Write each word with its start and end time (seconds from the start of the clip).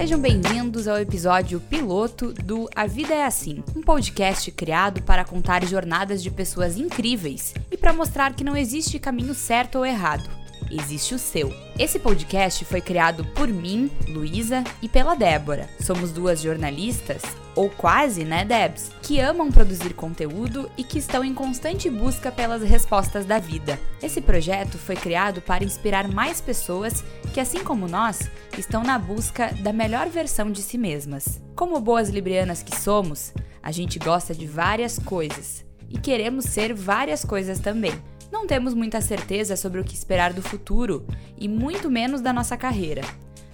Sejam 0.00 0.18
bem-vindos 0.18 0.88
ao 0.88 0.98
episódio 0.98 1.60
piloto 1.60 2.32
do 2.32 2.70
A 2.74 2.86
Vida 2.86 3.12
é 3.14 3.22
Assim, 3.22 3.62
um 3.76 3.82
podcast 3.82 4.50
criado 4.50 5.02
para 5.02 5.26
contar 5.26 5.62
jornadas 5.66 6.22
de 6.22 6.30
pessoas 6.30 6.78
incríveis 6.78 7.52
e 7.70 7.76
para 7.76 7.92
mostrar 7.92 8.34
que 8.34 8.42
não 8.42 8.56
existe 8.56 8.98
caminho 8.98 9.34
certo 9.34 9.76
ou 9.76 9.84
errado, 9.84 10.26
existe 10.70 11.14
o 11.14 11.18
seu. 11.18 11.52
Esse 11.78 11.98
podcast 11.98 12.64
foi 12.64 12.80
criado 12.80 13.26
por 13.34 13.46
mim, 13.46 13.90
Luísa, 14.08 14.64
e 14.80 14.88
pela 14.88 15.14
Débora. 15.14 15.68
Somos 15.82 16.12
duas 16.12 16.40
jornalistas, 16.40 17.20
ou 17.60 17.68
quase, 17.68 18.24
né, 18.24 18.42
Debs, 18.42 18.90
que 19.02 19.20
amam 19.20 19.52
produzir 19.52 19.92
conteúdo 19.92 20.70
e 20.78 20.82
que 20.82 20.98
estão 20.98 21.22
em 21.22 21.34
constante 21.34 21.90
busca 21.90 22.32
pelas 22.32 22.62
respostas 22.62 23.26
da 23.26 23.38
vida. 23.38 23.78
Esse 24.02 24.22
projeto 24.22 24.78
foi 24.78 24.96
criado 24.96 25.42
para 25.42 25.62
inspirar 25.62 26.08
mais 26.08 26.40
pessoas 26.40 27.04
que, 27.34 27.38
assim 27.38 27.62
como 27.62 27.86
nós, 27.86 28.30
estão 28.56 28.82
na 28.82 28.98
busca 28.98 29.52
da 29.60 29.74
melhor 29.74 30.08
versão 30.08 30.50
de 30.50 30.62
si 30.62 30.78
mesmas. 30.78 31.42
Como 31.54 31.78
boas 31.82 32.08
librianas 32.08 32.62
que 32.62 32.74
somos, 32.74 33.34
a 33.62 33.70
gente 33.70 33.98
gosta 33.98 34.34
de 34.34 34.46
várias 34.46 34.98
coisas 34.98 35.62
e 35.86 35.98
queremos 35.98 36.46
ser 36.46 36.72
várias 36.72 37.26
coisas 37.26 37.58
também. 37.58 37.92
Não 38.32 38.46
temos 38.46 38.72
muita 38.72 39.02
certeza 39.02 39.54
sobre 39.54 39.82
o 39.82 39.84
que 39.84 39.94
esperar 39.94 40.32
do 40.32 40.40
futuro 40.40 41.06
e 41.36 41.46
muito 41.46 41.90
menos 41.90 42.22
da 42.22 42.32
nossa 42.32 42.56
carreira. 42.56 43.02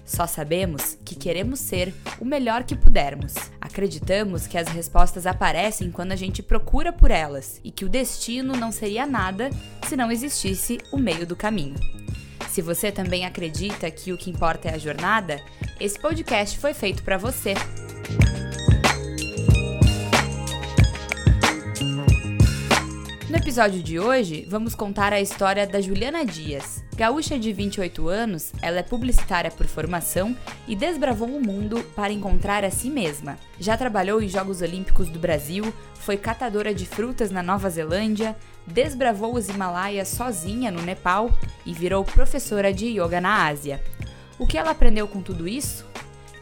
Só 0.06 0.24
sabemos 0.24 0.96
que 1.04 1.16
queremos 1.16 1.58
ser 1.58 1.92
o 2.20 2.24
melhor 2.24 2.62
que 2.62 2.76
pudermos. 2.76 3.34
Acreditamos 3.60 4.46
que 4.46 4.56
as 4.56 4.68
respostas 4.68 5.26
aparecem 5.26 5.90
quando 5.90 6.12
a 6.12 6.16
gente 6.16 6.44
procura 6.44 6.92
por 6.92 7.10
elas 7.10 7.60
e 7.64 7.72
que 7.72 7.84
o 7.84 7.88
destino 7.88 8.54
não 8.54 8.70
seria 8.70 9.04
nada 9.04 9.50
se 9.86 9.96
não 9.96 10.10
existisse 10.12 10.78
o 10.92 10.96
meio 10.96 11.26
do 11.26 11.34
caminho. 11.34 11.74
Se 12.48 12.62
você 12.62 12.92
também 12.92 13.26
acredita 13.26 13.90
que 13.90 14.12
o 14.12 14.16
que 14.16 14.30
importa 14.30 14.68
é 14.68 14.74
a 14.74 14.78
jornada, 14.78 15.42
esse 15.80 15.98
podcast 15.98 16.56
foi 16.58 16.72
feito 16.72 17.02
para 17.02 17.18
você. 17.18 17.54
No 23.28 23.36
episódio 23.36 23.82
de 23.82 23.98
hoje, 23.98 24.46
vamos 24.48 24.76
contar 24.76 25.12
a 25.12 25.20
história 25.20 25.66
da 25.66 25.80
Juliana 25.80 26.24
Dias. 26.24 26.84
Gaúcha 26.94 27.36
de 27.36 27.52
28 27.52 28.08
anos, 28.08 28.52
ela 28.62 28.78
é 28.78 28.84
publicitária 28.84 29.50
por 29.50 29.66
formação 29.66 30.36
e 30.68 30.76
desbravou 30.76 31.26
o 31.26 31.44
mundo 31.44 31.82
para 31.96 32.12
encontrar 32.12 32.64
a 32.64 32.70
si 32.70 32.88
mesma. 32.88 33.36
Já 33.58 33.76
trabalhou 33.76 34.22
em 34.22 34.28
Jogos 34.28 34.62
Olímpicos 34.62 35.08
do 35.08 35.18
Brasil, 35.18 35.74
foi 35.94 36.16
catadora 36.16 36.72
de 36.72 36.86
frutas 36.86 37.32
na 37.32 37.42
Nova 37.42 37.68
Zelândia, 37.68 38.36
desbravou 38.64 39.34
os 39.34 39.48
Himalaias 39.48 40.06
sozinha 40.06 40.70
no 40.70 40.80
Nepal 40.80 41.36
e 41.66 41.72
virou 41.72 42.04
professora 42.04 42.72
de 42.72 42.86
yoga 42.86 43.20
na 43.20 43.48
Ásia. 43.48 43.82
O 44.38 44.46
que 44.46 44.56
ela 44.56 44.70
aprendeu 44.70 45.08
com 45.08 45.20
tudo 45.20 45.48
isso? 45.48 45.84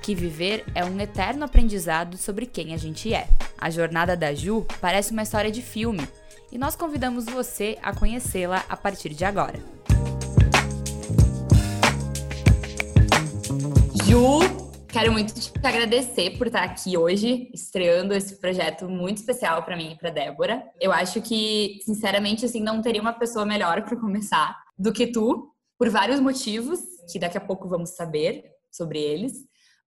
Que 0.02 0.14
viver 0.14 0.62
é 0.74 0.84
um 0.84 1.00
eterno 1.00 1.46
aprendizado 1.46 2.18
sobre 2.18 2.44
quem 2.44 2.74
a 2.74 2.77
gente 2.77 3.14
é. 3.14 3.27
A 3.56 3.70
jornada 3.70 4.14
da 4.14 4.34
Ju 4.34 4.66
parece 4.82 5.12
uma 5.12 5.22
história 5.22 5.50
de 5.50 5.62
filme 5.62 6.06
e 6.55 6.58
nós 6.58 6.77
convidamos 6.77 7.24
você 7.24 7.77
a 7.83 7.92
conhecê-la 7.92 8.64
a 8.69 8.77
partir 8.77 9.08
de 9.08 9.24
agora. 9.24 9.58
Ju, 14.05 14.38
quero 14.86 15.11
muito 15.11 15.34
te 15.34 15.50
agradecer 15.61 16.38
por 16.38 16.46
estar 16.46 16.62
aqui 16.62 16.96
hoje, 16.96 17.50
estreando 17.52 18.14
esse 18.14 18.36
projeto 18.36 18.88
muito 18.88 19.16
especial 19.16 19.64
para 19.64 19.77
mim 19.77 19.92
e 19.92 19.98
para 19.98 20.11
Débora. 20.11 20.62
Eu 20.80 20.92
acho 20.92 21.20
que, 21.20 21.80
sinceramente, 21.84 22.44
assim, 22.44 22.61
não 22.61 22.80
teria 22.80 23.02
uma 23.02 23.12
pessoa 23.12 23.44
melhor 23.44 23.83
para 23.83 23.96
começar 23.96 24.56
do 24.78 24.92
que 24.92 25.08
tu, 25.08 25.52
por 25.77 25.91
vários 25.91 26.20
motivos 26.20 26.78
que 27.11 27.18
daqui 27.18 27.36
a 27.36 27.40
pouco 27.40 27.68
vamos 27.68 27.90
saber 27.96 28.45
sobre 28.70 29.00
eles. 29.00 29.33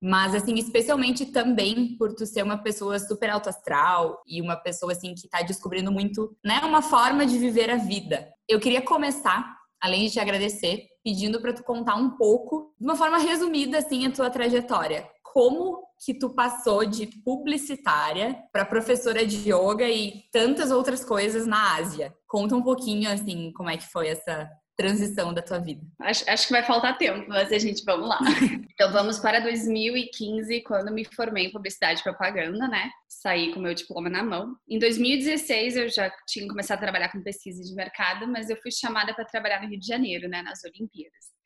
Mas, 0.01 0.35
assim, 0.35 0.55
especialmente 0.55 1.25
também 1.25 1.97
por 1.97 2.13
tu 2.13 2.25
ser 2.25 2.43
uma 2.43 2.57
pessoa 2.57 2.99
super 2.99 3.29
alto 3.29 3.49
astral 3.49 4.21
e 4.27 4.41
uma 4.41 4.55
pessoa, 4.55 4.91
assim, 4.91 5.15
que 5.15 5.27
tá 5.27 5.41
descobrindo 5.41 5.91
muito, 5.91 6.35
né, 6.43 6.59
uma 6.63 6.81
forma 6.81 7.25
de 7.25 7.37
viver 7.37 7.69
a 7.69 7.77
vida. 7.77 8.27
Eu 8.47 8.59
queria 8.59 8.81
começar, 8.81 9.57
além 9.81 10.05
de 10.05 10.13
te 10.13 10.19
agradecer, 10.19 10.85
pedindo 11.03 11.41
para 11.41 11.53
tu 11.53 11.63
contar 11.63 11.95
um 11.95 12.11
pouco, 12.11 12.73
de 12.79 12.85
uma 12.85 12.95
forma 12.95 13.17
resumida, 13.17 13.79
assim, 13.79 14.05
a 14.05 14.11
tua 14.11 14.29
trajetória. 14.29 15.09
Como 15.23 15.81
que 16.05 16.13
tu 16.13 16.29
passou 16.29 16.85
de 16.85 17.07
publicitária 17.23 18.37
para 18.51 18.65
professora 18.65 19.25
de 19.25 19.51
yoga 19.51 19.89
e 19.89 20.23
tantas 20.31 20.69
outras 20.69 21.03
coisas 21.03 21.47
na 21.47 21.75
Ásia? 21.75 22.13
Conta 22.27 22.55
um 22.55 22.61
pouquinho, 22.61 23.09
assim, 23.09 23.51
como 23.53 23.69
é 23.69 23.77
que 23.77 23.87
foi 23.87 24.09
essa 24.09 24.47
transição 24.77 25.33
da 25.33 25.41
tua 25.41 25.57
vida? 25.57 25.81
Acho, 25.99 26.23
acho 26.29 26.47
que 26.47 26.53
vai 26.53 26.63
faltar 26.63 26.97
tempo, 26.97 27.27
mas 27.27 27.51
a 27.51 27.57
gente 27.57 27.83
vamos 27.83 28.07
lá. 28.07 28.19
então 28.71 28.91
vamos 28.91 29.17
para 29.17 29.39
2015, 29.39 30.61
quando 30.61 30.93
me 30.93 31.03
formei 31.03 31.47
em 31.47 31.51
publicidade 31.51 31.99
e 31.99 32.03
propaganda, 32.03 32.67
né? 32.67 32.91
Saí 33.09 33.53
com 33.53 33.59
meu 33.59 33.73
diploma 33.73 34.09
na 34.09 34.23
mão. 34.23 34.55
Em 34.69 34.77
2016 34.77 35.75
eu 35.75 35.89
já 35.89 36.13
tinha 36.27 36.47
começado 36.47 36.77
a 36.77 36.81
trabalhar 36.81 37.11
com 37.11 37.23
pesquisa 37.23 37.63
de 37.63 37.73
mercado, 37.73 38.27
mas 38.27 38.49
eu 38.49 38.57
fui 38.61 38.71
chamada 38.71 39.13
para 39.13 39.25
trabalhar 39.25 39.61
no 39.61 39.67
Rio 39.67 39.79
de 39.79 39.87
Janeiro, 39.87 40.29
né, 40.29 40.43
nas 40.43 40.63
Olimpíadas. 40.63 41.36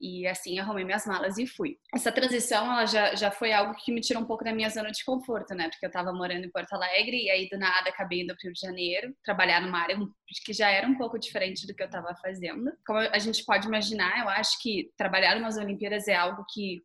E 0.00 0.26
assim, 0.26 0.58
arrumei 0.58 0.84
minhas 0.84 1.06
malas 1.06 1.38
e 1.38 1.46
fui. 1.46 1.78
Essa 1.94 2.12
transição, 2.12 2.70
ela 2.70 2.86
já, 2.86 3.14
já 3.14 3.30
foi 3.30 3.52
algo 3.52 3.74
que 3.74 3.92
me 3.92 4.00
tirou 4.00 4.22
um 4.22 4.26
pouco 4.26 4.44
da 4.44 4.52
minha 4.52 4.68
zona 4.68 4.90
de 4.90 5.04
conforto, 5.04 5.54
né? 5.54 5.68
Porque 5.70 5.86
eu 5.86 5.90
tava 5.90 6.12
morando 6.12 6.44
em 6.44 6.50
Porto 6.50 6.72
Alegre 6.74 7.24
e 7.24 7.30
aí 7.30 7.48
do 7.48 7.58
nada 7.58 7.88
acabei 7.88 8.22
indo 8.22 8.34
pro 8.34 8.44
Rio 8.44 8.52
de 8.52 8.60
Janeiro, 8.60 9.14
trabalhar 9.24 9.60
numa 9.60 9.78
área 9.80 9.96
que 10.44 10.52
já 10.52 10.70
era 10.70 10.86
um 10.86 10.96
pouco 10.96 11.18
diferente 11.18 11.66
do 11.66 11.74
que 11.74 11.82
eu 11.82 11.90
tava 11.90 12.14
fazendo. 12.16 12.70
Como 12.86 12.98
a 12.98 13.18
gente 13.18 13.44
pode 13.44 13.66
imaginar, 13.66 14.20
eu 14.20 14.28
acho 14.28 14.60
que 14.60 14.90
trabalhar 14.96 15.38
nas 15.40 15.56
Olimpíadas 15.56 16.06
é 16.08 16.14
algo 16.14 16.44
que 16.52 16.82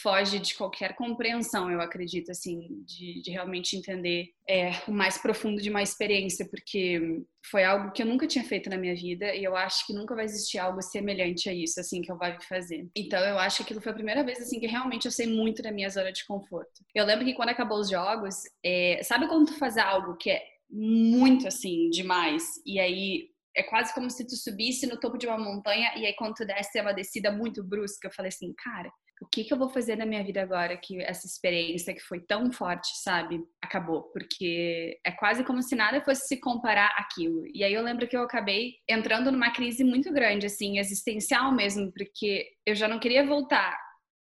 foge 0.00 0.38
de 0.38 0.54
qualquer 0.54 0.94
compreensão, 0.96 1.70
eu 1.70 1.80
acredito, 1.80 2.30
assim, 2.30 2.82
de, 2.84 3.20
de 3.22 3.30
realmente 3.30 3.76
entender 3.76 4.30
é, 4.48 4.70
o 4.88 4.92
mais 4.92 5.18
profundo 5.18 5.60
de 5.60 5.68
uma 5.68 5.82
experiência, 5.82 6.48
porque 6.48 7.22
foi 7.50 7.64
algo 7.64 7.92
que 7.92 8.02
eu 8.02 8.06
nunca 8.06 8.26
tinha 8.26 8.44
feito 8.44 8.70
na 8.70 8.78
minha 8.78 8.94
vida 8.94 9.34
e 9.34 9.44
eu 9.44 9.54
acho 9.54 9.86
que 9.86 9.92
nunca 9.92 10.14
vai 10.14 10.24
existir 10.24 10.58
algo 10.58 10.80
semelhante 10.80 11.48
a 11.48 11.52
isso, 11.52 11.78
assim, 11.78 12.00
que 12.00 12.10
eu 12.10 12.16
vá 12.16 12.38
fazer. 12.40 12.88
Então, 12.96 13.20
eu 13.20 13.38
acho 13.38 13.58
que 13.58 13.62
aquilo 13.64 13.82
foi 13.82 13.92
a 13.92 13.94
primeira 13.94 14.24
vez, 14.24 14.40
assim, 14.40 14.58
que 14.58 14.66
realmente 14.66 15.04
eu 15.04 15.12
sei 15.12 15.26
muito 15.26 15.62
da 15.62 15.70
minha 15.70 15.90
zona 15.90 16.12
de 16.12 16.24
conforto. 16.26 16.84
Eu 16.94 17.04
lembro 17.04 17.24
que 17.24 17.34
quando 17.34 17.50
acabou 17.50 17.78
os 17.78 17.90
jogos, 17.90 18.36
é, 18.64 19.00
sabe 19.02 19.28
quando 19.28 19.48
tu 19.48 19.58
faz 19.58 19.76
algo 19.76 20.16
que 20.16 20.30
é 20.30 20.42
muito, 20.70 21.46
assim, 21.46 21.90
demais, 21.90 22.44
e 22.64 22.80
aí 22.80 23.32
é 23.54 23.62
quase 23.62 23.92
como 23.94 24.10
se 24.10 24.26
tu 24.26 24.34
subisse 24.34 24.86
no 24.86 24.98
topo 24.98 25.18
de 25.18 25.26
uma 25.26 25.38
montanha 25.38 25.92
e 25.96 26.06
aí 26.06 26.14
quando 26.14 26.34
tu 26.34 26.46
desce 26.46 26.78
é 26.78 26.82
uma 26.82 26.94
descida 26.94 27.30
muito 27.30 27.62
brusca. 27.62 28.08
Eu 28.08 28.12
falei 28.12 28.30
assim, 28.30 28.52
cara, 28.56 28.90
o 29.22 29.26
que, 29.26 29.44
que 29.44 29.54
eu 29.54 29.56
vou 29.56 29.68
fazer 29.68 29.94
na 29.94 30.04
minha 30.04 30.24
vida 30.24 30.42
agora 30.42 30.76
que 30.76 31.00
essa 31.00 31.28
experiência 31.28 31.94
que 31.94 32.00
foi 32.00 32.18
tão 32.18 32.50
forte, 32.50 32.88
sabe, 33.04 33.40
acabou? 33.62 34.02
Porque 34.12 34.98
é 35.06 35.12
quase 35.12 35.44
como 35.44 35.62
se 35.62 35.76
nada 35.76 36.02
fosse 36.04 36.26
se 36.26 36.40
comparar 36.40 36.92
aquilo. 36.98 37.44
E 37.54 37.62
aí 37.62 37.72
eu 37.72 37.84
lembro 37.84 38.08
que 38.08 38.16
eu 38.16 38.22
acabei 38.22 38.74
entrando 38.88 39.30
numa 39.30 39.52
crise 39.52 39.84
muito 39.84 40.12
grande, 40.12 40.46
assim, 40.46 40.80
existencial 40.80 41.52
mesmo, 41.52 41.92
porque 41.92 42.48
eu 42.66 42.74
já 42.74 42.88
não 42.88 42.98
queria 42.98 43.24
voltar 43.24 43.78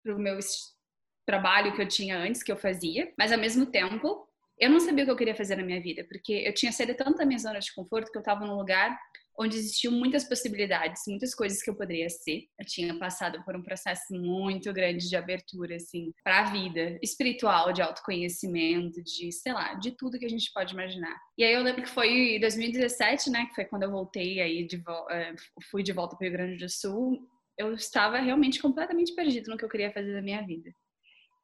pro 0.02 0.18
meu 0.18 0.38
trabalho 1.26 1.74
que 1.74 1.82
eu 1.82 1.88
tinha 1.88 2.16
antes, 2.16 2.42
que 2.42 2.50
eu 2.50 2.56
fazia, 2.56 3.12
mas 3.18 3.32
ao 3.32 3.38
mesmo 3.38 3.66
tempo 3.66 4.26
eu 4.58 4.70
não 4.70 4.80
sabia 4.80 5.04
o 5.04 5.06
que 5.06 5.10
eu 5.10 5.16
queria 5.16 5.34
fazer 5.34 5.56
na 5.56 5.62
minha 5.62 5.82
vida, 5.82 6.06
porque 6.08 6.32
eu 6.32 6.54
tinha 6.54 6.72
saído 6.72 6.94
tanto 6.94 7.18
da 7.18 7.26
minha 7.26 7.38
zona 7.38 7.58
de 7.58 7.74
conforto 7.74 8.10
que 8.10 8.16
eu 8.16 8.22
estava 8.22 8.46
num 8.46 8.56
lugar 8.56 8.98
onde 9.38 9.56
existiam 9.56 9.92
muitas 9.92 10.24
possibilidades, 10.24 11.02
muitas 11.08 11.34
coisas 11.34 11.62
que 11.62 11.70
eu 11.70 11.74
poderia 11.74 12.08
ser. 12.08 12.44
Eu 12.58 12.66
tinha 12.66 12.98
passado 12.98 13.42
por 13.44 13.56
um 13.56 13.62
processo 13.62 14.12
muito 14.12 14.72
grande 14.72 15.08
de 15.08 15.16
abertura, 15.16 15.76
assim, 15.76 16.12
para 16.24 16.40
a 16.40 16.50
vida 16.50 16.98
espiritual, 17.02 17.72
de 17.72 17.82
autoconhecimento, 17.82 19.02
de, 19.02 19.30
sei 19.32 19.52
lá, 19.52 19.74
de 19.74 19.92
tudo 19.96 20.18
que 20.18 20.26
a 20.26 20.30
gente 20.30 20.50
pode 20.52 20.72
imaginar. 20.72 21.16
E 21.36 21.44
aí 21.44 21.52
eu 21.52 21.62
lembro 21.62 21.82
que 21.82 21.90
foi 21.90 22.36
em 22.36 22.40
2017, 22.40 23.30
né, 23.30 23.46
que 23.46 23.54
foi 23.54 23.64
quando 23.64 23.82
eu 23.82 23.90
voltei 23.90 24.40
aí, 24.40 24.66
de, 24.66 24.82
eh, 25.10 25.34
fui 25.70 25.82
de 25.82 25.92
volta 25.92 26.16
para 26.16 26.24
o 26.24 26.28
Rio 26.28 26.38
Grande 26.38 26.64
do 26.64 26.70
Sul, 26.70 27.18
eu 27.58 27.72
estava 27.74 28.18
realmente 28.18 28.60
completamente 28.60 29.14
perdido 29.14 29.50
no 29.50 29.56
que 29.56 29.64
eu 29.64 29.68
queria 29.68 29.92
fazer 29.92 30.12
da 30.12 30.22
minha 30.22 30.44
vida. 30.44 30.70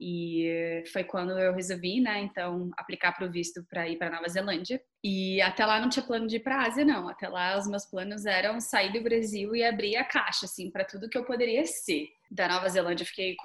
E 0.04 0.82
foi 0.92 1.04
quando 1.04 1.38
eu 1.38 1.54
resolvi, 1.54 2.00
né, 2.00 2.20
então, 2.22 2.72
aplicar 2.76 3.12
para 3.12 3.24
o 3.24 3.30
visto 3.30 3.64
para 3.70 3.88
ir 3.88 3.96
para 3.98 4.10
Nova 4.10 4.28
Zelândia. 4.28 4.82
E 5.04 5.40
até 5.40 5.64
lá 5.64 5.80
não 5.80 5.88
tinha 5.88 6.04
plano 6.04 6.26
de 6.26 6.36
ir 6.36 6.40
para 6.40 6.64
Ásia, 6.64 6.84
não. 6.84 7.08
Até 7.08 7.28
lá 7.28 7.56
os 7.56 7.68
meus 7.68 7.86
planos 7.86 8.26
eram 8.26 8.60
sair 8.60 8.92
do 8.92 9.00
Brasil 9.00 9.54
e 9.54 9.62
abrir 9.62 9.94
a 9.94 10.02
caixa, 10.02 10.46
assim, 10.46 10.72
para 10.72 10.84
tudo 10.84 11.08
que 11.08 11.16
eu 11.16 11.24
poderia 11.24 11.64
ser. 11.66 12.08
Da 12.28 12.48
Nova 12.48 12.68
Zelândia, 12.68 13.04
eu 13.04 13.06
fiquei 13.06 13.36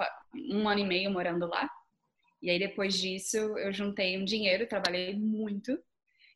um 0.50 0.68
ano 0.68 0.80
e 0.80 0.83
meio 0.83 1.12
morando 1.12 1.45
lá. 1.45 1.69
E 2.42 2.50
aí, 2.50 2.57
depois 2.57 2.98
disso, 2.98 3.38
eu 3.38 3.71
juntei 3.71 4.18
um 4.18 4.25
dinheiro, 4.25 4.68
trabalhei 4.68 5.13
muito. 5.15 5.77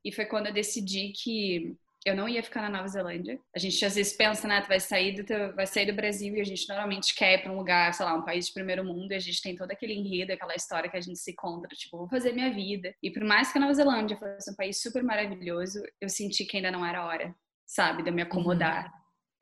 E 0.05 0.11
foi 0.11 0.25
quando 0.25 0.47
eu 0.47 0.53
decidi 0.53 1.13
que 1.13 1.75
eu 2.05 2.15
não 2.15 2.27
ia 2.27 2.41
ficar 2.41 2.61
na 2.61 2.69
Nova 2.69 2.87
Zelândia. 2.87 3.39
A 3.55 3.59
gente 3.59 3.83
às 3.85 3.95
vezes 3.95 4.13
pensa, 4.13 4.47
né, 4.47 4.61
tu 4.61 4.67
vai 4.67 4.79
sair 4.79 5.15
do 5.15 5.23
teu, 5.23 5.53
vai 5.55 5.67
sair 5.67 5.85
do 5.85 5.95
Brasil 5.95 6.35
e 6.35 6.41
a 6.41 6.43
gente 6.43 6.67
normalmente 6.67 7.13
quer 7.13 7.35
ir 7.35 7.43
para 7.43 7.51
um 7.51 7.57
lugar, 7.57 7.93
sei 7.93 8.05
lá, 8.05 8.15
um 8.15 8.25
país 8.25 8.47
de 8.47 8.53
primeiro 8.53 8.83
mundo 8.83 9.11
e 9.11 9.15
a 9.15 9.19
gente 9.19 9.41
tem 9.41 9.55
todo 9.55 9.71
aquele 9.71 9.93
enredo, 9.93 10.33
aquela 10.33 10.55
história 10.55 10.89
que 10.89 10.97
a 10.97 11.01
gente 11.01 11.19
se 11.19 11.35
conta, 11.35 11.67
tipo, 11.75 11.97
vou 11.97 12.09
fazer 12.09 12.33
minha 12.33 12.51
vida. 12.51 12.93
E 13.03 13.11
por 13.11 13.23
mais 13.23 13.51
que 13.51 13.57
a 13.57 13.61
Nova 13.61 13.73
Zelândia 13.73 14.17
fosse 14.17 14.51
um 14.51 14.55
país 14.55 14.81
super 14.81 15.03
maravilhoso, 15.03 15.79
eu 15.99 16.09
senti 16.09 16.43
que 16.45 16.57
ainda 16.57 16.71
não 16.71 16.85
era 16.85 17.05
hora, 17.05 17.35
sabe, 17.65 18.01
de 18.01 18.09
eu 18.09 18.13
me 18.13 18.23
acomodar 18.23 18.85
uhum. 18.85 18.91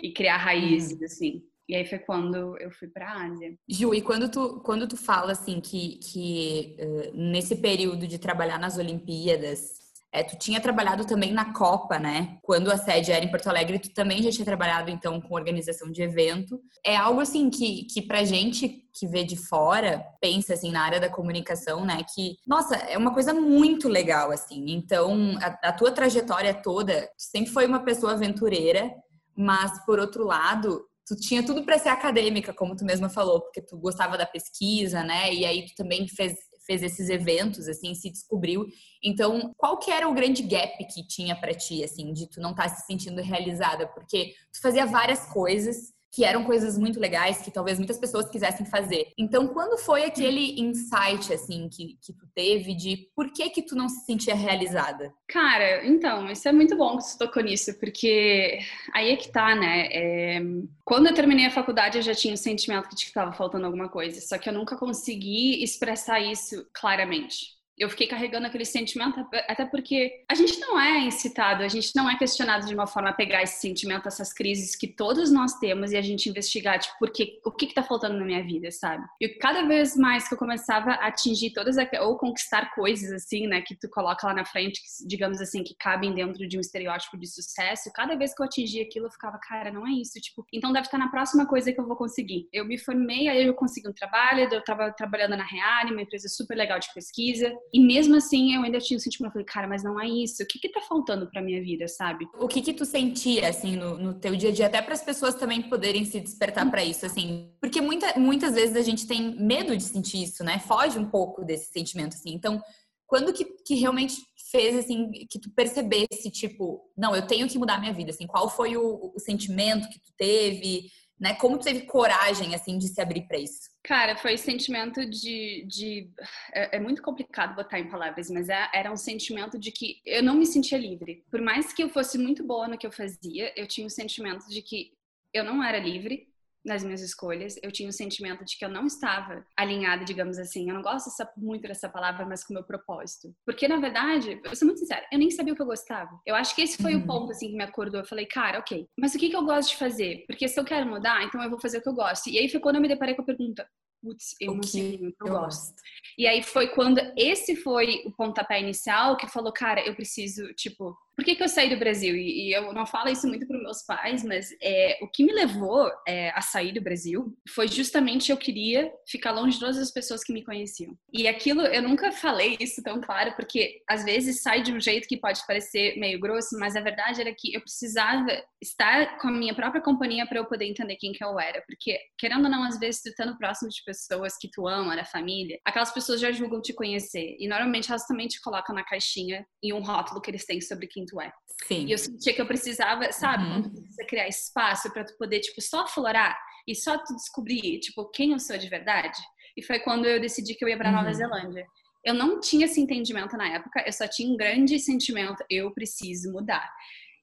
e 0.10 0.14
criar 0.14 0.38
raízes, 0.38 1.00
uhum. 1.00 1.06
assim. 1.06 1.44
E 1.70 1.76
aí 1.76 1.86
foi 1.86 2.00
quando 2.00 2.58
eu 2.58 2.72
fui 2.72 2.88
para 2.88 3.08
a 3.08 3.26
Ásia. 3.26 3.56
Ju, 3.70 3.94
e 3.94 4.02
quando 4.02 4.30
tu, 4.30 4.60
quando 4.66 4.88
tu 4.88 4.98
fala 4.98 5.34
assim 5.34 5.62
que, 5.62 6.00
que 6.00 6.76
uh, 6.80 7.16
nesse 7.16 7.56
período 7.58 8.08
de 8.08 8.18
trabalhar 8.18 8.58
nas 8.58 8.80
Olimpíadas, 8.80 9.89
é, 10.12 10.24
tu 10.24 10.38
tinha 10.38 10.60
trabalhado 10.60 11.06
também 11.06 11.32
na 11.32 11.54
Copa, 11.54 12.00
né? 12.00 12.40
Quando 12.42 12.72
a 12.72 12.78
sede 12.78 13.12
era 13.12 13.24
em 13.24 13.30
Porto 13.30 13.48
Alegre, 13.48 13.78
tu 13.78 13.94
também 13.94 14.24
já 14.24 14.32
tinha 14.32 14.46
trabalhado 14.46 14.90
então 14.90 15.22
com 15.22 15.36
organização 15.36 15.92
de 15.92 16.02
evento. 16.02 16.60
É 16.84 16.96
algo 16.96 17.22
assim 17.22 17.50
que, 17.50 17.86
que 17.86 18.02
pra 18.02 18.24
gente 18.24 18.84
que 18.92 19.08
vê 19.08 19.24
de 19.24 19.38
fora, 19.38 20.04
pensa 20.20 20.54
assim 20.56 20.72
na 20.72 20.82
área 20.82 21.00
da 21.00 21.10
comunicação, 21.10 21.86
né? 21.86 22.00
Que, 22.14 22.38
nossa, 22.46 22.76
é 22.76 22.98
uma 22.98 23.14
coisa 23.14 23.34
muito 23.34 23.88
legal, 23.88 24.32
assim. 24.32 24.72
Então, 24.72 25.38
a, 25.42 25.70
a 25.70 25.74
tua 25.74 25.92
trajetória 25.92 26.54
toda, 26.54 27.04
tu 27.04 27.24
sempre 27.24 27.52
foi 27.52 27.66
uma 27.68 27.84
pessoa 27.84 28.14
aventureira, 28.14 28.92
mas 29.38 29.86
por 29.86 30.00
outro 30.00 30.26
lado, 30.26 30.84
tu 31.08 31.16
tinha 31.16 31.46
tudo 31.46 31.64
para 31.64 31.80
ser 31.80 31.90
acadêmica, 31.90 32.54
como 32.54 32.76
tu 32.76 32.84
mesma 32.84 33.10
falou, 33.10 33.42
porque 33.42 33.62
tu 33.62 33.78
gostava 33.78 34.18
da 34.18 34.26
pesquisa, 34.26 35.04
né? 35.04 35.34
E 35.34 35.46
aí 35.46 35.66
tu 35.66 35.76
também 35.76 36.08
fez 36.08 36.34
fez 36.70 36.84
esses 36.84 37.10
eventos, 37.10 37.68
assim, 37.68 37.96
se 37.96 38.12
descobriu. 38.12 38.68
Então, 39.04 39.52
qual 39.58 39.80
que 39.80 39.90
era 39.90 40.08
o 40.08 40.14
grande 40.14 40.44
gap 40.44 40.78
que 40.86 41.08
tinha 41.08 41.36
para 41.36 41.52
ti, 41.52 41.84
assim, 41.84 42.14
de 42.14 42.30
tu 42.30 42.40
não 42.40 42.52
estar 42.52 42.70
tá 42.70 42.70
se 42.70 42.86
sentindo 42.86 43.20
realizada? 43.24 43.88
Porque 43.88 44.36
tu 44.54 44.62
fazia 44.62 44.86
várias 44.86 45.26
coisas 45.34 45.92
que 46.12 46.24
eram 46.24 46.44
coisas 46.44 46.78
muito 46.78 47.00
legais 47.00 47.42
que 47.42 47.52
talvez 47.52 47.78
muitas 47.78 47.98
pessoas 47.98 48.30
quisessem 48.30 48.66
fazer. 48.66 49.12
Então, 49.18 49.48
quando 49.48 49.78
foi 49.78 50.04
aquele 50.04 50.60
insight 50.60 51.32
assim 51.34 51.70
que, 51.70 51.98
que 52.02 52.14
tu 52.14 52.28
teve 52.34 52.74
de 52.76 53.10
por 53.16 53.32
que 53.32 53.50
que 53.50 53.62
tu 53.62 53.76
não 53.76 53.88
se 53.88 54.06
sentia 54.06 54.36
realizada? 54.36 55.14
Cara, 55.28 55.86
então, 55.86 56.30
isso 56.32 56.48
é 56.48 56.52
muito 56.52 56.76
bom 56.76 56.98
que 56.98 57.04
você 57.04 57.18
tocou 57.18 57.44
nisso, 57.44 57.78
porque 57.80 58.60
aí 58.94 59.12
é 59.12 59.16
que 59.16 59.32
tá, 59.32 59.56
né? 59.56 59.88
É... 59.92 60.42
Quando 60.84 61.08
eu 61.08 61.14
terminei 61.14 61.46
a 61.46 61.52
faculdade, 61.52 61.98
eu 61.98 62.02
já 62.02 62.16
tinha 62.16 62.34
o 62.34 62.38
sentimento 62.38 62.90
de 62.90 63.04
que 63.04 63.10
estava 63.10 63.32
faltando 63.32 63.66
alguma 63.66 63.88
coisa, 63.88 64.20
só 64.22 64.38
que 64.38 64.50
eu 64.50 64.54
nunca 64.54 64.76
consegui 64.76 65.64
expressar 65.64 66.20
isso 66.20 66.66
claramente 66.74 67.59
eu 67.80 67.90
fiquei 67.90 68.08
carregando 68.08 68.46
aquele 68.46 68.66
sentimento, 68.66 69.26
até 69.48 69.66
porque 69.66 70.24
a 70.30 70.36
gente 70.36 70.60
não 70.60 70.80
é 70.80 71.00
incitado, 71.00 71.64
a 71.64 71.68
gente 71.68 71.96
não 71.96 72.10
é 72.10 72.18
questionado 72.18 72.68
de 72.68 72.74
uma 72.74 72.86
forma 72.86 73.10
a 73.10 73.14
pegar 73.14 73.42
esse 73.42 73.62
sentimento, 73.62 74.08
essas 74.08 74.34
crises 74.34 74.76
que 74.76 74.88
todos 74.88 75.32
nós 75.32 75.54
temos 75.60 75.92
e 75.92 75.98
a 75.98 76.02
gente 76.02 76.30
investigar, 76.30 76.80
tipo, 76.80 76.96
porque, 77.00 77.40
o 77.46 77.52
que 77.52 77.68
que 77.68 77.74
tá 77.74 77.82
faltando 77.82 78.20
na 78.20 78.26
minha 78.26 78.44
vida, 78.44 78.70
sabe? 78.70 79.06
E 79.22 79.30
cada 79.30 79.64
vez 79.64 79.96
mais 79.96 80.28
que 80.28 80.34
eu 80.34 80.38
começava 80.38 80.92
a 80.92 81.08
atingir 81.08 81.52
todas, 81.52 81.78
ou 82.02 82.18
conquistar 82.18 82.74
coisas, 82.76 83.12
assim, 83.12 83.48
né, 83.48 83.62
que 83.62 83.76
tu 83.76 83.90
coloca 83.90 84.28
lá 84.28 84.34
na 84.34 84.46
frente, 84.46 84.82
que, 84.82 85.08
digamos 85.08 85.40
assim, 85.40 85.64
que 85.64 85.74
cabem 85.76 86.14
dentro 86.14 86.48
de 86.48 86.58
um 86.58 86.60
estereótipo 86.62 87.18
de 87.18 87.28
sucesso, 87.28 87.92
cada 87.94 88.16
vez 88.16 88.36
que 88.36 88.42
eu 88.42 88.46
atingia 88.46 88.84
aquilo, 88.84 89.08
eu 89.08 89.12
ficava, 89.12 89.40
cara, 89.40 89.72
não 89.72 89.88
é 89.88 89.92
isso, 89.92 90.20
tipo, 90.20 90.46
então 90.52 90.74
deve 90.74 90.88
estar 90.88 90.98
na 90.98 91.10
próxima 91.10 91.48
coisa 91.48 91.72
que 91.72 91.80
eu 91.80 91.88
vou 91.88 91.96
conseguir. 91.96 92.50
Eu 92.52 92.66
me 92.66 92.78
formei, 92.78 93.30
aí 93.30 93.46
eu 93.46 93.54
consegui 93.54 93.88
um 93.88 93.94
trabalho, 93.94 94.50
eu 94.52 94.64
tava 94.64 94.92
trabalhando 94.92 95.38
na 95.38 95.46
Reale, 95.46 95.92
uma 95.92 96.02
empresa 96.02 96.28
super 96.28 96.56
legal 96.56 96.78
de 96.80 96.94
pesquisa, 96.94 97.54
e 97.74 97.80
mesmo 97.80 98.16
assim, 98.16 98.56
eu 98.56 98.64
ainda 98.64 98.80
tinha 98.80 98.98
o 98.98 99.00
sentimento, 99.00 99.30
eu 99.30 99.34
falei, 99.34 99.46
cara, 99.46 99.68
mas 99.68 99.84
não 99.84 100.00
é 100.00 100.08
isso. 100.08 100.42
O 100.42 100.46
que 100.46 100.60
que 100.60 100.70
tá 100.70 100.82
faltando 100.82 101.30
pra 101.30 101.42
minha 101.42 101.62
vida, 101.62 101.88
sabe? 101.88 102.26
O 102.40 102.48
que 102.48 102.62
que 102.62 102.74
tu 102.74 102.86
sentia, 102.86 103.50
assim, 103.50 103.76
no, 103.76 103.98
no 103.98 104.14
teu 104.14 104.36
dia 104.36 104.50
a 104.50 104.52
dia, 104.52 104.66
até 104.68 104.82
para 104.82 104.94
as 104.94 105.04
pessoas 105.04 105.36
também 105.36 105.62
poderem 105.62 106.06
se 106.06 106.20
despertar 106.20 106.70
para 106.70 106.84
isso, 106.84 107.06
assim? 107.06 107.52
Porque 107.62 107.82
muita, 107.82 108.20
muitas 108.20 108.56
vezes 108.56 108.76
a 108.76 108.82
gente 108.82 109.06
tem 109.06 109.36
medo 109.40 109.76
de 109.76 109.84
sentir 109.84 110.24
isso, 110.24 110.44
né? 110.44 110.60
Foge 110.60 110.98
um 110.98 111.10
pouco 111.10 111.46
desse 111.46 111.72
sentimento, 111.72 112.16
assim. 112.16 112.34
Então, 112.34 112.62
quando 113.06 113.34
que, 113.34 113.46
que 113.66 113.76
realmente 113.76 114.16
fez, 114.52 114.76
assim, 114.76 115.12
que 115.30 115.40
tu 115.40 115.52
percebesse, 115.52 116.32
tipo, 116.32 116.82
não, 116.98 117.16
eu 117.16 117.26
tenho 117.26 117.48
que 117.48 117.60
mudar 117.60 117.80
minha 117.80 117.94
vida, 117.94 118.10
assim? 118.10 118.26
Qual 118.26 118.50
foi 118.50 118.78
o, 118.78 119.12
o 119.16 119.20
sentimento 119.20 119.90
que 119.90 120.00
tu 120.00 120.12
teve? 120.18 120.90
Né? 121.20 121.34
Como 121.36 121.58
tu 121.58 121.66
teve 121.66 121.82
coragem, 121.82 122.56
assim, 122.56 122.78
de 122.78 122.88
se 122.88 123.02
abrir 123.02 123.28
para 123.28 123.38
isso? 123.38 123.70
Cara, 123.84 124.16
foi 124.16 124.38
sentimento 124.38 125.06
de. 125.06 125.66
de 125.68 126.10
é, 126.54 126.78
é, 126.78 126.80
muito 126.80 127.02
complicado 127.02 127.56
botar 127.56 127.80
em 127.80 127.90
palavras, 127.90 128.30
mas 128.30 128.50
é, 128.50 128.70
era 128.74 128.92
um 128.92 128.98
sentimento 128.98 129.60
de 129.60 129.72
que 129.72 130.02
eu 130.06 130.24
não 130.24 130.36
me 130.36 130.46
sentia 130.46 130.78
livre. 130.78 131.24
Por 131.30 131.42
mais 131.42 131.74
que 131.74 131.84
eu 131.84 131.90
fosse 131.90 132.18
muito 132.18 132.44
boa 132.44 132.68
no 132.68 132.78
que 132.78 132.88
eu 132.88 132.92
fazia, 132.92 133.52
eu 133.56 133.68
tinha 133.68 133.86
o 133.86 133.88
um 133.88 133.90
sentimento 133.90 134.48
de 134.48 134.62
que 134.62 134.92
eu 135.34 135.44
não 135.44 135.64
era 135.64 135.78
livre 135.80 136.29
nas 136.66 136.84
minhas 136.84 137.02
escolhas, 137.02 137.56
eu 137.64 137.72
tinha 137.72 137.90
o 137.90 137.94
sentimento 137.94 138.44
de 138.44 138.58
que 138.58 138.66
eu 138.66 138.70
não 138.70 138.86
estava 138.86 139.46
alinhada, 139.58 140.04
digamos 140.04 140.38
assim. 140.38 140.70
Eu 140.70 140.76
não 140.76 140.82
gosto 140.82 141.06
dessa, 141.06 141.32
muito 141.38 141.68
dessa 141.68 141.90
palavra, 141.90 142.26
mas 142.26 142.44
com 142.44 142.54
o 142.54 142.56
meu 142.56 142.64
propósito. 142.64 143.34
Porque, 143.46 143.68
na 143.68 143.80
verdade, 143.80 144.40
eu 144.44 144.56
sou 144.56 144.66
muito 144.66 144.80
sincera, 144.80 145.06
eu 145.12 145.20
nem 145.20 145.32
sabia 145.32 145.54
o 145.54 145.56
que 145.56 145.62
eu 145.62 145.66
gostava. 145.66 146.20
Eu 146.26 146.36
acho 146.36 146.56
que 146.56 146.62
esse 146.62 146.82
foi 146.82 146.96
uhum. 146.96 147.02
o 147.02 147.08
ponto, 147.08 147.32
assim, 147.32 147.50
que 147.50 147.58
me 147.58 147.64
acordou. 147.64 148.02
Eu 148.02 148.06
falei, 148.06 148.26
cara, 148.26 148.60
ok, 148.60 148.88
mas 148.98 149.16
o 149.16 149.18
que, 149.18 149.30
que 149.30 149.36
eu 149.36 149.46
gosto 149.46 149.70
de 149.70 149.78
fazer? 149.78 150.26
Porque 150.28 150.48
se 150.48 150.60
eu 150.60 150.66
quero 150.66 150.86
mudar, 150.86 151.24
então 151.24 151.42
eu 151.42 151.50
vou 151.50 151.60
fazer 151.60 151.78
o 151.78 151.82
que 151.82 151.90
eu 151.90 151.96
gosto. 151.96 152.30
E 152.30 152.38
aí 152.38 152.50
foi 152.50 152.60
quando 152.60 152.76
eu 152.76 152.82
me 152.82 152.88
deparei 152.88 153.16
com 153.16 153.22
a 153.22 153.26
pergunta, 153.26 153.68
putz, 154.02 154.36
eu 154.40 154.52
o 154.52 154.56
não 154.56 154.64
sei 154.64 154.96
o 154.96 155.00
que 155.00 155.16
eu, 155.22 155.28
gosto. 155.28 155.76
E 156.18 156.28
aí 156.28 156.42
foi 156.42 156.70
quando 156.70 157.00
esse 157.18 157.56
foi 157.56 158.04
o 158.06 158.12
pontapé 158.12 158.60
inicial 158.60 159.18
que 159.18 159.28
falou, 159.28 159.52
cara, 159.52 159.86
eu 159.86 159.96
preciso, 159.96 160.54
tipo, 160.54 160.98
por 161.20 161.26
que, 161.26 161.36
que 161.36 161.44
eu 161.44 161.50
saí 161.50 161.70
do 161.70 161.78
Brasil? 161.78 162.16
E, 162.16 162.48
e, 162.48 162.54
eu 162.54 162.72
não 162.72 162.86
falo 162.86 163.10
isso 163.10 163.28
muito 163.28 163.46
para 163.46 163.60
meus 163.60 163.82
pais, 163.82 164.24
mas 164.24 164.56
é, 164.62 164.98
o 165.02 165.08
que 165.10 165.26
me 165.26 165.34
levou 165.34 165.92
é, 166.08 166.30
a 166.30 166.40
sair 166.40 166.72
do 166.72 166.82
Brasil 166.82 167.38
foi 167.54 167.68
justamente 167.68 168.32
eu 168.32 168.38
queria 168.38 168.90
ficar 169.06 169.32
longe 169.32 169.56
de 169.56 169.60
todas 169.60 169.78
as 169.78 169.92
pessoas 169.92 170.24
que 170.24 170.32
me 170.32 170.46
conheciam. 170.46 170.98
E 171.12 171.28
aquilo, 171.28 171.60
eu 171.64 171.82
nunca 171.82 172.10
falei 172.14 172.56
isso 172.58 172.82
tão 172.82 173.02
claro, 173.02 173.34
porque 173.36 173.82
às 173.90 174.06
vezes 174.06 174.42
sai 174.42 174.62
de 174.62 174.72
um 174.72 174.80
jeito 174.80 175.10
que 175.10 175.18
pode 175.18 175.46
parecer 175.46 176.00
meio 176.00 176.22
grosso, 176.22 176.58
mas 176.58 176.78
a 176.78 176.82
verdade 176.82 177.20
era 177.20 177.36
que 177.38 177.54
eu 177.54 177.60
precisava 177.60 178.42
estar 178.62 179.18
com 179.18 179.28
a 179.28 179.32
minha 179.32 179.54
própria 179.54 179.82
companhia 179.82 180.26
para 180.26 180.40
eu 180.40 180.46
poder 180.46 180.68
entender 180.68 180.96
quem 180.96 181.12
que 181.12 181.24
eu 181.24 181.38
era. 181.38 181.62
Porque, 181.68 182.00
querendo 182.18 182.46
ou 182.46 182.50
não, 182.50 182.64
às 182.64 182.80
vezes 182.80 183.02
tu 183.02 183.10
estando 183.10 183.38
próximo 183.38 183.70
de 183.70 183.84
pessoas 183.84 184.38
que 184.40 184.50
tu 184.50 184.70
ama, 184.70 184.96
da 184.96 185.04
família, 185.04 185.60
aquelas 185.66 185.92
pessoas 185.92 186.22
já 186.22 186.32
julgam 186.32 186.62
te 186.62 186.72
conhecer. 186.72 187.36
E 187.38 187.46
normalmente 187.46 187.90
elas 187.90 188.08
também 188.08 188.30
te 188.30 188.40
colocam 188.40 188.74
na 188.74 188.86
caixinha 188.86 189.46
e 189.62 189.74
um 189.74 189.82
rótulo 189.82 190.22
que 190.22 190.32
eles 190.32 190.46
têm 190.46 190.62
sobre 190.62 190.88
quem 190.88 191.06
tu 191.10 191.20
é. 191.22 191.32
Sim. 191.68 191.86
E 191.86 191.92
eu 191.92 191.98
sentia 191.98 192.34
que 192.34 192.42
eu 192.42 192.48
precisava, 192.48 193.12
sabe, 193.12 193.44
uhum. 193.44 193.62
quando 193.62 193.72
precisa 193.72 194.06
criar 194.06 194.28
espaço 194.28 194.92
para 194.92 195.04
tu 195.04 195.18
poder, 195.18 195.40
tipo, 195.40 195.62
só 195.62 195.82
aflorar 195.82 196.38
e 196.68 196.76
só 196.76 196.98
tu 196.98 197.16
descobrir, 197.16 197.80
tipo, 197.80 198.10
quem 198.12 198.32
eu 198.32 198.40
sou 198.40 198.58
de 198.58 198.70
verdade. 198.70 199.18
E 199.58 199.64
foi 199.64 199.80
quando 199.80 200.06
eu 200.06 200.20
decidi 200.20 200.56
que 200.56 200.64
eu 200.64 200.70
ia 200.70 200.78
para 200.78 200.92
Nova 200.92 201.08
uhum. 201.08 201.14
Zelândia. 201.14 201.66
Eu 202.06 202.14
não 202.14 202.40
tinha 202.40 202.66
esse 202.66 202.80
entendimento 202.80 203.36
na 203.36 203.56
época, 203.56 203.84
eu 203.86 203.92
só 203.92 204.08
tinha 204.08 204.32
um 204.32 204.38
grande 204.38 204.80
sentimento, 204.80 205.44
eu 205.50 205.74
preciso 205.74 206.32
mudar. 206.32 206.70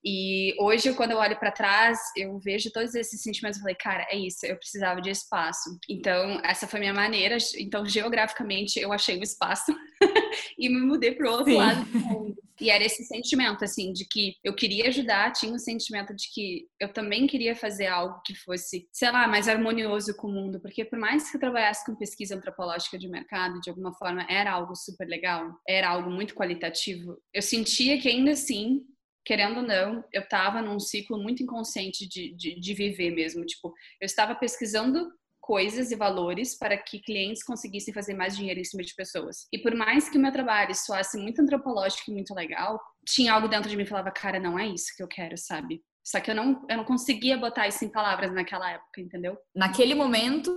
E 0.09 0.55
hoje, 0.61 0.95
quando 0.95 1.11
eu 1.11 1.19
olho 1.19 1.37
para 1.37 1.51
trás, 1.51 1.99
eu 2.17 2.39
vejo 2.39 2.71
todos 2.71 2.95
esses 2.95 3.21
sentimentos 3.21 3.59
e 3.59 3.61
falei, 3.61 3.75
cara, 3.75 4.07
é 4.09 4.17
isso, 4.17 4.47
eu 4.47 4.57
precisava 4.57 5.01
de 5.01 5.11
espaço. 5.11 5.77
Então, 5.91 6.41
essa 6.45 6.69
foi 6.69 6.79
a 6.79 6.83
minha 6.83 6.95
maneira. 6.95 7.37
Então, 7.59 7.85
geograficamente, 7.85 8.79
eu 8.79 8.93
achei 8.93 9.19
o 9.19 9.23
espaço 9.25 9.75
e 10.57 10.69
me 10.69 10.81
mudei 10.81 11.11
para 11.11 11.29
o 11.29 11.33
outro 11.33 11.51
Sim. 11.51 11.59
lado 11.59 11.85
do 11.87 11.99
mundo. 11.99 12.37
E 12.61 12.71
era 12.71 12.85
esse 12.85 13.05
sentimento, 13.05 13.65
assim, 13.65 13.93
de 13.93 14.07
que 14.07 14.37
eu 14.45 14.55
queria 14.55 14.87
ajudar, 14.89 15.33
tinha 15.33 15.53
um 15.53 15.59
sentimento 15.59 16.15
de 16.15 16.33
que 16.33 16.67
eu 16.81 16.91
também 16.93 17.27
queria 17.27 17.57
fazer 17.57 17.87
algo 17.87 18.21
que 18.25 18.35
fosse, 18.35 18.89
sei 18.93 19.11
lá, 19.11 19.27
mais 19.27 19.49
harmonioso 19.49 20.17
com 20.17 20.29
o 20.29 20.33
mundo, 20.33 20.61
porque 20.61 20.85
por 20.85 20.99
mais 20.99 21.29
que 21.29 21.37
eu 21.37 21.41
trabalhasse 21.41 21.85
com 21.85 21.97
pesquisa 21.97 22.37
antropológica 22.37 22.97
de 22.97 23.09
mercado, 23.09 23.61
de 23.61 23.69
alguma 23.69 23.93
forma 23.93 24.25
era 24.31 24.53
algo 24.53 24.75
super 24.75 25.07
legal, 25.07 25.53
era 25.69 25.91
algo 25.91 26.11
muito 26.11 26.35
qualitativo, 26.35 27.19
eu 27.35 27.43
sentia 27.43 28.01
que 28.01 28.09
ainda 28.09 28.31
assim 28.31 28.81
querendo 29.27 29.57
ou 29.57 29.63
não, 29.63 30.05
eu 30.13 30.23
estava 30.23 30.63
num 30.63 30.79
ciclo 30.79 31.19
muito 31.19 31.43
inconsciente 31.43 32.09
de, 32.09 32.33
de, 32.35 32.59
de, 32.59 32.75
viver 32.75 33.11
mesmo. 33.11 33.45
Tipo, 33.45 33.75
eu 34.01 34.07
estava 34.07 34.37
pesquisando 34.37 35.13
coisas 35.41 35.91
e 35.91 35.97
valores 35.97 36.57
para 36.57 36.77
que 36.79 37.01
clientes 37.01 37.43
conseguissem 37.43 37.93
fazer 37.93 38.15
mais 38.15 38.37
dinheiro 38.37 38.61
em 38.61 38.65
cima 38.65 38.85
de 38.85 38.95
pessoas. 38.95 39.49
E 39.53 39.59
por 39.59 39.75
mais 39.75 40.09
que 40.09 40.17
o 40.17 40.21
meu 40.21 40.33
trabalho 40.33 40.75
soasse 40.75 41.19
muito 41.19 41.43
antropológico 41.43 42.11
e 42.11 42.15
muito 42.15 42.33
legal, 42.33 42.81
tinha 43.05 43.33
algo 43.33 43.49
dentro 43.49 43.69
de 43.69 43.77
mim 43.77 43.83
que 43.83 43.91
falava, 43.91 44.13
cara, 44.13 44.39
não 44.39 44.57
é 44.57 44.69
isso 44.69 44.95
que 44.97 45.03
eu 45.03 45.09
quero, 45.09 45.37
sabe? 45.37 45.83
Só 46.05 46.21
que 46.21 46.31
eu 46.31 46.35
não, 46.37 46.65
eu 46.71 46.77
não 46.77 46.85
conseguia 46.85 47.37
botar 47.37 47.67
isso 47.67 47.85
em 47.85 47.91
palavras 47.91 48.33
naquela 48.33 48.71
época, 48.71 49.01
entendeu? 49.01 49.37
Naquele 49.55 49.95
momento, 49.95 50.57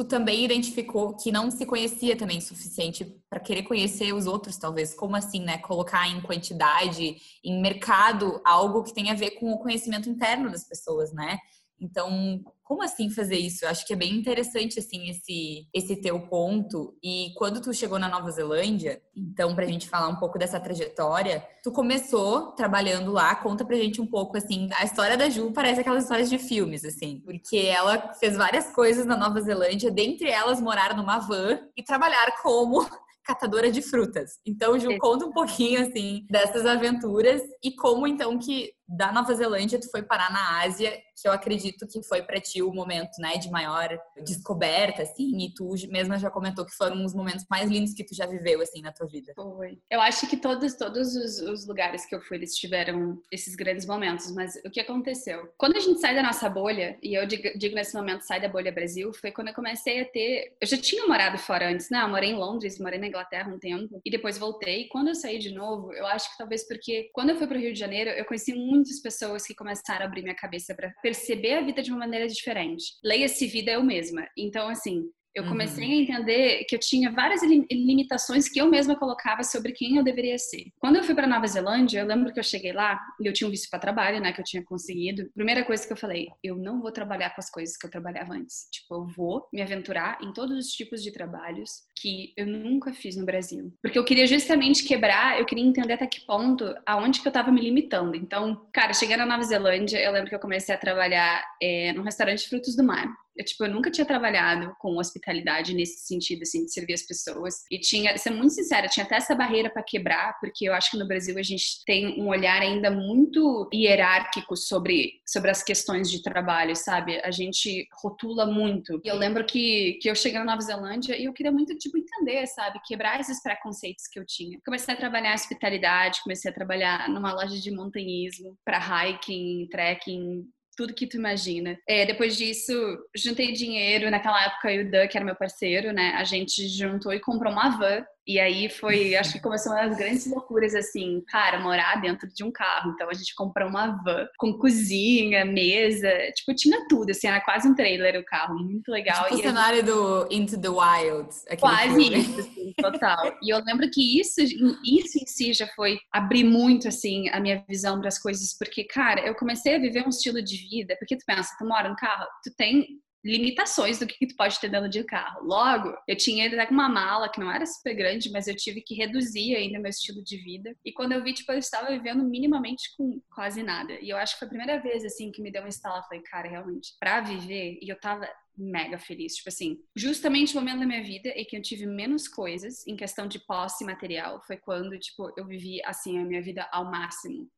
tu 0.00 0.04
também 0.04 0.44
identificou 0.44 1.14
que 1.14 1.30
não 1.30 1.50
se 1.50 1.66
conhecia 1.66 2.16
também 2.16 2.40
suficiente 2.40 3.04
para 3.28 3.38
querer 3.38 3.64
conhecer 3.64 4.14
os 4.14 4.26
outros, 4.26 4.56
talvez. 4.56 4.94
Como 4.94 5.14
assim, 5.14 5.40
né? 5.40 5.58
Colocar 5.58 6.08
em 6.08 6.22
quantidade, 6.22 7.16
em 7.44 7.60
mercado, 7.60 8.40
algo 8.42 8.82
que 8.82 8.94
tem 8.94 9.10
a 9.10 9.14
ver 9.14 9.32
com 9.32 9.52
o 9.52 9.58
conhecimento 9.58 10.08
interno 10.08 10.50
das 10.50 10.64
pessoas, 10.64 11.12
né? 11.12 11.38
Então, 11.80 12.42
como 12.62 12.84
assim 12.84 13.10
fazer 13.10 13.36
isso? 13.36 13.64
Eu 13.64 13.68
acho 13.68 13.84
que 13.86 13.92
é 13.92 13.96
bem 13.96 14.14
interessante 14.14 14.78
assim 14.78 15.08
esse 15.08 15.66
esse 15.74 15.96
teu 16.00 16.20
ponto. 16.28 16.96
E 17.02 17.32
quando 17.36 17.60
tu 17.60 17.72
chegou 17.72 17.98
na 17.98 18.08
Nova 18.08 18.30
Zelândia, 18.30 19.02
então 19.16 19.54
pra 19.54 19.66
gente 19.66 19.88
falar 19.88 20.08
um 20.08 20.16
pouco 20.16 20.38
dessa 20.38 20.60
trajetória, 20.60 21.44
tu 21.64 21.72
começou 21.72 22.52
trabalhando 22.52 23.10
lá, 23.10 23.34
conta 23.34 23.64
pra 23.64 23.76
gente 23.76 24.00
um 24.00 24.06
pouco 24.06 24.36
assim, 24.36 24.68
a 24.78 24.84
história 24.84 25.16
da 25.16 25.28
Ju 25.28 25.52
parece 25.52 25.80
aquelas 25.80 26.04
histórias 26.04 26.30
de 26.30 26.38
filmes 26.38 26.84
assim, 26.84 27.20
porque 27.24 27.56
ela 27.56 28.14
fez 28.14 28.36
várias 28.36 28.72
coisas 28.72 29.04
na 29.04 29.16
Nova 29.16 29.40
Zelândia, 29.40 29.90
dentre 29.90 30.28
elas 30.30 30.60
morar 30.60 30.96
numa 30.96 31.18
van 31.18 31.58
e 31.76 31.82
trabalhar 31.82 32.40
como 32.42 32.86
catadora 33.24 33.70
de 33.70 33.80
frutas. 33.82 34.38
Então, 34.44 34.78
Ju, 34.78 34.96
conta 34.98 35.24
um 35.24 35.32
pouquinho, 35.32 35.82
assim, 35.82 36.26
dessas 36.28 36.66
aventuras 36.66 37.40
e 37.62 37.72
como, 37.74 38.06
então, 38.06 38.38
que 38.38 38.72
da 38.90 39.12
Nova 39.12 39.32
Zelândia 39.34 39.80
tu 39.80 39.88
foi 39.88 40.02
parar 40.02 40.32
na 40.32 40.62
Ásia, 40.62 40.90
que 41.20 41.28
eu 41.28 41.32
acredito 41.32 41.86
que 41.86 42.02
foi 42.02 42.22
para 42.22 42.40
ti 42.40 42.62
o 42.62 42.72
momento, 42.72 43.20
né, 43.20 43.36
de 43.36 43.50
maior 43.50 43.96
descoberta, 44.24 45.02
assim, 45.02 45.38
e 45.38 45.54
tu 45.54 45.74
mesma 45.88 46.18
já 46.18 46.30
comentou 46.30 46.64
que 46.64 46.74
foram 46.74 47.04
os 47.04 47.14
momentos 47.14 47.46
mais 47.48 47.70
lindos 47.70 47.94
que 47.94 48.04
tu 48.04 48.14
já 48.14 48.26
viveu, 48.26 48.60
assim, 48.60 48.80
na 48.80 48.90
tua 48.90 49.06
vida. 49.06 49.32
Foi. 49.34 49.78
Eu 49.90 50.00
acho 50.00 50.26
que 50.26 50.36
todos, 50.36 50.74
todos 50.74 51.14
os, 51.14 51.40
os 51.40 51.66
lugares 51.66 52.06
que 52.06 52.14
eu 52.14 52.20
fui, 52.22 52.38
eles 52.38 52.56
tiveram 52.56 53.20
esses 53.30 53.54
grandes 53.54 53.86
momentos, 53.86 54.32
mas 54.34 54.56
o 54.64 54.70
que 54.70 54.80
aconteceu? 54.80 55.52
Quando 55.56 55.76
a 55.76 55.80
gente 55.80 56.00
sai 56.00 56.14
da 56.14 56.22
nossa 56.22 56.48
bolha, 56.48 56.98
e 57.02 57.14
eu 57.14 57.26
digo, 57.26 57.56
digo 57.56 57.74
nesse 57.74 57.94
momento, 57.94 58.22
sai 58.22 58.40
da 58.40 58.48
bolha 58.48 58.72
Brasil, 58.72 59.12
foi 59.12 59.30
quando 59.30 59.48
eu 59.48 59.54
comecei 59.54 60.00
a 60.00 60.04
ter... 60.04 60.56
Eu 60.60 60.66
já 60.66 60.76
tinha 60.78 61.06
morado 61.06 61.38
fora 61.38 61.70
antes, 61.70 61.90
né? 61.90 62.02
Eu 62.02 62.08
morei 62.08 62.30
em 62.30 62.36
Londres, 62.36 62.78
morei 62.80 62.98
na 62.98 63.06
Inglaterra 63.06 63.52
um 63.52 63.58
tempo, 63.58 64.00
e 64.04 64.10
depois 64.10 64.38
voltei. 64.38 64.88
Quando 64.88 65.08
eu 65.08 65.14
saí 65.14 65.38
de 65.38 65.52
novo, 65.52 65.92
eu 65.92 66.06
acho 66.06 66.30
que 66.32 66.38
talvez 66.38 66.66
porque 66.66 67.10
quando 67.12 67.30
eu 67.30 67.36
fui 67.36 67.46
pro 67.46 67.58
Rio 67.58 67.72
de 67.72 67.78
Janeiro, 67.78 68.10
eu 68.10 68.24
conheci 68.24 68.54
muitas 68.80 69.00
pessoas 69.00 69.46
que 69.46 69.54
começaram 69.54 70.04
a 70.04 70.08
abrir 70.08 70.22
minha 70.22 70.34
cabeça 70.34 70.74
para 70.74 70.90
perceber 71.02 71.54
a 71.54 71.60
vida 71.62 71.82
de 71.82 71.90
uma 71.90 72.00
maneira 72.00 72.26
diferente. 72.26 72.84
Leia-se 73.04 73.46
vida 73.46 73.72
eu 73.72 73.84
mesma. 73.84 74.26
Então, 74.36 74.68
assim, 74.68 75.04
eu 75.34 75.44
comecei 75.44 75.84
uhum. 75.84 75.90
a 75.90 76.02
entender 76.02 76.64
que 76.64 76.74
eu 76.74 76.80
tinha 76.80 77.10
várias 77.10 77.42
limitações 77.42 78.48
que 78.48 78.60
eu 78.60 78.68
mesma 78.68 78.96
colocava 78.96 79.42
sobre 79.42 79.72
quem 79.72 79.96
eu 79.96 80.04
deveria 80.04 80.38
ser. 80.38 80.64
Quando 80.78 80.96
eu 80.96 81.04
fui 81.04 81.14
para 81.14 81.26
Nova 81.26 81.46
Zelândia, 81.46 82.00
eu 82.00 82.06
lembro 82.06 82.32
que 82.32 82.40
eu 82.40 82.44
cheguei 82.44 82.72
lá 82.72 83.00
e 83.20 83.26
eu 83.26 83.32
tinha 83.32 83.46
um 83.46 83.50
visto 83.50 83.70
para 83.70 83.78
trabalho, 83.78 84.20
né, 84.20 84.32
que 84.32 84.40
eu 84.40 84.44
tinha 84.44 84.64
conseguido. 84.64 85.30
Primeira 85.34 85.64
coisa 85.64 85.86
que 85.86 85.92
eu 85.92 85.96
falei, 85.96 86.28
eu 86.42 86.56
não 86.56 86.80
vou 86.80 86.92
trabalhar 86.92 87.30
com 87.30 87.40
as 87.40 87.50
coisas 87.50 87.76
que 87.76 87.86
eu 87.86 87.90
trabalhava 87.90 88.34
antes. 88.34 88.68
Tipo, 88.72 88.94
eu 88.94 89.06
vou 89.16 89.48
me 89.52 89.62
aventurar 89.62 90.18
em 90.22 90.32
todos 90.32 90.56
os 90.58 90.72
tipos 90.72 91.02
de 91.02 91.12
trabalhos 91.12 91.70
que 92.00 92.32
eu 92.36 92.46
nunca 92.46 92.92
fiz 92.92 93.16
no 93.16 93.26
Brasil. 93.26 93.72
Porque 93.82 93.98
eu 93.98 94.04
queria 94.04 94.26
justamente 94.26 94.84
quebrar, 94.84 95.38
eu 95.38 95.46
queria 95.46 95.64
entender 95.64 95.94
até 95.94 96.06
que 96.06 96.24
ponto, 96.26 96.74
aonde 96.86 97.20
que 97.20 97.28
eu 97.28 97.32
tava 97.32 97.52
me 97.52 97.60
limitando. 97.60 98.16
Então, 98.16 98.66
cara, 98.72 98.92
cheguei 98.92 99.16
na 99.16 99.26
Nova 99.26 99.42
Zelândia, 99.42 99.98
eu 99.98 100.12
lembro 100.12 100.28
que 100.28 100.34
eu 100.34 100.40
comecei 100.40 100.74
a 100.74 100.78
trabalhar 100.78 101.44
é, 101.62 101.92
num 101.92 102.02
restaurante 102.02 102.40
de 102.40 102.48
frutos 102.48 102.74
do 102.74 102.82
mar. 102.82 103.06
Eu, 103.40 103.44
tipo, 103.44 103.64
eu 103.64 103.70
nunca 103.70 103.90
tinha 103.90 104.04
trabalhado 104.04 104.76
com 104.78 104.98
hospitalidade 104.98 105.72
nesse 105.72 106.06
sentido, 106.06 106.42
assim, 106.42 106.66
de 106.66 106.72
servir 106.74 106.92
as 106.92 107.00
pessoas. 107.00 107.64
E 107.70 107.78
tinha, 107.78 108.14
ser 108.18 108.28
muito 108.28 108.52
sincera, 108.52 108.86
tinha 108.86 109.06
até 109.06 109.16
essa 109.16 109.34
barreira 109.34 109.70
para 109.70 109.82
quebrar, 109.82 110.38
porque 110.38 110.68
eu 110.68 110.74
acho 110.74 110.90
que 110.90 110.98
no 110.98 111.08
Brasil 111.08 111.38
a 111.38 111.42
gente 111.42 111.82
tem 111.86 112.20
um 112.20 112.28
olhar 112.28 112.60
ainda 112.60 112.90
muito 112.90 113.66
hierárquico 113.72 114.54
sobre, 114.54 115.22
sobre 115.26 115.50
as 115.50 115.62
questões 115.62 116.10
de 116.10 116.22
trabalho, 116.22 116.76
sabe? 116.76 117.18
A 117.24 117.30
gente 117.30 117.88
rotula 118.02 118.44
muito. 118.44 119.00
E 119.02 119.08
eu 119.08 119.16
lembro 119.16 119.46
que, 119.46 119.94
que 120.02 120.10
eu 120.10 120.14
cheguei 120.14 120.38
na 120.38 120.44
Nova 120.44 120.60
Zelândia 120.60 121.16
e 121.16 121.24
eu 121.24 121.32
queria 121.32 121.50
muito, 121.50 121.74
tipo, 121.78 121.96
entender, 121.96 122.46
sabe? 122.46 122.78
Quebrar 122.84 123.20
esses 123.20 123.42
preconceitos 123.42 124.06
que 124.06 124.20
eu 124.20 124.26
tinha. 124.26 124.58
Comecei 124.66 124.92
a 124.92 124.98
trabalhar 124.98 125.34
hospitalidade, 125.34 126.22
comecei 126.22 126.50
a 126.50 126.54
trabalhar 126.54 127.08
numa 127.08 127.32
loja 127.32 127.58
de 127.58 127.70
montanhismo 127.70 128.54
para 128.66 128.78
hiking, 128.78 129.66
trekking, 129.70 130.44
tudo 130.80 130.94
que 130.94 131.06
tu 131.06 131.18
imagina. 131.18 131.78
É, 131.86 132.06
depois 132.06 132.38
disso, 132.38 132.72
juntei 133.14 133.52
dinheiro. 133.52 134.10
Naquela 134.10 134.46
época, 134.46 134.72
o 134.72 134.90
Dan, 134.90 135.06
que 135.06 135.18
era 135.18 135.26
meu 135.26 135.36
parceiro, 135.36 135.92
né? 135.92 136.14
A 136.16 136.24
gente 136.24 136.66
juntou 136.68 137.12
e 137.12 137.20
comprou 137.20 137.52
uma 137.52 137.76
van 137.76 138.02
e 138.30 138.38
aí 138.38 138.68
foi, 138.70 139.16
acho 139.16 139.32
que 139.32 139.40
começou 139.40 139.72
uma 139.72 139.88
das 139.88 139.96
grandes 139.96 140.24
loucuras, 140.30 140.72
assim, 140.72 141.20
cara, 141.26 141.58
morar 141.58 142.00
dentro 142.00 142.28
de 142.32 142.44
um 142.44 142.52
carro. 142.52 142.92
Então 142.92 143.10
a 143.10 143.12
gente 143.12 143.34
comprou 143.34 143.68
uma 143.68 143.88
van 144.04 144.28
com 144.38 144.56
cozinha, 144.56 145.44
mesa, 145.44 146.08
tipo, 146.36 146.54
tinha 146.54 146.86
tudo, 146.88 147.10
assim, 147.10 147.26
era 147.26 147.40
quase 147.40 147.66
um 147.66 147.74
trailer 147.74 148.20
o 148.20 148.24
carro, 148.24 148.56
muito 148.56 148.88
legal. 148.88 149.24
Tipo 149.24 149.34
o 149.34 149.42
cenário 149.42 149.78
gente... 149.78 149.90
do 149.90 150.28
Into 150.30 150.60
the 150.60 150.68
Wild. 150.68 151.28
Quase 151.58 151.94
filme. 151.94 152.18
isso, 152.18 152.40
assim, 152.40 152.72
total. 152.80 153.36
e 153.42 153.52
eu 153.52 153.64
lembro 153.64 153.90
que 153.90 154.20
isso, 154.20 154.40
isso 154.40 155.18
em 155.18 155.26
si 155.26 155.52
já 155.52 155.66
foi 155.74 155.98
abrir 156.12 156.44
muito, 156.44 156.86
assim, 156.86 157.28
a 157.30 157.40
minha 157.40 157.64
visão 157.68 157.98
para 157.98 158.08
as 158.08 158.18
coisas, 158.18 158.56
porque, 158.56 158.84
cara, 158.84 159.26
eu 159.26 159.34
comecei 159.34 159.74
a 159.74 159.80
viver 159.80 160.06
um 160.06 160.10
estilo 160.10 160.40
de 160.40 160.56
vida, 160.68 160.94
porque 161.00 161.16
tu 161.16 161.24
pensa, 161.26 161.56
tu 161.58 161.66
mora 161.66 161.88
no 161.88 161.96
carro, 161.96 162.26
tu 162.44 162.54
tem 162.56 163.00
limitações 163.24 163.98
do 163.98 164.06
que, 164.06 164.16
que 164.16 164.26
tu 164.28 164.36
pode 164.36 164.58
ter 164.58 164.70
dentro 164.70 164.88
de 164.88 165.04
carro. 165.04 165.44
Logo, 165.44 165.94
eu 166.08 166.16
tinha 166.16 166.46
até 166.46 166.70
uma 166.70 166.88
mala 166.88 167.28
que 167.28 167.40
não 167.40 167.50
era 167.50 167.66
super 167.66 167.94
grande, 167.94 168.30
mas 168.30 168.48
eu 168.48 168.56
tive 168.56 168.80
que 168.80 168.94
reduzir 168.94 169.54
ainda 169.54 169.78
meu 169.78 169.90
estilo 169.90 170.22
de 170.24 170.36
vida. 170.38 170.74
E 170.84 170.92
quando 170.92 171.12
eu 171.12 171.22
vi, 171.22 171.34
tipo, 171.34 171.52
eu 171.52 171.58
estava 171.58 171.90
vivendo 171.90 172.24
minimamente 172.24 172.94
com 172.96 173.20
quase 173.34 173.62
nada. 173.62 173.92
E 174.00 174.08
eu 174.08 174.16
acho 174.16 174.34
que 174.34 174.40
foi 174.40 174.46
a 174.46 174.50
primeira 174.50 174.80
vez, 174.80 175.04
assim, 175.04 175.30
que 175.30 175.42
me 175.42 175.52
deu 175.52 175.62
um 175.62 175.68
estalo. 175.68 175.98
Eu 175.98 176.02
falei, 176.04 176.22
cara, 176.22 176.48
realmente, 176.48 176.94
pra 176.98 177.20
viver, 177.20 177.78
e 177.82 177.88
eu 177.88 177.98
tava 178.00 178.28
mega 178.56 178.98
feliz. 178.98 179.36
Tipo 179.36 179.48
assim, 179.48 179.78
justamente 179.94 180.56
o 180.56 180.60
momento 180.60 180.80
da 180.80 180.86
minha 180.86 181.02
vida 181.02 181.28
em 181.30 181.44
que 181.44 181.56
eu 181.56 181.62
tive 181.62 181.86
menos 181.86 182.26
coisas 182.26 182.86
em 182.86 182.96
questão 182.96 183.26
de 183.26 183.38
posse 183.40 183.84
material 183.84 184.40
foi 184.46 184.56
quando, 184.56 184.98
tipo, 184.98 185.32
eu 185.36 185.46
vivi, 185.46 185.82
assim, 185.84 186.18
a 186.18 186.24
minha 186.24 186.42
vida 186.42 186.68
ao 186.72 186.90
máximo. 186.90 187.48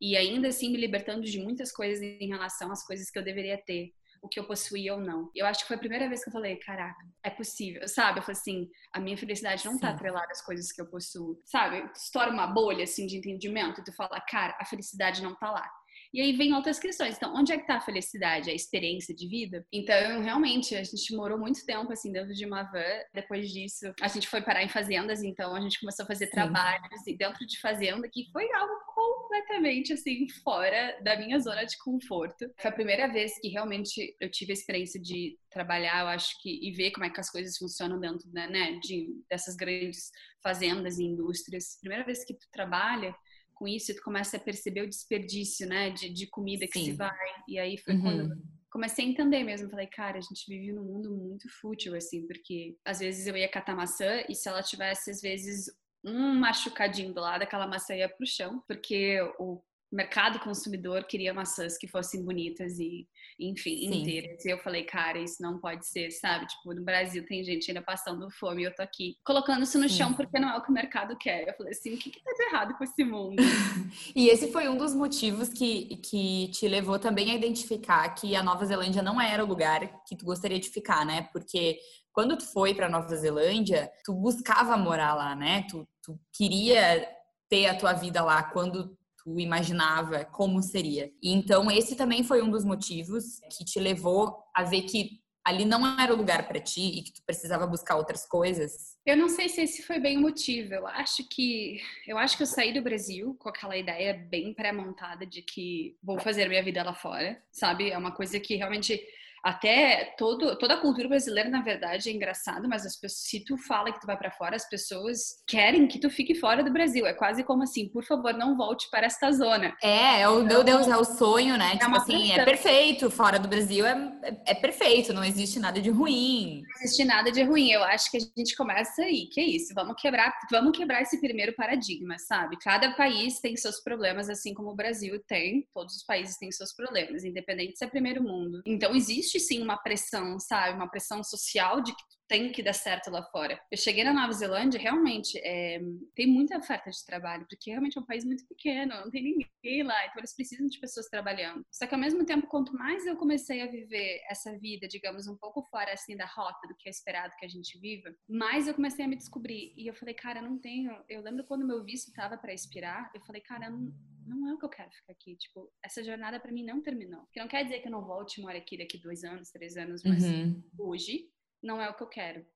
E 0.00 0.16
ainda 0.16 0.48
assim 0.48 0.68
me 0.72 0.78
libertando 0.78 1.22
de 1.22 1.38
muitas 1.38 1.70
coisas 1.70 2.02
em 2.02 2.26
relação 2.26 2.72
às 2.72 2.84
coisas 2.84 3.08
que 3.08 3.16
eu 3.16 3.22
deveria 3.22 3.56
ter 3.56 3.92
o 4.22 4.28
que 4.28 4.38
eu 4.38 4.44
possuía 4.44 4.94
ou 4.94 5.00
não. 5.00 5.30
Eu 5.34 5.44
acho 5.44 5.60
que 5.62 5.66
foi 5.66 5.76
a 5.76 5.80
primeira 5.80 6.08
vez 6.08 6.22
que 6.22 6.28
eu 6.28 6.32
falei, 6.32 6.56
caraca, 6.56 7.04
é 7.24 7.28
possível, 7.28 7.86
sabe? 7.88 8.20
Eu 8.20 8.22
falei 8.22 8.40
assim, 8.40 8.70
a 8.92 9.00
minha 9.00 9.18
felicidade 9.18 9.64
não 9.64 9.72
tá 9.72 9.78
Sim. 9.78 9.80
tá 9.80 9.90
atrelada 9.90 10.28
às 10.30 10.40
coisas 10.40 10.70
que 10.70 10.80
eu 10.80 10.86
possuo, 10.86 11.42
sabe? 11.44 11.90
Estoura 11.94 12.30
uma 12.30 12.46
bolha, 12.46 12.84
assim, 12.84 13.06
de 13.06 13.16
entendimento 13.16 13.80
e 13.80 13.84
tu 13.84 13.92
fala, 13.92 14.20
cara, 14.20 14.56
a 14.60 14.64
felicidade 14.64 15.22
não 15.22 15.34
tá 15.34 15.50
lá. 15.50 15.68
E 16.12 16.20
aí 16.20 16.32
vem 16.32 16.52
outras 16.52 16.78
questões. 16.78 17.16
Então, 17.16 17.34
onde 17.34 17.52
é 17.52 17.58
que 17.58 17.66
tá 17.66 17.76
a 17.76 17.80
felicidade? 17.80 18.50
A 18.50 18.54
experiência 18.54 19.14
de 19.14 19.26
vida? 19.26 19.66
Então, 19.72 20.20
realmente, 20.20 20.74
a 20.74 20.84
gente 20.84 21.14
morou 21.16 21.38
muito 21.38 21.64
tempo, 21.64 21.90
assim, 21.90 22.12
dentro 22.12 22.34
de 22.34 22.44
uma 22.44 22.64
van. 22.64 23.00
Depois 23.14 23.50
disso, 23.50 23.92
a 24.00 24.08
gente 24.08 24.28
foi 24.28 24.42
parar 24.42 24.62
em 24.62 24.68
fazendas, 24.68 25.22
então 25.22 25.54
a 25.54 25.60
gente 25.60 25.80
começou 25.80 26.04
a 26.04 26.06
fazer 26.06 26.26
Sim. 26.26 26.32
trabalhos 26.32 27.02
dentro 27.16 27.46
de 27.46 27.58
fazenda, 27.60 28.08
que 28.12 28.30
foi 28.30 28.52
algo 28.52 28.74
completamente, 28.94 29.94
assim, 29.94 30.28
fora 30.44 30.98
da 31.02 31.16
minha 31.16 31.38
zona 31.38 31.64
de 31.64 31.78
conforto. 31.78 32.50
Foi 32.58 32.70
a 32.70 32.74
primeira 32.74 33.08
vez 33.08 33.38
que 33.40 33.48
realmente 33.48 34.14
eu 34.20 34.30
tive 34.30 34.52
a 34.52 34.54
experiência 34.54 35.00
de 35.00 35.38
trabalhar, 35.50 36.02
eu 36.02 36.08
acho 36.08 36.40
que, 36.42 36.68
e 36.68 36.72
ver 36.72 36.90
como 36.90 37.06
é 37.06 37.10
que 37.10 37.20
as 37.20 37.30
coisas 37.30 37.56
funcionam 37.56 37.98
dentro, 37.98 38.28
né, 38.32 38.46
né 38.48 38.78
de, 38.82 39.08
dessas 39.30 39.56
grandes 39.56 40.10
fazendas 40.42 40.98
e 40.98 41.04
indústrias. 41.04 41.78
Primeira 41.80 42.04
vez 42.04 42.24
que 42.24 42.34
tu 42.34 42.46
trabalha, 42.52 43.14
com 43.62 43.68
isso, 43.68 43.94
tu 43.94 44.02
começa 44.02 44.36
a 44.36 44.40
perceber 44.40 44.82
o 44.82 44.88
desperdício, 44.88 45.68
né, 45.68 45.90
de, 45.90 46.12
de 46.12 46.26
comida 46.26 46.66
que 46.66 46.80
Sim. 46.80 46.84
se 46.86 46.92
vai. 46.94 47.28
E 47.46 47.60
aí 47.60 47.78
foi 47.78 47.94
uhum. 47.94 48.02
quando 48.02 48.42
comecei 48.72 49.04
a 49.04 49.08
entender 49.08 49.44
mesmo. 49.44 49.70
Falei, 49.70 49.86
cara, 49.86 50.18
a 50.18 50.20
gente 50.20 50.44
vive 50.48 50.72
num 50.72 50.82
mundo 50.82 51.14
muito 51.14 51.48
fútil, 51.60 51.94
assim, 51.94 52.26
porque 52.26 52.76
às 52.84 52.98
vezes 52.98 53.26
eu 53.28 53.36
ia 53.36 53.48
catar 53.48 53.76
maçã 53.76 54.24
e 54.28 54.34
se 54.34 54.48
ela 54.48 54.62
tivesse, 54.62 55.12
às 55.12 55.20
vezes, 55.20 55.66
um 56.04 56.34
machucadinho 56.34 57.14
do 57.14 57.20
lado, 57.20 57.42
aquela 57.42 57.68
maçã 57.68 57.94
ia 57.94 58.08
pro 58.08 58.26
chão, 58.26 58.60
porque 58.66 59.20
o 59.38 59.62
mercado 59.92 60.40
consumidor 60.40 61.04
queria 61.04 61.34
maçãs 61.34 61.76
que 61.76 61.86
fossem 61.86 62.24
bonitas 62.24 62.78
e, 62.78 63.06
enfim, 63.38 63.76
Sim. 63.76 64.00
inteiras. 64.00 64.44
E 64.44 64.50
eu 64.50 64.58
falei, 64.58 64.84
cara, 64.84 65.18
isso 65.18 65.42
não 65.42 65.58
pode 65.58 65.86
ser, 65.86 66.10
sabe? 66.10 66.46
Tipo, 66.46 66.74
no 66.74 66.82
Brasil 66.82 67.24
tem 67.26 67.44
gente 67.44 67.70
ainda 67.70 67.82
passando 67.82 68.30
fome 68.30 68.62
e 68.62 68.64
eu 68.64 68.74
tô 68.74 68.82
aqui 68.82 69.16
colocando 69.24 69.62
isso 69.62 69.78
no 69.78 69.88
Sim. 69.88 69.96
chão 69.96 70.14
porque 70.14 70.38
não 70.38 70.50
é 70.50 70.56
o 70.56 70.62
que 70.62 70.70
o 70.70 70.74
mercado 70.74 71.16
quer. 71.18 71.48
Eu 71.48 71.54
falei 71.54 71.72
assim, 71.72 71.94
o 71.94 71.98
que, 71.98 72.10
que 72.10 72.22
tá 72.22 72.32
de 72.32 72.42
errado 72.44 72.74
com 72.76 72.84
esse 72.84 73.04
mundo? 73.04 73.36
e 74.16 74.28
esse 74.28 74.50
foi 74.50 74.68
um 74.68 74.76
dos 74.76 74.94
motivos 74.94 75.50
que, 75.50 75.96
que 75.96 76.48
te 76.48 76.66
levou 76.66 76.98
também 76.98 77.30
a 77.30 77.34
identificar 77.34 78.08
que 78.14 78.34
a 78.34 78.42
Nova 78.42 78.64
Zelândia 78.64 79.02
não 79.02 79.20
era 79.20 79.44
o 79.44 79.48
lugar 79.48 80.02
que 80.06 80.16
tu 80.16 80.24
gostaria 80.24 80.58
de 80.58 80.70
ficar, 80.70 81.04
né? 81.04 81.28
Porque 81.32 81.78
quando 82.12 82.36
tu 82.36 82.44
foi 82.44 82.74
para 82.74 82.88
Nova 82.88 83.14
Zelândia, 83.16 83.90
tu 84.04 84.14
buscava 84.14 84.76
morar 84.76 85.14
lá, 85.14 85.34
né? 85.34 85.66
Tu, 85.70 85.86
tu 86.02 86.18
queria 86.32 87.08
ter 87.48 87.66
a 87.66 87.76
tua 87.76 87.92
vida 87.92 88.22
lá 88.22 88.42
quando 88.42 88.96
tu 89.22 89.38
imaginava 89.38 90.24
como 90.24 90.62
seria. 90.62 91.10
Então 91.22 91.70
esse 91.70 91.96
também 91.96 92.22
foi 92.22 92.42
um 92.42 92.50
dos 92.50 92.64
motivos 92.64 93.40
que 93.56 93.64
te 93.64 93.78
levou 93.78 94.36
a 94.54 94.64
ver 94.64 94.82
que 94.82 95.22
ali 95.44 95.64
não 95.64 96.00
era 96.00 96.12
o 96.12 96.16
lugar 96.16 96.46
para 96.46 96.60
ti 96.60 96.98
e 96.98 97.02
que 97.02 97.12
tu 97.12 97.22
precisava 97.24 97.66
buscar 97.66 97.96
outras 97.96 98.26
coisas. 98.26 98.96
Eu 99.04 99.16
não 99.16 99.28
sei 99.28 99.48
se 99.48 99.62
esse 99.62 99.82
foi 99.82 99.98
bem 99.98 100.16
o 100.16 100.20
motivo. 100.20 100.74
Eu 100.74 100.86
acho 100.86 101.28
que 101.28 101.80
eu 102.06 102.16
acho 102.16 102.36
que 102.36 102.42
eu 102.42 102.46
saí 102.46 102.72
do 102.72 102.82
Brasil 102.82 103.34
com 103.38 103.48
aquela 103.48 103.76
ideia 103.76 104.14
bem 104.14 104.54
pré-montada 104.54 105.26
de 105.26 105.42
que 105.42 105.96
vou 106.02 106.18
fazer 106.20 106.48
minha 106.48 106.62
vida 106.62 106.82
lá 106.82 106.94
fora, 106.94 107.42
sabe? 107.50 107.90
É 107.90 107.98
uma 107.98 108.12
coisa 108.12 108.38
que 108.38 108.56
realmente 108.56 109.00
até 109.42 110.14
todo, 110.16 110.56
toda 110.56 110.74
a 110.74 110.80
cultura 110.80 111.08
brasileira, 111.08 111.50
na 111.50 111.62
verdade, 111.62 112.08
é 112.08 112.12
engraçado, 112.12 112.68
mas 112.68 112.86
as 112.86 112.94
pessoas, 112.94 113.22
se 113.28 113.44
tu 113.44 113.56
fala 113.56 113.92
que 113.92 114.00
tu 114.00 114.06
vai 114.06 114.16
para 114.16 114.30
fora, 114.30 114.54
as 114.54 114.68
pessoas 114.68 115.42
querem 115.48 115.88
que 115.88 115.98
tu 115.98 116.08
fique 116.08 116.34
fora 116.34 116.62
do 116.62 116.72
Brasil. 116.72 117.06
É 117.06 117.12
quase 117.12 117.42
como 117.42 117.64
assim, 117.64 117.88
por 117.88 118.04
favor, 118.04 118.32
não 118.34 118.56
volte 118.56 118.88
para 118.90 119.06
esta 119.06 119.32
zona. 119.32 119.76
É, 119.82 120.20
é 120.20 120.28
o, 120.28 120.44
meu 120.44 120.62
Deus, 120.62 120.86
é 120.86 120.96
o 120.96 121.04
sonho, 121.04 121.56
né? 121.56 121.72
É 121.74 121.78
tipo 121.78 121.96
assim, 121.96 122.32
é 122.32 122.44
perfeito, 122.44 123.10
fora 123.10 123.38
do 123.38 123.48
Brasil 123.48 123.84
é, 123.84 124.12
é, 124.22 124.52
é, 124.52 124.54
perfeito, 124.54 125.12
não 125.12 125.24
existe 125.24 125.58
nada 125.58 125.80
de 125.80 125.90
ruim. 125.90 126.62
Não 126.62 126.84
existe 126.84 127.04
nada 127.04 127.32
de 127.32 127.42
ruim. 127.42 127.70
Eu 127.70 127.82
acho 127.82 128.10
que 128.10 128.18
a 128.18 128.20
gente 128.20 128.54
começa 128.54 129.02
aí, 129.02 129.26
que 129.26 129.40
é 129.40 129.44
isso, 129.44 129.74
vamos 129.74 130.00
quebrar, 130.00 130.32
vamos 130.50 130.76
quebrar 130.76 131.02
esse 131.02 131.20
primeiro 131.20 131.52
paradigma, 131.54 132.16
sabe? 132.18 132.56
Cada 132.58 132.92
país 132.92 133.40
tem 133.40 133.56
seus 133.56 133.80
problemas, 133.80 134.28
assim 134.28 134.54
como 134.54 134.70
o 134.70 134.76
Brasil 134.76 135.20
tem, 135.26 135.66
todos 135.74 135.96
os 135.96 136.04
países 136.04 136.36
têm 136.38 136.52
seus 136.52 136.72
problemas, 136.72 137.24
independente 137.24 137.76
se 137.76 137.84
é 137.84 137.88
primeiro 137.88 138.22
mundo. 138.22 138.62
Então 138.64 138.94
existe 138.94 139.31
existe 139.32 139.40
sim 139.40 139.62
uma 139.62 139.76
pressão, 139.76 140.38
sabe? 140.38 140.76
Uma 140.76 140.88
pressão 140.88 141.22
social 141.24 141.80
de 141.80 141.92
que 141.92 142.02
tem 142.28 142.50
que 142.50 142.62
dar 142.62 142.72
certo 142.72 143.10
lá 143.10 143.22
fora. 143.24 143.60
Eu 143.70 143.76
cheguei 143.76 144.04
na 144.04 144.12
Nova 144.12 144.32
Zelândia, 144.32 144.80
realmente, 144.80 145.38
é, 145.38 145.78
tem 146.14 146.26
muita 146.26 146.56
oferta 146.56 146.90
de 146.90 147.04
trabalho, 147.04 147.46
porque 147.46 147.70
realmente 147.70 147.98
é 147.98 148.00
um 148.00 148.06
país 148.06 148.24
muito 148.24 148.46
pequeno, 148.46 148.94
não 148.94 149.10
tem 149.10 149.22
ninguém 149.22 149.82
lá, 149.82 150.06
então 150.06 150.18
eles 150.18 150.34
precisam 150.34 150.66
de 150.66 150.80
pessoas 150.80 151.08
trabalhando. 151.08 151.62
Só 151.70 151.86
que 151.86 151.94
ao 151.94 152.00
mesmo 152.00 152.24
tempo, 152.24 152.46
quanto 152.46 152.72
mais 152.72 153.04
eu 153.04 153.16
comecei 153.16 153.60
a 153.60 153.66
viver 153.70 154.22
essa 154.30 154.58
vida, 154.58 154.88
digamos, 154.88 155.26
um 155.26 155.36
pouco 155.36 155.62
fora 155.70 155.92
assim 155.92 156.16
da 156.16 156.24
rota 156.24 156.66
do 156.68 156.74
que 156.78 156.88
é 156.88 156.90
esperado 156.90 157.34
que 157.38 157.44
a 157.44 157.48
gente 157.48 157.78
viva, 157.78 158.08
mais 158.26 158.66
eu 158.66 158.74
comecei 158.74 159.04
a 159.04 159.08
me 159.08 159.16
descobrir. 159.16 159.74
E 159.76 159.86
eu 159.86 159.94
falei, 159.94 160.14
cara, 160.14 160.40
não 160.40 160.58
tenho. 160.58 160.90
Eu 161.10 161.20
lembro 161.20 161.44
quando 161.44 161.66
meu 161.66 161.84
visto 161.84 162.08
estava 162.08 162.38
para 162.38 162.54
expirar, 162.54 163.10
eu 163.14 163.20
falei, 163.22 163.42
cara, 163.42 163.68
não, 163.68 163.92
não 164.26 164.48
é 164.48 164.54
o 164.54 164.58
que 164.58 164.64
eu 164.64 164.70
quero 164.70 164.90
ficar 164.90 165.12
aqui. 165.12 165.36
Tipo, 165.36 165.72
essa 165.82 166.02
jornada 166.02 166.40
para 166.40 166.52
mim 166.52 166.64
não 166.64 166.82
terminou. 166.82 167.26
Que 167.32 167.40
não 167.40 167.48
quer 167.48 167.64
dizer 167.64 167.80
que 167.80 167.88
eu 167.88 167.92
não 167.92 168.04
volte 168.04 168.40
e 168.40 168.42
more 168.42 168.56
aqui 168.56 168.78
daqui 168.78 168.98
dois 168.98 169.24
anos, 169.24 169.50
três 169.50 169.76
anos, 169.76 170.02
mas 170.04 170.24
uhum. 170.24 170.62
hoje 170.78 171.30
não 171.62 171.80
é 171.80 171.88
o 171.88 171.94
que 171.94 172.02
eu 172.02 172.08
quero. 172.08 172.46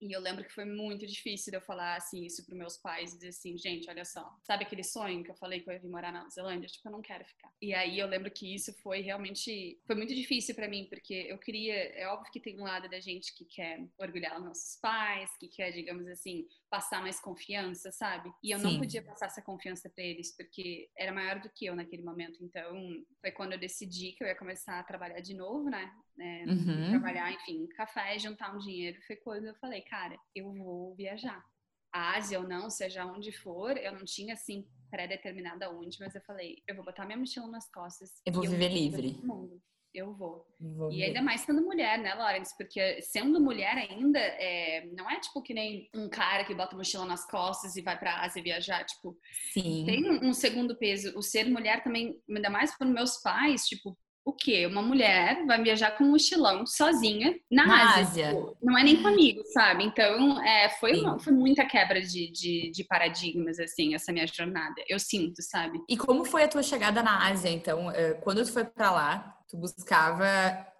E 0.00 0.12
eu 0.14 0.20
lembro 0.20 0.44
que 0.44 0.52
foi 0.52 0.66
muito 0.66 1.06
difícil 1.06 1.50
de 1.50 1.56
eu 1.56 1.60
falar 1.60 1.96
assim 1.96 2.26
isso 2.26 2.44
para 2.44 2.54
meus 2.54 2.76
pais, 2.76 3.14
dizer 3.14 3.28
assim, 3.28 3.56
gente, 3.56 3.88
olha 3.88 4.04
só, 4.04 4.30
sabe 4.42 4.64
aquele 4.64 4.84
sonho 4.84 5.24
que 5.24 5.30
eu 5.30 5.34
falei 5.36 5.60
que 5.60 5.70
eu 5.70 5.72
ia 5.72 5.80
vir 5.80 5.88
morar 5.88 6.12
na 6.12 6.18
Nova 6.18 6.30
Zelândia? 6.30 6.68
Tipo, 6.68 6.88
eu 6.88 6.92
não 6.92 7.00
quero 7.00 7.24
ficar. 7.24 7.50
E 7.62 7.72
aí 7.72 7.98
eu 7.98 8.06
lembro 8.06 8.30
que 8.30 8.54
isso 8.54 8.74
foi 8.82 9.00
realmente 9.00 9.80
foi 9.86 9.96
muito 9.96 10.14
difícil 10.14 10.54
para 10.54 10.68
mim, 10.68 10.86
porque 10.90 11.14
eu 11.14 11.38
queria, 11.38 11.74
é 11.74 12.06
óbvio 12.08 12.30
que 12.30 12.40
tem 12.40 12.60
um 12.60 12.64
lado 12.64 12.90
da 12.90 13.00
gente 13.00 13.34
que 13.34 13.46
quer 13.46 13.88
orgulhar 13.98 14.36
os 14.38 14.44
nossos 14.44 14.78
pais, 14.80 15.30
que 15.38 15.48
quer, 15.48 15.70
digamos 15.70 16.06
assim, 16.08 16.46
passar 16.70 17.00
mais 17.00 17.20
confiança, 17.20 17.90
sabe? 17.92 18.32
E 18.42 18.50
eu 18.50 18.58
Sim. 18.58 18.64
não 18.64 18.78
podia 18.78 19.02
passar 19.02 19.26
essa 19.26 19.42
confiança 19.42 19.88
para 19.88 20.04
eles, 20.04 20.34
porque 20.36 20.90
era 20.96 21.12
maior 21.12 21.40
do 21.40 21.50
que 21.50 21.66
eu 21.66 21.76
naquele 21.76 22.02
momento. 22.02 22.42
Então, 22.42 22.74
foi 23.20 23.30
quando 23.30 23.52
eu 23.52 23.58
decidi 23.58 24.12
que 24.12 24.24
eu 24.24 24.28
ia 24.28 24.36
começar 24.36 24.78
a 24.78 24.84
trabalhar 24.84 25.20
de 25.20 25.34
novo, 25.34 25.68
né? 25.70 25.92
É, 26.18 26.44
uhum. 26.44 26.90
Trabalhar, 26.90 27.32
enfim, 27.32 27.66
café, 27.76 28.18
juntar 28.18 28.54
um 28.54 28.58
dinheiro. 28.58 29.00
Foi 29.06 29.16
quando 29.16 29.46
eu 29.46 29.54
falei, 29.56 29.82
cara, 29.82 30.18
eu 30.34 30.52
vou 30.52 30.94
viajar. 30.94 31.44
A 31.92 32.16
Ásia 32.16 32.40
ou 32.40 32.46
não, 32.46 32.68
seja 32.68 33.06
onde 33.06 33.32
for, 33.32 33.76
eu 33.78 33.92
não 33.92 34.04
tinha 34.04 34.34
assim 34.34 34.68
pré-determinada 34.90 35.70
onde, 35.70 35.98
mas 35.98 36.14
eu 36.14 36.20
falei, 36.22 36.62
eu 36.66 36.74
vou 36.74 36.84
botar 36.84 37.06
minha 37.06 37.18
mochila 37.18 37.46
nas 37.46 37.70
costas. 37.70 38.20
Eu 38.24 38.32
vou 38.32 38.42
viver 38.42 38.68
livre. 38.68 39.18
Mundo 39.24 39.62
eu 39.96 40.12
vou. 40.12 40.46
vou 40.60 40.92
e 40.92 41.02
ainda 41.02 41.22
mais 41.22 41.40
sendo 41.40 41.62
mulher, 41.62 41.98
né, 41.98 42.12
Lawrence? 42.12 42.54
Porque 42.56 43.00
sendo 43.00 43.40
mulher 43.40 43.76
ainda, 43.76 44.18
é, 44.18 44.86
não 44.94 45.10
é 45.10 45.18
tipo 45.18 45.40
que 45.42 45.54
nem 45.54 45.88
um 45.94 46.08
cara 46.08 46.44
que 46.44 46.54
bota 46.54 46.76
mochila 46.76 47.06
nas 47.06 47.26
costas 47.26 47.76
e 47.76 47.82
vai 47.82 47.98
pra 47.98 48.20
Ásia 48.20 48.42
viajar. 48.42 48.84
Tipo, 48.84 49.16
Sim. 49.52 49.84
tem 49.86 50.10
um, 50.22 50.34
segundo 50.34 50.76
peso. 50.76 51.16
O 51.16 51.22
ser 51.22 51.48
mulher 51.48 51.82
também, 51.82 52.20
ainda 52.28 52.50
mais 52.50 52.76
para 52.76 52.86
meus 52.86 53.16
pais, 53.22 53.66
tipo, 53.66 53.96
o 54.26 54.32
quê? 54.32 54.66
Uma 54.66 54.82
mulher 54.82 55.46
vai 55.46 55.62
viajar 55.62 55.92
com 55.92 56.02
um 56.02 56.10
mochilão 56.10 56.66
sozinha 56.66 57.38
na, 57.48 57.64
na 57.64 57.90
Ásia. 57.90 58.02
Ásia. 58.02 58.26
Tipo, 58.26 58.56
não 58.60 58.76
é 58.76 58.82
nem 58.82 59.00
comigo, 59.00 59.40
sabe? 59.54 59.84
Então, 59.84 60.44
é, 60.44 60.68
foi, 60.80 61.00
uma, 61.00 61.16
foi 61.18 61.32
muita 61.32 61.64
quebra 61.64 62.02
de, 62.02 62.30
de, 62.32 62.70
de, 62.72 62.84
paradigmas, 62.84 63.60
assim, 63.60 63.94
essa 63.94 64.12
minha 64.12 64.26
jornada. 64.26 64.74
Eu 64.88 64.98
sinto, 64.98 65.40
sabe? 65.42 65.80
E 65.88 65.96
como 65.96 66.24
foi 66.24 66.42
a 66.42 66.48
tua 66.48 66.62
chegada 66.62 67.04
na 67.04 67.28
Ásia, 67.28 67.48
então? 67.50 67.88
É, 67.92 68.14
quando 68.14 68.44
tu 68.44 68.52
foi 68.52 68.64
para 68.64 68.90
lá, 68.90 69.36
tu 69.48 69.56
buscava 69.56 70.26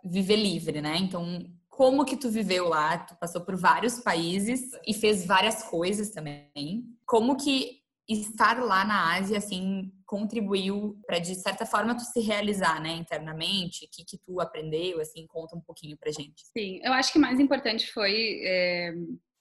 viver 0.04 0.37
livre, 0.37 0.80
né? 0.80 0.96
Então, 0.99 1.44
como 1.68 2.04
que 2.04 2.16
tu 2.16 2.30
viveu 2.30 2.68
lá? 2.68 2.99
Tu 2.99 3.14
passou 3.16 3.42
por 3.42 3.56
vários 3.56 4.00
países 4.00 4.70
e 4.87 4.94
fez 4.94 5.26
várias 5.26 5.62
coisas 5.64 6.11
também. 6.11 6.85
Como 7.04 7.37
que 7.37 7.82
estar 8.08 8.62
lá 8.62 8.85
na 8.85 9.16
Ásia, 9.16 9.38
assim, 9.38 9.92
contribuiu 10.06 10.99
para, 11.06 11.18
de 11.18 11.35
certa 11.35 11.66
forma, 11.66 11.96
tu 11.96 12.04
se 12.04 12.20
realizar, 12.20 12.80
né, 12.80 12.92
internamente? 12.92 13.85
O 13.85 13.88
que, 13.90 14.04
que 14.04 14.18
tu 14.18 14.40
aprendeu, 14.40 15.00
assim? 15.00 15.26
Conta 15.26 15.56
um 15.56 15.61
pouquinho 15.61 15.96
pra 15.96 16.12
gente. 16.12 16.44
Sim, 16.56 16.80
eu 16.82 16.92
acho 16.92 17.12
que 17.12 17.18
mais 17.18 17.40
importante 17.40 17.92
foi 17.92 18.40
é, 18.44 18.94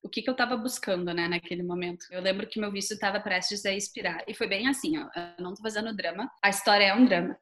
o 0.06 0.10
que, 0.10 0.22
que 0.22 0.30
eu 0.30 0.34
estava 0.34 0.56
buscando, 0.56 1.12
né, 1.12 1.28
naquele 1.28 1.64
momento. 1.64 2.06
Eu 2.12 2.22
lembro 2.22 2.46
que 2.46 2.60
meu 2.60 2.72
visto 2.72 2.94
estava 2.94 3.20
prestes 3.20 3.66
a 3.66 3.74
expirar. 3.74 4.24
E 4.28 4.36
foi 4.36 4.48
bem 4.48 4.68
assim, 4.68 5.00
ó. 5.00 5.10
Eu 5.16 5.44
não 5.44 5.56
tô 5.56 5.64
fazendo 5.64 5.96
drama. 5.96 6.30
A 6.44 6.50
história 6.50 6.86
é 6.86 6.94
um 6.94 7.06
drama. 7.06 7.36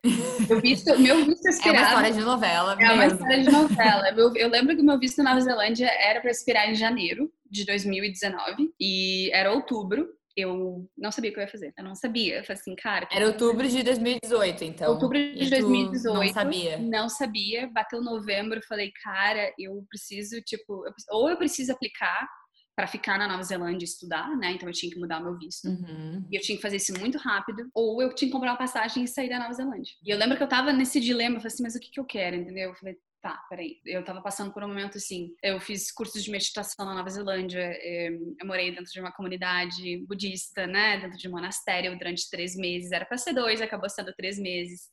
Meu 0.47 0.61
visto, 0.61 0.97
meu 0.97 1.25
visto 1.25 1.45
expirava... 1.45 1.77
É 1.77 1.81
uma 1.81 2.07
história 2.07 2.13
de 2.13 2.21
novela 2.21 2.73
É 2.73 2.75
mesmo. 2.77 2.93
uma 2.93 3.05
história 3.07 3.43
de 3.43 3.51
novela. 3.51 4.09
Eu, 4.15 4.33
eu 4.35 4.49
lembro 4.49 4.77
que 4.77 4.81
meu 4.81 4.97
visto 4.97 5.21
na 5.21 5.31
Nova 5.31 5.41
Zelândia 5.41 5.87
era 5.87 6.21
para 6.21 6.31
expirar 6.31 6.69
em 6.69 6.75
janeiro 6.75 7.29
de 7.51 7.65
2019. 7.65 8.73
E 8.79 9.29
era 9.33 9.51
outubro 9.51 10.07
eu 10.35 10.89
não 10.97 11.11
sabia 11.11 11.29
o 11.29 11.33
que 11.33 11.39
eu 11.39 11.43
ia 11.43 11.51
fazer. 11.51 11.73
Eu 11.77 11.83
não 11.83 11.95
sabia. 11.95 12.37
Eu 12.37 12.43
falei 12.43 12.59
assim, 12.59 12.75
cara. 12.75 13.07
Era 13.11 13.27
outubro 13.27 13.67
de 13.67 13.83
2018, 13.83 14.63
então. 14.63 14.91
Outubro 14.91 15.17
de 15.17 15.49
2018. 15.49 16.13
Não 16.15 16.33
sabia. 16.33 16.77
Não 16.79 17.09
sabia. 17.09 17.67
Bateu 17.67 18.01
novembro, 18.01 18.57
eu 18.57 18.63
falei, 18.63 18.91
cara, 19.03 19.53
eu 19.59 19.85
preciso, 19.87 20.41
tipo, 20.41 20.83
ou 21.11 21.29
eu 21.29 21.37
preciso 21.37 21.71
aplicar 21.71 22.27
para 22.75 22.87
ficar 22.87 23.19
na 23.19 23.27
Nova 23.27 23.43
Zelândia 23.43 23.85
e 23.85 23.87
estudar, 23.87 24.35
né? 24.37 24.51
Então 24.51 24.67
eu 24.67 24.73
tinha 24.73 24.91
que 24.91 24.99
mudar 24.99 25.19
meu 25.19 25.37
visto. 25.37 25.67
Uhum. 25.67 26.25
E 26.31 26.35
eu 26.35 26.41
tinha 26.41 26.55
que 26.55 26.61
fazer 26.61 26.77
isso 26.77 26.97
muito 26.99 27.17
rápido, 27.17 27.69
ou 27.73 28.01
eu 28.01 28.13
tinha 28.13 28.27
que 28.27 28.33
comprar 28.33 28.51
uma 28.51 28.57
passagem 28.57 29.03
e 29.03 29.07
sair 29.07 29.29
da 29.29 29.39
Nova 29.39 29.53
Zelândia. 29.53 29.93
E 30.03 30.09
eu 30.09 30.17
lembro 30.17 30.37
que 30.37 30.43
eu 30.43 30.47
tava 30.47 30.73
nesse 30.73 30.99
dilema, 30.99 31.35
eu 31.35 31.39
falei 31.39 31.53
assim, 31.53 31.63
mas 31.63 31.75
o 31.75 31.79
que, 31.79 31.91
que 31.91 31.99
eu 31.99 32.05
quero, 32.05 32.35
entendeu? 32.35 32.69
Eu 32.69 32.75
falei, 32.75 32.97
tá, 33.21 33.41
peraí. 33.47 33.79
Eu 33.85 34.03
tava 34.03 34.21
passando 34.21 34.51
por 34.51 34.63
um 34.63 34.67
momento 34.67 34.97
assim. 34.97 35.33
Eu 35.41 35.59
fiz 35.59 35.91
cursos 35.91 36.23
de 36.23 36.31
meditação 36.31 36.85
na 36.85 36.95
Nova 36.95 37.09
Zelândia, 37.09 37.61
eh, 37.61 38.09
eu 38.39 38.45
morei 38.45 38.71
dentro 38.71 38.91
de 38.91 38.99
uma 38.99 39.11
comunidade 39.11 40.05
budista, 40.07 40.67
né? 40.67 40.99
Dentro 40.99 41.17
de 41.17 41.27
um 41.27 41.31
monastério 41.31 41.97
durante 41.97 42.29
três 42.29 42.55
meses. 42.55 42.91
Era 42.91 43.05
para 43.05 43.17
ser 43.17 43.33
dois, 43.33 43.61
acabou 43.61 43.89
sendo 43.89 44.11
três 44.13 44.37
meses. 44.37 44.89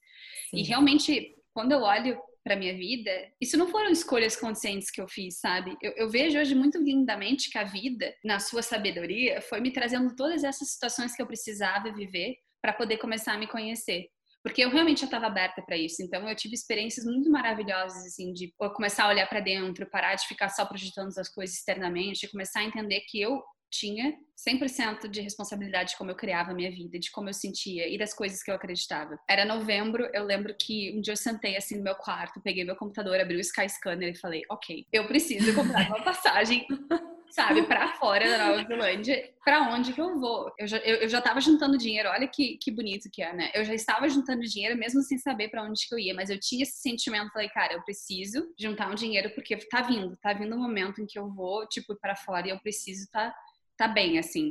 Sim. 0.51 0.59
E 0.59 0.63
realmente, 0.63 1.35
quando 1.53 1.73
eu 1.73 1.81
olho 1.81 2.17
para 2.43 2.57
minha 2.57 2.75
vida, 2.75 3.11
isso 3.41 3.57
não 3.57 3.69
foram 3.69 3.91
escolhas 3.91 4.35
conscientes 4.35 4.91
que 4.91 5.01
eu 5.01 5.07
fiz, 5.09 5.39
sabe? 5.39 5.77
Eu, 5.83 5.93
eu, 5.93 6.09
vejo 6.09 6.39
hoje 6.39 6.55
muito 6.55 6.79
lindamente 6.79 7.51
que 7.51 7.59
a 7.59 7.65
vida, 7.65 8.15
na 8.25 8.39
sua 8.39 8.63
sabedoria, 8.63 9.43
foi 9.43 9.61
me 9.61 9.71
trazendo 9.71 10.15
todas 10.17 10.43
essas 10.43 10.71
situações 10.73 11.15
que 11.15 11.21
eu 11.21 11.27
precisava 11.27 11.93
viver 11.93 12.37
para 12.63 12.73
poder 12.73 12.97
começar 12.97 13.35
a 13.35 13.39
me 13.39 13.47
conhecer. 13.47 14.07
Porque 14.43 14.65
eu 14.65 14.71
realmente 14.71 15.01
já 15.01 15.05
estava 15.05 15.27
aberta 15.27 15.63
para 15.63 15.77
isso. 15.77 16.03
Então 16.03 16.27
eu 16.27 16.35
tive 16.35 16.55
experiências 16.55 17.05
muito 17.05 17.31
maravilhosas 17.31 18.07
assim 18.07 18.33
de 18.33 18.53
começar 18.75 19.05
a 19.05 19.09
olhar 19.09 19.29
para 19.29 19.41
dentro, 19.41 19.91
parar 19.91 20.15
de 20.15 20.27
ficar 20.27 20.49
só 20.49 20.65
projetando 20.65 21.09
as 21.19 21.29
coisas 21.29 21.57
externamente, 21.57 22.31
começar 22.31 22.61
a 22.61 22.65
entender 22.65 23.01
que 23.01 23.21
eu 23.21 23.43
tinha 23.71 24.15
100% 24.49 25.09
de 25.09 25.21
responsabilidade 25.21 25.91
de 25.91 25.97
como 25.97 26.11
eu 26.11 26.17
criava 26.17 26.51
a 26.51 26.55
minha 26.55 26.71
vida, 26.71 26.99
de 26.99 27.11
como 27.11 27.29
eu 27.29 27.35
sentia 27.35 27.89
e 27.89 27.99
das 27.99 28.15
coisas 28.15 28.43
que 28.43 28.51
eu 28.51 28.55
acreditava. 28.55 29.19
Era 29.29 29.45
novembro, 29.45 30.09
eu 30.13 30.25
lembro 30.25 30.55
que 30.59 30.93
um 30.97 31.01
dia 31.01 31.13
eu 31.13 31.17
sentei 31.17 31.57
assim 31.57 31.77
no 31.77 31.85
meu 31.85 31.95
quarto, 31.95 32.41
peguei 32.41 32.65
meu 32.65 32.77
computador, 32.77 33.21
abri 33.21 33.37
o 33.37 33.41
Sky 33.41 33.69
Scanner 33.69 34.11
e 34.11 34.19
falei: 34.19 34.43
Ok, 34.51 34.87
eu 34.93 35.07
preciso 35.07 35.55
comprar 35.55 35.87
uma 35.89 36.03
passagem 36.03 36.67
sabe, 37.31 37.63
para 37.63 37.89
fora 37.95 38.29
da 38.29 38.47
Nova 38.47 38.65
Zelândia, 38.67 39.33
para 39.45 39.73
onde 39.73 39.93
que 39.93 40.01
eu 40.01 40.19
vou? 40.19 40.51
Eu 40.59 40.67
já, 40.67 40.79
eu, 40.79 40.97
eu 40.97 41.09
já 41.09 41.21
tava 41.21 41.41
juntando 41.41 41.79
dinheiro, 41.79 42.09
olha 42.09 42.27
que, 42.27 42.59
que 42.59 42.71
bonito 42.71 43.09
que 43.11 43.23
é, 43.23 43.33
né? 43.33 43.51
Eu 43.55 43.65
já 43.65 43.75
estava 43.75 44.09
juntando 44.09 44.43
dinheiro 44.43 44.77
mesmo 44.77 45.01
sem 45.03 45.17
saber 45.19 45.49
para 45.49 45.63
onde 45.63 45.87
que 45.87 45.95
eu 45.95 45.99
ia, 45.99 46.15
mas 46.15 46.29
eu 46.29 46.39
tinha 46.39 46.63
esse 46.63 46.81
sentimento, 46.81 47.33
falei, 47.33 47.49
cara, 47.49 47.75
eu 47.75 47.83
preciso 47.83 48.53
juntar 48.59 48.91
um 48.91 48.95
dinheiro 48.95 49.31
porque 49.35 49.57
tá 49.57 49.83
vindo, 49.83 50.17
tá 50.21 50.33
vindo 50.33 50.55
um 50.55 50.61
momento 50.61 51.01
em 51.01 51.07
que 51.07 51.19
eu 51.19 51.29
vou, 51.29 51.67
tipo, 51.69 51.95
para 51.97 52.17
fora 52.17 52.49
e 52.49 52.51
eu 52.51 52.59
preciso 52.59 53.09
tá 53.11 53.33
tá 53.81 53.89
bem, 53.89 54.19
assim, 54.19 54.51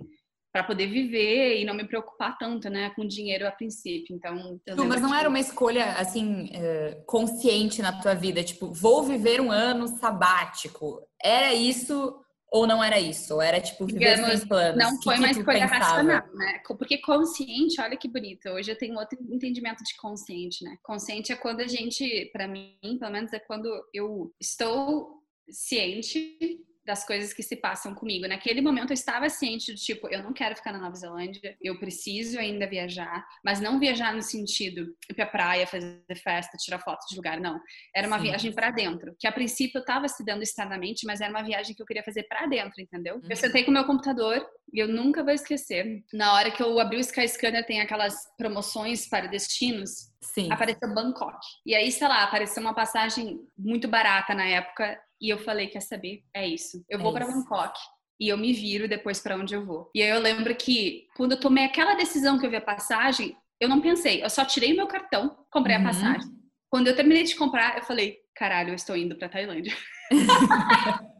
para 0.52 0.64
poder 0.64 0.88
viver 0.88 1.62
e 1.62 1.66
não 1.66 1.76
me 1.76 1.88
preocupar 1.88 2.36
tanto, 2.40 2.68
né, 2.68 2.90
com 2.96 3.06
dinheiro 3.06 3.48
a 3.48 3.52
princípio. 3.52 4.16
Então, 4.16 4.60
tu, 4.66 4.86
mas 4.86 5.02
não 5.02 5.12
que... 5.12 5.16
era 5.16 5.30
uma 5.30 5.40
escolha 5.40 5.86
assim 5.94 6.50
é, 6.52 7.04
consciente 7.06 7.80
na 7.80 8.02
tua 8.02 8.16
vida, 8.16 8.44
tipo, 8.44 8.74
vou 8.74 9.04
viver 9.04 9.40
um 9.40 9.52
ano 9.52 9.88
sabático. 9.88 11.00
Era 11.24 11.54
isso 11.54 12.20
ou 12.52 12.66
não 12.66 12.84
era 12.84 13.00
isso? 13.00 13.36
Ou 13.36 13.42
era 13.44 13.62
tipo 13.62 13.86
viver 13.86 14.16
Digamos, 14.16 14.40
sem 14.40 14.48
planos? 14.48 14.84
Não 14.84 15.02
foi 15.04 15.14
que 15.14 15.20
uma 15.20 15.30
escolha 15.30 15.66
racional, 15.68 16.28
né? 16.34 16.62
Porque 16.68 16.98
consciente, 16.98 17.80
olha 17.80 17.96
que 17.96 18.08
bonito. 18.08 18.50
Hoje 18.50 18.72
eu 18.72 18.78
tenho 18.78 18.98
outro 18.98 19.20
entendimento 19.32 19.84
de 19.84 19.96
consciente, 19.98 20.64
né? 20.64 20.76
Consciente 20.82 21.32
é 21.32 21.36
quando 21.36 21.60
a 21.62 21.68
gente, 21.68 22.28
para 22.34 22.48
mim, 22.48 22.76
pelo 23.00 23.12
menos 23.12 23.32
é 23.34 23.40
quando 23.40 23.70
eu 23.94 24.34
estou 24.42 25.22
ciente 25.48 26.60
das 26.90 27.06
coisas 27.06 27.32
que 27.32 27.44
se 27.44 27.56
passam 27.56 27.94
comigo. 27.94 28.28
Naquele 28.28 28.62
momento 28.62 28.90
eu 28.90 28.96
estava 28.96 29.30
ciente 29.30 29.72
do 29.72 29.78
tipo, 29.78 30.08
eu 30.08 30.24
não 30.24 30.34
quero 30.34 30.56
ficar 30.56 30.72
na 30.72 30.80
Nova 30.80 30.96
Zelândia, 30.96 31.56
eu 31.62 31.80
preciso 31.80 32.40
ainda 32.40 32.68
viajar, 32.68 33.24
mas 33.46 33.60
não 33.60 33.80
viajar 33.80 34.12
no 34.12 34.24
sentido 34.24 34.96
ir 35.08 35.14
pra 35.14 35.28
praia, 35.28 35.68
fazer 35.68 36.02
festa, 36.16 36.58
tirar 36.58 36.80
foto 36.80 37.06
de 37.08 37.16
lugar, 37.16 37.40
não. 37.40 37.62
Era 37.96 38.08
uma 38.08 38.18
Sim. 38.18 38.24
viagem 38.24 38.52
para 38.52 38.72
dentro, 38.72 39.16
que 39.20 39.28
a 39.28 39.32
princípio 39.32 39.78
eu 39.78 39.82
estava 39.82 40.08
se 40.08 40.26
dando 40.26 40.42
externamente, 40.42 41.06
mas 41.06 41.22
era 41.22 41.30
uma 41.30 41.44
viagem 41.44 41.76
que 41.76 41.82
eu 41.82 41.86
queria 41.86 42.04
fazer 42.04 42.24
para 42.24 42.48
dentro, 42.48 42.82
entendeu? 42.82 43.18
Uhum. 43.18 43.30
Eu 43.30 43.36
sentei 43.36 43.64
com 43.64 43.70
o 43.70 43.74
meu 43.76 43.86
computador 43.86 44.44
e 44.74 44.80
eu 44.80 44.88
nunca 44.88 45.24
vou 45.24 45.34
esquecer. 45.34 46.04
Na 46.12 46.34
hora 46.34 46.50
que 46.50 46.64
eu 46.64 46.80
abri 46.80 46.98
o 46.98 47.02
Skyscanner, 47.02 47.68
tem 47.68 47.82
aquelas 47.82 48.16
promoções 48.36 49.08
para 49.08 49.28
destinos. 49.28 50.10
Sim. 50.22 50.52
Apareceu 50.52 50.92
Bangkok. 50.94 51.38
E 51.66 51.76
aí, 51.76 51.92
sei 51.92 52.08
lá, 52.08 52.24
apareceu 52.24 52.62
uma 52.64 52.74
passagem 52.74 53.40
muito 53.56 53.88
barata 53.88 54.34
na 54.34 54.46
época 54.46 55.00
e 55.22 55.30
eu 55.30 55.38
falei, 55.38 55.68
quer 55.68 55.82
saber? 55.82 56.24
É 56.34 56.48
isso. 56.48 56.84
Eu 56.90 57.00
vou 57.00 57.12
é 57.12 57.20
para 57.20 57.28
Bangkok 57.28 57.80
e 58.20 58.28
eu 58.30 58.38
me 58.38 58.54
viro 58.54 58.88
depois 58.88 59.20
para 59.20 59.36
onde 59.36 59.54
eu 59.54 59.66
vou. 59.66 59.90
E 59.96 60.02
aí 60.02 60.10
eu 60.10 60.20
lembro 60.20 60.54
que 60.56 61.08
quando 61.16 61.34
eu 61.34 61.40
tomei 61.40 61.66
aquela 61.66 61.96
decisão 61.96 62.38
que 62.38 62.46
eu 62.46 62.50
vi 62.50 62.58
a 62.58 62.62
passagem, 62.62 63.36
eu 63.60 63.68
não 63.70 63.82
pensei, 63.82 64.24
eu 64.24 64.30
só 64.30 64.46
tirei 64.46 64.74
o 64.74 64.76
meu 64.76 64.88
cartão, 64.88 65.38
comprei 65.52 65.76
uhum. 65.76 65.84
a 65.84 65.86
passagem. 65.86 66.30
Quando 66.70 66.88
eu 66.88 66.96
terminei 66.96 67.24
de 67.24 67.36
comprar, 67.36 67.78
eu 67.78 67.84
falei, 67.84 68.18
caralho, 68.36 68.70
eu 68.70 68.76
estou 68.76 68.96
indo 68.96 69.16
para 69.18 69.30
Tailândia. 69.30 69.76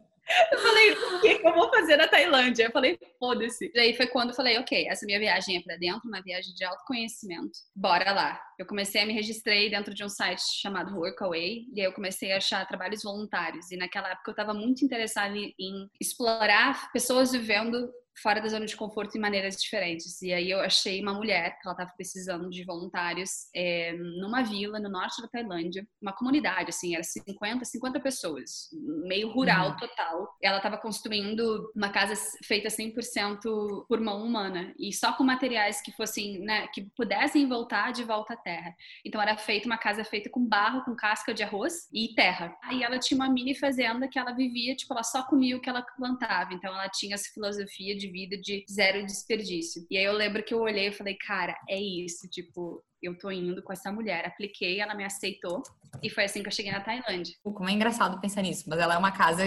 Eu 0.52 0.58
falei, 0.58 0.92
o 0.92 1.20
que, 1.20 1.38
que 1.38 1.46
eu 1.46 1.54
vou 1.54 1.68
fazer 1.70 1.96
na 1.96 2.08
Tailândia? 2.08 2.64
Eu 2.64 2.70
falei, 2.70 2.98
foda-se. 3.18 3.70
E 3.74 3.80
aí 3.80 3.96
foi 3.96 4.06
quando 4.06 4.30
eu 4.30 4.34
falei, 4.34 4.58
ok, 4.58 4.86
essa 4.88 5.04
minha 5.06 5.18
viagem 5.18 5.56
é 5.56 5.62
pra 5.62 5.76
dentro, 5.76 6.08
uma 6.08 6.22
viagem 6.22 6.54
de 6.54 6.64
autoconhecimento. 6.64 7.58
Bora 7.74 8.12
lá. 8.12 8.40
Eu 8.58 8.66
comecei 8.66 9.02
a 9.02 9.06
me 9.06 9.12
registrei 9.12 9.70
dentro 9.70 9.94
de 9.94 10.04
um 10.04 10.08
site 10.08 10.42
chamado 10.60 10.94
Workaway, 10.96 11.64
e 11.74 11.80
aí 11.80 11.86
eu 11.86 11.92
comecei 11.92 12.32
a 12.32 12.36
achar 12.36 12.66
trabalhos 12.66 13.02
voluntários. 13.02 13.70
E 13.70 13.76
naquela 13.76 14.10
época 14.10 14.30
eu 14.30 14.32
estava 14.32 14.54
muito 14.54 14.84
interessada 14.84 15.34
em 15.36 15.90
explorar 16.00 16.92
pessoas 16.92 17.32
vivendo 17.32 17.90
fora 18.22 18.40
da 18.40 18.48
zona 18.48 18.66
de 18.66 18.76
conforto 18.76 19.16
em 19.16 19.20
maneiras 19.20 19.60
diferentes. 19.60 20.20
E 20.22 20.32
aí 20.32 20.50
eu 20.50 20.60
achei 20.60 21.00
uma 21.00 21.14
mulher 21.14 21.50
que 21.58 21.66
ela 21.66 21.72
estava 21.72 21.92
precisando 21.96 22.50
de 22.50 22.64
voluntários 22.64 23.48
é, 23.54 23.92
numa 24.20 24.42
vila 24.42 24.78
no 24.78 24.88
norte 24.88 25.22
da 25.22 25.28
Tailândia, 25.28 25.86
uma 26.00 26.12
comunidade, 26.12 26.70
assim, 26.70 26.94
era 26.94 27.02
50, 27.02 27.64
50 27.64 28.00
pessoas, 28.00 28.68
meio 29.06 29.30
rural 29.30 29.70
uhum. 29.70 29.76
total. 29.76 30.36
Ela 30.42 30.58
estava 30.58 30.76
construindo 30.76 31.70
uma 31.74 31.90
casa 31.90 32.14
feita 32.44 32.68
100% 32.68 33.86
por 33.88 34.00
mão 34.00 34.22
humana 34.24 34.74
e 34.78 34.92
só 34.92 35.12
com 35.12 35.24
materiais 35.24 35.80
que 35.80 35.92
fossem, 35.92 36.40
né, 36.40 36.66
que 36.68 36.82
pudessem 36.96 37.48
voltar 37.48 37.92
de 37.92 38.04
volta 38.04 38.34
à 38.34 38.36
terra. 38.36 38.74
Então 39.04 39.20
era 39.20 39.36
feita 39.36 39.66
uma 39.66 39.78
casa 39.78 40.04
feita 40.04 40.28
com 40.30 40.44
barro, 40.44 40.84
com 40.84 40.94
casca 40.94 41.32
de 41.32 41.42
arroz 41.42 41.88
e 41.92 42.14
terra. 42.14 42.56
Aí 42.62 42.82
ela 42.82 42.98
tinha 42.98 43.16
uma 43.16 43.30
mini 43.30 43.54
fazenda 43.54 44.08
que 44.08 44.18
ela 44.18 44.32
vivia, 44.32 44.74
tipo, 44.74 44.92
ela 44.92 45.02
só 45.02 45.22
comia 45.22 45.56
o 45.56 45.60
que 45.60 45.68
ela 45.68 45.82
plantava. 45.96 46.52
Então 46.54 46.72
ela 46.72 46.88
tinha 46.88 47.14
essa 47.14 47.32
filosofia 47.32 47.96
de 48.00 48.08
vida 48.10 48.36
de 48.36 48.64
zero 48.70 49.04
desperdício. 49.04 49.86
E 49.90 49.98
aí 49.98 50.04
eu 50.04 50.12
lembro 50.12 50.42
que 50.42 50.54
eu 50.54 50.60
olhei 50.60 50.88
e 50.88 50.92
falei, 50.92 51.16
cara, 51.16 51.54
é 51.68 51.78
isso, 51.78 52.28
tipo, 52.28 52.82
eu 53.02 53.16
tô 53.18 53.30
indo 53.30 53.62
com 53.62 53.72
essa 53.72 53.92
mulher. 53.92 54.26
Apliquei, 54.26 54.80
ela 54.80 54.94
me 54.94 55.04
aceitou 55.04 55.62
e 56.02 56.08
foi 56.08 56.24
assim 56.24 56.42
que 56.42 56.48
eu 56.48 56.52
cheguei 56.52 56.72
na 56.72 56.80
Tailândia. 56.80 57.34
Como 57.42 57.68
é 57.68 57.72
engraçado 57.72 58.20
pensar 58.20 58.42
nisso, 58.42 58.64
mas 58.68 58.78
ela 58.78 58.94
é 58.94 58.98
uma 58.98 59.12
casa 59.12 59.44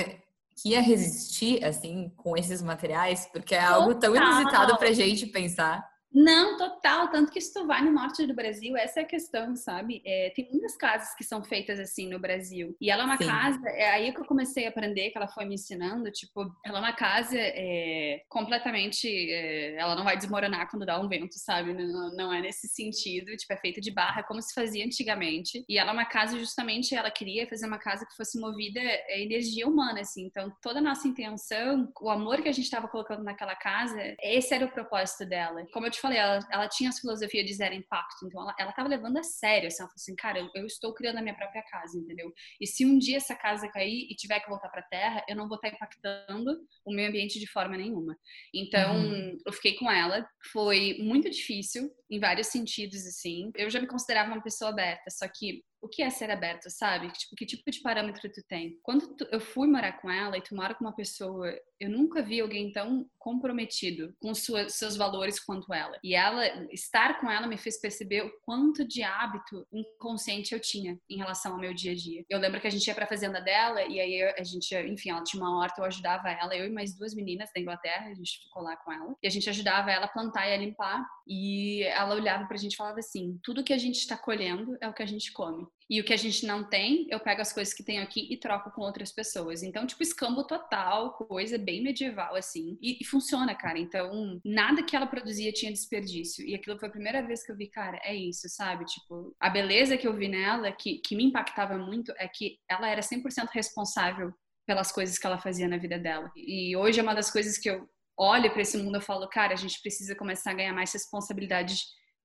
que 0.56 0.70
ia 0.70 0.82
resistir, 0.82 1.64
assim, 1.64 2.10
com 2.16 2.38
esses 2.38 2.62
materiais, 2.62 3.28
porque 3.34 3.56
é 3.56 3.62
algo 3.62 3.96
tão 3.96 4.16
inusitado 4.16 4.78
pra 4.78 4.92
gente 4.92 5.26
pensar. 5.28 5.84
Não, 6.14 6.58
total. 6.58 7.10
Tanto 7.10 7.32
que 7.32 7.42
se 7.42 7.52
tu 7.52 7.66
vai 7.66 7.84
no 7.84 7.92
norte 7.92 8.26
do 8.28 8.34
Brasil, 8.34 8.78
essa 8.78 9.00
é 9.00 9.04
a 9.04 9.08
questão, 9.08 9.56
sabe? 9.56 10.02
É, 10.06 10.32
tem 10.36 10.48
muitas 10.52 10.78
casas 10.78 11.16
que 11.16 11.24
são 11.24 11.44
feitas 11.44 11.80
assim 11.80 12.08
no 12.08 12.20
Brasil. 12.20 12.76
E 12.80 12.92
ela 12.92 13.04
é 13.04 13.06
uma 13.06 13.18
Sim. 13.18 13.28
casa, 13.28 13.70
é 13.70 13.90
aí 13.90 14.14
que 14.14 14.20
eu 14.20 14.26
comecei 14.26 14.66
a 14.68 14.70
aprender, 14.70 15.10
que 15.10 15.18
ela 15.18 15.28
foi 15.28 15.46
me 15.46 15.56
ensinando, 15.56 16.12
tipo, 16.12 16.42
ela 16.64 16.78
é 16.78 16.82
uma 16.82 16.94
casa 16.94 17.38
é, 17.38 18.22
completamente. 18.30 19.08
É, 19.08 19.76
ela 19.76 19.96
não 19.96 20.04
vai 20.04 20.16
desmoronar 20.16 20.70
quando 20.70 20.86
dá 20.86 21.00
um 21.00 21.10
vento, 21.10 21.34
sabe? 21.40 21.74
Não, 21.74 22.16
não, 22.16 22.34
é 22.34 22.42
nesse 22.42 22.68
sentido. 22.68 23.36
Tipo, 23.36 23.54
é 23.54 23.58
feita 23.58 23.82
de 23.82 23.92
barra, 23.92 24.24
como 24.24 24.42
se 24.42 24.54
fazia 24.54 24.86
antigamente. 24.86 25.66
E 25.68 25.80
ela 25.80 25.92
é 25.92 25.94
uma 25.94 26.06
casa, 26.06 26.38
justamente, 26.38 26.94
ela 26.96 27.10
queria 27.10 27.48
fazer 27.48 27.66
uma 27.66 27.80
casa 27.80 28.06
que 28.06 28.16
fosse 28.16 28.40
movida 28.40 28.80
a 28.80 29.18
energia 29.18 29.68
humana, 29.68 30.02
assim. 30.02 30.26
Então, 30.26 30.54
toda 30.62 30.78
a 30.78 30.82
nossa 30.82 31.08
intenção, 31.08 31.92
o 32.00 32.10
amor 32.10 32.42
que 32.42 32.50
a 32.50 32.54
gente 32.54 32.66
estava 32.66 32.88
colocando 32.88 33.24
naquela 33.24 33.56
casa, 33.56 34.16
esse 34.22 34.54
era 34.54 34.66
o 34.66 34.72
propósito 34.72 35.26
dela. 35.26 35.66
Como 35.72 35.88
eu 35.88 35.92
te 35.92 36.03
falei, 36.04 36.18
ela, 36.18 36.40
ela 36.52 36.68
tinha 36.68 36.90
essa 36.90 37.00
filosofia 37.00 37.44
de 37.44 37.54
zero 37.54 37.74
impacto, 37.74 38.26
então 38.26 38.42
ela, 38.42 38.56
ela 38.60 38.72
tava 38.74 38.90
levando 38.90 39.18
a 39.18 39.24
sério, 39.24 39.68
assim, 39.68 39.82
ela 39.82 39.90
falou 39.90 39.96
assim, 39.96 40.16
cara, 40.16 40.40
eu, 40.40 40.50
eu, 40.54 40.66
estou 40.66 40.94
criando 40.94 41.18
a 41.18 41.22
minha 41.22 41.34
própria 41.34 41.64
casa, 41.64 41.98
entendeu? 41.98 42.32
E 42.60 42.68
se 42.68 42.86
um 42.86 42.98
dia 43.00 43.18
essa 43.18 43.36
casa 43.36 43.70
cair 43.70 44.08
e 44.10 44.16
tiver 44.16 44.42
que 44.42 44.50
voltar 44.50 44.68
para 44.68 44.82
a 44.82 44.88
terra, 44.88 45.24
eu 45.30 45.36
não 45.36 45.48
vou 45.48 45.56
estar 45.56 45.70
tá 45.70 45.76
impactando 45.76 46.60
o 46.86 46.94
meio 46.94 47.08
ambiente 47.08 47.40
de 47.40 47.48
forma 47.48 47.78
nenhuma. 47.78 48.18
Então, 48.54 48.96
uhum. 48.98 49.38
eu 49.46 49.54
fiquei 49.54 49.76
com 49.76 49.90
ela, 49.90 50.28
foi 50.52 50.98
muito 51.00 51.30
difícil, 51.30 51.90
em 52.12 52.20
vários 52.20 52.48
sentidos, 52.48 53.08
assim. 53.08 53.52
Eu 53.56 53.70
já 53.70 53.80
me 53.80 53.88
considerava 53.88 54.32
uma 54.32 54.44
pessoa 54.44 54.72
aberta, 54.72 55.10
só 55.10 55.26
que 55.28 55.64
o 55.84 55.90
que 55.90 56.02
é 56.02 56.10
ser 56.10 56.32
aberto, 56.32 56.70
sabe? 56.70 57.12
Tipo, 57.12 57.36
que 57.36 57.46
tipo 57.46 57.70
de 57.70 57.82
parâmetro 57.82 58.32
tu 58.32 58.42
tem? 58.48 58.80
Quando 58.82 59.16
tu, 59.16 59.28
eu 59.30 59.40
fui 59.42 59.68
morar 59.68 60.02
com 60.02 60.10
ela 60.10 60.38
e 60.38 60.42
tu 60.42 60.56
mora 60.56 60.74
com 60.74 60.86
uma 60.86 60.96
pessoa, 60.96 61.54
eu 61.78 61.90
nunca 61.90 62.22
vi 62.22 62.40
alguém 62.40 62.72
tão 62.72 63.06
comprometido 63.20 64.16
com 64.22 64.34
sua, 64.34 64.70
seus 64.70 64.96
valores 64.96 65.42
quanto 65.42 65.74
ela. 65.74 66.00
E 66.02 66.16
ela, 66.16 66.46
estar 66.72 67.20
com 67.20 67.30
ela 67.30 67.48
me 67.48 67.58
fez 67.58 67.82
perceber 67.82 68.22
o 68.22 68.32
quanto 68.46 68.88
de 68.88 69.04
hábito 69.04 69.68
inconsciente 69.74 70.54
eu 70.54 70.60
tinha 70.60 70.98
em 71.10 71.18
relação 71.18 71.54
ao 71.54 71.60
meu 71.60 71.74
dia 71.74 71.92
a 71.92 71.96
dia. 71.96 72.24
Eu 72.30 72.40
lembro 72.40 72.62
que 72.62 72.68
a 72.68 72.72
gente 72.72 72.88
ia 72.88 72.96
pra 72.96 73.06
fazenda 73.06 73.42
dela 73.42 73.84
e 73.84 74.00
aí 74.00 74.24
a 74.24 74.44
gente, 74.44 74.74
enfim, 74.76 75.10
ela 75.10 75.24
tinha 75.24 75.44
uma 75.44 75.60
horta, 75.60 75.82
eu 75.82 75.86
ajudava 75.86 76.30
ela, 76.30 76.56
eu 76.56 76.66
e 76.66 76.70
mais 76.70 76.96
duas 76.96 77.14
meninas 77.14 77.50
da 77.54 77.60
Inglaterra, 77.60 78.08
a 78.08 78.14
gente 78.14 78.42
ficou 78.44 78.64
lá 78.64 78.78
com 78.78 78.92
ela. 78.92 79.16
E 79.22 79.28
a 79.28 79.30
gente 79.30 79.50
ajudava 79.50 79.92
ela 79.92 80.06
a 80.06 80.10
plantar 80.10 80.48
e 80.48 80.54
a 80.54 80.58
limpar. 80.58 81.06
E 81.28 81.84
ela 81.84 82.16
olhava 82.16 82.46
pra 82.46 82.56
gente 82.56 82.74
e 82.74 82.78
falava 82.78 83.00
assim: 83.00 83.38
tudo 83.44 83.64
que 83.64 83.74
a 83.74 83.78
gente 83.78 83.98
está 83.98 84.16
colhendo 84.16 84.78
é 84.80 84.88
o 84.88 84.94
que 84.94 85.04
a 85.04 85.06
gente 85.06 85.32
come. 85.34 85.68
E 85.90 86.00
o 86.00 86.04
que 86.04 86.14
a 86.14 86.18
gente 86.18 86.46
não 86.46 86.64
tem, 86.64 87.06
eu 87.10 87.20
pego 87.20 87.42
as 87.42 87.52
coisas 87.52 87.74
que 87.74 87.84
tenho 87.84 88.02
aqui 88.02 88.28
e 88.32 88.38
troco 88.38 88.72
com 88.72 88.82
outras 88.82 89.12
pessoas. 89.12 89.64
Então, 89.64 89.86
tipo, 89.86 90.02
escambo 90.02 90.44
total, 90.46 91.14
coisa 91.14 91.58
bem 91.58 91.84
medieval, 91.84 92.36
assim. 92.36 92.78
E, 92.82 92.98
e, 93.02 93.06
funciona, 93.06 93.54
cara. 93.54 93.78
Então, 93.78 94.40
nada 94.44 94.82
que 94.82 94.96
ela 94.96 95.06
produzia 95.06 95.52
tinha 95.52 95.72
desperdício. 95.72 96.46
E 96.46 96.56
aquilo 96.56 96.80
foi 96.80 96.88
a 96.88 96.92
primeira 96.92 97.22
vez 97.22 97.46
que 97.46 97.52
eu 97.52 97.58
vi, 97.58 97.68
cara, 97.68 98.00
é 98.04 98.16
isso, 98.16 98.48
sabe? 98.50 98.86
Tipo, 98.86 99.36
a 99.40 99.50
beleza 99.50 99.98
que 99.98 100.08
eu 100.08 100.16
vi 100.16 100.28
nela, 100.28 100.72
que, 100.72 101.00
que 101.00 101.16
me 101.16 101.26
impactava 101.26 101.78
muito, 101.78 102.14
é 102.18 102.28
que 102.28 102.58
ela 102.70 102.90
era 102.90 103.02
100% 103.02 103.50
responsável 103.52 104.34
pelas 104.66 104.92
coisas 104.92 105.18
que 105.18 105.28
ela 105.28 105.38
fazia 105.38 105.68
na 105.68 105.78
vida 105.78 106.00
dela. 106.00 106.32
E 106.36 106.76
hoje 106.76 107.00
é 107.00 107.04
uma 107.04 107.14
das 107.14 107.30
coisas 107.30 107.58
que 107.58 107.70
eu 107.70 107.88
olho 108.18 108.52
para 108.52 108.62
esse 108.62 108.78
mundo 108.78 108.98
e 108.98 109.02
falo, 109.02 109.28
cara, 109.28 109.54
a 109.54 109.58
gente 109.58 109.82
precisa 109.82 110.16
começar 110.16 110.52
a 110.52 110.56
ganhar 110.56 110.74
mais 110.74 110.94
responsabilidade 110.94 111.76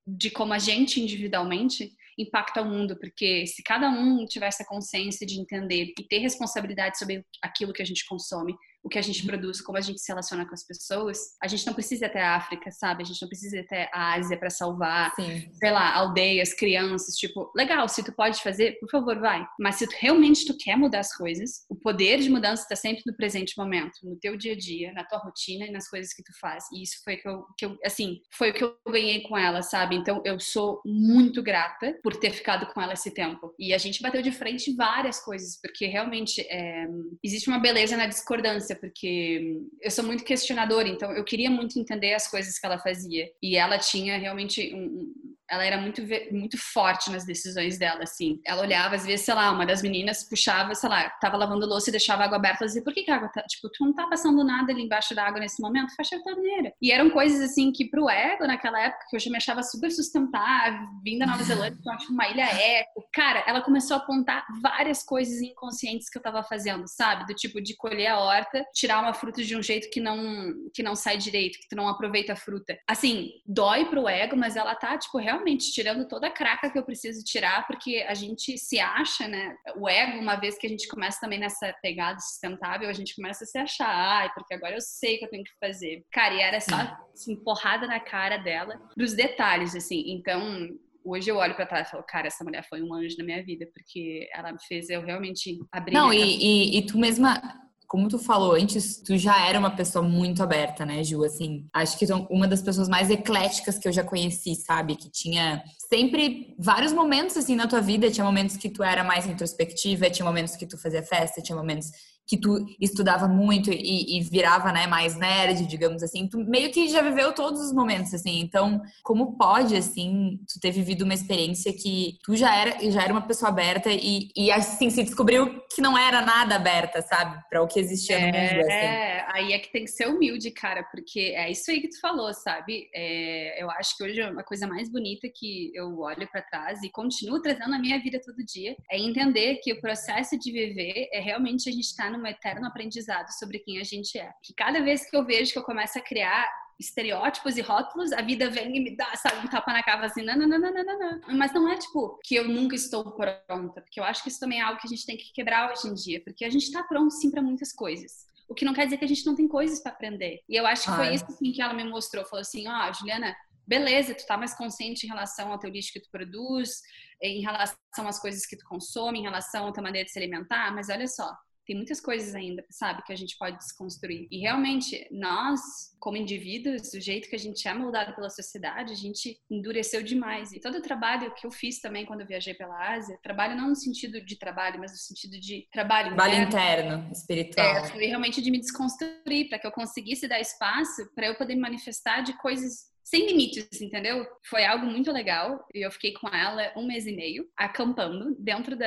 de 0.08 0.30
como 0.30 0.52
a 0.54 0.58
gente 0.58 1.00
individualmente 1.00 1.92
impacta 2.16 2.62
o 2.62 2.64
mundo, 2.64 2.96
porque 2.98 3.46
se 3.46 3.62
cada 3.62 3.88
um 3.90 4.24
tivesse 4.26 4.62
a 4.62 4.66
consciência 4.66 5.26
de 5.26 5.38
entender 5.38 5.92
e 5.98 6.02
ter 6.02 6.18
responsabilidade 6.18 6.98
sobre 6.98 7.24
aquilo 7.42 7.72
que 7.72 7.82
a 7.82 7.84
gente 7.84 8.06
consome, 8.06 8.56
o 8.82 8.88
que 8.88 8.98
a 8.98 9.02
gente 9.02 9.24
produz, 9.26 9.60
como 9.60 9.78
a 9.78 9.80
gente 9.80 10.00
se 10.00 10.10
relaciona 10.10 10.46
com 10.46 10.54
as 10.54 10.64
pessoas, 10.64 11.18
a 11.42 11.48
gente 11.48 11.66
não 11.66 11.74
precisa 11.74 12.04
ir 12.04 12.08
até 12.08 12.22
a 12.22 12.36
África, 12.36 12.70
sabe? 12.70 13.02
A 13.02 13.06
gente 13.06 13.20
não 13.20 13.28
precisa 13.28 13.56
ir 13.56 13.60
até 13.60 13.90
a 13.92 14.14
Ásia 14.14 14.38
para 14.38 14.50
salvar, 14.50 15.14
Sim. 15.14 15.50
sei 15.54 15.70
lá, 15.70 15.94
aldeias, 15.94 16.54
crianças, 16.54 17.16
tipo, 17.16 17.50
legal, 17.56 17.88
se 17.88 18.02
tu 18.02 18.12
pode 18.12 18.42
fazer, 18.42 18.78
por 18.78 18.88
favor, 18.90 19.18
vai. 19.18 19.44
Mas 19.58 19.76
se 19.76 19.86
tu 19.86 19.94
realmente 19.98 20.46
tu 20.46 20.56
quer 20.56 20.76
mudar 20.76 21.00
as 21.00 21.14
coisas, 21.16 21.64
o 21.68 21.76
poder 21.76 22.18
de 22.18 22.30
mudança 22.30 22.62
está 22.62 22.76
sempre 22.76 23.02
no 23.06 23.16
presente 23.16 23.56
momento, 23.56 23.98
no 24.02 24.18
teu 24.18 24.36
dia 24.36 24.52
a 24.52 24.56
dia, 24.56 24.92
na 24.92 25.04
tua 25.04 25.18
rotina 25.18 25.66
e 25.66 25.70
nas 25.70 25.88
coisas 25.88 26.12
que 26.12 26.22
tu 26.22 26.32
faz. 26.40 26.64
E 26.72 26.82
isso 26.82 27.02
foi 27.04 27.16
que 27.16 27.28
eu, 27.28 27.44
que 27.56 27.66
eu 27.66 27.76
assim, 27.84 28.20
foi 28.32 28.50
o 28.50 28.54
que 28.54 28.64
eu 28.64 28.76
ganhei 28.88 29.22
com 29.22 29.36
ela, 29.36 29.62
sabe? 29.62 29.96
Então 29.96 30.22
eu 30.24 30.38
sou 30.38 30.80
muito 30.84 31.42
grata 31.42 31.98
por 32.02 32.16
ter 32.16 32.30
ficado 32.30 32.66
com 32.72 32.80
ela 32.80 32.94
esse 32.94 33.12
tempo. 33.12 33.54
E 33.58 33.74
a 33.74 33.78
gente 33.78 34.02
bateu 34.02 34.22
de 34.22 34.32
frente 34.32 34.74
várias 34.74 35.20
coisas, 35.20 35.58
porque 35.60 35.86
realmente 35.86 36.40
é, 36.48 36.86
existe 37.22 37.48
uma 37.48 37.58
beleza 37.58 37.96
na 37.96 38.06
discordância 38.06 38.67
porque 38.74 39.56
eu 39.80 39.90
sou 39.90 40.04
muito 40.04 40.24
questionadora, 40.24 40.88
então 40.88 41.12
eu 41.12 41.24
queria 41.24 41.50
muito 41.50 41.78
entender 41.78 42.14
as 42.14 42.28
coisas 42.28 42.58
que 42.58 42.66
ela 42.66 42.78
fazia. 42.78 43.30
E 43.42 43.56
ela 43.56 43.78
tinha 43.78 44.18
realmente 44.18 44.74
um, 44.74 45.27
ela 45.50 45.64
era 45.64 45.80
muito, 45.80 46.02
muito 46.30 46.58
forte 46.58 47.10
nas 47.10 47.24
decisões 47.24 47.78
dela, 47.78 48.02
assim. 48.02 48.40
Ela 48.44 48.62
olhava, 48.62 48.94
às 48.94 49.04
vezes, 49.04 49.24
sei 49.24 49.34
lá, 49.34 49.50
uma 49.50 49.66
das 49.66 49.82
meninas 49.82 50.28
puxava, 50.28 50.74
sei 50.74 50.88
lá, 50.88 51.10
tava 51.20 51.36
lavando 51.36 51.66
louça 51.66 51.90
e 51.90 51.92
deixava 51.92 52.22
a 52.22 52.26
água 52.26 52.36
aberta, 52.36 52.58
ela 52.64 52.66
dizia, 52.66 52.84
por 52.84 52.92
que, 52.92 53.02
que 53.02 53.10
a 53.10 53.16
água 53.16 53.28
tá, 53.28 53.42
tipo, 53.42 53.68
tu 53.70 53.84
não 53.84 53.92
tá 53.92 54.06
passando 54.06 54.44
nada 54.44 54.72
ali 54.72 54.82
embaixo 54.82 55.14
da 55.14 55.24
água 55.24 55.40
nesse 55.40 55.60
momento? 55.60 55.94
Fecha 55.94 56.16
a 56.16 56.22
torneira. 56.22 56.72
E 56.80 56.92
eram 56.92 57.10
coisas, 57.10 57.40
assim, 57.40 57.72
que 57.72 57.88
pro 57.88 58.08
ego, 58.08 58.46
naquela 58.46 58.80
época, 58.80 59.06
que 59.08 59.16
eu 59.16 59.20
já 59.20 59.30
me 59.30 59.36
achava 59.36 59.62
super 59.62 59.90
sustentável, 59.90 60.86
vindo 61.02 61.20
da 61.20 61.26
Nova 61.26 61.42
Zelândia, 61.42 61.78
então, 61.80 61.96
tipo, 61.96 62.12
uma 62.12 62.28
ilha 62.28 62.44
eco. 62.44 63.08
Cara, 63.12 63.42
ela 63.46 63.62
começou 63.62 63.96
a 63.96 64.00
apontar 64.00 64.44
várias 64.62 65.02
coisas 65.02 65.40
inconscientes 65.40 66.08
que 66.08 66.18
eu 66.18 66.22
tava 66.22 66.42
fazendo, 66.42 66.84
sabe? 66.86 67.26
Do 67.26 67.34
tipo, 67.34 67.60
de 67.60 67.76
colher 67.76 68.08
a 68.08 68.18
horta, 68.18 68.64
tirar 68.74 69.00
uma 69.00 69.14
fruta 69.14 69.42
de 69.42 69.56
um 69.56 69.62
jeito 69.62 69.90
que 69.90 70.00
não, 70.00 70.54
que 70.74 70.82
não 70.82 70.94
sai 70.94 71.16
direito, 71.16 71.58
que 71.58 71.68
tu 71.68 71.76
não 71.76 71.88
aproveita 71.88 72.34
a 72.34 72.36
fruta. 72.36 72.78
Assim, 72.86 73.30
dói 73.46 73.86
pro 73.86 74.08
ego, 74.08 74.36
mas 74.36 74.56
ela 74.56 74.74
tá, 74.74 74.96
tipo, 74.98 75.18
realmente 75.18 75.37
realmente 75.38 75.72
tirando 75.72 76.06
toda 76.06 76.26
a 76.26 76.30
craca 76.30 76.70
que 76.70 76.78
eu 76.78 76.84
preciso 76.84 77.24
tirar, 77.24 77.66
porque 77.66 78.04
a 78.08 78.14
gente 78.14 78.58
se 78.58 78.78
acha, 78.78 79.28
né? 79.28 79.56
O 79.76 79.88
ego, 79.88 80.18
uma 80.18 80.36
vez 80.36 80.58
que 80.58 80.66
a 80.66 80.70
gente 80.70 80.88
começa 80.88 81.20
também 81.20 81.38
nessa 81.38 81.72
pegada 81.80 82.18
sustentável, 82.20 82.88
a 82.88 82.92
gente 82.92 83.14
começa 83.14 83.44
a 83.44 83.46
se 83.46 83.58
achar, 83.58 83.88
ai, 83.88 84.30
porque 84.34 84.54
agora 84.54 84.74
eu 84.74 84.80
sei 84.80 85.18
que 85.18 85.24
eu 85.24 85.30
tenho 85.30 85.44
que 85.44 85.52
fazer. 85.60 86.04
Cara, 86.12 86.34
e 86.34 86.40
era 86.40 86.60
só 86.60 86.76
assim, 87.14 87.36
porrada 87.36 87.86
na 87.86 88.00
cara 88.00 88.36
dela, 88.36 88.80
dos 88.96 89.14
detalhes, 89.14 89.74
assim. 89.74 90.04
Então, 90.08 90.68
hoje 91.04 91.30
eu 91.30 91.36
olho 91.36 91.54
para 91.54 91.66
trás 91.66 91.88
e 91.88 91.90
falo, 91.90 92.02
cara, 92.02 92.26
essa 92.26 92.44
mulher 92.44 92.66
foi 92.68 92.82
um 92.82 92.92
anjo 92.92 93.16
na 93.18 93.24
minha 93.24 93.42
vida, 93.42 93.66
porque 93.72 94.28
ela 94.34 94.52
me 94.52 94.58
fez 94.66 94.90
eu 94.90 95.02
realmente 95.02 95.58
abrir. 95.72 95.94
Não, 95.94 96.12
e, 96.12 96.18
e, 96.18 96.78
e, 96.78 96.86
tu 96.86 96.98
mesma 96.98 97.40
como 97.88 98.06
tu 98.06 98.18
falou 98.18 98.52
antes, 98.52 99.02
tu 99.02 99.16
já 99.16 99.48
era 99.48 99.58
uma 99.58 99.70
pessoa 99.70 100.06
muito 100.06 100.42
aberta, 100.42 100.84
né, 100.84 101.02
Ju? 101.02 101.24
Assim, 101.24 101.66
acho 101.72 101.98
que 101.98 102.06
tu 102.06 102.12
é 102.12 102.26
uma 102.30 102.46
das 102.46 102.60
pessoas 102.60 102.86
mais 102.86 103.08
ecléticas 103.08 103.78
que 103.78 103.88
eu 103.88 103.92
já 103.92 104.04
conheci, 104.04 104.54
sabe? 104.54 104.94
Que 104.94 105.10
tinha 105.10 105.64
sempre 105.88 106.54
vários 106.58 106.92
momentos 106.92 107.38
assim 107.38 107.56
na 107.56 107.66
tua 107.66 107.80
vida. 107.80 108.10
Tinha 108.10 108.26
momentos 108.26 108.58
que 108.58 108.68
tu 108.68 108.82
era 108.82 109.02
mais 109.02 109.26
introspectiva, 109.26 110.10
tinha 110.10 110.26
momentos 110.26 110.54
que 110.54 110.66
tu 110.66 110.76
fazia 110.76 111.02
festa, 111.02 111.40
tinha 111.40 111.56
momentos 111.56 111.90
que 112.28 112.36
tu 112.36 112.66
estudava 112.78 113.26
muito 113.26 113.70
e, 113.72 114.18
e, 114.18 114.20
virava, 114.20 114.70
né, 114.70 114.86
mais 114.86 115.16
nerd, 115.16 115.66
digamos 115.66 116.02
assim, 116.02 116.28
tu 116.28 116.38
meio 116.38 116.70
que 116.70 116.86
já 116.88 117.00
viveu 117.00 117.32
todos 117.32 117.58
os 117.58 117.72
momentos, 117.72 118.12
assim. 118.12 118.40
Então, 118.40 118.82
como 119.02 119.38
pode, 119.38 119.74
assim, 119.74 120.38
tu 120.46 120.60
ter 120.60 120.70
vivido 120.70 121.06
uma 121.06 121.14
experiência 121.14 121.72
que 121.72 122.18
tu 122.22 122.36
já 122.36 122.54
era, 122.54 122.90
já 122.90 123.02
era 123.02 123.12
uma 123.12 123.26
pessoa 123.26 123.48
aberta 123.48 123.88
e, 123.90 124.28
e 124.36 124.52
assim, 124.52 124.90
se 124.90 125.02
descobriu 125.02 125.62
que 125.74 125.80
não 125.80 125.96
era 125.96 126.20
nada 126.20 126.56
aberta, 126.56 127.00
sabe? 127.00 127.42
Para 127.48 127.62
o 127.62 127.66
que 127.66 127.80
existia 127.80 128.18
é, 128.18 128.20
no 128.20 128.26
mundo, 128.26 128.60
assim. 128.60 128.72
É, 128.72 129.26
aí 129.32 129.52
é 129.54 129.58
que 129.58 129.72
tem 129.72 129.84
que 129.84 129.90
ser 129.90 130.08
humilde, 130.08 130.50
cara, 130.50 130.82
porque 130.92 131.32
é 131.34 131.50
isso 131.50 131.70
aí 131.70 131.80
que 131.80 131.88
tu 131.88 131.98
falou, 131.98 132.34
sabe? 132.34 132.90
É, 132.94 133.62
eu 133.62 133.70
acho 133.70 133.96
que 133.96 134.04
hoje 134.04 134.20
é 134.20 134.30
uma 134.30 134.44
coisa 134.44 134.66
mais 134.66 134.90
bonita 134.90 135.26
que 135.34 135.72
eu 135.74 135.98
olho 136.00 136.28
para 136.30 136.42
trás 136.42 136.82
e 136.82 136.90
continuo 136.90 137.40
trazendo 137.40 137.70
na 137.70 137.78
minha 137.78 137.98
vida 137.98 138.20
todo 138.22 138.44
dia, 138.44 138.76
é 138.90 138.98
entender 138.98 139.60
que 139.62 139.72
o 139.72 139.80
processo 139.80 140.38
de 140.38 140.52
viver 140.52 141.08
é 141.10 141.20
realmente 141.20 141.70
a 141.70 141.72
gente 141.72 141.84
estar 141.84 142.04
tá 142.04 142.17
num 142.18 142.26
eterno 142.26 142.66
aprendizado 142.66 143.28
sobre 143.38 143.60
quem 143.60 143.80
a 143.80 143.84
gente 143.84 144.18
é. 144.18 144.32
Que 144.42 144.52
cada 144.52 144.82
vez 144.82 145.08
que 145.08 145.16
eu 145.16 145.24
vejo 145.24 145.52
que 145.52 145.58
eu 145.58 145.64
começo 145.64 145.98
a 145.98 146.02
criar 146.02 146.48
estereótipos 146.78 147.56
e 147.56 147.60
rótulos, 147.60 148.12
a 148.12 148.22
vida 148.22 148.48
vem 148.48 148.76
e 148.76 148.80
me 148.80 148.96
dá, 148.96 149.14
sabe, 149.16 149.44
um 149.44 149.50
tapa 149.50 149.72
na 149.72 149.82
cava 149.82 150.06
assim, 150.06 150.22
não, 150.22 150.36
não, 150.36 150.46
não, 150.46 150.60
não, 150.60 150.72
não, 150.72 150.98
não. 150.98 151.20
Mas 151.36 151.52
não 151.52 151.68
é 151.68 151.76
tipo 151.76 152.18
que 152.22 152.36
eu 152.36 152.46
nunca 152.46 152.76
estou 152.76 153.10
pronta, 153.12 153.80
porque 153.80 153.98
eu 153.98 154.04
acho 154.04 154.22
que 154.22 154.28
isso 154.28 154.38
também 154.38 154.60
é 154.60 154.62
algo 154.62 154.80
que 154.80 154.86
a 154.86 154.90
gente 154.90 155.04
tem 155.04 155.16
que 155.16 155.32
quebrar 155.32 155.72
hoje 155.72 155.88
em 155.88 155.94
dia, 155.94 156.22
porque 156.22 156.44
a 156.44 156.50
gente 156.50 156.64
está 156.64 156.82
pronto 156.84 157.12
sim 157.12 157.30
para 157.30 157.42
muitas 157.42 157.72
coisas. 157.72 158.28
O 158.48 158.54
que 158.54 158.64
não 158.64 158.72
quer 158.72 158.84
dizer 158.84 158.96
que 158.96 159.04
a 159.04 159.08
gente 159.08 159.26
não 159.26 159.34
tem 159.34 159.46
coisas 159.46 159.80
para 159.80 159.92
aprender. 159.92 160.40
E 160.48 160.56
eu 160.56 160.66
acho 160.66 160.84
que 160.84 160.96
foi 160.96 161.14
isso 161.14 161.24
assim, 161.26 161.52
que 161.52 161.60
ela 161.60 161.74
me 161.74 161.84
mostrou. 161.84 162.24
Falou 162.24 162.40
assim: 162.40 162.66
ó, 162.66 162.88
oh, 162.88 162.94
Juliana, 162.94 163.36
beleza, 163.66 164.14
tu 164.14 164.24
tá 164.26 164.38
mais 164.38 164.54
consciente 164.54 165.04
em 165.04 165.08
relação 165.08 165.52
ao 165.52 165.58
teu 165.58 165.68
lixo 165.68 165.92
que 165.92 166.00
tu 166.00 166.08
produz, 166.10 166.80
em 167.22 167.42
relação 167.42 167.76
às 168.08 168.18
coisas 168.18 168.46
que 168.46 168.56
tu 168.56 168.64
consome, 168.64 169.18
em 169.18 169.22
relação 169.22 169.68
à 169.68 169.72
tua 169.72 169.82
maneira 169.82 170.06
de 170.06 170.12
se 170.12 170.18
alimentar, 170.18 170.74
mas 170.74 170.88
olha 170.88 171.06
só, 171.06 171.30
tem 171.68 171.76
muitas 171.76 172.00
coisas 172.00 172.34
ainda, 172.34 172.64
sabe, 172.70 173.02
que 173.04 173.12
a 173.12 173.16
gente 173.16 173.36
pode 173.36 173.58
desconstruir. 173.58 174.26
E 174.30 174.38
realmente, 174.38 175.06
nós, 175.10 175.60
como 176.00 176.16
indivíduos, 176.16 176.90
do 176.90 176.98
jeito 176.98 177.28
que 177.28 177.36
a 177.36 177.38
gente 177.38 177.68
é 177.68 177.74
moldado 177.74 178.14
pela 178.14 178.30
sociedade, 178.30 178.90
a 178.90 178.96
gente 178.96 179.38
endureceu 179.50 180.02
demais. 180.02 180.50
E 180.52 180.60
todo 180.60 180.78
o 180.78 180.82
trabalho 180.82 181.34
que 181.34 181.46
eu 181.46 181.50
fiz 181.50 181.78
também 181.78 182.06
quando 182.06 182.22
eu 182.22 182.26
viajei 182.26 182.54
pela 182.54 182.94
Ásia, 182.94 183.18
trabalho 183.22 183.54
não 183.54 183.68
no 183.68 183.76
sentido 183.76 184.18
de 184.24 184.38
trabalho, 184.38 184.80
mas 184.80 184.92
no 184.92 184.96
sentido 184.96 185.38
de 185.38 185.68
trabalho, 185.70 186.14
trabalho 186.14 186.42
interno, 186.42 186.94
interno 186.94 187.12
espiritual. 187.12 187.66
É, 187.66 187.90
foi 187.90 188.06
realmente 188.06 188.40
de 188.40 188.50
me 188.50 188.58
desconstruir, 188.58 189.50
para 189.50 189.58
que 189.58 189.66
eu 189.66 189.72
conseguisse 189.72 190.26
dar 190.26 190.40
espaço 190.40 191.06
para 191.14 191.26
eu 191.26 191.36
poder 191.36 191.54
me 191.54 191.60
manifestar 191.60 192.22
de 192.22 192.32
coisas 192.38 192.88
sem 193.08 193.26
limites, 193.26 193.80
entendeu? 193.80 194.26
Foi 194.50 194.66
algo 194.66 194.84
muito 194.84 195.10
legal. 195.10 195.66
E 195.74 195.84
eu 195.84 195.90
fiquei 195.90 196.12
com 196.12 196.28
ela 196.28 196.70
um 196.76 196.86
mês 196.86 197.06
e 197.06 197.12
meio, 197.12 197.46
acampando 197.56 198.36
dentro 198.38 198.76
da. 198.76 198.86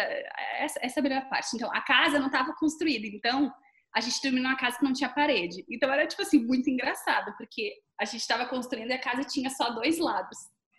Essa, 0.59 0.79
essa 0.83 0.99
é 0.99 1.01
a 1.01 1.03
melhor 1.03 1.27
parte. 1.27 1.55
Então, 1.55 1.73
a 1.73 1.81
casa 1.81 2.19
não 2.19 2.27
estava 2.27 2.53
construída. 2.53 3.07
Então, 3.07 3.51
a 3.95 3.99
gente 3.99 4.21
dormiu 4.21 4.43
numa 4.43 4.55
casa 4.55 4.77
que 4.77 4.83
não 4.83 4.93
tinha 4.93 5.09
parede. 5.09 5.65
Então, 5.67 5.91
era, 5.91 6.05
tipo 6.05 6.21
assim, 6.21 6.45
muito 6.45 6.69
engraçado, 6.69 7.33
porque 7.35 7.73
a 7.99 8.05
gente 8.05 8.21
estava 8.21 8.45
construindo 8.45 8.91
e 8.91 8.93
a 8.93 9.01
casa 9.01 9.23
tinha 9.23 9.49
só 9.49 9.71
dois 9.71 9.97
lados. 9.97 10.37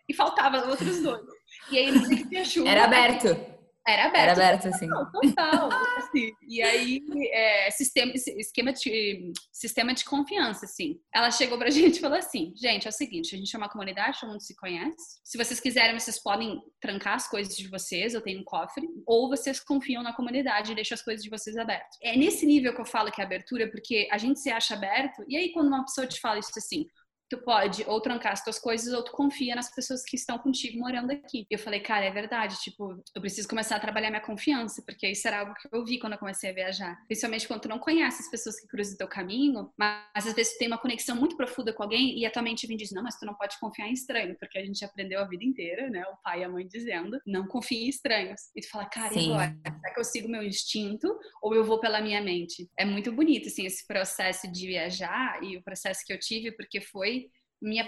E 0.09 0.15
faltavam 0.15 0.71
outros 0.71 1.03
dois. 1.03 1.27
E 1.69 1.79
aí, 1.79 1.91
no 1.91 2.07
dia 2.07 2.17
que 2.19 2.29
tinha 2.29 2.45
chuva. 2.47 2.69
Era 2.69 2.85
aberto. 2.85 3.52
Era 3.87 4.07
aberto. 4.07 4.23
Era 4.23 4.33
aberto, 4.33 4.69
assim. 4.69 4.89
Total, 4.89 5.69
assim. 5.99 6.31
E 6.49 6.63
aí, 6.63 7.01
é, 7.33 7.71
sistema, 7.71 8.13
esquema 8.15 8.73
de, 8.73 9.33
sistema 9.53 9.93
de 9.93 10.05
confiança, 10.05 10.67
assim. 10.67 11.01
Ela 11.13 11.31
chegou 11.31 11.59
pra 11.59 11.69
gente 11.71 11.97
e 11.97 12.01
falou 12.01 12.19
assim, 12.19 12.53
gente, 12.57 12.87
é 12.87 12.91
o 12.91 12.93
seguinte, 12.93 13.35
a 13.35 13.39
gente 13.39 13.55
é 13.55 13.59
uma 13.59 13.69
comunidade, 13.69 14.21
todo 14.21 14.31
mundo 14.31 14.43
se 14.43 14.55
conhece. 14.57 15.21
Se 15.25 15.37
vocês 15.37 15.59
quiserem, 15.59 15.99
vocês 15.99 16.23
podem 16.23 16.61
trancar 16.81 17.15
as 17.15 17.29
coisas 17.29 17.57
de 17.57 17.69
vocês, 17.69 18.15
eu 18.15 18.21
tenho 18.21 18.41
um 18.41 18.45
cofre, 18.45 18.89
ou 19.07 19.29
vocês 19.29 19.59
confiam 19.59 20.03
na 20.03 20.13
comunidade 20.13 20.73
e 20.73 20.75
deixam 20.75 20.95
as 20.95 21.03
coisas 21.03 21.23
de 21.23 21.31
vocês 21.31 21.57
abertas. 21.57 21.97
É 22.03 22.17
nesse 22.17 22.47
nível 22.47 22.75
que 22.75 22.81
eu 22.81 22.87
falo 22.87 23.11
que 23.11 23.21
é 23.21 23.25
abertura, 23.25 23.69
porque 23.69 24.09
a 24.11 24.19
gente 24.19 24.39
se 24.39 24.51
acha 24.51 24.75
aberto, 24.75 25.25
e 25.29 25.37
aí 25.37 25.53
quando 25.53 25.69
uma 25.69 25.85
pessoa 25.85 26.07
te 26.07 26.21
fala 26.21 26.39
isso 26.39 26.51
assim, 26.57 26.87
tu 27.33 27.39
pode 27.39 27.83
ou 27.87 27.99
trancar 27.99 28.33
as 28.33 28.45
tuas 28.45 28.59
coisas 28.59 28.93
ou 28.93 29.03
tu 29.03 29.11
confia 29.13 29.55
nas 29.55 29.75
pessoas 29.75 30.03
que 30.05 30.17
estão 30.17 30.39
contigo 30.39 30.79
morando 30.79 31.13
aqui. 31.13 31.47
E 31.51 31.55
eu 31.55 31.59
falei, 31.59 31.81
cara, 31.81 32.05
é 32.05 32.11
verdade, 32.11 32.61
tipo, 32.61 33.03
eu 33.15 33.21
preciso 33.23 33.49
começar 33.49 33.77
a 33.77 33.81
trabalhar 33.81 34.11
minha 34.11 34.21
confiança, 34.21 34.83
porque 34.85 35.09
isso 35.09 35.27
era 35.27 35.41
algo 35.41 35.55
que 35.55 35.67
eu 35.73 35.83
vi 35.83 35.99
quando 35.99 36.13
eu 36.13 36.19
comecei 36.19 36.51
a 36.51 36.53
viajar. 36.53 37.03
Principalmente 37.07 37.49
quando 37.49 37.63
tu 37.63 37.69
não 37.69 37.79
conhece 37.79 38.23
as 38.23 38.31
pessoas 38.31 38.61
que 38.61 38.69
cruzam 38.69 38.95
o 38.95 38.99
teu 38.99 39.09
caminho, 39.09 39.73
mas 39.79 40.27
às 40.27 40.35
vezes 40.35 40.53
tu 40.53 40.59
tem 40.59 40.69
uma 40.69 40.77
conexão 40.77 41.17
muito 41.17 41.37
profunda 41.37 41.73
com 41.73 41.83
alguém 41.83 42.19
e 42.19 42.27
a 42.27 42.31
tua 42.31 42.43
mente 42.43 42.67
vem 42.67 42.77
diz, 42.77 42.93
não, 42.93 43.03
mas 43.03 43.19
tu 43.19 43.25
não 43.25 43.35
pode 43.35 43.59
confiar 43.59 43.89
em 43.89 43.95
estranho, 43.95 44.37
porque 44.39 44.59
a 44.59 44.65
gente 44.65 44.85
aprendeu 44.85 45.21
a 45.21 45.25
vida 45.25 45.45
inteira, 45.45 45.89
né, 45.89 46.05
o 46.07 46.17
pai 46.23 46.41
e 46.41 46.45
a 46.45 46.49
mãe 46.51 46.67
dizendo, 46.67 47.19
não 47.27 47.47
confie 47.47 47.87
em 47.87 47.89
estranhos. 47.89 48.41
E 48.55 48.61
tu 48.61 48.69
fala, 48.69 48.85
cara, 48.85 49.15
Sim. 49.15 49.33
agora? 49.33 49.57
Será 49.81 49.95
que 49.95 50.01
eu 50.01 50.05
sigo 50.05 50.29
meu 50.29 50.43
instinto 50.43 51.09
ou 51.43 51.55
eu 51.55 51.65
vou 51.65 51.81
pela 51.81 52.03
minha 52.03 52.21
mente? 52.21 52.69
É 52.77 52.85
muito 52.85 53.11
bonito, 53.11 53.49
assim, 53.49 53.65
esse 53.65 53.87
processo 53.87 54.51
de 54.53 54.67
viajar 54.67 55.43
e 55.43 55.57
o 55.57 55.63
processo 55.63 56.05
que 56.05 56.13
eu 56.13 56.19
tive, 56.19 56.53
porque 56.53 56.81
foi 56.81 57.22
me 57.63 57.79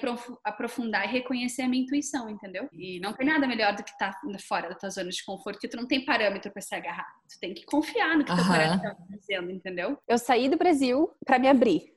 aprofundar 0.44 1.04
e 1.04 1.12
reconhecer 1.12 1.62
a 1.62 1.68
minha 1.68 1.82
intuição, 1.82 2.28
entendeu? 2.28 2.68
E 2.72 3.00
não 3.00 3.12
tem 3.12 3.26
nada 3.26 3.46
melhor 3.46 3.74
do 3.74 3.82
que 3.82 3.90
estar 3.90 4.12
tá 4.12 4.38
fora 4.38 4.68
da 4.68 4.76
tua 4.76 4.88
zona 4.88 5.10
de 5.10 5.24
conforto, 5.24 5.56
porque 5.56 5.68
tu 5.68 5.76
não 5.76 5.86
tem 5.86 6.04
parâmetro 6.04 6.52
para 6.52 6.62
se 6.62 6.74
agarrar. 6.74 7.06
Tu 7.28 7.40
tem 7.40 7.52
que 7.52 7.64
confiar 7.64 8.16
no 8.16 8.24
que 8.24 8.30
uhum. 8.30 8.36
teu 8.36 8.46
coração 8.46 8.76
está 8.76 9.16
dizendo, 9.16 9.50
entendeu? 9.50 9.98
Eu 10.06 10.18
saí 10.18 10.48
do 10.48 10.56
Brasil 10.56 11.10
para 11.26 11.38
me 11.38 11.48
abrir. 11.48 11.93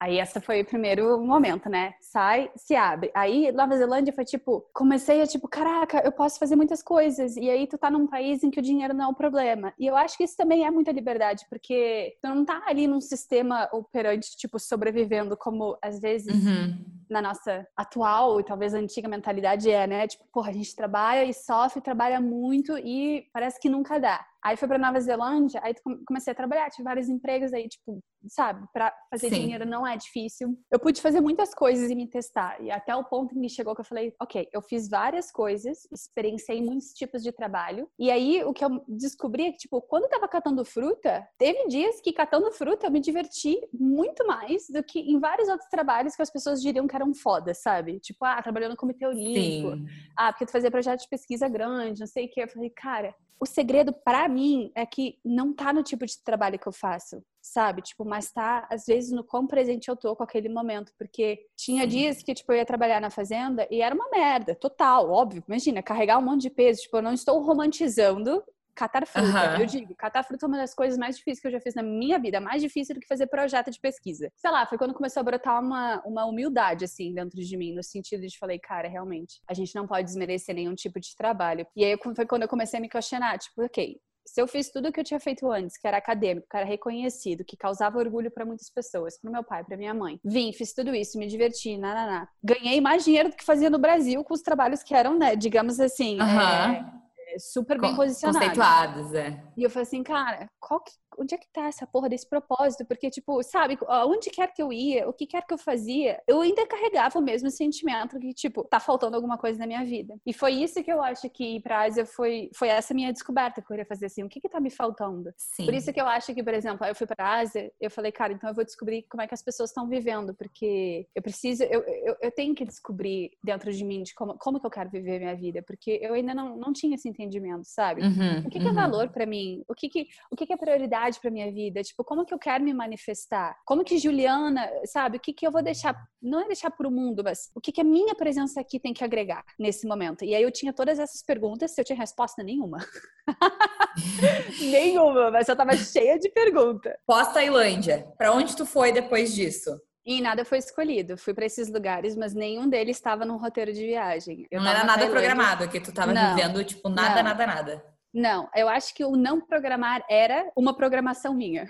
Aí 0.00 0.18
essa 0.18 0.40
foi 0.40 0.62
o 0.62 0.64
primeiro 0.64 1.20
momento, 1.20 1.68
né? 1.68 1.92
Sai, 2.00 2.50
se 2.56 2.74
abre. 2.74 3.10
Aí 3.14 3.52
Nova 3.52 3.76
Zelândia 3.76 4.14
foi 4.14 4.24
tipo, 4.24 4.66
comecei 4.72 5.20
a 5.20 5.26
tipo, 5.26 5.46
caraca, 5.46 6.00
eu 6.02 6.10
posso 6.10 6.38
fazer 6.38 6.56
muitas 6.56 6.82
coisas. 6.82 7.36
E 7.36 7.50
aí 7.50 7.66
tu 7.66 7.76
tá 7.76 7.90
num 7.90 8.06
país 8.06 8.42
em 8.42 8.50
que 8.50 8.58
o 8.58 8.62
dinheiro 8.62 8.94
não 8.94 9.04
é 9.04 9.08
o 9.08 9.14
problema. 9.14 9.74
E 9.78 9.86
eu 9.86 9.94
acho 9.94 10.16
que 10.16 10.24
isso 10.24 10.38
também 10.38 10.64
é 10.64 10.70
muita 10.70 10.90
liberdade, 10.90 11.44
porque 11.50 12.16
tu 12.22 12.28
não 12.28 12.46
tá 12.46 12.62
ali 12.66 12.86
num 12.86 13.00
sistema 13.00 13.68
operante, 13.74 14.34
tipo, 14.38 14.58
sobrevivendo 14.58 15.36
como 15.36 15.76
às 15.82 16.00
vezes 16.00 16.46
uhum. 16.46 16.82
na 17.10 17.20
nossa 17.20 17.66
atual 17.76 18.40
e 18.40 18.44
talvez 18.44 18.72
antiga 18.72 19.06
mentalidade 19.06 19.70
é, 19.70 19.86
né? 19.86 20.08
Tipo, 20.08 20.24
porra, 20.32 20.48
a 20.48 20.54
gente 20.54 20.74
trabalha 20.74 21.24
e 21.24 21.34
sofre, 21.34 21.82
trabalha 21.82 22.22
muito 22.22 22.78
e 22.78 23.28
parece 23.34 23.60
que 23.60 23.68
nunca 23.68 24.00
dá. 24.00 24.24
Aí 24.42 24.56
foi 24.56 24.66
para 24.66 24.78
Nova 24.78 24.98
Zelândia, 25.00 25.60
aí 25.62 25.74
comecei 26.06 26.32
a 26.32 26.36
trabalhar, 26.36 26.70
tive 26.70 26.82
vários 26.82 27.08
empregos 27.08 27.52
aí, 27.52 27.68
tipo, 27.68 28.02
sabe, 28.26 28.66
para 28.72 28.94
fazer 29.10 29.28
Sim. 29.28 29.42
dinheiro 29.42 29.66
não 29.66 29.86
é 29.86 29.96
difícil. 29.96 30.58
Eu 30.70 30.78
pude 30.78 31.00
fazer 31.00 31.20
muitas 31.20 31.54
coisas 31.54 31.90
e 31.90 31.94
me 31.94 32.06
testar. 32.06 32.60
E 32.62 32.70
até 32.70 32.94
o 32.96 33.04
ponto 33.04 33.36
em 33.36 33.40
que 33.42 33.48
chegou 33.50 33.74
que 33.74 33.82
eu 33.82 33.84
falei, 33.84 34.14
ok, 34.20 34.48
eu 34.52 34.62
fiz 34.62 34.88
várias 34.88 35.30
coisas, 35.30 35.86
experienciei 35.92 36.62
muitos 36.62 36.92
tipos 36.94 37.22
de 37.22 37.32
trabalho. 37.32 37.88
E 37.98 38.10
aí 38.10 38.42
o 38.44 38.52
que 38.52 38.64
eu 38.64 38.82
descobri 38.88 39.46
é 39.46 39.52
que, 39.52 39.58
tipo, 39.58 39.80
quando 39.82 40.04
eu 40.04 40.10
tava 40.10 40.26
catando 40.26 40.64
fruta, 40.64 41.26
teve 41.38 41.66
dias 41.68 42.00
que 42.00 42.12
catando 42.12 42.50
fruta 42.52 42.86
eu 42.86 42.90
me 42.90 43.00
diverti 43.00 43.58
muito 43.72 44.26
mais 44.26 44.68
do 44.68 44.82
que 44.82 45.00
em 45.00 45.18
vários 45.18 45.48
outros 45.48 45.68
trabalhos 45.68 46.16
que 46.16 46.22
as 46.22 46.30
pessoas 46.30 46.62
diriam 46.62 46.86
que 46.86 46.96
eram 46.96 47.12
foda, 47.14 47.52
sabe? 47.52 48.00
Tipo, 48.00 48.24
ah, 48.24 48.42
trabalhando 48.42 48.72
no 48.72 48.76
Comitê 48.76 49.06
Olímpico. 49.06 49.76
Sim. 49.76 49.86
Ah, 50.16 50.32
porque 50.32 50.46
tu 50.46 50.52
fazia 50.52 50.70
projeto 50.70 51.00
de 51.00 51.08
pesquisa 51.08 51.48
grande, 51.48 52.00
não 52.00 52.06
sei 52.06 52.26
o 52.26 52.30
que. 52.30 52.40
Eu 52.42 52.48
falei, 52.48 52.70
cara, 52.70 53.14
o 53.40 53.46
segredo 53.46 53.92
para 53.92 54.28
mim 54.28 54.70
é 54.74 54.84
que 54.84 55.18
não 55.24 55.54
tá 55.54 55.72
no 55.72 55.82
tipo 55.82 56.04
de 56.04 56.22
trabalho 56.22 56.58
que 56.58 56.66
eu 56.66 56.72
faço, 56.72 57.24
sabe? 57.40 57.80
Tipo, 57.80 58.04
mas 58.04 58.30
tá 58.30 58.68
às 58.70 58.84
vezes 58.84 59.10
no 59.10 59.24
quão 59.24 59.46
presente 59.46 59.88
eu 59.88 59.96
tô 59.96 60.14
com 60.14 60.22
aquele 60.22 60.50
momento, 60.50 60.92
porque 60.98 61.46
tinha 61.56 61.86
dias 61.86 62.22
que 62.22 62.34
tipo 62.34 62.52
eu 62.52 62.56
ia 62.56 62.66
trabalhar 62.66 63.00
na 63.00 63.08
fazenda 63.08 63.66
e 63.70 63.80
era 63.80 63.94
uma 63.94 64.10
merda, 64.10 64.54
total, 64.54 65.10
óbvio. 65.10 65.42
Imagina, 65.48 65.82
carregar 65.82 66.18
um 66.18 66.22
monte 66.22 66.42
de 66.42 66.50
peso, 66.50 66.82
tipo, 66.82 66.98
eu 66.98 67.02
não 67.02 67.14
estou 67.14 67.40
romantizando 67.40 68.44
catar 68.74 69.06
fruta. 69.06 69.54
Uhum. 69.54 69.60
Eu 69.60 69.66
digo, 69.66 69.94
catar 69.94 70.22
fruta 70.22 70.46
é 70.46 70.48
uma 70.48 70.56
das 70.56 70.74
coisas 70.74 70.98
mais 70.98 71.16
difíceis 71.16 71.40
que 71.40 71.46
eu 71.46 71.52
já 71.52 71.60
fiz 71.60 71.74
na 71.74 71.82
minha 71.82 72.18
vida, 72.18 72.40
mais 72.40 72.62
difícil 72.62 72.94
do 72.94 73.00
que 73.00 73.06
fazer 73.06 73.26
projeto 73.26 73.70
de 73.70 73.80
pesquisa. 73.80 74.30
Sei 74.36 74.50
lá, 74.50 74.66
foi 74.66 74.78
quando 74.78 74.94
começou 74.94 75.20
a 75.20 75.24
brotar 75.24 75.60
uma, 75.60 76.02
uma 76.04 76.24
humildade, 76.26 76.84
assim, 76.84 77.12
dentro 77.12 77.40
de 77.40 77.56
mim, 77.56 77.74
no 77.74 77.82
sentido 77.82 78.26
de 78.26 78.38
falei, 78.38 78.58
cara, 78.58 78.88
realmente, 78.88 79.40
a 79.48 79.54
gente 79.54 79.74
não 79.74 79.86
pode 79.86 80.04
desmerecer 80.04 80.54
nenhum 80.54 80.74
tipo 80.74 81.00
de 81.00 81.14
trabalho. 81.16 81.66
E 81.76 81.84
aí 81.84 81.96
foi 82.14 82.26
quando 82.26 82.42
eu 82.42 82.48
comecei 82.48 82.78
a 82.78 82.80
me 82.80 82.88
questionar, 82.88 83.38
tipo, 83.38 83.62
ok, 83.62 84.00
se 84.26 84.40
eu 84.40 84.46
fiz 84.46 84.70
tudo 84.70 84.88
o 84.88 84.92
que 84.92 85.00
eu 85.00 85.04
tinha 85.04 85.18
feito 85.18 85.50
antes, 85.50 85.76
que 85.76 85.86
era 85.86 85.96
acadêmico, 85.96 86.46
que 86.48 86.56
era 86.56 86.64
reconhecido, 86.64 87.44
que 87.44 87.56
causava 87.56 87.98
orgulho 87.98 88.30
para 88.30 88.44
muitas 88.44 88.70
pessoas, 88.70 89.18
para 89.20 89.30
meu 89.30 89.42
pai, 89.42 89.64
para 89.64 89.76
minha 89.76 89.92
mãe, 89.92 90.20
vim, 90.24 90.52
fiz 90.52 90.72
tudo 90.72 90.94
isso, 90.94 91.18
me 91.18 91.26
diverti, 91.26 91.76
nananá. 91.76 92.28
Ganhei 92.42 92.80
mais 92.80 93.04
dinheiro 93.04 93.30
do 93.30 93.36
que 93.36 93.44
fazia 93.44 93.68
no 93.68 93.78
Brasil 93.78 94.22
com 94.22 94.32
os 94.32 94.42
trabalhos 94.42 94.82
que 94.82 94.94
eram, 94.94 95.18
né, 95.18 95.34
digamos 95.34 95.80
assim, 95.80 96.20
uhum. 96.20 96.40
é 96.40 97.00
super 97.38 97.80
bem 97.80 97.94
posicionados. 97.94 98.48
Conceituados, 98.48 99.14
é. 99.14 99.42
E 99.56 99.62
eu 99.62 99.70
falei 99.70 99.82
assim, 99.86 100.02
cara, 100.02 100.48
qual 100.58 100.80
que, 100.80 100.92
onde 101.18 101.34
é 101.34 101.38
que 101.38 101.48
tá 101.52 101.66
essa 101.66 101.86
porra 101.86 102.08
desse 102.08 102.28
propósito? 102.28 102.84
Porque, 102.84 103.10
tipo, 103.10 103.42
sabe, 103.42 103.78
onde 104.06 104.30
quer 104.30 104.52
que 104.52 104.62
eu 104.62 104.72
ia, 104.72 105.08
o 105.08 105.12
que 105.12 105.26
quer 105.26 105.46
que 105.46 105.54
eu 105.54 105.58
fazia, 105.58 106.20
eu 106.26 106.40
ainda 106.40 106.66
carregava 106.66 107.18
o 107.18 107.22
mesmo 107.22 107.50
sentimento 107.50 108.18
que, 108.18 108.32
tipo, 108.32 108.64
tá 108.64 108.80
faltando 108.80 109.16
alguma 109.16 109.38
coisa 109.38 109.58
na 109.58 109.66
minha 109.66 109.84
vida. 109.84 110.16
E 110.26 110.32
foi 110.32 110.52
isso 110.52 110.82
que 110.82 110.92
eu 110.92 111.02
acho 111.02 111.28
que 111.30 111.56
ir 111.56 111.60
pra 111.60 111.82
Ásia 111.82 112.06
foi, 112.06 112.50
foi 112.54 112.68
essa 112.68 112.94
minha 112.94 113.12
descoberta 113.12 113.60
que 113.60 113.66
eu 113.66 113.68
queria 113.68 113.86
fazer, 113.86 114.06
assim, 114.06 114.22
o 114.22 114.28
que 114.28 114.40
que 114.40 114.48
tá 114.48 114.60
me 114.60 114.70
faltando? 114.70 115.32
Sim. 115.36 115.64
Por 115.64 115.74
isso 115.74 115.92
que 115.92 116.00
eu 116.00 116.06
acho 116.06 116.34
que, 116.34 116.42
por 116.42 116.54
exemplo, 116.54 116.86
eu 116.86 116.94
fui 116.94 117.06
pra 117.06 117.38
Ásia, 117.38 117.72
eu 117.80 117.90
falei, 117.90 118.12
cara, 118.12 118.32
então 118.32 118.48
eu 118.48 118.54
vou 118.54 118.64
descobrir 118.64 119.04
como 119.08 119.22
é 119.22 119.26
que 119.26 119.34
as 119.34 119.42
pessoas 119.42 119.70
estão 119.70 119.88
vivendo, 119.88 120.34
porque 120.34 121.06
eu 121.14 121.22
preciso, 121.22 121.62
eu, 121.64 121.80
eu, 121.82 122.16
eu, 122.20 122.30
tenho 122.30 122.54
que 122.54 122.64
descobrir 122.64 123.32
dentro 123.42 123.72
de 123.72 123.84
mim 123.84 124.02
de 124.02 124.14
como, 124.14 124.36
como 124.38 124.60
que 124.60 124.66
eu 124.66 124.70
quero 124.70 124.90
viver 124.90 125.16
a 125.16 125.20
minha 125.20 125.36
vida, 125.36 125.62
porque 125.62 125.98
eu 126.02 126.14
ainda 126.14 126.34
não, 126.34 126.56
não 126.56 126.72
tinha 126.72 126.94
esse 126.94 127.08
entendimento, 127.08 127.64
sabe? 127.64 128.02
Uhum, 128.02 128.40
o 128.46 128.50
que, 128.50 128.58
que 128.58 128.66
é 128.66 128.70
uhum. 128.70 128.78
é 128.78 128.82
valor 128.82 129.08
para 129.08 129.26
mim? 129.26 129.62
O 129.68 129.74
que 129.74 129.88
que, 129.88 130.06
o 130.30 130.36
que 130.36 130.46
que 130.46 130.52
é 130.52 130.56
prioridade 130.56 130.99
verdade 131.00 131.20
para 131.20 131.30
minha 131.30 131.50
vida? 131.50 131.82
Tipo, 131.82 132.04
como 132.04 132.24
que 132.24 132.34
eu 132.34 132.38
quero 132.38 132.62
me 132.62 132.74
manifestar? 132.74 133.56
Como 133.64 133.82
que 133.82 133.98
Juliana, 133.98 134.68
sabe, 134.84 135.16
o 135.16 135.20
que 135.20 135.32
que 135.32 135.46
eu 135.46 135.50
vou 135.50 135.62
deixar, 135.62 135.96
não 136.20 136.40
é 136.40 136.46
deixar 136.46 136.70
para 136.70 136.86
o 136.86 136.90
mundo, 136.90 137.22
mas 137.24 137.50
o 137.54 137.60
que 137.60 137.72
que 137.72 137.80
a 137.80 137.84
minha 137.84 138.14
presença 138.14 138.60
aqui 138.60 138.78
tem 138.78 138.92
que 138.92 139.02
agregar 139.02 139.44
nesse 139.58 139.86
momento? 139.86 140.24
E 140.24 140.34
aí 140.34 140.42
eu 140.42 140.50
tinha 140.50 140.72
todas 140.72 140.98
essas 140.98 141.22
perguntas, 141.22 141.76
eu 141.76 141.84
tinha 141.84 141.98
resposta 141.98 142.42
nenhuma. 142.42 142.78
nenhuma, 144.60 145.30
mas 145.30 145.48
eu 145.48 145.56
tava 145.56 145.76
cheia 145.76 146.18
de 146.18 146.28
pergunta. 146.30 146.96
Pós-Tailândia, 147.06 148.06
para 148.18 148.32
onde 148.32 148.56
tu 148.56 148.66
foi 148.66 148.92
depois 148.92 149.34
disso? 149.34 149.80
E 150.04 150.20
nada 150.20 150.44
foi 150.44 150.58
escolhido. 150.58 151.16
Fui 151.16 151.34
para 151.34 151.44
esses 151.44 151.70
lugares, 151.70 152.16
mas 152.16 152.34
nenhum 152.34 152.68
deles 152.68 152.96
estava 152.96 153.24
no 153.24 153.36
roteiro 153.36 153.72
de 153.72 153.86
viagem. 153.86 154.46
Eu 154.50 154.60
não 154.60 154.70
era 154.70 154.82
nada 154.82 155.06
programado, 155.08 155.68
que 155.68 155.78
tu 155.78 155.92
tava 155.92 156.12
não, 156.12 156.34
vivendo, 156.34 156.64
tipo, 156.64 156.88
nada, 156.88 157.22
não. 157.22 157.24
nada, 157.24 157.46
nada. 157.46 157.84
Não, 158.12 158.48
eu 158.54 158.68
acho 158.68 158.94
que 158.94 159.04
o 159.04 159.12
não 159.12 159.40
programar 159.40 160.04
era 160.10 160.50
uma 160.56 160.76
programação 160.76 161.34
minha. 161.34 161.66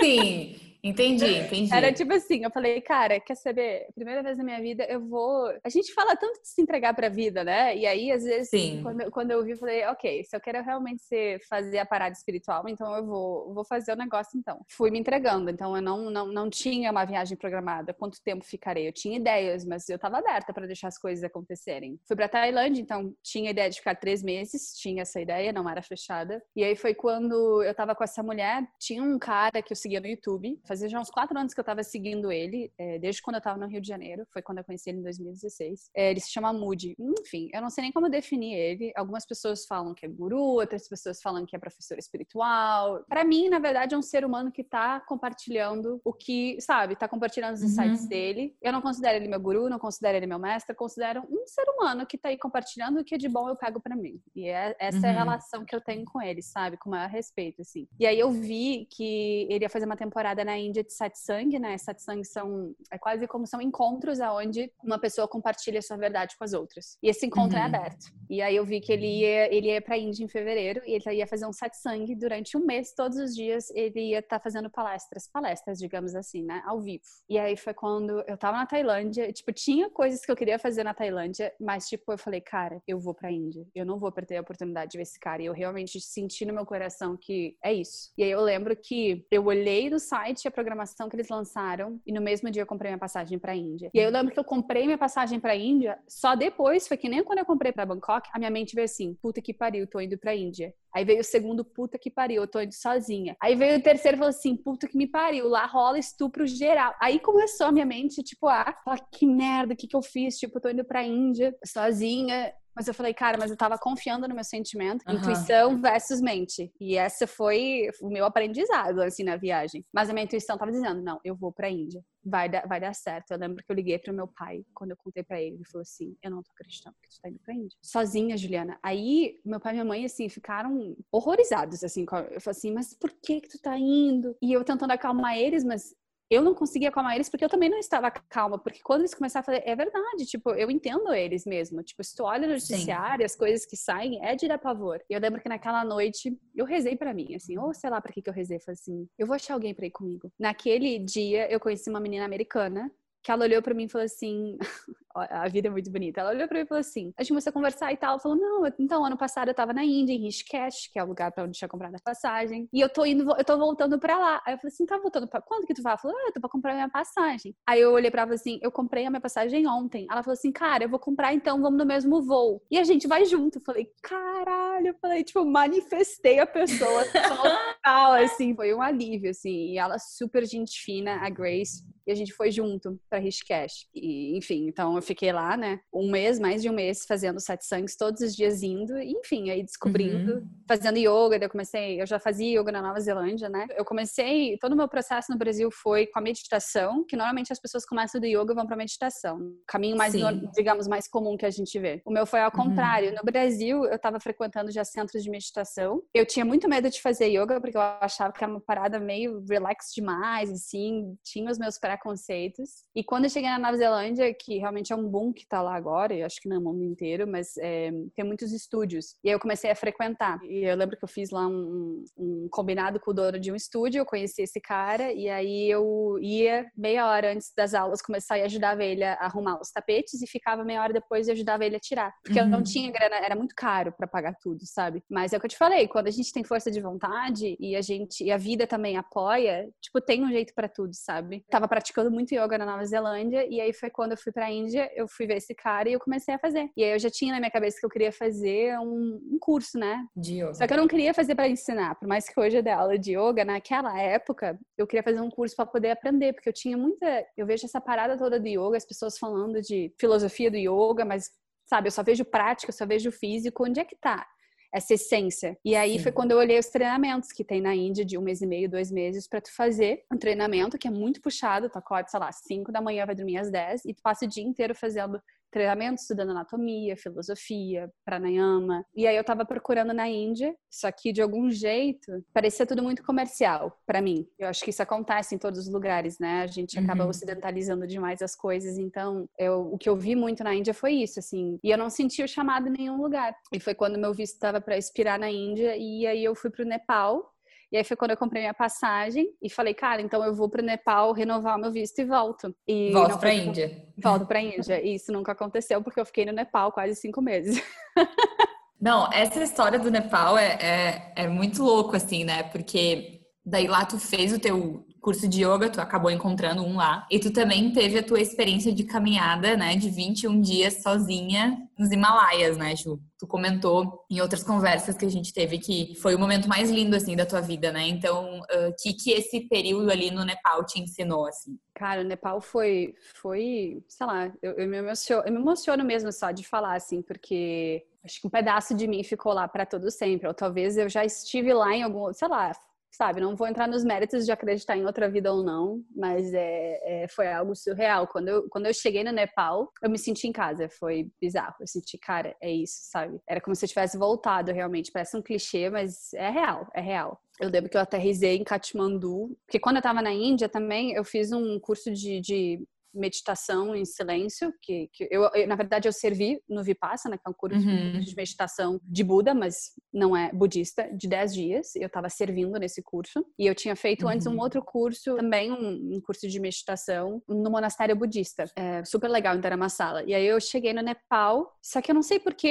Sim, 0.00 0.73
Entendi, 0.84 1.38
entendi. 1.38 1.72
Era 1.72 1.90
tipo 1.90 2.12
assim, 2.12 2.44
eu 2.44 2.50
falei, 2.50 2.78
cara, 2.82 3.18
quer 3.18 3.34
saber? 3.34 3.86
Primeira 3.94 4.22
vez 4.22 4.36
na 4.36 4.44
minha 4.44 4.60
vida 4.60 4.84
eu 4.84 5.00
vou. 5.00 5.50
A 5.64 5.70
gente 5.70 5.94
fala 5.94 6.14
tanto 6.14 6.42
de 6.42 6.48
se 6.48 6.60
entregar 6.60 6.92
pra 6.92 7.08
vida, 7.08 7.42
né? 7.42 7.74
E 7.74 7.86
aí, 7.86 8.12
às 8.12 8.22
vezes, 8.22 8.50
Sim. 8.50 8.80
Quando, 8.82 9.10
quando 9.10 9.30
eu 9.30 9.42
vi, 9.42 9.52
eu 9.52 9.56
falei, 9.56 9.86
ok, 9.86 10.22
se 10.24 10.36
eu 10.36 10.40
quero 10.40 10.62
realmente 10.62 11.02
ser, 11.02 11.40
fazer 11.48 11.78
a 11.78 11.86
parada 11.86 12.14
espiritual, 12.14 12.68
então 12.68 12.94
eu 12.94 13.06
vou, 13.06 13.54
vou 13.54 13.64
fazer 13.64 13.92
o 13.92 13.96
negócio 13.96 14.38
então. 14.38 14.60
Fui 14.68 14.90
me 14.90 14.98
entregando, 14.98 15.48
então 15.48 15.74
eu 15.74 15.80
não, 15.80 16.10
não, 16.10 16.26
não 16.26 16.50
tinha 16.50 16.90
uma 16.90 17.06
viagem 17.06 17.34
programada. 17.34 17.94
Quanto 17.94 18.22
tempo 18.22 18.44
ficarei? 18.44 18.86
Eu 18.86 18.92
tinha 18.92 19.16
ideias, 19.16 19.64
mas 19.64 19.88
eu 19.88 19.98
tava 19.98 20.18
aberta 20.18 20.52
para 20.52 20.66
deixar 20.66 20.88
as 20.88 20.98
coisas 20.98 21.24
acontecerem. 21.24 21.98
Fui 22.06 22.14
pra 22.14 22.28
Tailândia, 22.28 22.82
então 22.82 23.14
tinha 23.22 23.50
ideia 23.50 23.70
de 23.70 23.78
ficar 23.78 23.94
três 23.94 24.22
meses, 24.22 24.74
tinha 24.76 25.00
essa 25.00 25.18
ideia, 25.18 25.50
não 25.50 25.66
era 25.66 25.80
fechada. 25.80 26.42
E 26.54 26.62
aí 26.62 26.76
foi 26.76 26.94
quando 26.94 27.62
eu 27.62 27.74
tava 27.74 27.94
com 27.94 28.04
essa 28.04 28.22
mulher, 28.22 28.62
tinha 28.78 29.02
um 29.02 29.18
cara 29.18 29.62
que 29.62 29.72
eu 29.72 29.76
seguia 29.76 30.00
no 30.00 30.06
YouTube, 30.06 30.60
fazia 30.74 30.88
já 30.88 31.00
uns 31.00 31.10
quatro 31.10 31.38
anos 31.38 31.54
que 31.54 31.60
eu 31.60 31.64
tava 31.64 31.84
seguindo 31.84 32.32
ele, 32.32 32.72
é, 32.76 32.98
desde 32.98 33.22
quando 33.22 33.36
eu 33.36 33.40
tava 33.40 33.58
no 33.58 33.68
Rio 33.68 33.80
de 33.80 33.86
Janeiro, 33.86 34.26
foi 34.32 34.42
quando 34.42 34.58
eu 34.58 34.64
conheci 34.64 34.90
ele 34.90 34.98
em 34.98 35.02
2016. 35.02 35.90
É, 35.94 36.10
ele 36.10 36.18
se 36.18 36.32
chama 36.32 36.52
Moody. 36.52 36.96
Enfim, 36.98 37.48
eu 37.52 37.62
não 37.62 37.70
sei 37.70 37.82
nem 37.82 37.92
como 37.92 38.08
definir 38.10 38.54
ele. 38.54 38.92
Algumas 38.96 39.24
pessoas 39.24 39.64
falam 39.66 39.94
que 39.94 40.04
é 40.04 40.08
guru, 40.08 40.40
outras 40.40 40.88
pessoas 40.88 41.22
falam 41.22 41.46
que 41.46 41.54
é 41.54 41.58
professor 41.58 41.96
espiritual. 41.96 43.04
Para 43.08 43.24
mim, 43.24 43.48
na 43.48 43.60
verdade, 43.60 43.94
é 43.94 43.98
um 43.98 44.02
ser 44.02 44.24
humano 44.24 44.50
que 44.50 44.64
tá 44.64 45.00
compartilhando 45.00 46.00
o 46.04 46.12
que, 46.12 46.60
sabe, 46.60 46.96
tá 46.96 47.06
compartilhando 47.06 47.54
os 47.54 47.60
uhum. 47.60 47.68
insights 47.68 48.02
uhum. 48.02 48.08
dele. 48.08 48.56
Eu 48.60 48.72
não 48.72 48.82
considero 48.82 49.16
ele 49.16 49.28
meu 49.28 49.40
guru, 49.40 49.68
não 49.68 49.78
considero 49.78 50.16
ele 50.16 50.26
meu 50.26 50.40
mestre, 50.40 50.74
considero 50.74 51.22
um 51.30 51.46
ser 51.46 51.68
humano 51.68 52.04
que 52.04 52.18
tá 52.18 52.30
aí 52.30 52.36
compartilhando 52.36 53.00
o 53.00 53.04
que 53.04 53.14
é 53.14 53.18
de 53.18 53.28
bom 53.28 53.48
eu 53.48 53.56
pego 53.56 53.80
para 53.80 53.94
mim. 53.94 54.20
E 54.34 54.48
é, 54.48 54.74
essa 54.80 54.98
uhum. 54.98 55.04
é 55.04 55.08
a 55.08 55.12
uhum. 55.12 55.18
relação 55.18 55.64
que 55.64 55.74
eu 55.74 55.80
tenho 55.80 56.04
com 56.04 56.20
ele, 56.20 56.42
sabe? 56.42 56.76
Com 56.76 56.88
o 56.88 56.92
maior 56.92 57.08
respeito, 57.08 57.62
assim. 57.62 57.86
E 58.00 58.06
aí 58.06 58.18
eu 58.18 58.32
vi 58.32 58.88
que 58.90 59.46
ele 59.48 59.64
ia 59.64 59.70
fazer 59.70 59.86
uma 59.86 59.96
temporada 59.96 60.44
na 60.44 60.58
Índia 60.66 60.82
de 60.82 60.92
satsang, 60.92 61.58
né? 61.58 61.76
Satsang 61.78 62.24
são 62.24 62.74
é 62.90 62.98
quase 62.98 63.26
como 63.26 63.46
são 63.46 63.60
encontros 63.60 64.20
aonde 64.20 64.70
uma 64.82 64.98
pessoa 64.98 65.28
compartilha 65.28 65.80
sua 65.82 65.96
verdade 65.96 66.36
com 66.36 66.44
as 66.44 66.52
outras. 66.52 66.98
E 67.02 67.08
esse 67.08 67.26
encontro 67.26 67.56
é 67.56 67.60
uhum. 67.60 67.66
é 67.66 67.68
aberto. 67.68 68.06
E 68.28 68.42
aí 68.42 68.56
eu 68.56 68.64
vi 68.64 68.80
que 68.80 68.92
ele 68.92 69.06
ia 69.06 69.52
ele 69.54 69.68
ia 69.68 69.80
para 69.80 69.96
Índia 69.96 70.24
em 70.24 70.28
fevereiro 70.28 70.80
e 70.86 70.92
ele 70.94 71.16
ia 71.16 71.26
fazer 71.26 71.46
um 71.46 71.52
satsang 71.52 72.14
durante 72.14 72.56
um 72.56 72.64
mês, 72.64 72.92
todos 72.94 73.18
os 73.18 73.34
dias 73.34 73.70
ele 73.70 74.10
ia 74.10 74.18
estar 74.18 74.38
tá 74.38 74.42
fazendo 74.42 74.70
palestras, 74.70 75.28
palestras, 75.28 75.78
digamos 75.78 76.14
assim, 76.14 76.42
né, 76.42 76.62
ao 76.66 76.80
vivo. 76.80 77.02
E 77.28 77.38
aí 77.38 77.56
foi 77.56 77.74
quando 77.74 78.22
eu 78.26 78.36
tava 78.36 78.58
na 78.58 78.66
Tailândia, 78.66 79.32
tipo, 79.32 79.52
tinha 79.52 79.90
coisas 79.90 80.24
que 80.24 80.30
eu 80.30 80.36
queria 80.36 80.58
fazer 80.58 80.84
na 80.84 80.94
Tailândia, 80.94 81.52
mas 81.60 81.88
tipo, 81.88 82.12
eu 82.12 82.18
falei, 82.18 82.40
cara, 82.40 82.80
eu 82.86 82.98
vou 82.98 83.14
para 83.14 83.30
Índia. 83.30 83.66
Eu 83.74 83.84
não 83.84 83.98
vou 83.98 84.10
perder 84.12 84.36
a 84.36 84.40
oportunidade 84.40 84.92
de 84.92 84.98
ver 84.98 85.02
esse 85.02 85.18
cara. 85.18 85.42
E 85.42 85.46
eu 85.46 85.52
realmente 85.52 86.00
senti 86.00 86.44
no 86.44 86.54
meu 86.54 86.66
coração 86.66 87.16
que 87.20 87.56
é 87.62 87.72
isso. 87.72 88.12
E 88.16 88.22
aí 88.22 88.30
eu 88.30 88.40
lembro 88.40 88.76
que 88.76 89.26
eu 89.30 89.44
olhei 89.46 89.90
no 89.90 89.98
site 89.98 90.43
a 90.48 90.50
programação 90.50 91.08
que 91.08 91.16
eles 91.16 91.28
lançaram 91.28 92.00
e 92.06 92.12
no 92.12 92.20
mesmo 92.20 92.50
dia 92.50 92.62
eu 92.62 92.66
comprei 92.66 92.90
minha 92.90 92.98
passagem 92.98 93.38
para 93.38 93.54
Índia. 93.54 93.90
E 93.94 94.00
aí 94.00 94.04
eu 94.04 94.10
lembro 94.10 94.32
que 94.32 94.38
eu 94.38 94.44
comprei 94.44 94.84
minha 94.84 94.98
passagem 94.98 95.40
para 95.40 95.56
Índia, 95.56 95.98
só 96.08 96.34
depois 96.34 96.86
foi 96.86 96.96
que 96.96 97.08
nem 97.08 97.22
quando 97.22 97.38
eu 97.38 97.46
comprei 97.46 97.72
para 97.72 97.86
Bangkok, 97.86 98.28
a 98.32 98.38
minha 98.38 98.50
mente 98.50 98.74
veio 98.74 98.84
assim: 98.84 99.14
puta 99.20 99.40
que 99.40 99.52
pariu, 99.52 99.86
tô 99.86 100.00
indo 100.00 100.18
para 100.18 100.34
Índia. 100.34 100.74
Aí 100.94 101.04
veio 101.04 101.20
o 101.20 101.24
segundo, 101.24 101.64
puta 101.64 101.98
que 101.98 102.10
pariu, 102.10 102.42
eu 102.42 102.48
tô 102.48 102.60
indo 102.60 102.72
sozinha. 102.72 103.36
Aí 103.42 103.56
veio 103.56 103.78
o 103.78 103.82
terceiro 103.82 104.16
falou 104.16 104.30
assim: 104.30 104.56
puta 104.56 104.86
que 104.86 104.96
me 104.96 105.06
pariu, 105.06 105.48
lá 105.48 105.66
rola 105.66 105.98
estupro 105.98 106.46
geral. 106.46 106.94
Aí 107.00 107.18
começou 107.18 107.66
a 107.66 107.72
minha 107.72 107.84
mente, 107.84 108.22
tipo, 108.22 108.48
ah, 108.48 108.74
que 109.10 109.26
merda, 109.26 109.74
o 109.74 109.76
que 109.76 109.88
que 109.88 109.96
eu 109.96 110.02
fiz? 110.02 110.38
Tipo, 110.38 110.60
tô 110.60 110.68
indo 110.68 110.84
pra 110.84 111.02
Índia 111.02 111.54
sozinha. 111.64 112.52
Mas 112.74 112.88
eu 112.88 112.94
falei, 112.94 113.14
cara, 113.14 113.38
mas 113.38 113.50
eu 113.50 113.56
tava 113.56 113.78
confiando 113.78 114.26
no 114.26 114.34
meu 114.34 114.44
sentimento, 114.44 115.04
uhum. 115.08 115.14
intuição 115.14 115.80
versus 115.80 116.20
mente. 116.20 116.72
E 116.80 116.96
essa 116.96 117.26
foi 117.26 117.88
o 118.00 118.08
meu 118.08 118.24
aprendizado, 118.24 119.00
assim, 119.00 119.22
na 119.22 119.36
viagem. 119.36 119.84
Mas 119.92 120.10
a 120.10 120.12
minha 120.12 120.24
intuição 120.24 120.58
tava 120.58 120.72
dizendo, 120.72 121.00
não, 121.02 121.20
eu 121.24 121.36
vou 121.36 121.52
pra 121.52 121.70
Índia. 121.70 122.02
Vai 122.26 122.48
dar, 122.48 122.66
vai 122.66 122.80
dar 122.80 122.94
certo. 122.94 123.32
Eu 123.32 123.38
lembro 123.38 123.62
que 123.62 123.70
eu 123.70 123.76
liguei 123.76 123.98
pro 123.98 124.12
meu 124.12 124.26
pai, 124.26 124.64
quando 124.74 124.92
eu 124.92 124.96
contei 124.96 125.22
pra 125.22 125.40
ele. 125.40 125.56
Ele 125.56 125.64
falou 125.70 125.82
assim, 125.82 126.16
eu 126.22 126.30
não 126.30 126.42
tô 126.42 126.50
acreditando 126.52 126.96
que 127.02 127.10
tu 127.10 127.20
tá 127.20 127.28
indo 127.28 127.38
pra 127.44 127.54
Índia. 127.54 127.76
Sozinha, 127.82 128.36
Juliana. 128.36 128.78
Aí, 128.82 129.40
meu 129.44 129.60
pai 129.60 129.72
e 129.72 129.74
minha 129.74 129.84
mãe, 129.84 130.04
assim, 130.04 130.28
ficaram 130.28 130.96
horrorizados, 131.12 131.84
assim. 131.84 132.02
Eu 132.30 132.40
falei 132.40 132.40
assim, 132.46 132.72
mas 132.72 132.94
por 132.94 133.10
que 133.22 133.40
que 133.40 133.48
tu 133.48 133.58
tá 133.60 133.78
indo? 133.78 134.36
E 134.42 134.52
eu 134.52 134.64
tentando 134.64 134.92
acalmar 134.92 135.36
eles, 135.36 135.62
mas 135.62 135.94
eu 136.34 136.42
não 136.42 136.54
conseguia 136.54 136.88
acalmar 136.88 137.14
eles 137.14 137.28
porque 137.28 137.44
eu 137.44 137.48
também 137.48 137.68
não 137.68 137.78
estava 137.78 138.10
calma. 138.10 138.58
Porque 138.58 138.80
quando 138.82 139.00
eles 139.00 139.14
começaram 139.14 139.42
a 139.42 139.44
falar, 139.44 139.62
é 139.64 139.74
verdade, 139.74 140.26
tipo, 140.26 140.50
eu 140.50 140.70
entendo 140.70 141.12
eles 141.12 141.44
mesmo. 141.44 141.82
Tipo, 141.82 142.02
se 142.02 142.14
tu 142.14 142.24
olha 142.24 142.46
no 142.46 142.54
noticiário, 142.54 143.24
as 143.24 143.36
coisas 143.36 143.66
que 143.66 143.76
saem, 143.76 144.24
é 144.24 144.34
de 144.34 144.48
dar 144.48 144.58
pavor. 144.58 145.00
E 145.08 145.14
eu 145.14 145.20
lembro 145.20 145.40
que 145.40 145.48
naquela 145.48 145.84
noite, 145.84 146.36
eu 146.54 146.64
rezei 146.64 146.96
para 146.96 147.14
mim, 147.14 147.34
assim, 147.34 147.58
ou 147.58 147.72
sei 147.74 147.90
lá 147.90 148.00
pra 148.00 148.12
que, 148.12 148.22
que 148.22 148.28
eu 148.28 148.34
rezei. 148.34 148.60
Falei 148.60 148.74
assim, 148.74 149.08
eu 149.18 149.26
vou 149.26 149.34
achar 149.34 149.54
alguém 149.54 149.74
pra 149.74 149.86
ir 149.86 149.90
comigo. 149.90 150.30
Naquele 150.38 150.98
dia, 150.98 151.50
eu 151.50 151.60
conheci 151.60 151.88
uma 151.90 152.00
menina 152.00 152.24
americana 152.24 152.90
que 153.22 153.30
ela 153.30 153.44
olhou 153.44 153.62
para 153.62 153.74
mim 153.74 153.84
e 153.84 153.88
falou 153.88 154.04
assim: 154.04 154.58
a 155.14 155.48
vida 155.48 155.68
é 155.68 155.70
muito 155.70 155.90
bonita. 155.90 156.20
Ela 156.20 156.30
olhou 156.30 156.48
para 156.48 156.58
mim 156.58 156.64
e 156.64 156.66
falou 156.66 156.80
assim: 156.80 157.12
a 157.16 157.22
gente 157.22 157.30
começou 157.30 157.50
a 157.50 157.52
conversar 157.52 157.92
e 157.92 157.96
tal. 157.96 158.18
Falou: 158.18 158.36
não, 158.36 158.66
então, 158.78 159.04
ano 159.04 159.16
passado 159.16 159.48
eu 159.48 159.54
tava 159.54 159.72
na 159.72 159.84
Índia, 159.84 160.12
em 160.12 160.22
Rishikesh, 160.22 160.88
que 160.92 160.98
é 160.98 161.04
o 161.04 161.06
lugar 161.06 161.30
para 161.32 161.44
onde 161.44 161.58
tinha 161.58 161.68
comprado 161.68 161.94
a 161.94 162.00
passagem. 162.00 162.68
E 162.72 162.80
eu 162.80 162.88
tô 162.88 163.04
indo, 163.04 163.30
eu 163.36 163.44
tô 163.44 163.56
voltando 163.56 163.98
para 163.98 164.18
lá. 164.18 164.42
Aí 164.46 164.54
eu 164.54 164.58
falei 164.58 164.72
assim: 164.72 164.86
tá 164.86 164.98
voltando 164.98 165.28
pra 165.28 165.40
quando 165.40 165.66
que 165.66 165.74
tu 165.74 165.82
vai? 165.82 165.92
Ela 165.92 165.98
falou: 165.98 166.16
ah, 166.16 166.24
eu 166.26 166.32
tô 166.32 166.40
pra 166.40 166.50
comprar 166.50 166.74
minha 166.74 166.88
passagem. 166.88 167.54
Aí 167.66 167.80
eu 167.80 167.92
olhei 167.92 168.10
pra 168.10 168.22
ela 168.22 168.34
e 168.34 168.38
falei 168.38 168.54
assim: 168.54 168.60
eu 168.62 168.72
comprei 168.72 169.06
a 169.06 169.10
minha 169.10 169.20
passagem 169.20 169.66
ontem. 169.66 170.06
Ela 170.10 170.22
falou 170.22 170.34
assim: 170.34 170.52
cara, 170.52 170.84
eu 170.84 170.88
vou 170.88 170.98
comprar 170.98 171.32
então, 171.32 171.60
vamos 171.60 171.78
no 171.78 171.86
mesmo 171.86 172.22
voo. 172.22 172.62
E 172.70 172.78
a 172.78 172.84
gente 172.84 173.06
vai 173.06 173.24
junto. 173.24 173.58
Eu 173.58 173.62
falei: 173.62 173.88
caralho. 174.02 174.88
Eu 174.88 174.94
falei: 175.00 175.22
tipo, 175.22 175.44
manifestei 175.44 176.38
a 176.38 176.46
pessoa 176.46 177.04
total, 177.04 178.12
assim. 178.24 178.54
Foi 178.54 178.74
um 178.74 178.82
alívio, 178.82 179.30
assim. 179.30 179.72
E 179.72 179.78
ela 179.78 179.98
super 179.98 180.44
gente 180.46 180.80
fina, 180.80 181.16
a 181.24 181.30
Grace 181.30 181.84
e 182.06 182.12
a 182.12 182.14
gente 182.14 182.32
foi 182.32 182.50
junto 182.50 183.00
para 183.08 183.18
Rishikesh. 183.18 183.86
E, 183.94 184.36
enfim, 184.36 184.66
então 184.68 184.94
eu 184.94 185.02
fiquei 185.04 185.32
lá, 185.32 185.56
né, 185.56 185.80
um 185.92 186.10
mês, 186.10 186.38
mais 186.38 186.62
de 186.62 186.68
um 186.68 186.72
mês, 186.72 187.04
fazendo 187.06 187.40
satsangs, 187.40 187.96
todos 187.96 188.20
os 188.20 188.34
dias 188.34 188.62
indo, 188.62 188.98
e, 188.98 189.12
enfim, 189.12 189.50
aí 189.50 189.62
descobrindo, 189.62 190.36
uhum. 190.36 190.48
fazendo 190.66 190.98
yoga. 190.98 191.38
eu 191.40 191.50
comecei, 191.50 192.00
eu 192.00 192.06
já 192.06 192.18
fazia 192.18 192.60
yoga 192.60 192.72
na 192.72 192.82
Nova 192.82 193.00
Zelândia, 193.00 193.48
né? 193.48 193.66
Eu 193.76 193.84
comecei, 193.84 194.56
todo 194.58 194.72
o 194.72 194.76
meu 194.76 194.88
processo 194.88 195.30
no 195.30 195.38
Brasil 195.38 195.70
foi 195.70 196.06
com 196.06 196.18
a 196.18 196.22
meditação, 196.22 197.04
que 197.04 197.16
normalmente 197.16 197.52
as 197.52 197.60
pessoas 197.60 197.84
começam 197.84 198.20
do 198.20 198.26
yoga 198.26 198.52
e 198.52 198.54
vão 198.54 198.66
para 198.66 198.76
meditação. 198.76 199.38
O 199.38 199.64
caminho 199.66 199.96
mais, 199.96 200.14
digamos, 200.54 200.88
mais 200.88 201.06
comum 201.06 201.36
que 201.36 201.46
a 201.46 201.50
gente 201.50 201.78
vê. 201.78 202.00
O 202.04 202.10
meu 202.10 202.26
foi 202.26 202.40
ao 202.40 202.50
uhum. 202.50 202.64
contrário. 202.64 203.10
Uhum. 203.10 203.16
No 203.16 203.22
Brasil, 203.24 203.84
eu 203.84 203.96
estava 203.96 204.18
frequentando 204.18 204.70
já 204.70 204.84
centros 204.84 205.22
de 205.22 205.30
meditação. 205.30 206.02
Eu 206.14 206.26
tinha 206.26 206.44
muito 206.44 206.68
medo 206.68 206.88
de 206.88 207.00
fazer 207.00 207.26
yoga, 207.26 207.60
porque 207.60 207.76
eu 207.76 207.80
achava 207.80 208.32
que 208.32 208.42
era 208.42 208.52
uma 208.52 208.60
parada 208.60 208.98
meio 208.98 209.44
relax 209.48 209.92
demais, 209.94 210.50
assim, 210.50 211.16
tinha 211.22 211.50
os 211.50 211.58
meus 211.58 211.78
preconceitos. 211.78 212.70
E 212.94 213.04
quando 213.04 213.24
eu 213.24 213.30
cheguei 213.30 213.50
na 213.50 213.58
Nova 213.58 213.76
Zelândia, 213.76 214.32
que 214.32 214.58
realmente 214.58 214.92
é 214.94 214.96
um 214.96 215.08
boom 215.08 215.32
que 215.32 215.46
tá 215.46 215.60
lá 215.60 215.74
agora, 215.74 216.14
eu 216.14 216.24
acho 216.24 216.40
que 216.40 216.48
no 216.48 216.60
mundo 216.60 216.82
inteiro, 216.82 217.26
mas 217.26 217.56
é, 217.58 217.90
tem 218.14 218.24
muitos 218.24 218.52
estúdios. 218.52 219.16
E 219.22 219.28
aí 219.28 219.34
eu 219.34 219.40
comecei 219.40 219.70
a 219.70 219.76
frequentar. 219.76 220.38
E 220.44 220.64
eu 220.64 220.76
lembro 220.76 220.96
que 220.96 221.04
eu 221.04 221.08
fiz 221.08 221.30
lá 221.30 221.46
um, 221.46 222.04
um 222.16 222.48
combinado 222.50 223.00
com 223.00 223.10
o 223.10 223.14
dono 223.14 223.38
de 223.38 223.52
um 223.52 223.56
estúdio, 223.56 223.98
eu 223.98 224.06
conheci 224.06 224.42
esse 224.42 224.60
cara, 224.60 225.12
e 225.12 225.28
aí 225.28 225.70
eu 225.70 226.18
ia 226.20 226.66
meia 226.76 227.06
hora 227.06 227.32
antes 227.32 227.52
das 227.56 227.74
aulas 227.74 228.00
começar 228.00 228.38
e 228.38 228.42
ajudava 228.42 228.82
ele 228.84 229.04
a 229.04 229.14
arrumar 229.14 229.60
os 229.60 229.70
tapetes 229.70 230.22
e 230.22 230.26
ficava 230.26 230.64
meia 230.64 230.82
hora 230.82 230.92
depois 230.92 231.28
e 231.28 231.32
ajudava 231.32 231.64
ele 231.64 231.76
a 231.76 231.80
tirar. 231.80 232.12
Porque 232.22 232.38
uhum. 232.38 232.46
eu 232.46 232.50
não 232.50 232.58
uhum. 232.58 232.64
tinha 232.64 232.90
grana, 232.90 233.16
era 233.16 233.36
muito 233.36 233.54
caro 233.54 233.92
para 233.92 234.06
pagar 234.06 234.34
tudo, 234.40 234.60
sabe? 234.64 235.02
Mas 235.10 235.32
é 235.32 235.36
o 235.36 235.40
que 235.40 235.46
eu 235.46 235.50
te 235.50 235.58
falei, 235.58 235.88
quando 235.88 236.06
a 236.06 236.10
gente 236.10 236.32
tem 236.32 236.44
força 236.44 236.70
de 236.70 236.80
vontade 236.80 237.56
e 237.58 237.76
a 237.76 237.80
gente 237.80 238.22
e 238.24 238.30
a 238.30 238.36
vida 238.36 238.66
também 238.66 238.96
apoia, 238.96 239.68
tipo, 239.80 240.00
tem 240.00 240.24
um 240.24 240.30
jeito 240.30 240.54
para 240.54 240.68
tudo, 240.68 240.94
sabe? 240.94 241.44
Tava 241.50 241.68
praticando 241.68 242.10
muito 242.10 242.34
yoga 242.34 242.58
na 242.58 242.66
Nova 242.66 242.84
Zelândia 242.84 243.46
e 243.48 243.60
aí 243.60 243.72
foi 243.72 243.90
quando 243.90 244.12
eu 244.12 244.18
fui 244.18 244.32
pra 244.32 244.50
Índia, 244.50 244.83
eu 244.94 245.06
fui 245.08 245.26
ver 245.26 245.36
esse 245.36 245.54
cara 245.54 245.88
e 245.88 245.92
eu 245.92 246.00
comecei 246.00 246.34
a 246.34 246.38
fazer. 246.38 246.70
E 246.76 246.84
aí 246.84 246.92
eu 246.92 246.98
já 246.98 247.10
tinha 247.10 247.32
na 247.32 247.38
minha 247.38 247.50
cabeça 247.50 247.78
que 247.78 247.86
eu 247.86 247.90
queria 247.90 248.12
fazer 248.12 248.78
um, 248.78 249.20
um 249.32 249.38
curso, 249.40 249.78
né? 249.78 250.04
De 250.16 250.40
yoga. 250.40 250.54
Só 250.54 250.66
que 250.66 250.72
eu 250.72 250.78
não 250.78 250.88
queria 250.88 251.14
fazer 251.14 251.34
para 251.34 251.48
ensinar, 251.48 251.94
por 251.96 252.08
mais 252.08 252.28
que 252.28 252.38
hoje 252.38 252.58
eu 252.58 252.62
dê 252.62 252.70
aula 252.70 252.98
de 252.98 253.16
yoga, 253.16 253.44
naquela 253.44 253.98
época 254.00 254.58
eu 254.76 254.86
queria 254.86 255.02
fazer 255.02 255.20
um 255.20 255.30
curso 255.30 255.56
para 255.56 255.66
poder 255.66 255.90
aprender, 255.90 256.32
porque 256.32 256.48
eu 256.48 256.52
tinha 256.52 256.76
muita, 256.76 257.26
eu 257.36 257.46
vejo 257.46 257.66
essa 257.66 257.80
parada 257.80 258.18
toda 258.18 258.38
de 258.40 258.50
yoga, 258.50 258.76
as 258.76 258.86
pessoas 258.86 259.18
falando 259.18 259.60
de 259.60 259.92
filosofia 259.98 260.50
do 260.50 260.56
yoga, 260.56 261.04
mas 261.04 261.30
sabe, 261.66 261.88
eu 261.88 261.92
só 261.92 262.02
vejo 262.02 262.24
prática, 262.24 262.70
eu 262.70 262.76
só 262.76 262.86
vejo 262.86 263.10
físico, 263.10 263.64
onde 263.64 263.80
é 263.80 263.84
que 263.84 263.96
tá? 263.96 264.26
Essa 264.74 264.94
essência. 264.94 265.56
E 265.64 265.76
aí 265.76 265.96
Sim. 265.96 266.02
foi 266.02 266.10
quando 266.10 266.32
eu 266.32 266.38
olhei 266.38 266.58
os 266.58 266.66
treinamentos 266.66 267.30
que 267.30 267.44
tem 267.44 267.60
na 267.60 267.76
Índia 267.76 268.04
de 268.04 268.18
um 268.18 268.20
mês 268.20 268.42
e 268.42 268.46
meio, 268.46 268.68
dois 268.68 268.90
meses, 268.90 269.28
para 269.28 269.40
tu 269.40 269.54
fazer 269.54 270.04
um 270.12 270.18
treinamento 270.18 270.76
que 270.76 270.88
é 270.88 270.90
muito 270.90 271.20
puxado, 271.20 271.70
tu 271.70 271.78
acorda, 271.78 272.08
sei 272.08 272.18
lá, 272.18 272.32
5 272.32 272.72
da 272.72 272.80
manhã, 272.80 273.06
vai 273.06 273.14
dormir 273.14 273.38
às 273.38 273.48
10 273.52 273.84
e 273.84 273.94
tu 273.94 274.02
passa 274.02 274.24
o 274.24 274.28
dia 274.28 274.42
inteiro 274.42 274.74
fazendo 274.74 275.22
treinamento 275.54 276.00
estudando 276.00 276.30
anatomia, 276.30 276.96
filosofia, 276.96 277.88
pranayama. 278.04 278.84
E 278.92 279.06
aí 279.06 279.16
eu 279.16 279.22
tava 279.22 279.44
procurando 279.44 279.94
na 279.94 280.08
Índia, 280.08 280.52
só 280.68 280.90
que 280.90 281.12
de 281.12 281.22
algum 281.22 281.48
jeito 281.48 282.10
parecia 282.32 282.66
tudo 282.66 282.82
muito 282.82 283.04
comercial 283.04 283.80
para 283.86 284.02
mim. 284.02 284.26
Eu 284.36 284.48
acho 284.48 284.64
que 284.64 284.70
isso 284.70 284.82
acontece 284.82 285.32
em 285.32 285.38
todos 285.38 285.60
os 285.60 285.72
lugares, 285.72 286.18
né? 286.18 286.42
A 286.42 286.48
gente 286.48 286.76
acaba 286.76 287.04
uhum. 287.04 287.10
ocidentalizando 287.10 287.86
demais 287.86 288.20
as 288.20 288.34
coisas. 288.34 288.76
Então, 288.76 289.28
eu, 289.38 289.60
o 289.72 289.78
que 289.78 289.88
eu 289.88 289.96
vi 289.96 290.16
muito 290.16 290.42
na 290.42 290.52
Índia 290.52 290.74
foi 290.74 290.94
isso, 290.94 291.20
assim. 291.20 291.56
E 291.62 291.70
eu 291.70 291.78
não 291.78 291.88
senti 291.88 292.20
o 292.24 292.28
chamado 292.28 292.66
em 292.66 292.72
nenhum 292.72 293.00
lugar. 293.00 293.32
E 293.52 293.60
foi 293.60 293.74
quando 293.74 293.96
meu 293.96 294.12
visto 294.12 294.34
estava 294.34 294.60
para 294.60 294.76
expirar 294.76 295.20
na 295.20 295.30
Índia 295.30 295.76
e 295.76 296.04
aí 296.04 296.24
eu 296.24 296.34
fui 296.34 296.50
pro 296.50 296.64
Nepal 296.64 297.33
e 297.74 297.76
aí 297.76 297.82
foi 297.82 297.96
quando 297.96 298.12
eu 298.12 298.16
comprei 298.16 298.40
minha 298.40 298.54
passagem 298.54 299.34
e 299.42 299.50
falei, 299.50 299.74
cara, 299.74 300.00
então 300.00 300.22
eu 300.24 300.32
vou 300.32 300.48
pro 300.48 300.62
Nepal 300.62 301.10
renovar 301.10 301.58
o 301.58 301.60
meu 301.60 301.72
visto 301.72 301.98
e 301.98 302.04
volto. 302.04 302.54
E 302.68 302.92
volto 302.92 303.18
pra 303.18 303.34
Índia. 303.34 303.84
Volto 304.00 304.26
pra 304.26 304.40
Índia. 304.40 304.80
E 304.80 304.94
isso 304.94 305.10
nunca 305.10 305.32
aconteceu 305.32 305.82
porque 305.82 305.98
eu 305.98 306.06
fiquei 306.06 306.24
no 306.24 306.30
Nepal 306.30 306.70
quase 306.70 306.94
cinco 306.94 307.20
meses. 307.20 307.60
Não, 308.80 309.12
essa 309.12 309.42
história 309.42 309.76
do 309.76 309.90
Nepal 309.90 310.38
é, 310.38 310.52
é, 310.60 311.12
é 311.16 311.26
muito 311.26 311.64
louco, 311.64 311.96
assim, 311.96 312.22
né? 312.22 312.44
Porque 312.44 313.22
daí 313.44 313.66
lá 313.66 313.84
tu 313.84 313.98
fez 313.98 314.32
o 314.32 314.38
teu 314.38 314.86
curso 315.04 315.28
de 315.28 315.44
yoga, 315.44 315.68
tu 315.68 315.82
acabou 315.82 316.10
encontrando 316.10 316.62
um 316.62 316.76
lá. 316.76 317.06
E 317.10 317.18
tu 317.18 317.30
também 317.30 317.70
teve 317.72 317.98
a 317.98 318.02
tua 318.02 318.20
experiência 318.20 318.72
de 318.72 318.84
caminhada, 318.84 319.54
né, 319.54 319.76
de 319.76 319.90
21 319.90 320.40
dias 320.40 320.82
sozinha 320.82 321.58
nos 321.78 321.92
Himalaias, 321.92 322.56
né, 322.56 322.74
Ju? 322.74 322.98
Tu 323.18 323.26
comentou 323.26 324.06
em 324.10 324.22
outras 324.22 324.42
conversas 324.42 324.96
que 324.96 325.04
a 325.04 325.10
gente 325.10 325.32
teve 325.34 325.58
que 325.58 325.94
foi 326.00 326.14
o 326.14 326.18
momento 326.18 326.48
mais 326.48 326.70
lindo, 326.70 326.96
assim, 326.96 327.14
da 327.14 327.26
tua 327.26 327.42
vida, 327.42 327.70
né? 327.70 327.86
Então, 327.86 328.38
o 328.38 328.40
uh, 328.40 328.74
que 328.80 328.94
que 328.94 329.10
esse 329.10 329.42
período 329.42 329.90
ali 329.90 330.10
no 330.10 330.24
Nepal 330.24 330.64
te 330.64 330.80
ensinou, 330.80 331.26
assim? 331.26 331.58
Cara, 331.74 332.00
o 332.00 332.04
Nepal 332.04 332.40
foi, 332.40 332.94
foi, 333.20 333.84
sei 333.88 334.06
lá, 334.06 334.32
eu, 334.40 334.52
eu, 334.52 334.66
me 334.66 334.78
emociono, 334.78 335.22
eu 335.26 335.32
me 335.32 335.38
emociono 335.38 335.84
mesmo 335.84 336.10
só 336.12 336.30
de 336.30 336.46
falar, 336.46 336.76
assim, 336.76 337.02
porque 337.02 337.84
acho 338.02 338.20
que 338.20 338.26
um 338.26 338.30
pedaço 338.30 338.74
de 338.74 338.86
mim 338.86 339.02
ficou 339.02 339.34
lá 339.34 339.46
para 339.46 339.66
todo 339.66 339.90
sempre. 339.90 340.26
Ou 340.26 340.32
talvez 340.32 340.78
eu 340.78 340.88
já 340.88 341.04
estive 341.04 341.52
lá 341.52 341.74
em 341.74 341.82
algum, 341.82 342.12
sei 342.12 342.28
lá, 342.28 342.52
sabe? 342.96 343.20
Não 343.20 343.34
vou 343.36 343.46
entrar 343.46 343.66
nos 343.66 343.84
méritos 343.84 344.24
de 344.24 344.32
acreditar 344.32 344.76
em 344.76 344.86
outra 344.86 345.10
vida 345.10 345.32
ou 345.32 345.42
não, 345.42 345.82
mas 345.94 346.32
é, 346.32 347.04
é, 347.04 347.08
foi 347.08 347.30
algo 347.30 347.54
surreal. 347.54 348.06
Quando 348.06 348.28
eu, 348.28 348.48
quando 348.48 348.66
eu 348.66 348.74
cheguei 348.74 349.02
no 349.02 349.12
Nepal, 349.12 349.70
eu 349.82 349.90
me 349.90 349.98
senti 349.98 350.28
em 350.28 350.32
casa, 350.32 350.68
foi 350.68 351.08
bizarro. 351.20 351.54
Eu 351.60 351.66
senti, 351.66 351.98
cara, 351.98 352.36
é 352.40 352.50
isso, 352.50 352.78
sabe? 352.90 353.18
Era 353.28 353.40
como 353.40 353.54
se 353.54 353.64
eu 353.64 353.68
tivesse 353.68 353.98
voltado 353.98 354.52
realmente. 354.52 354.92
Parece 354.92 355.16
um 355.16 355.22
clichê, 355.22 355.68
mas 355.68 356.12
é 356.14 356.30
real, 356.30 356.68
é 356.74 356.80
real. 356.80 357.20
Eu 357.40 357.50
lembro 357.50 357.68
que 357.68 357.76
eu 357.76 357.80
aterrisei 357.80 358.36
em 358.36 358.44
Katmandu, 358.44 359.36
porque 359.44 359.58
quando 359.58 359.76
eu 359.76 359.82
tava 359.82 360.00
na 360.00 360.12
Índia 360.12 360.48
também, 360.48 360.92
eu 360.92 361.04
fiz 361.04 361.32
um 361.32 361.58
curso 361.58 361.90
de, 361.92 362.20
de 362.20 362.64
meditação 362.94 363.74
em 363.74 363.84
silêncio, 363.84 364.52
que, 364.62 364.88
que 364.92 365.08
eu, 365.10 365.28
eu, 365.34 365.46
na 365.46 365.56
verdade 365.56 365.88
eu 365.88 365.92
servi 365.92 366.40
no 366.48 366.62
Vipassana, 366.62 367.16
que 367.16 367.22
é 367.26 367.30
um 367.30 367.34
curso 367.34 367.58
uhum. 367.58 368.00
de 368.00 368.14
meditação 368.16 368.80
de 368.82 369.02
Buda, 369.02 369.34
mas 369.34 369.72
não 369.92 370.16
é 370.16 370.32
budista, 370.32 370.88
de 370.94 371.08
10 371.08 371.34
dias. 371.34 371.76
Eu 371.76 371.86
estava 371.86 372.08
servindo 372.08 372.58
nesse 372.58 372.82
curso. 372.82 373.24
E 373.38 373.46
eu 373.46 373.54
tinha 373.54 373.76
feito 373.76 374.04
uhum. 374.04 374.12
antes 374.12 374.26
um 374.26 374.32
uhum. 374.32 374.40
outro 374.40 374.62
curso, 374.62 375.16
também 375.16 375.50
um, 375.52 375.96
um, 375.96 376.00
curso 376.00 376.28
de 376.28 376.40
meditação 376.40 377.22
no 377.28 377.50
monastério 377.50 377.96
budista. 377.96 378.44
É, 378.56 378.84
super 378.84 379.08
legal 379.08 379.36
em 379.36 379.40
Dharamsala. 379.40 380.04
E 380.04 380.14
aí 380.14 380.26
eu 380.26 380.40
cheguei 380.40 380.72
no 380.72 380.82
Nepal, 380.82 381.52
só 381.62 381.80
que 381.80 381.90
eu 381.90 381.94
não 381.94 382.02
sei 382.02 382.18
porque, 382.18 382.46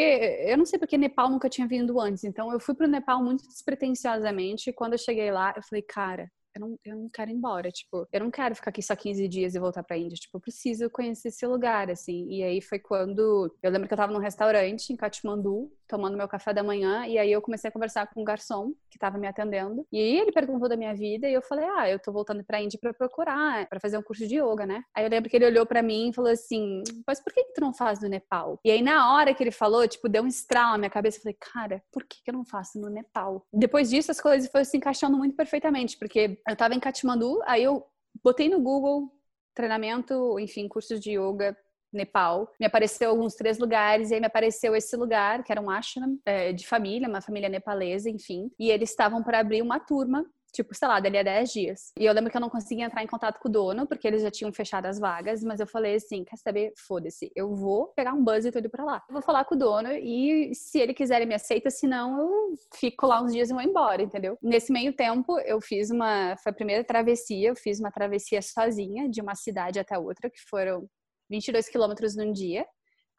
eu 0.48 0.58
não 0.58 0.66
sei 0.66 0.80
porque 0.80 0.98
Nepal 0.98 1.30
nunca 1.30 1.50
tinha 1.50 1.68
vindo 1.68 2.00
antes. 2.00 2.24
Então 2.24 2.52
eu 2.52 2.60
fui 2.60 2.76
pro 2.76 2.88
Nepal 2.88 3.24
muito 3.24 3.48
despretensiosamente. 3.48 4.70
E 4.70 4.74
quando 4.74 4.94
eu 4.94 5.00
cheguei 5.00 5.32
lá, 5.32 5.54
eu 5.56 5.64
falei, 5.64 5.82
cara, 5.82 6.30
eu 6.56 6.62
não, 6.62 6.80
eu 6.86 6.96
não 6.96 7.10
quero 7.10 7.32
ir 7.32 7.34
embora, 7.34 7.72
tipo, 7.72 8.08
eu 8.12 8.20
não 8.20 8.30
quero 8.32 8.56
ficar 8.56 8.70
aqui 8.70 8.82
só 8.82 8.96
15 8.96 9.28
dias 9.28 9.56
e 9.56 9.60
voltar 9.60 9.84
pra 9.84 9.98
Índia, 9.98 10.16
tipo, 10.16 10.38
eu 10.38 10.42
preciso 10.42 10.90
conhecer 10.90 11.30
esse 11.30 11.46
lugar, 11.48 11.90
assim. 11.90 12.28
E 12.30 12.44
aí 12.44 12.62
foi 12.62 12.80
quando, 12.80 13.54
eu 13.62 13.72
lembro 13.72 13.88
que 13.88 13.94
eu 13.94 13.98
tava 13.98 14.14
num 14.14 14.20
restaurante 14.20 14.92
em 14.92 14.96
Katmandu, 14.96 15.72
tomando 15.94 16.18
meu 16.18 16.28
café 16.28 16.52
da 16.52 16.64
manhã, 16.64 17.06
e 17.06 17.20
aí 17.20 17.32
eu 17.32 17.40
comecei 17.40 17.70
a 17.70 17.72
conversar 17.72 18.08
com 18.08 18.22
um 18.22 18.24
garçom 18.24 18.74
que 18.90 18.98
tava 18.98 19.20
me 19.20 19.28
atendendo, 19.28 19.86
e 19.92 20.00
ele 20.00 20.32
perguntou 20.32 20.68
da 20.68 20.76
minha 20.76 20.96
vida, 20.96 21.30
e 21.30 21.34
eu 21.36 21.42
falei, 21.44 21.66
ah, 21.78 21.88
eu 21.88 22.00
tô 22.00 22.12
voltando 22.12 22.44
pra 22.44 22.60
Índia 22.60 22.80
pra 22.82 22.92
procurar, 22.92 23.70
para 23.70 23.80
fazer 23.80 23.96
um 23.96 24.02
curso 24.02 24.28
de 24.28 24.40
yoga, 24.40 24.66
né? 24.66 24.84
Aí 24.96 25.06
eu 25.06 25.10
lembro 25.10 25.30
que 25.30 25.36
ele 25.36 25.46
olhou 25.46 25.68
para 25.68 25.84
mim 25.84 26.10
e 26.10 26.14
falou 26.14 26.32
assim, 26.32 26.82
mas 27.06 27.24
por 27.24 27.32
que, 27.32 27.44
que 27.44 27.54
tu 27.54 27.62
não 27.62 27.72
faz 27.72 28.02
no 28.02 28.10
Nepal? 28.10 28.60
E 28.66 28.72
aí 28.72 28.82
na 28.82 29.14
hora 29.14 29.36
que 29.36 29.44
ele 29.44 29.52
falou, 29.52 29.88
tipo, 29.88 30.10
deu 30.10 30.24
um 30.24 30.28
estralo 30.28 30.72
na 30.72 30.78
minha 30.80 30.90
cabeça, 30.90 31.20
eu 31.20 31.22
falei, 31.22 31.38
cara, 31.40 31.84
por 31.92 32.04
que, 32.06 32.24
que 32.24 32.32
eu 32.32 32.34
não 32.34 32.44
faço 32.44 32.82
no 32.82 32.90
Nepal? 32.90 33.46
Depois 33.54 33.92
disso, 33.92 34.10
as 34.10 34.20
coisas 34.20 34.50
foram 34.50 34.66
se 34.66 34.76
encaixando 34.76 35.16
muito 35.16 35.36
perfeitamente, 35.36 35.96
porque 36.00 36.42
eu 36.50 36.56
tava 36.56 36.74
em 36.74 36.80
Katmandu, 36.80 37.40
aí 37.46 37.64
eu 37.64 37.86
botei 38.24 38.50
no 38.50 38.60
Google 38.60 39.12
treinamento, 39.54 40.40
enfim, 40.40 40.68
cursos 40.68 41.00
de 41.00 41.12
yoga 41.12 41.56
Nepal. 41.94 42.52
Me 42.60 42.66
apareceu 42.66 43.10
alguns 43.10 43.36
três 43.36 43.60
lugares, 43.60 44.12
e 44.12 44.16
aí 44.16 44.20
me 44.20 44.28
apareceu 44.28 44.76
esse 44.76 44.96
lugar, 44.96 45.44
que 45.44 45.52
era 45.52 45.62
um 45.62 45.70
ashram 45.70 46.18
é, 46.26 46.52
de 46.52 46.68
família, 46.68 47.08
uma 47.08 47.22
família 47.22 47.50
nepalesa, 47.50 48.10
enfim. 48.10 48.50
E 48.60 48.70
eles 48.70 48.90
estavam 48.90 49.24
para 49.24 49.40
abrir 49.40 49.62
uma 49.62 49.80
turma 49.80 50.26
tipo, 50.54 50.74
sei 50.76 50.88
lá, 50.88 51.00
dali 51.00 51.18
a 51.18 51.24
10 51.24 51.52
dias. 51.52 51.92
E 52.00 52.06
eu 52.06 52.14
lembro 52.14 52.30
que 52.30 52.38
eu 52.38 52.42
não 52.42 52.50
conseguia 52.50 52.86
entrar 52.86 53.04
em 53.04 53.08
contato 53.08 53.40
com 53.40 53.50
o 53.50 53.52
dono, 53.52 53.88
porque 53.88 54.08
eles 54.08 54.22
já 54.22 54.30
tinham 54.30 54.54
fechado 54.54 54.86
as 54.86 55.00
vagas, 55.00 55.44
mas 55.44 55.60
eu 55.60 55.66
falei 55.66 55.96
assim, 55.96 56.24
quer 56.24 56.38
saber? 56.38 56.72
Foda-se, 56.78 57.32
eu 57.36 57.56
vou 57.56 57.88
pegar 57.88 58.14
um 58.14 58.24
buzz 58.24 58.46
e 58.46 58.52
tô 58.52 58.60
indo 58.60 58.70
pra 58.70 58.86
lá. 58.86 59.04
Eu 59.10 59.14
vou 59.14 59.22
falar 59.22 59.46
com 59.46 59.56
o 59.56 59.58
dono 59.58 59.92
e 59.92 60.54
se 60.54 60.80
ele 60.80 60.94
quiser 60.94 61.18
ele 61.18 61.26
me 61.26 61.36
aceita, 61.36 61.70
senão 61.70 62.20
eu 62.20 62.54
fico 62.76 63.08
lá 63.08 63.22
uns 63.22 63.34
dias 63.34 63.50
e 63.50 63.54
vou 63.54 63.64
embora, 63.64 64.04
entendeu? 64.04 64.38
Nesse 64.42 64.72
meio 64.72 64.94
tempo, 64.94 65.40
eu 65.40 65.60
fiz 65.60 65.90
uma, 65.90 66.38
foi 66.38 66.52
a 66.52 66.56
primeira 66.56 66.84
travessia, 66.84 67.50
eu 67.50 67.56
fiz 67.56 67.80
uma 67.80 67.92
travessia 67.92 68.42
sozinha, 68.42 69.10
de 69.10 69.22
uma 69.22 69.34
cidade 69.34 69.80
até 69.80 69.98
outra, 69.98 70.30
que 70.30 70.40
foram 70.48 70.88
22 71.34 71.68
quilômetros 71.68 72.16
num 72.16 72.32
dia. 72.32 72.66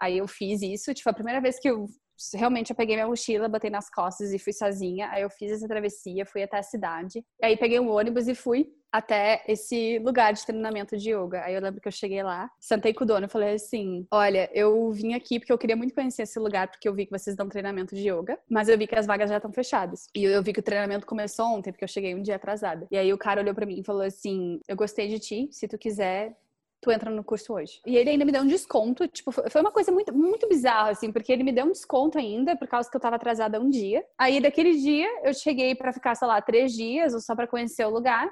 Aí 0.01 0.19
eu 0.19 0.29
fiz 0.29 0.63
isso, 0.63 0.95
tipo, 0.95 1.09
a 1.11 1.13
primeira 1.13 1.41
vez 1.41 1.59
que 1.59 1.69
eu 1.69 1.87
realmente 2.35 2.71
eu 2.71 2.77
peguei 2.77 2.95
minha 2.95 3.09
mochila, 3.09 3.49
botei 3.49 3.71
nas 3.71 3.91
costas 3.91 4.33
e 4.33 4.39
fui 4.39 4.53
sozinha. 4.53 5.09
Aí 5.11 5.23
eu 5.23 5.31
fiz 5.31 5.51
essa 5.51 5.67
travessia, 5.67 6.25
fui 6.25 6.43
até 6.43 6.59
a 6.59 6.63
cidade. 6.63 7.25
Aí 7.43 7.57
peguei 7.57 7.81
um 7.81 7.91
ônibus 7.91 8.29
e 8.29 8.35
fui 8.35 8.73
até 8.93 9.43
esse 9.49 9.99
lugar 9.99 10.33
de 10.33 10.47
treinamento 10.47 10.97
de 10.97 11.11
yoga. 11.11 11.43
Aí 11.45 11.55
eu 11.55 11.61
lembro 11.61 11.81
que 11.81 11.89
eu 11.89 11.93
cheguei 11.93 12.23
lá, 12.23 12.49
sentei 12.61 12.95
com 12.95 13.03
o 13.03 13.07
dono 13.07 13.27
e 13.27 13.29
falei 13.29 13.55
assim: 13.55 14.07
Olha, 14.13 14.49
eu 14.55 14.93
vim 14.93 15.15
aqui 15.15 15.41
porque 15.41 15.53
eu 15.53 15.59
queria 15.59 15.75
muito 15.75 15.95
conhecer 15.95 16.23
esse 16.23 16.39
lugar, 16.39 16.69
porque 16.69 16.89
eu 16.89 16.95
vi 16.95 17.05
que 17.07 17.11
vocês 17.11 17.35
dão 17.35 17.49
treinamento 17.49 17.95
de 17.95 18.09
yoga, 18.09 18.39
mas 18.49 18.69
eu 18.69 18.79
vi 18.79 18.87
que 18.87 18.95
as 18.95 19.07
vagas 19.07 19.29
já 19.29 19.39
estão 19.39 19.53
fechadas. 19.53 20.07
E 20.15 20.25
eu 20.25 20.43
vi 20.43 20.53
que 20.53 20.61
o 20.61 20.63
treinamento 20.63 21.07
começou 21.07 21.47
ontem, 21.47 21.73
porque 21.73 21.85
eu 21.85 21.89
cheguei 21.89 22.15
um 22.15 22.23
dia 22.23 22.37
atrasada. 22.37 22.87
E 22.91 22.97
aí 22.97 23.13
o 23.13 23.19
cara 23.19 23.41
olhou 23.41 23.55
para 23.55 23.67
mim 23.67 23.81
e 23.81 23.85
falou 23.85 24.03
assim: 24.03 24.61
Eu 24.69 24.77
gostei 24.77 25.09
de 25.09 25.19
ti, 25.19 25.49
se 25.51 25.67
tu 25.67 25.77
quiser, 25.77 26.37
tu 26.85 26.93
entra 26.93 27.11
no 27.11 27.25
curso 27.25 27.55
hoje. 27.55 27.81
E 27.87 27.97
ele 27.97 28.11
ainda 28.11 28.27
me 28.27 28.31
deu 28.31 28.43
um 28.43 28.47
desconto, 28.47 29.09
tipo, 29.09 29.33
foi 29.33 29.61
uma 29.63 29.73
coisa 29.73 29.91
muito, 29.91 30.13
muito 30.13 30.47
bizarra, 30.47 30.91
assim, 30.91 31.11
porque 31.11 31.33
ele 31.33 31.43
me 31.43 31.51
deu 31.51 31.65
um 31.65 31.73
desconto 31.73 32.19
ainda, 32.19 32.55
por 32.55 32.69
causa 32.69 32.91
que 32.91 32.95
eu 32.95 33.01
tava 33.01 33.17
atrasada 33.17 33.59
um 33.59 33.71
dia. 33.71 34.05
Aí, 34.19 34.39
daquele 34.39 34.77
dia, 34.77 35.09
eu 35.25 35.33
cheguei 35.33 35.75
para 35.75 35.95
ficar, 35.95 36.15
sei 36.15 36.29
lá, 36.29 36.43
três 36.43 36.73
dias, 36.75 37.15
ou 37.15 37.21
só 37.21 37.35
para 37.35 37.47
conhecer 37.47 37.87
o 37.87 37.91
lugar. 37.91 38.31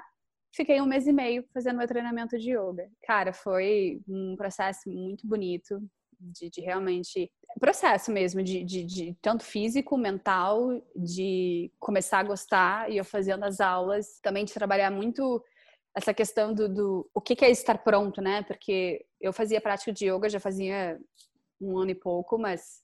Fiquei 0.55 0.79
um 0.79 0.85
mês 0.85 1.07
e 1.07 1.11
meio 1.11 1.43
fazendo 1.51 1.79
meu 1.79 1.87
treinamento 1.87 2.37
de 2.37 2.51
yoga. 2.51 2.87
Cara, 3.07 3.33
foi 3.33 3.99
um 4.07 4.35
processo 4.37 4.87
muito 4.87 5.27
bonito, 5.27 5.81
de, 6.19 6.49
de 6.49 6.61
realmente 6.61 7.29
processo 7.59 8.11
mesmo 8.11 8.41
de, 8.43 8.63
de, 8.63 8.83
de, 8.83 9.17
tanto 9.21 9.43
físico, 9.43 9.97
mental, 9.97 10.81
de 10.95 11.71
começar 11.79 12.19
a 12.19 12.23
gostar 12.23 12.91
e 12.91 12.97
eu 12.97 13.05
fazendo 13.05 13.43
as 13.43 13.59
aulas, 13.59 14.19
também 14.21 14.45
de 14.45 14.53
trabalhar 14.53 14.91
muito 14.91 15.43
essa 15.95 16.13
questão 16.13 16.53
do, 16.53 16.67
do 16.67 17.09
o 17.13 17.21
que, 17.21 17.43
é 17.43 17.51
estar 17.51 17.77
pronto, 17.77 18.21
né? 18.21 18.43
Porque 18.43 19.05
eu 19.21 19.31
fazia 19.31 19.61
prática 19.61 19.91
de 19.91 20.09
yoga 20.09 20.29
já 20.29 20.39
fazia 20.39 20.99
um 21.61 21.77
ano 21.77 21.91
e 21.91 21.95
pouco, 21.95 22.37
mas 22.37 22.83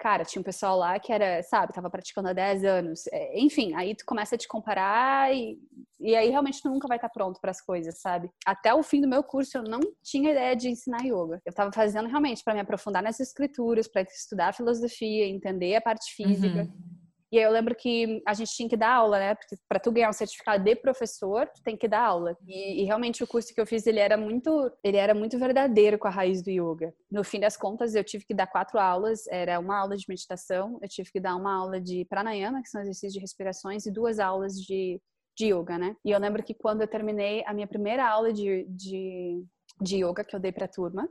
cara, 0.00 0.24
tinha 0.24 0.40
um 0.40 0.44
pessoal 0.44 0.78
lá 0.78 0.98
que 0.98 1.12
era, 1.12 1.42
sabe, 1.42 1.74
tava 1.74 1.90
praticando 1.90 2.28
há 2.28 2.32
10 2.32 2.64
anos. 2.64 3.06
É, 3.12 3.38
enfim, 3.38 3.74
aí 3.74 3.94
tu 3.94 4.04
começa 4.06 4.34
a 4.34 4.38
te 4.38 4.48
comparar 4.48 5.32
e, 5.32 5.58
e 6.00 6.16
aí 6.16 6.30
realmente 6.30 6.62
tu 6.62 6.70
nunca 6.70 6.88
vai 6.88 6.96
estar 6.96 7.10
pronto 7.10 7.38
para 7.38 7.50
as 7.50 7.60
coisas, 7.60 8.00
sabe? 8.00 8.30
Até 8.46 8.72
o 8.72 8.82
fim 8.82 9.02
do 9.02 9.08
meu 9.08 9.22
curso 9.22 9.58
eu 9.58 9.62
não 9.62 9.80
tinha 10.02 10.32
ideia 10.32 10.56
de 10.56 10.70
ensinar 10.70 11.04
yoga. 11.04 11.40
Eu 11.44 11.52
tava 11.52 11.70
fazendo 11.70 12.08
realmente 12.08 12.42
para 12.42 12.54
me 12.54 12.60
aprofundar 12.60 13.02
nas 13.02 13.20
escrituras, 13.20 13.86
para 13.86 14.00
estudar 14.02 14.54
filosofia, 14.54 15.26
entender 15.26 15.76
a 15.76 15.82
parte 15.82 16.14
física. 16.14 16.62
Uhum. 16.62 16.99
E 17.32 17.38
aí 17.38 17.44
eu 17.44 17.50
lembro 17.50 17.76
que 17.76 18.20
a 18.26 18.34
gente 18.34 18.52
tinha 18.52 18.68
que 18.68 18.76
dar 18.76 18.92
aula, 18.92 19.18
né? 19.18 19.34
Porque 19.36 19.56
para 19.68 19.78
tu 19.78 19.92
ganhar 19.92 20.10
um 20.10 20.12
certificado 20.12 20.64
de 20.64 20.74
professor, 20.74 21.46
tu 21.46 21.62
tem 21.62 21.76
que 21.76 21.86
dar 21.86 22.00
aula. 22.02 22.36
E, 22.44 22.82
e, 22.82 22.84
realmente 22.84 23.22
o 23.22 23.26
curso 23.26 23.54
que 23.54 23.60
eu 23.60 23.66
fiz, 23.66 23.86
ele 23.86 24.00
era 24.00 24.16
muito, 24.16 24.50
ele 24.82 24.96
era 24.96 25.14
muito 25.14 25.38
verdadeiro 25.38 25.96
com 25.96 26.08
a 26.08 26.10
raiz 26.10 26.42
do 26.42 26.50
yoga. 26.50 26.92
No 27.10 27.22
fim 27.22 27.38
das 27.38 27.56
contas, 27.56 27.94
eu 27.94 28.02
tive 28.02 28.24
que 28.24 28.34
dar 28.34 28.48
quatro 28.48 28.80
aulas. 28.80 29.28
Era 29.28 29.60
uma 29.60 29.78
aula 29.78 29.96
de 29.96 30.06
meditação, 30.08 30.78
eu 30.82 30.88
tive 30.88 31.12
que 31.12 31.20
dar 31.20 31.36
uma 31.36 31.54
aula 31.54 31.80
de 31.80 32.04
pranayama, 32.06 32.62
que 32.62 32.68
são 32.68 32.80
exercícios 32.80 33.12
de 33.12 33.20
respirações, 33.20 33.86
e 33.86 33.92
duas 33.92 34.18
aulas 34.18 34.54
de, 34.54 35.00
de 35.38 35.52
yoga, 35.54 35.78
né? 35.78 35.94
E 36.04 36.10
eu 36.10 36.18
lembro 36.18 36.42
que 36.42 36.54
quando 36.54 36.80
eu 36.80 36.88
terminei 36.88 37.44
a 37.46 37.54
minha 37.54 37.68
primeira 37.68 38.08
aula 38.08 38.32
de, 38.32 38.66
de, 38.68 39.44
de 39.80 40.04
yoga 40.04 40.24
que 40.24 40.34
eu 40.34 40.40
dei 40.40 40.50
pra 40.50 40.66
turma, 40.66 41.08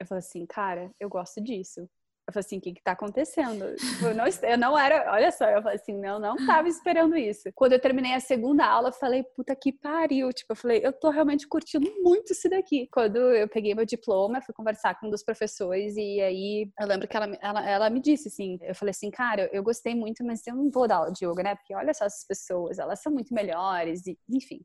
eu 0.00 0.06
falei 0.06 0.18
assim, 0.18 0.46
cara, 0.46 0.90
eu 0.98 1.08
gosto 1.08 1.40
disso 1.40 1.88
Eu 2.28 2.32
falei 2.32 2.46
assim, 2.46 2.58
o 2.58 2.60
que 2.60 2.74
que 2.74 2.82
tá 2.82 2.92
acontecendo? 2.92 3.74
Tipo, 3.74 4.06
eu, 4.06 4.14
não, 4.14 4.24
eu 4.26 4.58
não 4.58 4.78
era, 4.78 5.12
olha 5.12 5.32
só, 5.32 5.46
eu 5.46 5.62
falei 5.62 5.76
assim, 5.76 5.98
não, 5.98 6.20
não 6.20 6.36
tava 6.46 6.68
esperando 6.68 7.16
isso. 7.16 7.50
Quando 7.54 7.72
eu 7.72 7.80
terminei 7.80 8.14
a 8.14 8.20
segunda 8.20 8.64
aula, 8.64 8.90
eu 8.90 8.92
falei, 8.92 9.24
puta 9.34 9.54
que 9.56 9.72
pariu. 9.72 10.32
Tipo, 10.32 10.52
eu 10.52 10.56
falei, 10.56 10.80
eu 10.84 10.92
tô 10.92 11.10
realmente 11.10 11.48
curtindo 11.48 11.90
muito 12.02 12.32
isso 12.32 12.48
daqui. 12.48 12.88
Quando 12.92 13.16
eu 13.16 13.48
peguei 13.48 13.74
meu 13.74 13.84
diploma, 13.84 14.40
fui 14.40 14.54
conversar 14.54 14.98
com 14.98 15.08
um 15.08 15.10
dos 15.10 15.24
professores 15.24 15.96
e 15.96 16.20
aí 16.20 16.70
eu 16.80 16.86
lembro 16.86 17.08
que 17.08 17.16
ela, 17.16 17.36
ela, 17.40 17.68
ela 17.68 17.90
me 17.90 18.00
disse 18.00 18.28
assim, 18.28 18.58
eu 18.62 18.74
falei 18.74 18.90
assim, 18.90 19.10
cara, 19.10 19.48
eu 19.52 19.62
gostei 19.62 19.94
muito, 19.94 20.24
mas 20.24 20.46
eu 20.46 20.54
não 20.54 20.70
vou 20.70 20.86
dar 20.86 20.96
aula 20.96 21.12
de 21.12 21.24
yoga, 21.24 21.42
né? 21.42 21.54
Porque 21.56 21.74
olha 21.74 21.92
só 21.92 22.04
essas 22.04 22.24
pessoas, 22.26 22.78
elas 22.78 23.02
são 23.02 23.12
muito 23.12 23.34
melhores 23.34 24.06
e, 24.06 24.16
enfim. 24.28 24.60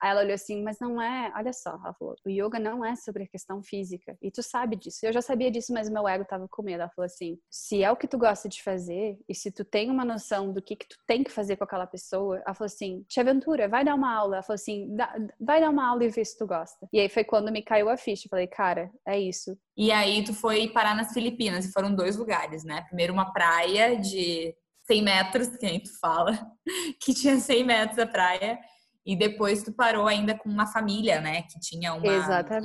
Aí 0.00 0.10
ela 0.10 0.20
olhou 0.20 0.34
assim, 0.34 0.62
mas 0.62 0.78
não 0.80 1.00
é, 1.00 1.32
olha 1.34 1.52
só, 1.52 1.70
ela 1.70 1.94
falou, 1.94 2.14
o 2.24 2.30
yoga 2.30 2.58
não 2.58 2.84
é 2.84 2.94
sobre 2.96 3.24
a 3.24 3.26
questão 3.26 3.62
física. 3.62 4.16
E 4.22 4.30
tu 4.30 4.42
sabe 4.42 4.76
disso. 4.76 5.04
Eu 5.04 5.12
já 5.12 5.20
sabia 5.20 5.50
disso, 5.50 5.72
mas 5.72 5.88
meu 5.88 6.06
ego 6.06 6.24
tava 6.24 6.46
com 6.48 6.62
medo. 6.62 6.82
Ela 6.82 6.90
falou 6.90 7.06
assim, 7.06 7.38
se 7.50 7.82
é 7.82 7.90
o 7.90 7.96
que 7.96 8.06
tu 8.06 8.18
gosta 8.18 8.48
de 8.48 8.62
fazer 8.62 9.18
e 9.28 9.34
se 9.34 9.50
tu 9.50 9.64
tem 9.64 9.90
uma 9.90 10.04
noção 10.04 10.52
do 10.52 10.62
que 10.62 10.76
que 10.76 10.88
tu 10.88 10.96
tem 11.06 11.24
que 11.24 11.30
fazer 11.30 11.56
com 11.56 11.64
aquela 11.64 11.86
pessoa, 11.86 12.36
ela 12.46 12.54
falou 12.54 12.66
assim, 12.66 13.04
te 13.08 13.20
aventura, 13.20 13.68
vai 13.68 13.84
dar 13.84 13.94
uma 13.94 14.14
aula. 14.14 14.36
Ela 14.36 14.42
falou 14.42 14.54
assim, 14.56 14.96
vai 15.40 15.60
dar 15.60 15.70
uma 15.70 15.88
aula 15.88 16.04
e 16.04 16.08
vê 16.08 16.24
se 16.24 16.38
tu 16.38 16.46
gosta. 16.46 16.88
E 16.92 17.00
aí 17.00 17.08
foi 17.08 17.24
quando 17.24 17.50
me 17.50 17.62
caiu 17.62 17.88
a 17.88 17.96
ficha. 17.96 18.26
Eu 18.26 18.30
falei, 18.30 18.46
cara, 18.46 18.90
é 19.06 19.18
isso. 19.18 19.58
E 19.76 19.90
aí 19.90 20.22
tu 20.24 20.32
foi 20.34 20.68
parar 20.68 20.94
nas 20.94 21.12
Filipinas 21.12 21.64
e 21.64 21.72
foram 21.72 21.94
dois 21.94 22.16
lugares, 22.16 22.64
né? 22.64 22.82
Primeiro 22.82 23.12
uma 23.12 23.32
praia 23.32 23.96
de 23.96 24.54
100 24.88 25.02
metros, 25.02 25.48
que 25.48 25.66
a 25.66 25.68
gente 25.68 25.90
fala, 26.00 26.32
que 27.00 27.12
tinha 27.14 27.38
100 27.38 27.64
metros 27.64 27.98
a 27.98 28.06
praia. 28.06 28.58
E 29.06 29.16
depois 29.16 29.62
tu 29.62 29.72
parou 29.72 30.06
ainda 30.06 30.36
com 30.36 30.48
uma 30.48 30.66
família, 30.66 31.20
né? 31.20 31.42
Que 31.42 31.58
tinha 31.60 31.94
uma, 31.94 32.02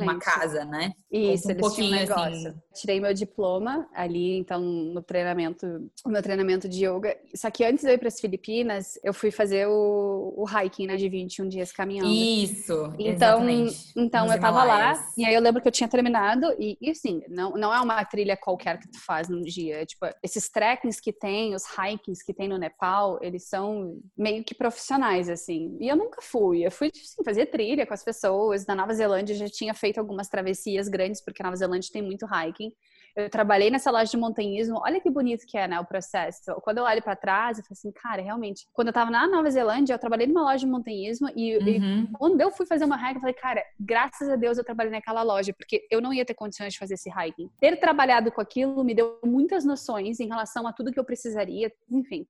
uma 0.03 0.19
casa, 0.19 0.65
né? 0.65 0.91
Isso, 1.13 1.47
um 1.47 1.51
eles 1.51 1.61
pouquinho 1.61 1.87
tinham 1.89 1.97
um 1.97 2.07
negócio. 2.07 2.49
Assim. 2.49 2.61
Tirei 2.73 2.99
meu 2.99 3.13
diploma 3.13 3.87
ali, 3.93 4.37
então, 4.37 4.59
no 4.59 5.01
treinamento, 5.01 5.65
no 6.03 6.11
meu 6.11 6.23
treinamento 6.23 6.67
de 6.67 6.85
yoga. 6.85 7.15
Só 7.35 7.51
que 7.51 7.63
antes 7.63 7.83
de 7.83 7.89
eu 7.89 7.93
ir 7.93 7.99
para 7.99 8.07
as 8.07 8.19
Filipinas, 8.19 8.99
eu 9.03 9.13
fui 9.13 9.29
fazer 9.29 9.67
o, 9.67 10.33
o 10.35 10.45
hiking, 10.47 10.87
né? 10.87 10.95
De 10.95 11.07
21 11.07 11.47
dias 11.47 11.71
caminhando. 11.71 12.09
Isso, 12.09 12.93
então, 12.97 13.43
exatamente. 13.43 13.93
Então, 13.95 14.25
Nos 14.25 14.35
eu 14.35 14.41
tava 14.41 14.63
Himalaias. 14.63 14.97
lá, 14.97 15.07
e 15.17 15.25
aí 15.25 15.33
eu 15.33 15.41
lembro 15.41 15.61
que 15.61 15.67
eu 15.67 15.71
tinha 15.71 15.87
terminado, 15.87 16.47
e, 16.57 16.77
e 16.81 16.89
assim, 16.89 17.21
não, 17.29 17.51
não 17.51 17.73
é 17.73 17.79
uma 17.79 18.03
trilha 18.05 18.35
qualquer 18.35 18.79
que 18.79 18.87
tu 18.87 18.99
faz 19.05 19.29
num 19.29 19.41
dia. 19.41 19.81
É, 19.81 19.85
tipo, 19.85 20.05
esses 20.23 20.49
trekkings 20.49 20.99
que 21.01 21.13
tem, 21.13 21.53
os 21.53 21.63
hikings 21.65 22.23
que 22.25 22.33
tem 22.33 22.47
no 22.47 22.57
Nepal, 22.57 23.19
eles 23.21 23.47
são 23.47 23.99
meio 24.17 24.43
que 24.43 24.55
profissionais, 24.55 25.29
assim. 25.29 25.77
E 25.79 25.87
eu 25.87 25.95
nunca 25.95 26.21
fui. 26.21 26.65
Eu 26.65 26.71
fui, 26.71 26.91
assim, 26.93 27.23
fazer 27.23 27.47
trilha 27.47 27.85
com 27.85 27.93
as 27.93 28.03
pessoas. 28.03 28.65
Na 28.65 28.73
Nova 28.75 28.93
Zelândia 28.93 29.35
já 29.35 29.47
tinha 29.47 29.73
feito 29.73 29.99
algumas 29.99 30.27
travessias 30.27 30.87
grandes, 30.87 31.02
porque 31.23 31.41
a 31.41 31.45
Nova 31.45 31.55
Zelândia 31.55 31.89
tem 31.91 32.01
muito 32.01 32.25
hiking. 32.25 32.71
Eu 33.15 33.29
trabalhei 33.29 33.69
nessa 33.69 33.91
loja 33.91 34.09
de 34.09 34.17
montanhismo. 34.17 34.79
Olha 34.83 34.99
que 34.99 35.09
bonito 35.09 35.45
que 35.45 35.55
é, 35.55 35.67
né, 35.67 35.79
o 35.79 35.85
processo. 35.85 36.53
Quando 36.63 36.79
eu 36.79 36.83
olho 36.83 37.01
para 37.01 37.15
trás, 37.15 37.59
eu 37.59 37.63
falo 37.63 37.73
assim, 37.73 37.91
cara, 37.91 38.21
realmente. 38.21 38.67
Quando 38.73 38.87
eu 38.87 38.93
tava 38.93 39.11
na 39.11 39.27
Nova 39.27 39.49
Zelândia, 39.51 39.93
eu 39.93 39.99
trabalhei 39.99 40.25
numa 40.25 40.41
loja 40.41 40.65
de 40.65 40.67
montanhismo 40.67 41.29
e, 41.35 41.57
uhum. 41.57 41.67
e 41.67 42.07
quando 42.17 42.41
eu 42.41 42.49
fui 42.49 42.65
fazer 42.65 42.85
uma 42.85 42.95
hiking, 42.95 43.15
eu 43.15 43.21
falei, 43.21 43.35
cara, 43.35 43.63
graças 43.79 44.27
a 44.29 44.35
Deus 44.35 44.57
eu 44.57 44.63
trabalhei 44.63 44.91
naquela 44.91 45.21
loja, 45.21 45.53
porque 45.53 45.85
eu 45.91 46.01
não 46.01 46.11
ia 46.11 46.25
ter 46.25 46.33
condições 46.33 46.73
de 46.73 46.79
fazer 46.79 46.95
esse 46.95 47.09
hiking. 47.09 47.49
Ter 47.59 47.77
trabalhado 47.77 48.31
com 48.31 48.41
aquilo 48.41 48.83
me 48.83 48.95
deu 48.95 49.19
muitas 49.23 49.63
noções 49.63 50.19
em 50.19 50.27
relação 50.27 50.65
a 50.65 50.73
tudo 50.73 50.91
que 50.91 50.99
eu 50.99 51.05
precisaria, 51.05 51.71
enfim. 51.91 52.25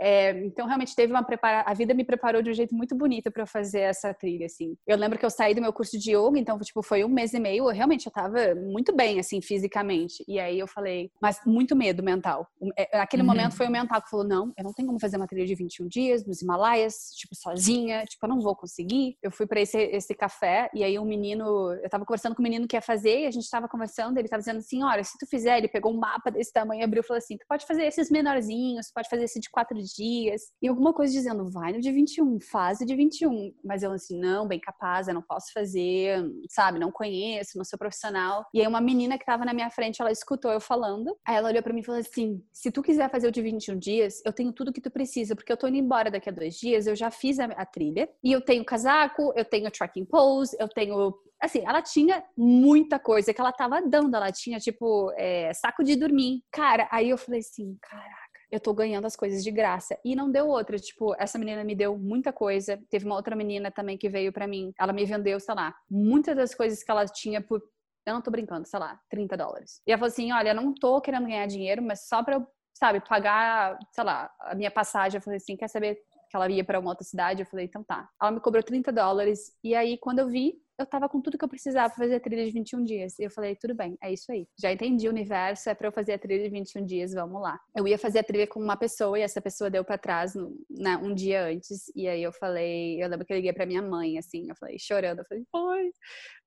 É, 0.00 0.30
então, 0.44 0.66
realmente 0.66 0.94
teve 0.94 1.12
uma 1.12 1.22
prepara... 1.22 1.64
A 1.66 1.74
vida 1.74 1.94
me 1.94 2.04
preparou 2.04 2.42
de 2.42 2.50
um 2.50 2.54
jeito 2.54 2.74
muito 2.74 2.94
bonito 2.94 3.30
para 3.30 3.46
fazer 3.46 3.80
essa 3.80 4.14
trilha, 4.14 4.46
assim. 4.46 4.76
Eu 4.86 4.96
lembro 4.96 5.18
que 5.18 5.24
eu 5.24 5.30
saí 5.30 5.54
do 5.54 5.60
meu 5.60 5.72
curso 5.72 5.98
de 5.98 6.12
yoga, 6.16 6.38
então, 6.38 6.58
tipo, 6.58 6.82
foi 6.82 7.04
um 7.04 7.08
mês 7.08 7.32
e 7.34 7.40
meio. 7.40 7.68
Eu 7.68 7.74
realmente 7.74 8.06
eu 8.06 8.12
tava 8.12 8.54
muito 8.54 8.94
bem, 8.94 9.18
assim, 9.18 9.40
fisicamente. 9.40 10.24
E 10.26 10.38
aí 10.38 10.58
eu 10.58 10.66
falei, 10.66 11.10
mas 11.20 11.40
muito 11.46 11.74
medo 11.74 12.02
mental. 12.02 12.46
É, 12.76 12.98
naquele 12.98 13.22
uhum. 13.22 13.28
momento 13.28 13.56
foi 13.56 13.66
o 13.66 13.70
mental 13.70 14.00
que 14.02 14.10
falou: 14.10 14.26
não, 14.26 14.52
eu 14.56 14.64
não 14.64 14.72
tenho 14.72 14.88
como 14.88 15.00
fazer 15.00 15.16
uma 15.16 15.26
trilha 15.26 15.46
de 15.46 15.54
21 15.54 15.88
dias 15.88 16.26
nos 16.26 16.42
Himalaias, 16.42 17.10
tipo, 17.16 17.34
sozinha, 17.34 18.04
tipo, 18.04 18.24
eu 18.24 18.28
não 18.28 18.40
vou 18.40 18.54
conseguir. 18.54 19.16
Eu 19.22 19.30
fui 19.30 19.46
para 19.46 19.60
esse, 19.60 19.78
esse 19.78 20.14
café 20.14 20.70
e 20.74 20.84
aí 20.84 20.98
um 20.98 21.04
menino, 21.04 21.72
eu 21.82 21.88
tava 21.88 22.04
conversando 22.04 22.34
com 22.34 22.42
o 22.42 22.44
menino 22.44 22.66
que 22.66 22.76
ia 22.76 22.82
fazer 22.82 23.20
e 23.20 23.26
a 23.26 23.30
gente 23.30 23.48
tava 23.48 23.68
conversando. 23.68 24.18
Ele 24.18 24.28
tava 24.28 24.40
dizendo 24.40 24.58
assim: 24.58 24.82
olha, 24.82 25.02
se 25.02 25.18
tu 25.18 25.26
fizer, 25.26 25.58
ele 25.58 25.68
pegou 25.68 25.92
um 25.92 25.98
mapa 25.98 26.30
desse 26.30 26.52
tamanho, 26.52 26.84
abriu 26.84 27.00
e 27.00 27.06
falou 27.06 27.18
assim: 27.18 27.36
tu 27.36 27.46
pode 27.48 27.66
fazer 27.66 27.84
esses 27.84 28.10
menorzinhos, 28.10 28.90
pode 28.92 29.08
fazer 29.08 29.24
esse 29.24 29.40
de 29.40 29.50
quatro 29.50 29.76
dias. 29.76 29.87
E 30.62 30.68
alguma 30.68 30.92
coisa 30.92 31.12
dizendo, 31.12 31.48
vai 31.50 31.72
no 31.72 31.80
de 31.80 31.90
21, 31.90 32.40
fase 32.40 32.84
de 32.84 32.94
21. 32.94 33.52
Mas 33.64 33.82
eu 33.82 33.92
assim, 33.92 34.18
não, 34.18 34.46
bem 34.46 34.60
capaz, 34.60 35.08
eu 35.08 35.14
não 35.14 35.22
posso 35.22 35.52
fazer, 35.52 36.24
sabe? 36.48 36.78
Não 36.78 36.90
conheço, 36.90 37.56
não 37.56 37.64
sou 37.64 37.78
profissional. 37.78 38.44
E 38.52 38.60
aí 38.60 38.66
uma 38.66 38.80
menina 38.80 39.18
que 39.18 39.24
tava 39.24 39.44
na 39.44 39.54
minha 39.54 39.70
frente, 39.70 40.00
ela 40.00 40.12
escutou 40.12 40.50
eu 40.50 40.60
falando. 40.60 41.16
Aí 41.26 41.36
ela 41.36 41.48
olhou 41.48 41.62
para 41.62 41.72
mim 41.72 41.80
e 41.80 41.84
falou 41.84 42.00
assim: 42.00 42.42
se 42.52 42.70
tu 42.70 42.82
quiser 42.82 43.10
fazer 43.10 43.28
o 43.28 43.32
de 43.32 43.42
21 43.42 43.78
dias, 43.78 44.22
eu 44.24 44.32
tenho 44.32 44.52
tudo 44.52 44.72
que 44.72 44.80
tu 44.80 44.90
precisa, 44.90 45.34
porque 45.34 45.52
eu 45.52 45.56
tô 45.56 45.66
indo 45.68 45.76
embora 45.76 46.10
daqui 46.10 46.28
a 46.28 46.32
dois 46.32 46.54
dias, 46.56 46.86
eu 46.86 46.96
já 46.96 47.10
fiz 47.10 47.38
a, 47.38 47.44
a 47.44 47.66
trilha. 47.66 48.08
E 48.22 48.32
eu 48.32 48.40
tenho 48.40 48.64
casaco, 48.64 49.32
eu 49.36 49.44
tenho 49.44 49.70
tracking 49.70 50.04
pose, 50.04 50.56
eu 50.58 50.68
tenho 50.68 51.14
assim, 51.40 51.62
ela 51.64 51.80
tinha 51.80 52.22
muita 52.36 52.98
coisa 52.98 53.32
que 53.32 53.40
ela 53.40 53.52
tava 53.52 53.80
dando. 53.80 54.14
Ela 54.16 54.32
tinha, 54.32 54.58
tipo, 54.58 55.12
é, 55.16 55.52
saco 55.54 55.84
de 55.84 55.96
dormir. 55.96 56.42
Cara, 56.50 56.88
aí 56.90 57.10
eu 57.10 57.18
falei 57.18 57.40
assim, 57.40 57.76
caraca 57.80 58.27
eu 58.50 58.60
tô 58.60 58.72
ganhando 58.72 59.06
as 59.06 59.16
coisas 59.16 59.42
de 59.44 59.50
graça. 59.50 59.98
E 60.04 60.16
não 60.16 60.30
deu 60.30 60.48
outra, 60.48 60.78
tipo, 60.78 61.14
essa 61.18 61.38
menina 61.38 61.62
me 61.64 61.74
deu 61.74 61.98
muita 61.98 62.32
coisa. 62.32 62.78
Teve 62.90 63.04
uma 63.04 63.16
outra 63.16 63.36
menina 63.36 63.70
também 63.70 63.96
que 63.98 64.08
veio 64.08 64.32
para 64.32 64.46
mim, 64.46 64.72
ela 64.78 64.92
me 64.92 65.04
vendeu, 65.04 65.38
sei 65.38 65.54
lá, 65.54 65.74
muitas 65.90 66.36
das 66.36 66.54
coisas 66.54 66.82
que 66.82 66.90
ela 66.90 67.06
tinha 67.06 67.40
por 67.40 67.62
eu 68.08 68.14
não 68.14 68.22
tô 68.22 68.30
brincando, 68.30 68.66
sei 68.66 68.78
lá, 68.78 68.98
30 69.10 69.36
dólares. 69.36 69.82
E 69.86 69.92
ela 69.92 69.98
falou 69.98 70.10
assim: 70.10 70.32
olha, 70.32 70.50
eu 70.50 70.54
não 70.54 70.74
tô 70.74 71.00
querendo 71.00 71.26
ganhar 71.26 71.46
dinheiro, 71.46 71.82
mas 71.82 72.08
só 72.08 72.22
pra 72.22 72.36
eu, 72.36 72.46
sabe, 72.72 73.00
pagar, 73.00 73.78
sei 73.92 74.04
lá, 74.04 74.30
a 74.40 74.54
minha 74.54 74.70
passagem. 74.70 75.18
Eu 75.18 75.22
falei 75.22 75.36
assim: 75.36 75.56
quer 75.56 75.68
saber 75.68 75.96
que 76.30 76.36
ela 76.36 76.50
ia 76.50 76.64
para 76.64 76.80
uma 76.80 76.90
outra 76.90 77.04
cidade? 77.04 77.42
Eu 77.42 77.46
falei: 77.46 77.66
então 77.66 77.84
tá. 77.84 78.08
Ela 78.20 78.30
me 78.30 78.40
cobrou 78.40 78.62
30 78.62 78.90
dólares. 78.92 79.52
E 79.62 79.74
aí, 79.74 79.98
quando 79.98 80.20
eu 80.20 80.28
vi, 80.28 80.54
eu 80.78 80.86
tava 80.86 81.08
com 81.08 81.20
tudo 81.20 81.36
que 81.36 81.44
eu 81.44 81.48
precisava 81.48 81.88
pra 81.88 82.04
fazer 82.04 82.16
a 82.16 82.20
trilha 82.20 82.44
de 82.44 82.52
21 82.52 82.84
dias. 82.84 83.18
E 83.18 83.24
eu 83.24 83.30
falei, 83.30 83.56
tudo 83.56 83.74
bem, 83.74 83.96
é 84.02 84.12
isso 84.12 84.30
aí. 84.30 84.46
Já 84.58 84.72
entendi 84.72 85.08
o 85.08 85.10
universo, 85.10 85.68
é 85.68 85.74
pra 85.74 85.88
eu 85.88 85.92
fazer 85.92 86.12
a 86.12 86.18
trilha 86.18 86.44
de 86.44 86.50
21 86.50 86.84
dias, 86.84 87.12
vamos 87.12 87.42
lá. 87.42 87.58
Eu 87.76 87.86
ia 87.88 87.98
fazer 87.98 88.20
a 88.20 88.24
trilha 88.24 88.46
com 88.46 88.60
uma 88.60 88.76
pessoa 88.76 89.18
e 89.18 89.22
essa 89.22 89.40
pessoa 89.40 89.70
deu 89.70 89.84
para 89.84 89.98
trás 89.98 90.34
no, 90.34 90.56
né, 90.70 90.96
um 90.96 91.14
dia 91.14 91.44
antes. 91.44 91.90
E 91.94 92.06
aí 92.06 92.22
eu 92.22 92.32
falei, 92.32 93.02
eu 93.02 93.08
lembro 93.08 93.26
que 93.26 93.32
eu 93.32 93.36
liguei 93.36 93.52
pra 93.52 93.66
minha 93.66 93.82
mãe, 93.82 94.18
assim, 94.18 94.48
eu 94.48 94.56
falei, 94.56 94.78
chorando, 94.78 95.20
eu 95.20 95.24
falei, 95.26 95.44
pai, 95.50 95.90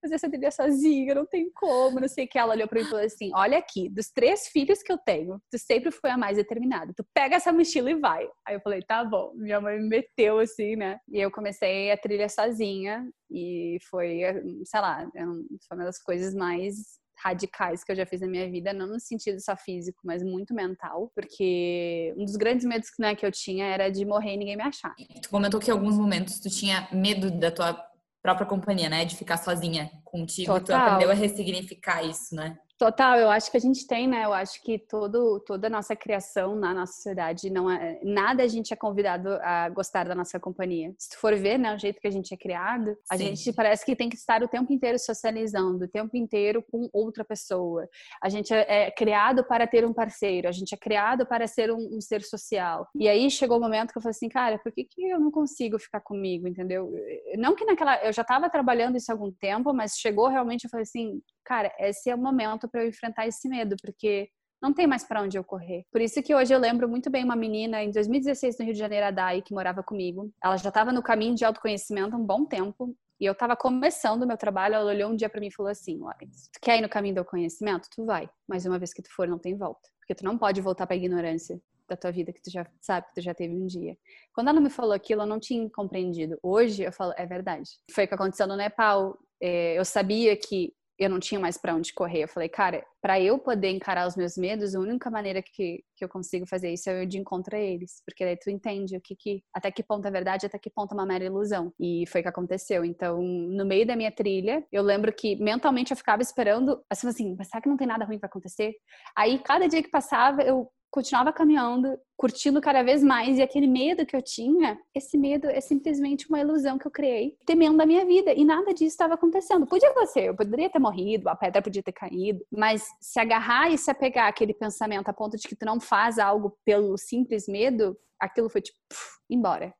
fazer 0.01 0.15
essa 0.15 0.29
trilha 0.29 0.51
sozinha, 0.51 1.13
não 1.13 1.25
tem 1.25 1.49
como, 1.53 1.99
não 1.99 2.07
sei 2.07 2.25
o 2.25 2.27
que. 2.27 2.39
Ela 2.39 2.53
olhou 2.53 2.67
pra 2.67 2.79
mim 2.79 2.85
e 2.85 2.89
falou 2.89 3.05
assim: 3.05 3.31
olha 3.35 3.57
aqui, 3.57 3.87
dos 3.89 4.09
três 4.09 4.47
filhos 4.47 4.81
que 4.81 4.91
eu 4.91 4.97
tenho, 4.97 5.39
tu 5.49 5.57
sempre 5.59 5.91
foi 5.91 6.09
a 6.09 6.17
mais 6.17 6.37
determinada. 6.37 6.91
Tu 6.95 7.05
pega 7.13 7.35
essa 7.35 7.53
mochila 7.53 7.91
e 7.91 7.95
vai. 7.95 8.27
Aí 8.45 8.55
eu 8.55 8.61
falei, 8.61 8.81
tá 8.81 9.03
bom. 9.03 9.31
Minha 9.35 9.61
mãe 9.61 9.79
me 9.79 9.87
meteu 9.87 10.39
assim, 10.39 10.75
né? 10.75 10.99
E 11.07 11.19
eu 11.19 11.31
comecei 11.31 11.91
a 11.91 11.97
trilha 11.97 12.27
sozinha. 12.27 13.07
E 13.31 13.77
foi, 13.89 14.21
sei 14.65 14.79
lá, 14.79 15.03
é 15.15 15.23
foi 15.67 15.77
uma 15.77 15.85
das 15.85 16.01
coisas 16.01 16.33
mais 16.33 16.99
radicais 17.23 17.83
que 17.83 17.91
eu 17.91 17.95
já 17.95 18.05
fiz 18.05 18.21
na 18.21 18.27
minha 18.27 18.49
vida, 18.49 18.73
não 18.73 18.87
no 18.87 18.99
sentido 18.99 19.39
só 19.39 19.55
físico, 19.55 19.99
mas 20.03 20.23
muito 20.23 20.53
mental, 20.53 21.11
porque 21.15 22.13
um 22.17 22.25
dos 22.25 22.35
grandes 22.35 22.65
medos 22.65 22.89
né, 22.99 23.15
que 23.15 23.25
eu 23.25 23.31
tinha 23.31 23.65
era 23.65 23.89
de 23.89 24.03
morrer 24.05 24.33
e 24.33 24.37
ninguém 24.37 24.57
me 24.57 24.63
achar. 24.63 24.93
Tu 25.21 25.29
comentou 25.29 25.59
que 25.59 25.69
em 25.69 25.73
alguns 25.73 25.97
momentos 25.97 26.39
tu 26.39 26.49
tinha 26.49 26.87
medo 26.91 27.29
da 27.31 27.51
tua 27.51 27.73
própria 28.21 28.45
companhia, 28.45 28.89
né, 28.89 29.05
de 29.05 29.15
ficar 29.15 29.37
sozinha 29.37 29.89
contigo, 30.03 30.53
Total. 30.53 30.65
tu 30.65 30.73
aprendeu 30.73 31.11
a 31.11 31.13
ressignificar 31.13 32.03
isso, 32.03 32.35
né? 32.35 32.57
Total, 32.81 33.19
eu 33.19 33.29
acho 33.29 33.51
que 33.51 33.57
a 33.57 33.59
gente 33.59 33.85
tem, 33.85 34.07
né? 34.07 34.25
Eu 34.25 34.33
acho 34.33 34.59
que 34.63 34.79
todo, 34.79 35.39
toda 35.41 35.67
a 35.67 35.69
nossa 35.69 35.95
criação 35.95 36.55
na 36.55 36.73
nossa 36.73 36.93
sociedade 36.93 37.47
não 37.47 37.69
é 37.69 37.99
nada 38.01 38.41
a 38.41 38.47
gente 38.47 38.73
é 38.73 38.75
convidado 38.75 39.29
a 39.43 39.69
gostar 39.69 40.07
da 40.07 40.15
nossa 40.15 40.39
companhia. 40.39 40.91
Se 40.97 41.11
tu 41.11 41.19
for 41.19 41.35
ver, 41.35 41.59
né, 41.59 41.75
o 41.75 41.77
jeito 41.77 42.01
que 42.01 42.07
a 42.07 42.11
gente 42.11 42.33
é 42.33 42.37
criado, 42.37 42.97
a 43.07 43.15
Sim. 43.15 43.35
gente 43.35 43.53
parece 43.53 43.85
que 43.85 43.95
tem 43.95 44.09
que 44.09 44.15
estar 44.15 44.41
o 44.41 44.47
tempo 44.47 44.73
inteiro 44.73 44.97
socializando, 44.97 45.85
o 45.85 45.87
tempo 45.87 46.17
inteiro 46.17 46.65
com 46.71 46.89
outra 46.91 47.23
pessoa. 47.23 47.87
A 48.19 48.29
gente 48.29 48.51
é, 48.51 48.87
é 48.87 48.89
criado 48.89 49.43
para 49.43 49.67
ter 49.67 49.85
um 49.85 49.93
parceiro, 49.93 50.47
a 50.47 50.51
gente 50.51 50.73
é 50.73 50.77
criado 50.77 51.23
para 51.23 51.45
ser 51.45 51.71
um, 51.71 51.97
um, 51.97 52.01
ser 52.01 52.23
social. 52.23 52.87
E 52.95 53.07
aí 53.07 53.29
chegou 53.29 53.59
o 53.59 53.61
momento 53.61 53.91
que 53.91 53.99
eu 53.99 54.01
falei 54.01 54.15
assim, 54.15 54.27
cara, 54.27 54.57
por 54.57 54.71
que, 54.71 54.85
que 54.85 55.07
eu 55.07 55.19
não 55.19 55.29
consigo 55.29 55.77
ficar 55.77 55.99
comigo, 55.99 56.47
entendeu? 56.47 56.91
Não 57.37 57.53
que 57.53 57.63
naquela, 57.63 58.03
eu 58.03 58.11
já 58.11 58.23
estava 58.23 58.49
trabalhando 58.49 58.97
isso 58.97 59.11
há 59.11 59.13
algum 59.13 59.31
tempo, 59.31 59.71
mas 59.71 59.99
chegou 59.99 60.27
realmente, 60.29 60.63
eu 60.63 60.69
falei 60.71 60.81
assim, 60.81 61.21
cara, 61.45 61.71
esse 61.77 62.09
é 62.09 62.15
o 62.15 62.17
momento 62.17 62.70
para 62.71 62.83
eu 62.83 62.89
enfrentar 62.89 63.27
esse 63.27 63.47
medo, 63.49 63.75
porque 63.81 64.29
não 64.61 64.73
tem 64.73 64.85
mais 64.85 65.03
para 65.03 65.23
onde 65.23 65.37
eu 65.37 65.43
correr. 65.43 65.83
Por 65.91 65.99
isso 65.99 66.21
que 66.21 66.35
hoje 66.35 66.53
eu 66.53 66.59
lembro 66.59 66.87
muito 66.87 67.09
bem 67.09 67.23
uma 67.23 67.35
menina 67.35 67.81
em 67.83 67.89
2016 67.89 68.59
no 68.59 68.65
Rio 68.65 68.73
de 68.73 68.79
Janeiro, 68.79 69.07
a 69.07 69.11
Dai, 69.11 69.41
que 69.41 69.53
morava 69.53 69.81
comigo. 69.81 70.31
Ela 70.43 70.55
já 70.57 70.69
estava 70.69 70.91
no 70.91 71.01
caminho 71.01 71.33
de 71.33 71.43
autoconhecimento 71.43 72.15
há 72.15 72.19
um 72.19 72.25
bom 72.25 72.45
tempo. 72.45 72.95
E 73.19 73.25
eu 73.25 73.33
estava 73.33 73.55
começando 73.55 74.23
o 74.23 74.27
meu 74.27 74.37
trabalho, 74.37 74.75
ela 74.75 74.91
olhou 74.91 75.11
um 75.11 75.15
dia 75.15 75.29
para 75.29 75.39
mim 75.39 75.47
e 75.47 75.53
falou 75.53 75.71
assim: 75.71 75.99
Lawrence, 75.99 76.49
tu 76.51 76.59
quer 76.61 76.77
ir 76.77 76.81
no 76.81 76.89
caminho 76.89 77.15
do 77.15 77.19
autoconhecimento? 77.19 77.87
Tu 77.95 78.05
vai. 78.05 78.29
Mas 78.47 78.65
uma 78.65 78.79
vez 78.79 78.93
que 78.93 79.01
tu 79.01 79.09
for, 79.15 79.27
não 79.27 79.37
tem 79.39 79.55
volta. 79.55 79.89
Porque 79.99 80.15
tu 80.15 80.23
não 80.23 80.37
pode 80.37 80.61
voltar 80.61 80.85
para 80.87 80.95
a 80.95 80.97
ignorância 80.97 81.59
da 81.87 81.97
tua 81.97 82.11
vida 82.11 82.31
que 82.31 82.41
tu 82.41 82.49
já 82.49 82.65
sabe 82.79 83.07
que 83.07 83.15
tu 83.15 83.21
já 83.21 83.33
teve 83.33 83.53
um 83.53 83.67
dia. 83.67 83.97
Quando 84.33 84.47
ela 84.47 84.61
me 84.61 84.69
falou 84.69 84.93
aquilo, 84.93 85.23
eu 85.23 85.25
não 85.25 85.39
tinha 85.39 85.69
compreendido. 85.69 86.39
Hoje 86.41 86.83
eu 86.83 86.91
falo, 86.91 87.13
é 87.17 87.25
verdade. 87.25 87.69
Foi 87.91 88.05
o 88.05 88.07
que 88.07 88.13
aconteceu 88.13 88.47
no 88.47 88.55
Nepal. 88.55 89.17
É, 89.41 89.77
eu 89.77 89.83
sabia 89.83 90.35
que 90.37 90.73
eu 91.01 91.09
não 91.09 91.19
tinha 91.19 91.39
mais 91.39 91.57
para 91.57 91.73
onde 91.73 91.91
correr. 91.93 92.23
Eu 92.23 92.27
falei, 92.27 92.47
cara, 92.47 92.85
para 93.01 93.19
eu 93.19 93.39
poder 93.39 93.69
encarar 93.69 94.07
os 94.07 94.15
meus 94.15 94.37
medos, 94.37 94.75
a 94.75 94.79
única 94.79 95.09
maneira 95.09 95.41
que, 95.41 95.83
que 95.95 96.05
eu 96.05 96.07
consigo 96.07 96.45
fazer 96.45 96.71
isso 96.71 96.91
é 96.91 97.01
eu 97.01 97.07
de 97.07 97.17
encontrar 97.17 97.59
eles, 97.59 98.03
porque 98.05 98.23
daí 98.23 98.37
tu 98.37 98.51
entende 98.51 98.95
o 98.95 99.01
que, 99.01 99.15
que 99.15 99.43
até 99.51 99.71
que 99.71 99.81
ponto 99.81 100.07
é 100.07 100.11
verdade, 100.11 100.45
até 100.45 100.59
que 100.59 100.69
ponto 100.69 100.91
é 100.91 100.93
uma 100.93 101.05
mera 101.05 101.25
ilusão. 101.25 101.73
E 101.79 102.05
foi 102.07 102.21
o 102.21 102.23
que 102.23 102.29
aconteceu. 102.29 102.85
Então, 102.85 103.19
no 103.19 103.65
meio 103.65 103.85
da 103.85 103.95
minha 103.95 104.11
trilha, 104.11 104.63
eu 104.71 104.83
lembro 104.83 105.11
que 105.11 105.35
mentalmente 105.37 105.89
eu 105.89 105.97
ficava 105.97 106.21
esperando, 106.21 106.79
assim, 106.87 107.07
assim, 107.07 107.35
mas 107.35 107.47
será 107.47 107.61
que 107.61 107.69
não 107.69 107.77
tem 107.77 107.87
nada 107.87 108.05
ruim 108.05 108.19
para 108.19 108.27
acontecer? 108.27 108.75
Aí, 109.17 109.39
cada 109.39 109.67
dia 109.67 109.81
que 109.81 109.89
passava, 109.89 110.43
eu 110.43 110.69
continuava 110.91 111.31
caminhando, 111.31 111.97
curtindo 112.17 112.59
cada 112.59 112.83
vez 112.83 113.01
mais 113.01 113.39
e 113.39 113.41
aquele 113.41 113.65
medo 113.65 114.05
que 114.05 114.15
eu 114.15 114.21
tinha, 114.21 114.77
esse 114.93 115.17
medo 115.17 115.47
é 115.47 115.61
simplesmente 115.61 116.27
uma 116.27 116.39
ilusão 116.39 116.77
que 116.77 116.85
eu 116.85 116.91
criei, 116.91 117.37
temendo 117.45 117.81
a 117.81 117.85
minha 117.85 118.05
vida 118.05 118.33
e 118.33 118.43
nada 118.43 118.73
disso 118.73 118.87
estava 118.87 119.13
acontecendo. 119.13 119.65
Podia 119.65 119.89
acontecer, 119.89 120.25
eu 120.25 120.35
poderia 120.35 120.69
ter 120.69 120.79
morrido, 120.79 121.29
a 121.29 121.35
pedra 121.35 121.61
podia 121.61 121.81
ter 121.81 121.93
caído, 121.93 122.45
mas 122.51 122.85
se 122.99 123.19
agarrar 123.19 123.71
e 123.71 123.77
se 123.77 123.89
apegar 123.89 124.27
àquele 124.27 124.53
pensamento 124.53 125.07
a 125.07 125.13
ponto 125.13 125.37
de 125.37 125.47
que 125.47 125.55
tu 125.55 125.65
não 125.65 125.79
faz 125.79 126.19
algo 126.19 126.57
pelo 126.65 126.97
simples 126.97 127.47
medo, 127.47 127.97
aquilo 128.19 128.49
foi 128.49 128.61
tipo, 128.61 128.77
puf, 128.89 129.17
embora. 129.29 129.73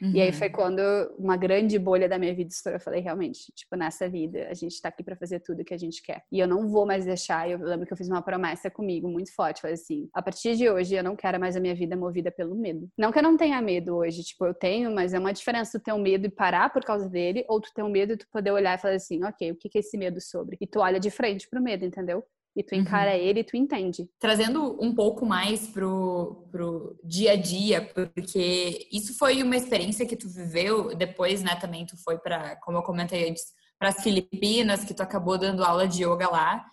Uhum. 0.00 0.12
E 0.14 0.20
aí 0.20 0.32
foi 0.32 0.48
uhum. 0.48 0.52
quando 0.52 0.80
uma 1.18 1.36
grande 1.36 1.78
bolha 1.78 2.08
da 2.08 2.18
minha 2.18 2.34
vida 2.34 2.50
estourou. 2.50 2.76
Eu 2.76 2.80
falei, 2.80 3.00
realmente, 3.00 3.52
tipo, 3.54 3.76
nessa 3.76 4.08
vida, 4.08 4.48
a 4.48 4.54
gente 4.54 4.80
tá 4.80 4.88
aqui 4.88 5.02
para 5.02 5.16
fazer 5.16 5.40
tudo 5.40 5.64
que 5.64 5.74
a 5.74 5.78
gente 5.78 6.02
quer. 6.02 6.22
E 6.30 6.38
eu 6.38 6.46
não 6.46 6.68
vou 6.68 6.86
mais 6.86 7.04
deixar. 7.04 7.50
Eu 7.50 7.58
lembro 7.58 7.86
que 7.86 7.92
eu 7.92 7.96
fiz 7.96 8.08
uma 8.08 8.22
promessa 8.22 8.70
comigo 8.70 9.08
muito 9.08 9.34
forte. 9.34 9.60
Falei 9.60 9.74
assim: 9.74 10.08
a 10.12 10.22
partir 10.22 10.56
de 10.56 10.68
hoje, 10.68 10.94
eu 10.94 11.02
não 11.02 11.16
quero 11.16 11.38
mais 11.40 11.56
a 11.56 11.60
minha 11.60 11.74
vida 11.74 11.96
movida 11.96 12.30
pelo 12.30 12.54
medo. 12.54 12.88
Não 12.96 13.10
que 13.12 13.18
eu 13.18 13.22
não 13.22 13.36
tenha 13.36 13.60
medo 13.60 13.96
hoje, 13.96 14.22
tipo, 14.22 14.46
eu 14.46 14.54
tenho, 14.54 14.90
mas 14.94 15.14
é 15.14 15.18
uma 15.18 15.32
diferença 15.32 15.78
tu 15.78 15.82
ter 15.82 15.92
um 15.92 15.98
medo 15.98 16.26
e 16.26 16.30
parar 16.30 16.72
por 16.72 16.84
causa 16.84 17.08
dele, 17.08 17.44
ou 17.48 17.60
tu 17.60 17.70
ter 17.74 17.82
um 17.82 17.90
medo 17.90 18.12
e 18.12 18.16
tu 18.16 18.26
poder 18.32 18.50
olhar 18.50 18.78
e 18.78 18.80
falar 18.80 18.94
assim: 18.94 19.22
ok, 19.24 19.52
o 19.52 19.56
que 19.56 19.70
é 19.76 19.80
esse 19.80 19.96
medo 19.96 20.20
sobre? 20.20 20.56
E 20.60 20.66
tu 20.66 20.80
olha 20.80 21.00
de 21.00 21.10
frente 21.10 21.48
pro 21.48 21.62
medo, 21.62 21.84
entendeu? 21.84 22.24
E 22.56 22.62
tu 22.62 22.74
encara 22.74 23.12
uhum. 23.12 23.22
ele 23.22 23.40
e 23.40 23.44
tu 23.44 23.56
entende. 23.56 24.08
Trazendo 24.18 24.76
um 24.82 24.94
pouco 24.94 25.24
mais 25.24 25.66
pro, 25.68 26.48
pro 26.50 26.98
dia 27.04 27.32
a 27.32 27.36
dia, 27.36 27.82
porque 27.94 28.88
isso 28.92 29.16
foi 29.16 29.42
uma 29.42 29.56
experiência 29.56 30.06
que 30.06 30.16
tu 30.16 30.28
viveu, 30.28 30.94
depois, 30.94 31.42
né, 31.42 31.54
também 31.56 31.86
tu 31.86 31.96
foi 32.02 32.18
para, 32.18 32.56
como 32.56 32.78
eu 32.78 32.82
comentei 32.82 33.28
antes, 33.28 33.44
para 33.78 33.90
as 33.90 34.02
Filipinas, 34.02 34.84
que 34.84 34.92
tu 34.92 35.02
acabou 35.02 35.38
dando 35.38 35.62
aula 35.62 35.86
de 35.86 36.02
yoga 36.02 36.28
lá. 36.28 36.64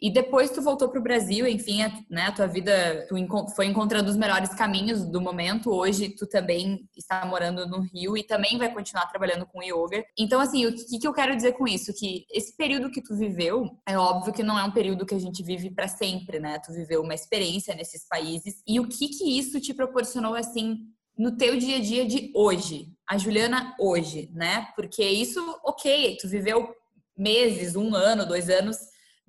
E 0.00 0.10
depois 0.10 0.50
tu 0.50 0.62
voltou 0.62 0.88
para 0.88 0.98
o 0.98 1.02
Brasil, 1.02 1.46
enfim, 1.46 1.82
a, 1.82 1.92
né, 2.08 2.22
a 2.22 2.32
tua 2.32 2.46
vida 2.46 3.06
tu 3.06 3.16
foi 3.54 3.66
encontrando 3.66 4.08
os 4.08 4.16
melhores 4.16 4.54
caminhos 4.54 5.04
do 5.04 5.20
momento. 5.20 5.70
Hoje 5.70 6.08
tu 6.08 6.26
também 6.26 6.88
está 6.96 7.26
morando 7.26 7.66
no 7.66 7.80
Rio 7.80 8.16
e 8.16 8.22
também 8.22 8.56
vai 8.56 8.72
continuar 8.72 9.06
trabalhando 9.06 9.44
com 9.44 9.62
yoga. 9.62 10.02
Então, 10.18 10.40
assim, 10.40 10.64
o 10.64 10.74
que, 10.74 10.98
que 10.98 11.06
eu 11.06 11.12
quero 11.12 11.36
dizer 11.36 11.52
com 11.52 11.68
isso? 11.68 11.92
Que 11.92 12.24
esse 12.32 12.56
período 12.56 12.90
que 12.90 13.02
tu 13.02 13.14
viveu, 13.14 13.70
é 13.86 13.98
óbvio 13.98 14.32
que 14.32 14.42
não 14.42 14.58
é 14.58 14.64
um 14.64 14.70
período 14.70 15.04
que 15.04 15.14
a 15.14 15.20
gente 15.20 15.42
vive 15.42 15.70
para 15.70 15.86
sempre, 15.86 16.40
né? 16.40 16.58
Tu 16.64 16.72
viveu 16.72 17.02
uma 17.02 17.14
experiência 17.14 17.74
nesses 17.74 18.06
países. 18.08 18.62
E 18.66 18.80
o 18.80 18.88
que 18.88 19.08
que 19.08 19.38
isso 19.38 19.60
te 19.60 19.74
proporcionou, 19.74 20.34
assim, 20.34 20.78
no 21.18 21.36
teu 21.36 21.58
dia 21.58 21.76
a 21.76 21.80
dia 21.80 22.06
de 22.06 22.32
hoje? 22.34 22.86
A 23.06 23.18
Juliana 23.18 23.74
hoje, 23.78 24.30
né? 24.32 24.68
Porque 24.74 25.04
isso, 25.04 25.40
ok, 25.62 26.16
tu 26.18 26.26
viveu 26.26 26.74
meses, 27.18 27.76
um 27.76 27.94
ano, 27.94 28.24
dois 28.24 28.48
anos 28.48 28.78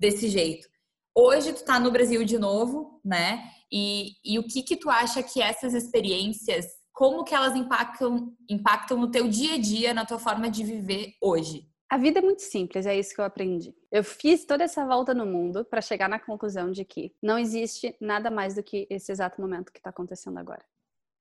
desse 0.02 0.28
jeito. 0.28 0.68
Hoje 1.14 1.52
tu 1.52 1.64
tá 1.64 1.78
no 1.78 1.92
Brasil 1.92 2.24
de 2.24 2.36
novo, 2.36 3.00
né? 3.04 3.44
E, 3.70 4.16
e 4.24 4.36
o 4.38 4.42
que 4.42 4.62
que 4.62 4.76
tu 4.76 4.90
acha 4.90 5.22
que 5.22 5.40
essas 5.40 5.74
experiências, 5.74 6.66
como 6.92 7.22
que 7.22 7.34
elas 7.34 7.54
impactam, 7.54 8.34
impactam 8.50 8.98
no 8.98 9.10
teu 9.10 9.28
dia 9.28 9.54
a 9.54 9.58
dia, 9.58 9.94
na 9.94 10.04
tua 10.04 10.18
forma 10.18 10.50
de 10.50 10.64
viver 10.64 11.14
hoje? 11.22 11.68
A 11.88 11.98
vida 11.98 12.18
é 12.18 12.22
muito 12.22 12.42
simples, 12.42 12.84
é 12.84 12.98
isso 12.98 13.14
que 13.14 13.20
eu 13.20 13.24
aprendi. 13.24 13.74
Eu 13.92 14.02
fiz 14.02 14.44
toda 14.44 14.64
essa 14.64 14.84
volta 14.84 15.14
no 15.14 15.24
mundo 15.24 15.64
para 15.64 15.80
chegar 15.80 16.08
na 16.08 16.18
conclusão 16.18 16.72
de 16.72 16.84
que 16.84 17.14
não 17.22 17.38
existe 17.38 17.94
nada 18.00 18.30
mais 18.30 18.54
do 18.56 18.62
que 18.62 18.86
esse 18.90 19.12
exato 19.12 19.40
momento 19.40 19.70
que 19.70 19.78
está 19.78 19.90
acontecendo 19.90 20.38
agora. 20.38 20.64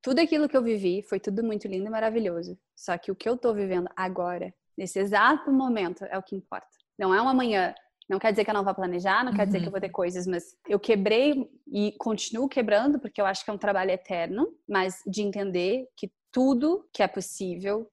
Tudo 0.01 0.19
aquilo 0.19 0.49
que 0.49 0.57
eu 0.57 0.63
vivi 0.63 1.03
foi 1.03 1.19
tudo 1.19 1.43
muito 1.43 1.67
lindo 1.67 1.85
e 1.85 1.89
maravilhoso. 1.89 2.57
Só 2.75 2.97
que 2.97 3.11
o 3.11 3.15
que 3.15 3.29
eu 3.29 3.35
estou 3.35 3.53
vivendo 3.53 3.89
agora, 3.95 4.51
nesse 4.75 4.97
exato 4.97 5.51
momento, 5.51 6.03
é 6.05 6.17
o 6.17 6.23
que 6.23 6.35
importa. 6.35 6.67
Não 6.97 7.13
é 7.13 7.21
um 7.21 7.29
amanhã, 7.29 7.75
não 8.11 8.19
quer 8.19 8.31
dizer 8.31 8.43
que 8.43 8.49
eu 8.49 8.53
não 8.53 8.63
vou 8.63 8.75
planejar, 8.75 9.23
não 9.23 9.31
uhum. 9.31 9.37
quer 9.37 9.45
dizer 9.45 9.61
que 9.61 9.67
eu 9.67 9.71
vou 9.71 9.79
ter 9.79 9.87
uhum. 9.87 9.93
coisas, 9.93 10.27
mas 10.27 10.43
eu 10.67 10.77
quebrei 10.77 11.49
e 11.71 11.93
continuo 11.97 12.49
quebrando, 12.49 12.99
porque 12.99 13.21
eu 13.21 13.25
acho 13.25 13.43
que 13.43 13.49
é 13.49 13.53
um 13.53 13.57
trabalho 13.57 13.89
eterno, 13.89 14.47
mas 14.67 15.01
de 15.07 15.21
entender 15.21 15.87
que 15.95 16.11
tudo 16.29 16.85
que 16.93 17.01
é 17.01 17.07
possível 17.07 17.89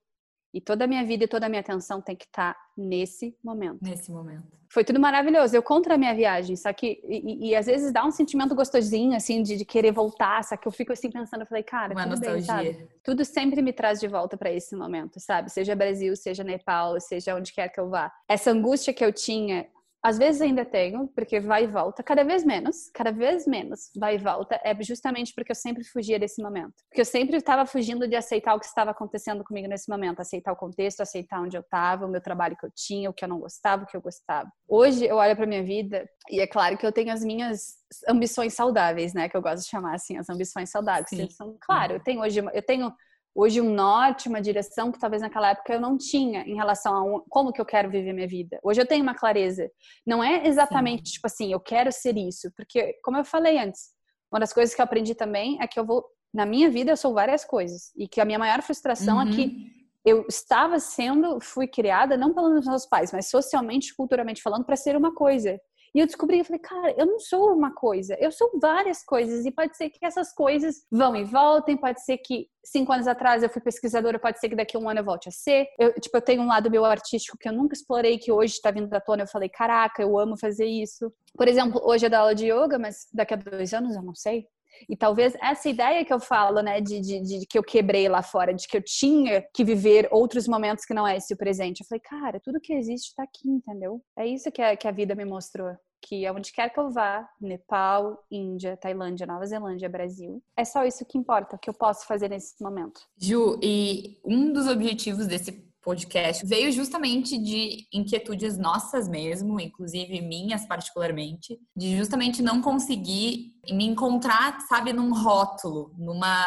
e 0.52 0.60
toda 0.60 0.84
a 0.84 0.88
minha 0.88 1.04
vida 1.04 1.24
e 1.24 1.28
toda 1.28 1.46
a 1.46 1.48
minha 1.48 1.60
atenção 1.60 2.00
tem 2.00 2.16
que 2.16 2.24
estar 2.24 2.54
tá 2.54 2.60
nesse 2.76 3.36
momento. 3.44 3.78
Nesse 3.80 4.10
momento. 4.10 4.58
Foi 4.70 4.84
tudo 4.84 4.98
maravilhoso. 4.98 5.54
Eu 5.54 5.62
contra 5.62 5.94
a 5.94 5.98
minha 5.98 6.14
viagem, 6.14 6.56
só 6.56 6.72
que 6.72 7.00
e, 7.04 7.50
e, 7.50 7.56
às 7.56 7.66
vezes 7.66 7.92
dá 7.92 8.04
um 8.04 8.10
sentimento 8.10 8.54
gostosinho 8.54 9.16
assim 9.16 9.42
de, 9.42 9.56
de, 9.56 9.64
querer 9.64 9.92
voltar, 9.92 10.42
só 10.44 10.56
que 10.56 10.66
eu 10.66 10.72
fico 10.72 10.92
assim 10.92 11.10
pensando, 11.10 11.42
eu 11.42 11.46
falei, 11.46 11.62
cara, 11.62 11.94
Uma 11.94 12.02
tudo 12.02 12.10
nostalgia. 12.10 12.54
bem, 12.54 12.72
sabe? 12.74 12.88
Tudo 13.02 13.24
sempre 13.24 13.62
me 13.62 13.72
traz 13.72 14.00
de 14.00 14.08
volta 14.08 14.36
para 14.36 14.50
esse 14.50 14.74
momento, 14.74 15.20
sabe? 15.20 15.50
Seja 15.50 15.76
Brasil, 15.76 16.14
seja 16.16 16.42
Nepal, 16.42 17.00
seja 17.00 17.34
onde 17.34 17.52
quer 17.52 17.68
que 17.68 17.80
eu 17.80 17.88
vá. 17.88 18.12
Essa 18.28 18.50
angústia 18.50 18.92
que 18.92 19.04
eu 19.04 19.12
tinha 19.12 19.66
às 20.02 20.16
vezes 20.16 20.40
ainda 20.40 20.64
tenho, 20.64 21.08
porque 21.08 21.40
vai 21.40 21.64
e 21.64 21.66
volta, 21.66 22.02
cada 22.02 22.22
vez 22.22 22.44
menos, 22.44 22.90
cada 22.94 23.10
vez 23.10 23.46
menos 23.46 23.90
vai 23.96 24.14
e 24.14 24.18
volta, 24.18 24.60
é 24.64 24.76
justamente 24.82 25.34
porque 25.34 25.50
eu 25.50 25.56
sempre 25.56 25.84
fugia 25.84 26.18
desse 26.18 26.42
momento. 26.42 26.74
Porque 26.88 27.00
eu 27.00 27.04
sempre 27.04 27.36
estava 27.36 27.66
fugindo 27.66 28.06
de 28.06 28.14
aceitar 28.14 28.54
o 28.54 28.60
que 28.60 28.66
estava 28.66 28.92
acontecendo 28.92 29.42
comigo 29.42 29.68
nesse 29.68 29.90
momento, 29.90 30.20
aceitar 30.20 30.52
o 30.52 30.56
contexto, 30.56 31.00
aceitar 31.00 31.40
onde 31.40 31.56
eu 31.56 31.62
estava, 31.62 32.06
o 32.06 32.08
meu 32.08 32.20
trabalho 32.20 32.56
que 32.56 32.64
eu 32.64 32.70
tinha, 32.74 33.10
o 33.10 33.12
que 33.12 33.24
eu 33.24 33.28
não 33.28 33.40
gostava, 33.40 33.82
o 33.82 33.86
que 33.86 33.96
eu 33.96 34.00
gostava. 34.00 34.50
Hoje 34.68 35.04
eu 35.04 35.16
olho 35.16 35.34
para 35.34 35.46
minha 35.46 35.62
vida 35.62 36.08
e 36.30 36.40
é 36.40 36.46
claro 36.46 36.78
que 36.78 36.86
eu 36.86 36.92
tenho 36.92 37.12
as 37.12 37.24
minhas 37.24 37.78
ambições 38.08 38.54
saudáveis, 38.54 39.14
né, 39.14 39.28
que 39.28 39.36
eu 39.36 39.42
gosto 39.42 39.64
de 39.64 39.70
chamar 39.70 39.94
assim, 39.94 40.16
as 40.16 40.28
ambições 40.28 40.70
saudáveis. 40.70 41.08
Sim. 41.08 41.28
São, 41.30 41.56
claro, 41.60 41.94
eu 41.94 42.00
tenho 42.00 42.20
hoje, 42.20 42.38
eu 42.38 42.62
tenho 42.62 42.92
hoje 43.34 43.60
um 43.60 43.72
norte, 43.72 44.28
uma 44.28 44.40
direção 44.40 44.90
que 44.90 44.98
talvez 44.98 45.22
naquela 45.22 45.50
época 45.50 45.72
eu 45.72 45.80
não 45.80 45.96
tinha 45.96 46.42
em 46.42 46.54
relação 46.54 46.94
a 46.94 47.02
um, 47.02 47.22
como 47.28 47.52
que 47.52 47.60
eu 47.60 47.64
quero 47.64 47.90
viver 47.90 48.12
minha 48.12 48.26
vida. 48.26 48.58
Hoje 48.62 48.80
eu 48.80 48.86
tenho 48.86 49.02
uma 49.02 49.14
clareza. 49.14 49.70
Não 50.06 50.22
é 50.22 50.46
exatamente 50.46 51.08
Sim. 51.08 51.14
tipo 51.14 51.26
assim, 51.26 51.52
eu 51.52 51.60
quero 51.60 51.92
ser 51.92 52.16
isso, 52.16 52.50
porque 52.56 52.94
como 53.02 53.16
eu 53.16 53.24
falei 53.24 53.58
antes, 53.58 53.90
uma 54.30 54.40
das 54.40 54.52
coisas 54.52 54.74
que 54.74 54.80
eu 54.80 54.84
aprendi 54.84 55.14
também 55.14 55.58
é 55.60 55.66
que 55.66 55.78
eu 55.78 55.84
vou 55.84 56.04
na 56.32 56.44
minha 56.44 56.70
vida 56.70 56.90
eu 56.90 56.96
sou 56.96 57.14
várias 57.14 57.44
coisas 57.44 57.90
e 57.96 58.06
que 58.06 58.20
a 58.20 58.24
minha 58.24 58.38
maior 58.38 58.62
frustração 58.62 59.16
uhum. 59.16 59.28
é 59.28 59.34
que 59.34 59.42
uhum. 59.42 59.70
eu 60.04 60.26
estava 60.28 60.78
sendo, 60.78 61.40
fui 61.40 61.66
criada 61.66 62.16
não 62.16 62.34
pelos 62.34 62.66
meus 62.66 62.86
pais, 62.86 63.12
mas 63.12 63.30
socialmente, 63.30 63.94
culturalmente 63.94 64.42
falando, 64.42 64.64
para 64.64 64.76
ser 64.76 64.96
uma 64.96 65.14
coisa. 65.14 65.58
E 65.94 66.00
eu 66.00 66.06
descobri, 66.06 66.38
eu 66.38 66.44
falei, 66.44 66.60
cara, 66.60 66.94
eu 66.96 67.06
não 67.06 67.18
sou 67.18 67.52
uma 67.52 67.72
coisa, 67.74 68.16
eu 68.20 68.30
sou 68.30 68.50
várias 68.60 69.02
coisas. 69.04 69.44
E 69.44 69.50
pode 69.50 69.76
ser 69.76 69.90
que 69.90 70.04
essas 70.04 70.32
coisas 70.32 70.84
vão 70.90 71.16
e 71.16 71.24
voltem, 71.24 71.76
pode 71.76 72.04
ser 72.04 72.18
que 72.18 72.48
cinco 72.64 72.92
anos 72.92 73.06
atrás 73.06 73.42
eu 73.42 73.48
fui 73.48 73.62
pesquisadora, 73.62 74.18
pode 74.18 74.38
ser 74.38 74.48
que 74.48 74.56
daqui 74.56 74.76
a 74.76 74.80
um 74.80 74.88
ano 74.88 75.00
eu 75.00 75.04
volte 75.04 75.28
a 75.28 75.32
ser. 75.32 75.66
Eu, 75.78 75.92
tipo, 75.94 76.16
eu 76.16 76.22
tenho 76.22 76.42
um 76.42 76.46
lado 76.46 76.70
meu 76.70 76.84
artístico 76.84 77.38
que 77.38 77.48
eu 77.48 77.52
nunca 77.52 77.74
explorei, 77.74 78.18
que 78.18 78.30
hoje 78.30 78.54
está 78.54 78.70
vindo 78.70 78.88
da 78.88 79.00
tona. 79.00 79.22
Eu 79.22 79.28
falei, 79.28 79.48
caraca, 79.48 80.02
eu 80.02 80.18
amo 80.18 80.36
fazer 80.38 80.66
isso. 80.66 81.12
Por 81.36 81.48
exemplo, 81.48 81.80
hoje 81.84 82.06
eu 82.06 82.10
dou 82.10 82.18
aula 82.18 82.34
de 82.34 82.46
yoga, 82.46 82.78
mas 82.78 83.06
daqui 83.12 83.34
a 83.34 83.36
dois 83.36 83.72
anos 83.72 83.96
eu 83.96 84.02
não 84.02 84.14
sei. 84.14 84.46
E 84.88 84.96
talvez 84.96 85.34
essa 85.40 85.68
ideia 85.68 86.04
que 86.04 86.12
eu 86.12 86.20
falo, 86.20 86.60
né, 86.60 86.80
de, 86.80 87.00
de, 87.00 87.20
de, 87.20 87.46
que 87.46 87.58
eu 87.58 87.62
quebrei 87.62 88.08
lá 88.08 88.22
fora, 88.22 88.54
de 88.54 88.66
que 88.66 88.76
eu 88.76 88.82
tinha 88.82 89.44
que 89.54 89.64
viver 89.64 90.08
outros 90.10 90.46
momentos 90.46 90.84
que 90.84 90.94
não 90.94 91.06
é 91.06 91.16
esse 91.16 91.32
o 91.34 91.36
presente. 91.36 91.80
Eu 91.80 91.86
falei, 91.86 92.00
cara, 92.00 92.40
tudo 92.40 92.60
que 92.60 92.72
existe 92.72 93.08
está 93.08 93.22
aqui, 93.22 93.48
entendeu? 93.48 94.02
É 94.16 94.26
isso 94.26 94.50
que 94.50 94.62
a, 94.62 94.76
que 94.76 94.88
a 94.88 94.92
vida 94.92 95.14
me 95.14 95.24
mostrou. 95.24 95.74
Que 96.00 96.24
aonde 96.26 96.52
quer 96.52 96.72
que 96.72 96.78
eu 96.78 96.90
vá, 96.90 97.28
Nepal, 97.40 98.24
Índia, 98.30 98.76
Tailândia, 98.76 99.26
Nova 99.26 99.44
Zelândia, 99.44 99.88
Brasil, 99.88 100.40
é 100.56 100.64
só 100.64 100.84
isso 100.84 101.04
que 101.04 101.18
importa, 101.18 101.56
o 101.56 101.58
que 101.58 101.68
eu 101.68 101.74
posso 101.74 102.06
fazer 102.06 102.28
nesse 102.28 102.62
momento. 102.62 103.00
Ju, 103.20 103.58
e 103.60 104.20
um 104.24 104.52
dos 104.52 104.68
objetivos 104.68 105.26
desse 105.26 105.67
podcast 105.82 106.44
veio 106.46 106.70
justamente 106.72 107.38
de 107.38 107.86
inquietudes 107.92 108.58
nossas 108.58 109.08
mesmo, 109.08 109.60
inclusive 109.60 110.20
minhas 110.20 110.66
particularmente, 110.66 111.58
de 111.76 111.96
justamente 111.96 112.42
não 112.42 112.60
conseguir 112.60 113.52
me 113.70 113.84
encontrar, 113.84 114.60
sabe, 114.68 114.92
num 114.92 115.12
rótulo, 115.12 115.94
numa 115.96 116.46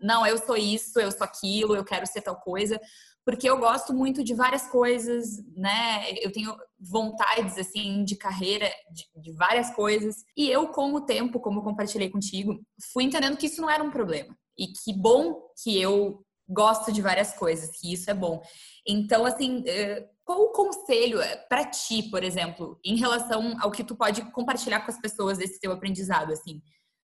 não, 0.00 0.26
eu 0.26 0.36
sou 0.36 0.56
isso, 0.56 1.00
eu 1.00 1.10
sou 1.10 1.24
aquilo, 1.24 1.74
eu 1.74 1.84
quero 1.84 2.06
ser 2.06 2.20
tal 2.20 2.36
coisa, 2.36 2.78
porque 3.24 3.48
eu 3.48 3.58
gosto 3.58 3.94
muito 3.94 4.22
de 4.22 4.34
várias 4.34 4.66
coisas, 4.68 5.42
né? 5.56 6.12
Eu 6.20 6.30
tenho 6.30 6.54
vontades 6.78 7.56
assim 7.56 8.04
de 8.04 8.16
carreira 8.16 8.70
de, 8.92 9.22
de, 9.22 9.32
várias 9.32 9.74
coisas 9.74 10.16
e 10.36 10.50
eu 10.50 10.68
com 10.68 10.92
o 10.92 11.00
tempo, 11.00 11.40
como 11.40 11.62
compartilhei 11.62 12.10
contigo, 12.10 12.60
fui 12.92 13.04
entendendo 13.04 13.38
que 13.38 13.46
isso 13.46 13.62
não 13.62 13.70
era 13.70 13.82
um 13.82 13.90
problema 13.90 14.36
e 14.58 14.66
que 14.66 14.92
bom 14.92 15.40
que 15.62 15.80
eu 15.80 16.22
gosto 16.48 16.92
de 16.92 17.00
várias 17.00 17.34
coisas, 17.34 17.70
que 17.78 17.92
isso 17.92 18.10
é 18.10 18.14
bom. 18.14 18.42
Então, 18.86 19.24
assim, 19.24 19.62
eh, 19.66 20.06
qual 20.24 20.40
o 20.40 20.52
conselho 20.52 21.20
eh, 21.20 21.36
para 21.48 21.64
ti, 21.64 22.02
por 22.04 22.22
exemplo, 22.22 22.78
em 22.84 22.96
relação 22.96 23.56
ao 23.60 23.70
que 23.70 23.84
tu 23.84 23.96
pode 23.96 24.22
compartilhar 24.32 24.80
com 24.80 24.90
as 24.90 25.00
pessoas 25.00 25.38
desse 25.38 25.58
teu 25.60 25.72
aprendizado, 25.72 26.32
assim? 26.32 26.60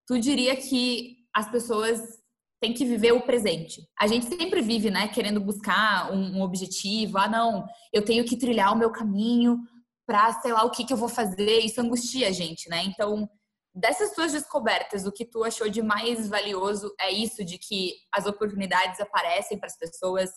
Tu 0.07 0.19
diria 0.19 0.57
que 0.57 1.19
as 1.35 1.51
pessoas 1.51 2.01
têm 2.61 2.75
que 2.75 2.85
viver 2.85 3.13
o 3.13 3.23
presente. 3.23 3.83
A 3.99 4.07
gente 4.07 4.27
sempre 4.27 4.61
vive, 4.61 4.91
né, 4.91 5.09
querendo 5.09 5.41
buscar 5.41 6.13
um, 6.13 6.43
objetivo. 6.43 7.17
Ah, 7.19 7.29
não, 7.29 7.67
eu 7.93 8.05
tenho 8.05 8.25
que 8.25 8.37
trilhar 8.37 8.73
o 8.73 8.79
meu 8.79 8.91
caminho 8.91 9.59
pra 10.07 10.33
sei 10.41 10.53
lá 10.53 10.65
o 10.65 10.71
que 10.71 10.85
que 10.85 10.93
eu 10.93 10.97
vou 10.97 11.09
fazer, 11.09 11.61
isso 11.61 11.81
angustia 11.81 12.29
a 12.29 12.33
gente, 12.33 12.69
né? 12.69 12.83
Então, 12.85 13.31
dessas 13.75 14.13
tuas 14.13 14.33
descobertas, 14.33 15.07
o 15.07 15.13
que 15.13 15.25
tu 15.25 15.45
achou 15.45 15.69
de 15.69 15.83
mais 15.83 16.29
valioso 16.29 16.95
é 17.01 17.11
isso 17.11 17.45
de 17.45 17.59
que 17.59 17.95
as 18.13 18.27
oportunidades 18.27 19.01
aparecem 19.01 19.59
para 19.59 19.69
as 19.69 19.79
pessoas 19.79 20.31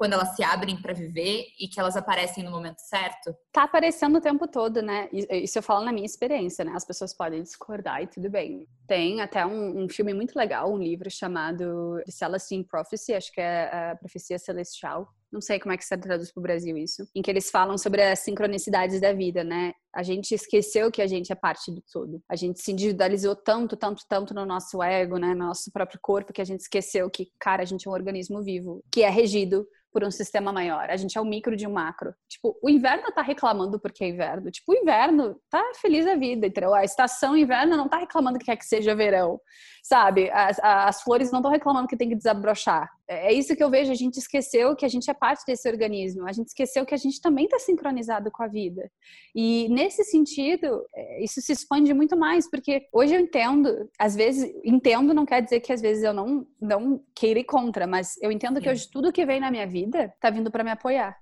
quando 0.00 0.14
elas 0.14 0.34
se 0.34 0.42
abrem 0.42 0.80
para 0.80 0.94
viver 0.94 1.44
e 1.60 1.68
que 1.68 1.78
elas 1.78 1.94
aparecem 1.94 2.42
no 2.42 2.50
momento 2.50 2.78
certo? 2.78 3.36
Tá 3.52 3.64
aparecendo 3.64 4.16
o 4.16 4.20
tempo 4.20 4.48
todo, 4.48 4.80
né? 4.80 5.10
Isso 5.12 5.58
eu 5.58 5.62
falo 5.62 5.84
na 5.84 5.92
minha 5.92 6.06
experiência, 6.06 6.64
né? 6.64 6.72
As 6.74 6.86
pessoas 6.86 7.14
podem 7.14 7.42
discordar 7.42 8.02
e 8.02 8.06
tudo 8.06 8.30
bem. 8.30 8.66
Tem 8.88 9.20
até 9.20 9.44
um, 9.44 9.84
um 9.84 9.88
filme 9.90 10.14
muito 10.14 10.34
legal, 10.34 10.72
um 10.72 10.78
livro 10.78 11.10
chamado 11.10 12.00
The 12.06 12.12
Celestine 12.12 12.64
Prophecy, 12.66 13.12
acho 13.12 13.30
que 13.30 13.42
é 13.42 13.90
a 13.90 13.96
Profecia 13.96 14.38
Celestial. 14.38 15.06
Não 15.32 15.40
sei 15.40 15.60
como 15.60 15.72
é 15.72 15.76
que 15.76 15.84
se 15.84 15.96
traduz 15.96 16.32
para 16.32 16.40
o 16.40 16.42
Brasil 16.42 16.76
isso. 16.76 17.08
Em 17.14 17.22
que 17.22 17.30
eles 17.30 17.50
falam 17.50 17.78
sobre 17.78 18.02
as 18.02 18.18
sincronicidades 18.20 19.00
da 19.00 19.12
vida, 19.12 19.44
né? 19.44 19.72
A 19.94 20.02
gente 20.02 20.34
esqueceu 20.34 20.90
que 20.90 21.02
a 21.02 21.06
gente 21.06 21.32
é 21.32 21.34
parte 21.34 21.70
do 21.70 21.82
todo. 21.92 22.22
A 22.28 22.36
gente 22.36 22.60
se 22.60 22.72
individualizou 22.72 23.36
tanto, 23.36 23.76
tanto, 23.76 24.02
tanto 24.08 24.34
no 24.34 24.44
nosso 24.44 24.82
ego, 24.82 25.18
né? 25.18 25.34
No 25.34 25.46
nosso 25.46 25.70
próprio 25.72 26.00
corpo, 26.02 26.32
que 26.32 26.40
a 26.40 26.44
gente 26.44 26.60
esqueceu 26.60 27.08
que, 27.10 27.28
cara, 27.38 27.62
a 27.62 27.66
gente 27.66 27.86
é 27.86 27.90
um 27.90 27.94
organismo 27.94 28.42
vivo, 28.42 28.82
que 28.90 29.02
é 29.02 29.10
regido 29.10 29.66
por 29.92 30.04
um 30.04 30.10
sistema 30.10 30.52
maior. 30.52 30.88
A 30.88 30.96
gente 30.96 31.18
é 31.18 31.20
o 31.20 31.24
micro 31.24 31.56
de 31.56 31.66
um 31.66 31.72
macro. 31.72 32.14
Tipo, 32.28 32.56
o 32.62 32.70
inverno 32.70 33.10
tá 33.12 33.22
reclamando 33.22 33.78
porque 33.80 34.04
é 34.04 34.08
inverno. 34.08 34.50
Tipo, 34.50 34.72
o 34.72 34.76
inverno 34.76 35.40
tá 35.50 35.62
feliz 35.80 36.06
a 36.06 36.14
vida, 36.14 36.46
entendeu? 36.46 36.74
A 36.74 36.84
estação 36.84 37.36
inverno 37.36 37.76
não 37.76 37.88
tá 37.88 37.98
reclamando 37.98 38.38
que 38.38 38.44
quer 38.46 38.56
que 38.56 38.64
seja 38.64 38.94
verão, 38.94 39.40
sabe? 39.82 40.30
As, 40.30 40.58
as 40.62 41.02
flores 41.02 41.30
não 41.30 41.40
estão 41.40 41.50
reclamando 41.50 41.88
que 41.88 41.96
tem 41.96 42.08
que 42.08 42.14
desabrochar. 42.14 42.88
É, 43.08 43.28
é 43.28 43.32
isso 43.32 43.54
que 43.56 43.62
eu 43.62 43.70
vejo. 43.70 43.92
A 43.92 43.96
gente 43.96 44.18
esqueceu 44.18 44.74
que 44.76 44.84
a 44.84 44.88
gente 44.88 45.10
é 45.10 45.14
parte 45.14 45.44
desse 45.46 45.68
organismo. 45.68 46.26
A 46.26 46.32
gente 46.32 46.48
esqueceu 46.48 46.86
que 46.86 46.94
a 46.94 46.98
gente 46.98 47.20
também 47.20 47.48
tá 47.48 47.58
sincronizado 47.58 48.30
com 48.30 48.42
a 48.42 48.48
vida. 48.48 48.90
E 49.34 49.68
nesse 49.68 50.04
sentido, 50.04 50.84
é, 50.94 51.22
isso 51.22 51.40
se 51.40 51.52
expande 51.52 51.92
muito 51.92 52.16
mais, 52.16 52.48
porque 52.48 52.86
hoje 52.92 53.14
eu 53.14 53.20
entendo, 53.20 53.88
às 53.98 54.14
vezes, 54.14 54.50
entendo 54.64 55.12
não 55.12 55.26
quer 55.26 55.42
dizer 55.42 55.60
que 55.60 55.72
às 55.72 55.80
vezes 55.80 56.04
eu 56.04 56.14
não, 56.14 56.46
não 56.60 57.02
queira 57.14 57.40
ir 57.40 57.44
contra, 57.44 57.86
mas 57.86 58.16
eu 58.22 58.30
entendo 58.30 58.60
que 58.60 58.68
hoje 58.68 58.88
tudo 58.90 59.12
que 59.12 59.26
vem 59.26 59.40
na 59.40 59.50
minha 59.50 59.66
vida 59.66 59.80
vida 59.80 60.12
tá 60.20 60.30
vindo 60.30 60.50
para 60.50 60.64
me 60.64 60.70
apoiar 60.70 61.16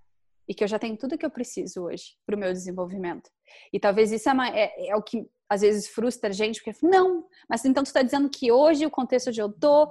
e 0.48 0.54
que 0.54 0.64
eu 0.64 0.68
já 0.68 0.78
tenho 0.78 0.96
tudo 0.96 1.18
que 1.18 1.26
eu 1.26 1.30
preciso 1.30 1.84
hoje 1.84 2.16
para 2.24 2.34
o 2.34 2.38
meu 2.38 2.52
desenvolvimento. 2.52 3.30
E 3.72 3.78
talvez 3.78 4.10
isso 4.10 4.28
é, 4.28 4.32
uma, 4.32 4.48
é, 4.48 4.88
é, 4.88 4.96
o 4.96 5.02
que 5.02 5.28
às 5.48 5.60
vezes 5.60 5.88
frustra 5.88 6.30
a 6.30 6.32
gente, 6.32 6.62
porque 6.62 6.86
não, 6.86 7.26
mas 7.48 7.64
então 7.64 7.82
tu 7.82 7.86
está 7.86 8.02
dizendo 8.02 8.28
que 8.28 8.50
hoje 8.50 8.84
o 8.84 8.90
contexto 8.90 9.28
onde 9.28 9.40
eu 9.40 9.50
tô, 9.50 9.90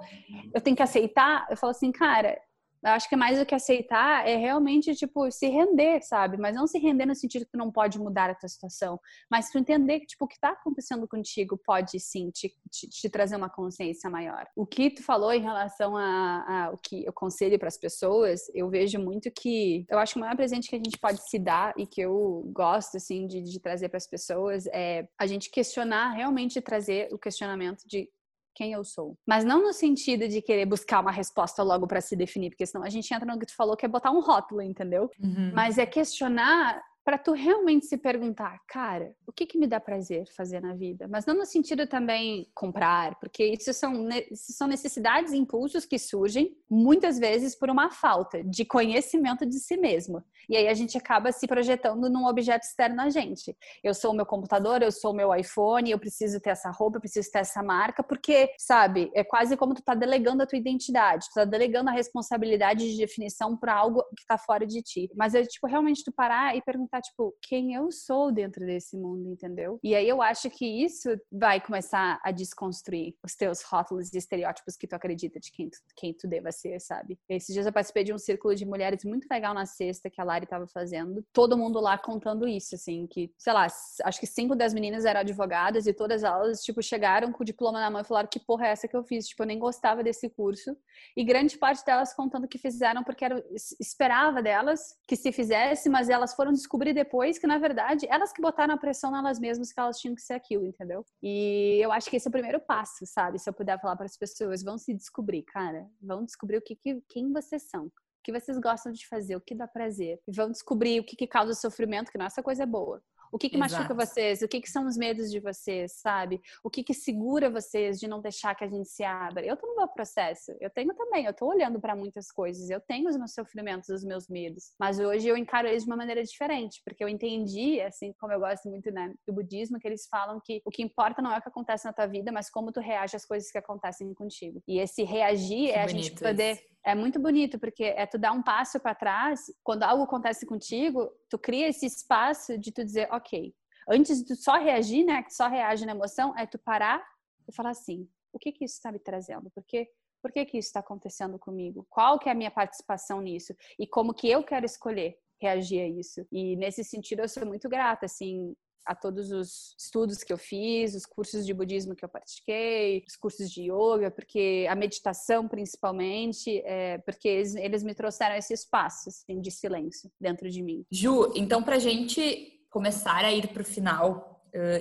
eu 0.54 0.62
tenho 0.62 0.76
que 0.76 0.84
aceitar. 0.84 1.48
Eu 1.50 1.58
falo 1.58 1.72
assim, 1.72 1.92
cara, 1.92 2.40
eu 2.88 2.94
acho 2.94 3.10
que 3.10 3.16
mais 3.16 3.38
do 3.38 3.46
que 3.46 3.54
aceitar 3.54 4.26
é 4.28 4.38
realmente, 4.38 4.96
tipo, 4.96 5.30
se 5.30 5.48
render, 5.48 6.02
sabe? 6.02 6.38
Mas 6.38 6.56
não 6.56 6.66
se 6.66 6.80
render 6.80 7.06
no 7.06 7.16
sentido 7.16 7.46
que 7.46 7.52
tu 7.52 7.58
não 7.58 7.70
pode 7.70 8.00
mudar 8.00 8.30
a 8.30 8.36
tua 8.36 8.48
situação, 8.48 9.00
mas 9.30 9.50
tu 9.50 9.58
entender 9.58 10.00
que, 10.00 10.08
tipo, 10.08 10.24
o 10.24 10.28
que 10.28 10.40
tá 10.40 10.52
acontecendo 10.52 11.08
contigo 11.08 11.58
pode 11.58 12.00
sim 12.00 12.32
te, 12.32 12.50
te, 12.72 12.88
te 12.88 13.10
trazer 13.10 13.36
uma 13.36 13.50
consciência 13.50 14.10
maior. 14.10 14.48
O 14.56 14.66
que 14.66 14.90
tu 14.90 15.04
falou 15.04 15.34
em 15.34 15.42
relação 15.42 15.98
a, 15.98 16.46
a 16.48 16.72
o 16.72 16.78
que 16.78 17.06
eu 17.06 17.12
conselho 17.12 17.60
para 17.60 17.68
as 17.68 17.78
pessoas, 17.78 18.42
eu 18.54 18.70
vejo 18.70 19.00
muito 19.00 19.30
que 19.32 19.86
eu 19.90 20.00
acho 20.00 20.14
que 20.14 20.20
o 20.20 20.22
maior 20.22 20.36
presente 20.38 20.70
que 20.70 20.76
a 20.76 20.80
gente 20.80 20.98
pode 20.98 21.22
se 21.30 21.38
dar 21.38 21.74
e 21.78 21.86
que 21.86 22.00
eu 22.00 22.50
gosto, 22.54 22.96
assim, 22.96 23.28
de, 23.28 23.42
de 23.42 23.60
trazer 23.60 23.90
para 23.90 23.98
as 23.98 24.08
pessoas 24.08 24.66
é 24.68 25.08
a 25.20 25.28
gente 25.28 25.50
questionar, 25.50 26.12
realmente 26.12 26.62
trazer 26.62 27.10
o 27.12 27.18
questionamento 27.18 27.84
de 27.86 28.10
quem 28.58 28.74
eu 28.74 28.84
sou. 28.84 29.16
Mas 29.24 29.46
não 29.46 29.62
no 29.62 29.72
sentido 29.72 30.28
de 30.28 30.42
querer 30.42 30.66
buscar 30.66 31.00
uma 31.00 31.12
resposta 31.12 31.62
logo 31.62 31.86
para 31.86 32.02
se 32.02 32.16
definir, 32.16 32.50
porque 32.50 32.66
senão 32.66 32.84
a 32.84 32.90
gente 32.90 33.14
entra 33.14 33.32
no 33.32 33.38
que 33.38 33.46
tu 33.46 33.56
falou, 33.56 33.78
que 33.78 33.86
é 33.86 33.90
botar 33.90 34.10
um 34.10 34.20
rótulo, 34.20 34.64
entendeu? 34.64 35.12
Uhum. 35.22 35.52
Mas 35.54 35.78
é 35.78 35.86
questionar 35.86 36.82
para 37.08 37.18
tu 37.18 37.32
realmente 37.32 37.86
se 37.86 37.96
perguntar, 37.96 38.60
cara, 38.68 39.16
o 39.26 39.32
que 39.32 39.46
que 39.46 39.58
me 39.58 39.66
dá 39.66 39.80
prazer 39.80 40.28
fazer 40.36 40.62
na 40.62 40.74
vida? 40.74 41.08
Mas 41.08 41.26
não 41.26 41.38
no 41.38 41.46
sentido 41.46 41.88
também 41.88 42.52
comprar, 42.54 43.18
porque 43.22 43.46
isso 43.46 43.74
são, 43.74 44.10
isso 44.10 44.52
são 44.52 44.68
necessidades 44.68 45.32
e 45.32 45.38
impulsos 45.38 45.86
que 45.86 45.98
surgem 45.98 46.54
muitas 46.70 47.18
vezes 47.18 47.56
por 47.56 47.70
uma 47.70 47.90
falta 47.92 48.44
de 48.44 48.66
conhecimento 48.66 49.46
de 49.46 49.58
si 49.58 49.78
mesmo. 49.78 50.22
E 50.50 50.58
aí 50.58 50.68
a 50.68 50.74
gente 50.74 50.98
acaba 50.98 51.32
se 51.32 51.48
projetando 51.48 52.10
num 52.10 52.26
objeto 52.26 52.64
externo 52.64 53.02
a 53.02 53.10
gente. 53.10 53.56
Eu 53.82 53.94
sou 53.94 54.12
o 54.12 54.14
meu 54.14 54.26
computador, 54.26 54.82
eu 54.82 54.92
sou 54.92 55.12
o 55.12 55.16
meu 55.16 55.34
iPhone, 55.34 55.90
eu 55.90 56.00
preciso 56.00 56.42
ter 56.42 56.50
essa 56.50 56.72
roupa, 56.72 56.98
eu 56.98 57.02
preciso 57.02 57.32
ter 57.32 57.40
essa 57.40 57.64
marca, 57.64 58.04
porque, 58.04 58.50
sabe, 58.58 59.10
é 59.14 59.24
quase 59.24 59.56
como 59.56 59.74
tu 59.74 59.82
tá 59.82 59.96
delegando 59.96 60.44
a 60.44 60.46
tua 60.46 60.60
identidade, 60.60 61.28
tu 61.30 61.36
tá 61.36 61.46
delegando 61.46 61.90
a 61.90 61.94
responsabilidade 61.94 62.92
de 62.92 62.98
definição 62.98 63.56
para 63.56 63.74
algo 63.74 64.04
que 64.18 64.26
tá 64.28 64.38
fora 64.38 64.68
de 64.68 64.82
ti. 64.82 65.10
Mas 65.16 65.34
é 65.34 65.44
tipo 65.44 65.68
realmente 65.68 66.04
tu 66.04 66.12
parar 66.12 66.54
e 66.54 66.62
perguntar 66.62 66.97
tipo, 67.02 67.36
quem 67.42 67.74
eu 67.74 67.92
sou 67.92 68.32
dentro 68.32 68.66
desse 68.66 68.98
mundo, 68.98 69.30
entendeu? 69.32 69.80
E 69.84 69.96
aí 69.96 70.08
eu 70.08 70.22
acho 70.22 70.50
que 70.50 70.66
isso 70.66 71.10
vai 71.32 71.60
começar 71.60 72.20
a 72.24 72.32
desconstruir 72.32 73.16
os 73.24 73.36
teus 73.36 73.62
rótulos 73.64 74.14
e 74.14 74.18
estereótipos 74.18 74.76
que 74.76 74.88
tu 74.88 74.94
acredita 74.94 75.40
de 75.40 75.52
quem 75.52 75.70
tu, 75.70 75.78
quem 75.96 76.14
tu 76.14 76.28
deva 76.28 76.52
ser, 76.52 76.80
sabe? 76.80 77.20
Esses 77.30 77.54
dias 77.54 77.66
eu 77.66 77.74
participei 77.74 78.04
de 78.04 78.14
um 78.14 78.18
círculo 78.18 78.56
de 78.56 78.66
mulheres 78.66 79.04
muito 79.04 79.28
legal 79.30 79.54
na 79.54 79.66
sexta 79.66 80.10
que 80.10 80.22
a 80.22 80.24
Lari 80.24 80.46
tava 80.46 80.68
fazendo. 80.68 81.24
Todo 81.34 81.58
mundo 81.58 81.80
lá 81.80 81.98
contando 81.98 82.48
isso, 82.48 82.76
assim, 82.76 83.08
que, 83.08 83.32
sei 83.38 83.54
lá, 83.54 83.68
acho 84.04 84.20
que 84.20 84.28
cinco 84.28 84.56
das 84.56 84.74
meninas 84.74 85.06
eram 85.06 85.22
advogadas 85.22 85.88
e 85.88 85.94
todas 85.94 86.24
elas, 86.24 86.64
tipo, 86.64 86.82
chegaram 86.82 87.32
com 87.32 87.44
o 87.44 87.46
diploma 87.46 87.80
na 87.80 87.90
mão 87.90 88.02
e 88.02 88.04
falaram 88.04 88.30
que 88.30 88.40
porra 88.40 88.68
é 88.68 88.72
essa 88.72 88.88
que 88.88 88.96
eu 88.96 89.04
fiz? 89.04 89.28
Tipo, 89.28 89.44
eu 89.44 89.48
nem 89.48 89.60
gostava 89.60 90.04
desse 90.04 90.30
curso. 90.30 90.76
E 91.16 91.24
grande 91.24 91.58
parte 91.58 91.86
delas 91.86 92.14
contando 92.14 92.48
que 92.48 92.58
fizeram 92.58 93.04
porque 93.04 93.26
era, 93.26 93.44
esperava 93.80 94.42
delas 94.42 94.96
que 95.08 95.16
se 95.16 95.32
fizesse, 95.32 95.90
mas 95.90 96.10
elas 96.10 96.34
foram 96.34 96.52
descobrir 96.52 96.87
depois 96.94 97.38
que, 97.38 97.48
na 97.48 97.58
verdade, 97.58 98.08
elas 98.10 98.32
que 98.32 98.42
botaram 98.42 98.74
a 98.74 98.78
pressão 98.78 99.12
nelas 99.12 99.40
mesmas 99.40 99.72
que 99.72 99.80
elas 99.80 100.00
tinham 100.00 100.16
que 100.16 100.22
ser 100.22 100.34
aquilo, 100.34 100.66
entendeu? 100.66 101.06
E 101.22 101.80
eu 101.82 101.92
acho 101.92 102.10
que 102.10 102.18
esse 102.18 102.28
é 102.28 102.30
o 102.30 102.32
primeiro 102.32 102.60
passo, 102.60 103.06
sabe? 103.06 103.40
Se 103.40 103.50
eu 103.50 103.54
puder 103.54 103.80
falar 103.80 103.96
para 103.96 104.06
as 104.06 104.18
pessoas, 104.18 104.64
vão 104.64 104.78
se 104.78 104.94
descobrir, 104.94 105.44
cara, 105.44 105.88
vão 106.02 106.24
descobrir 106.24 106.58
o 106.58 106.62
que, 106.62 106.76
que 106.76 107.02
quem 107.10 107.32
vocês 107.32 107.64
são 107.70 107.92
que 108.28 108.32
vocês 108.38 108.60
gostam 108.60 108.92
de 108.92 109.08
fazer, 109.08 109.38
o 109.38 109.42
que 109.42 109.56
dá 109.56 109.66
prazer. 109.66 110.20
E 110.28 110.34
vão 110.34 110.52
descobrir 110.52 111.00
o 111.00 111.04
que, 111.06 111.16
que 111.16 111.26
causa 111.26 111.54
sofrimento, 111.54 112.12
que 112.12 112.18
nossa 112.18 112.44
coisa 112.44 112.64
é 112.64 112.66
boa. 112.66 113.02
O 113.32 113.38
que, 113.38 113.50
que 113.50 113.58
machuca 113.58 113.94
vocês? 113.94 114.42
O 114.42 114.48
que, 114.48 114.62
que 114.62 114.70
são 114.70 114.86
os 114.86 114.98
medos 114.98 115.32
de 115.32 115.40
vocês, 115.40 115.94
sabe? 115.94 116.42
O 116.64 116.70
que, 116.70 116.84
que 116.84 116.94
segura 116.94 117.50
vocês 117.50 118.00
de 118.00 118.08
não 118.08 118.22
deixar 118.22 118.56
que 118.56 118.64
a 118.64 118.68
gente 118.68 118.90
se 118.90 119.04
abra? 119.04 119.46
Eu 119.46 119.58
tô 119.58 119.68
no 119.68 119.76
meu 119.76 119.88
processo. 119.88 120.52
Eu 120.60 120.70
tenho 120.70 120.94
também. 120.94 121.26
Eu 121.26 121.34
tô 121.34 121.48
olhando 121.48 121.80
para 121.80 121.96
muitas 121.96 122.32
coisas. 122.32 122.70
Eu 122.70 122.80
tenho 122.80 123.10
os 123.10 123.18
meus 123.18 123.34
sofrimentos, 123.34 123.90
os 123.90 124.04
meus 124.04 124.28
medos. 124.28 124.74
Mas 124.80 125.00
hoje 125.00 125.28
eu 125.28 125.38
encaro 125.38 125.68
eles 125.68 125.84
de 125.84 125.90
uma 125.90 125.98
maneira 125.98 126.24
diferente, 126.24 126.82
porque 126.84 127.04
eu 127.04 127.10
entendi, 127.10 127.82
assim 127.82 128.14
como 128.20 128.34
eu 128.34 128.40
gosto 128.40 128.70
muito 128.70 128.92
né, 128.92 129.14
do 129.26 129.34
budismo, 129.34 129.80
que 129.80 129.88
eles 129.88 130.08
falam 130.08 130.40
que 130.44 130.62
o 130.66 130.72
que 130.72 130.84
importa 130.84 131.22
não 131.22 131.32
é 131.32 131.38
o 131.38 131.42
que 131.42 131.50
acontece 131.50 131.86
na 131.86 131.94
tua 131.94 132.08
vida, 132.08 132.32
mas 132.32 132.50
como 132.50 132.72
tu 132.72 132.80
reage 132.80 133.16
às 133.16 133.26
coisas 133.26 133.52
que 133.52 133.58
acontecem 133.58 134.14
contigo. 134.14 134.62
E 134.68 134.80
esse 134.80 135.04
reagir 135.04 135.68
que 135.68 135.72
é 135.72 135.84
a 135.84 135.88
gente 135.88 136.12
poder. 136.12 136.54
Isso 136.54 136.77
é 136.88 136.96
muito 136.96 137.20
bonito, 137.20 137.60
porque 137.60 137.84
é 137.84 138.06
tu 138.06 138.18
dar 138.18 138.32
um 138.32 138.42
passo 138.42 138.80
para 138.80 138.96
trás, 138.96 139.42
quando 139.62 139.84
algo 139.84 140.04
acontece 140.04 140.46
contigo, 140.46 141.12
tu 141.30 141.38
cria 141.38 141.68
esse 141.68 141.86
espaço 141.86 142.58
de 142.58 142.72
tu 142.72 142.82
dizer, 142.86 143.10
ok, 143.12 143.54
antes 143.90 144.20
de 144.20 144.28
tu 144.28 144.36
só 144.38 144.58
reagir, 144.58 145.04
né, 145.04 145.22
que 145.22 145.34
só 145.34 145.50
reage 145.50 145.86
na 145.86 145.92
emoção, 145.92 146.34
é 146.38 146.46
tu 146.46 146.58
parar 146.58 147.06
e 147.46 147.54
falar 147.54 147.72
assim, 147.72 148.08
o 148.32 148.40
que 148.40 148.54
que 148.54 148.64
isso 148.64 148.76
está 148.76 148.90
me 148.90 149.00
trazendo? 149.00 149.52
Porque 149.54 149.90
por 150.22 150.32
que 150.32 150.46
que 150.46 150.58
isso 150.58 150.70
está 150.70 150.80
acontecendo 150.80 151.38
comigo? 151.38 151.86
Qual 151.90 152.18
que 152.18 152.30
é 152.30 152.32
a 152.32 152.36
minha 152.36 152.50
participação 152.50 153.20
nisso? 153.20 153.54
E 153.78 153.86
como 153.86 154.14
que 154.14 154.30
eu 154.30 154.42
quero 154.42 154.66
escolher 154.66 155.18
reagir 155.42 155.82
a 155.82 155.88
isso? 155.90 156.26
E 156.32 156.56
nesse 156.56 156.86
sentido 156.86 157.22
eu 157.22 157.28
sou 157.28 157.46
muito 157.46 157.68
grata, 157.68 158.06
assim, 158.06 158.56
a 158.88 158.96
todos 158.96 159.32
os 159.32 159.76
estudos 159.78 160.24
que 160.24 160.32
eu 160.32 160.38
fiz, 160.38 160.96
os 160.96 161.06
cursos 161.06 161.46
de 161.46 161.54
budismo 161.54 161.96
que 161.96 162.04
eu 162.04 162.10
pratiquei, 162.10 163.04
os 163.08 163.16
cursos 163.16 163.52
de 163.52 163.64
yoga, 163.64 164.10
porque 164.10 164.66
a 164.70 164.76
meditação 164.76 165.48
principalmente, 165.48 166.62
é, 166.66 166.98
porque 167.00 167.28
eles, 167.28 167.56
eles 167.56 167.84
me 167.84 167.94
trouxeram 167.94 168.36
esse 168.36 168.54
espaço 168.54 169.10
assim, 169.10 169.40
de 169.42 169.52
silêncio 169.52 170.10
dentro 170.20 170.50
de 170.50 170.64
mim. 170.64 170.86
Ju, 170.92 171.34
então 171.36 171.62
para 171.62 171.78
gente 171.80 172.64
começar 172.70 173.24
a 173.24 173.32
ir 173.32 173.48
para 173.48 173.62
o 173.62 173.66
final, 173.66 174.38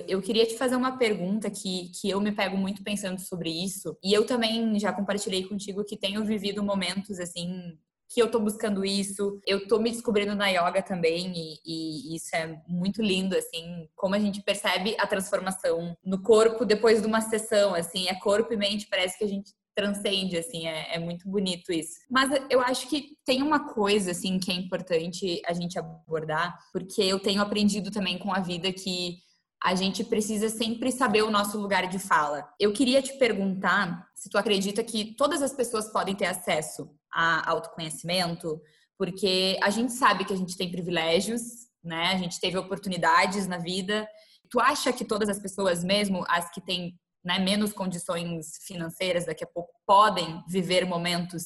eu 0.07 0.21
queria 0.21 0.45
te 0.45 0.57
fazer 0.57 0.75
uma 0.75 0.97
pergunta 0.97 1.49
que, 1.49 1.91
que 1.99 2.09
eu 2.09 2.19
me 2.19 2.31
pego 2.31 2.57
muito 2.57 2.83
pensando 2.83 3.19
sobre 3.19 3.49
isso. 3.49 3.97
E 4.03 4.13
eu 4.13 4.25
também 4.25 4.77
já 4.79 4.91
compartilhei 4.91 5.47
contigo 5.47 5.83
que 5.83 5.97
tenho 5.97 6.25
vivido 6.25 6.63
momentos 6.63 7.19
assim 7.19 7.77
que 8.09 8.21
eu 8.21 8.31
tô 8.31 8.39
buscando 8.39 8.85
isso. 8.85 9.39
Eu 9.45 9.67
tô 9.67 9.79
me 9.79 9.91
descobrindo 9.91 10.35
na 10.35 10.47
yoga 10.47 10.81
também 10.81 11.33
e, 11.35 11.59
e, 11.65 12.15
isso 12.15 12.35
é 12.35 12.61
muito 12.67 13.01
lindo, 13.01 13.35
assim, 13.35 13.87
como 13.95 14.15
a 14.15 14.19
gente 14.19 14.41
percebe 14.41 14.95
a 14.97 15.05
transformação 15.05 15.95
no 16.03 16.21
corpo 16.21 16.65
depois 16.65 17.01
de 17.01 17.07
uma 17.07 17.21
sessão, 17.21 17.75
assim, 17.75 18.07
é 18.07 18.15
corpo 18.15 18.53
e 18.53 18.57
mente, 18.57 18.87
parece 18.89 19.17
que 19.17 19.23
a 19.23 19.27
gente 19.27 19.51
transcende, 19.75 20.35
assim, 20.35 20.65
é, 20.67 20.95
é, 20.95 20.99
muito 20.99 21.29
bonito 21.29 21.71
isso. 21.71 21.99
Mas 22.09 22.31
eu 22.49 22.59
acho 22.61 22.89
que 22.89 23.15
tem 23.23 23.43
uma 23.43 23.71
coisa, 23.73 24.09
assim, 24.09 24.39
que 24.39 24.51
é 24.51 24.55
importante 24.55 25.39
a 25.45 25.53
gente 25.53 25.77
abordar, 25.77 26.57
porque 26.73 27.01
eu 27.03 27.19
tenho 27.19 27.41
aprendido 27.41 27.91
também 27.91 28.17
com 28.17 28.33
a 28.33 28.39
vida 28.39 28.73
que 28.73 29.19
a 29.63 29.75
gente 29.75 30.03
precisa 30.03 30.49
sempre 30.49 30.91
saber 30.91 31.23
o 31.23 31.31
nosso 31.31 31.59
lugar 31.59 31.87
de 31.87 31.99
fala. 31.99 32.47
Eu 32.59 32.73
queria 32.73 33.01
te 33.01 33.17
perguntar 33.17 34.07
se 34.15 34.29
tu 34.29 34.37
acredita 34.37 34.83
que 34.83 35.15
todas 35.15 35.41
as 35.41 35.53
pessoas 35.53 35.91
podem 35.91 36.15
ter 36.15 36.25
acesso 36.25 36.89
a 37.13 37.49
autoconhecimento, 37.49 38.61
porque 38.97 39.57
a 39.61 39.69
gente 39.69 39.93
sabe 39.93 40.25
que 40.25 40.33
a 40.33 40.37
gente 40.37 40.57
tem 40.57 40.71
privilégios 40.71 41.67
né? 41.87 42.07
A 42.07 42.17
gente 42.17 42.39
teve 42.39 42.57
oportunidades 42.57 43.47
na 43.47 43.57
vida. 43.57 44.07
Tu 44.49 44.59
acha 44.59 44.93
que 44.93 45.05
todas 45.05 45.29
as 45.29 45.39
pessoas, 45.39 45.83
mesmo 45.83 46.23
as 46.27 46.51
que 46.51 46.61
têm 46.61 46.99
né, 47.23 47.39
menos 47.39 47.73
condições 47.73 48.57
financeiras, 48.65 49.25
daqui 49.25 49.43
a 49.43 49.47
pouco 49.47 49.73
podem 49.85 50.43
viver 50.47 50.85
momentos 50.85 51.43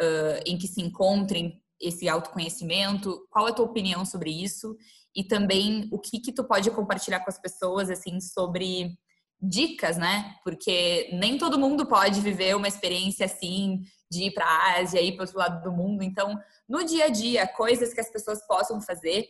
uh, 0.00 0.42
em 0.46 0.56
que 0.56 0.68
se 0.68 0.80
encontrem 0.80 1.60
esse 1.80 2.08
autoconhecimento? 2.08 3.26
Qual 3.30 3.48
é 3.48 3.50
a 3.50 3.54
tua 3.54 3.66
opinião 3.66 4.04
sobre 4.04 4.30
isso? 4.30 4.76
E 5.14 5.24
também 5.24 5.88
o 5.92 5.98
que 5.98 6.20
que 6.20 6.32
tu 6.32 6.44
pode 6.44 6.70
compartilhar 6.70 7.20
com 7.20 7.30
as 7.30 7.38
pessoas 7.38 7.90
assim 7.90 8.20
sobre 8.20 8.96
dicas, 9.42 9.96
né? 9.96 10.36
Porque 10.44 11.10
nem 11.12 11.36
todo 11.36 11.58
mundo 11.58 11.84
pode 11.86 12.20
viver 12.20 12.54
uma 12.54 12.68
experiência 12.68 13.26
assim 13.26 13.82
de 14.10 14.24
ir 14.24 14.30
para 14.32 14.44
a 14.44 14.78
Ásia, 14.78 15.00
ir 15.00 15.12
para 15.12 15.24
outro 15.24 15.38
lado 15.38 15.62
do 15.62 15.72
mundo. 15.72 16.02
Então, 16.02 16.38
no 16.68 16.84
dia 16.84 17.06
a 17.06 17.08
dia, 17.08 17.46
coisas 17.46 17.92
que 17.92 18.00
as 18.00 18.12
pessoas 18.12 18.46
possam 18.46 18.80
fazer 18.80 19.26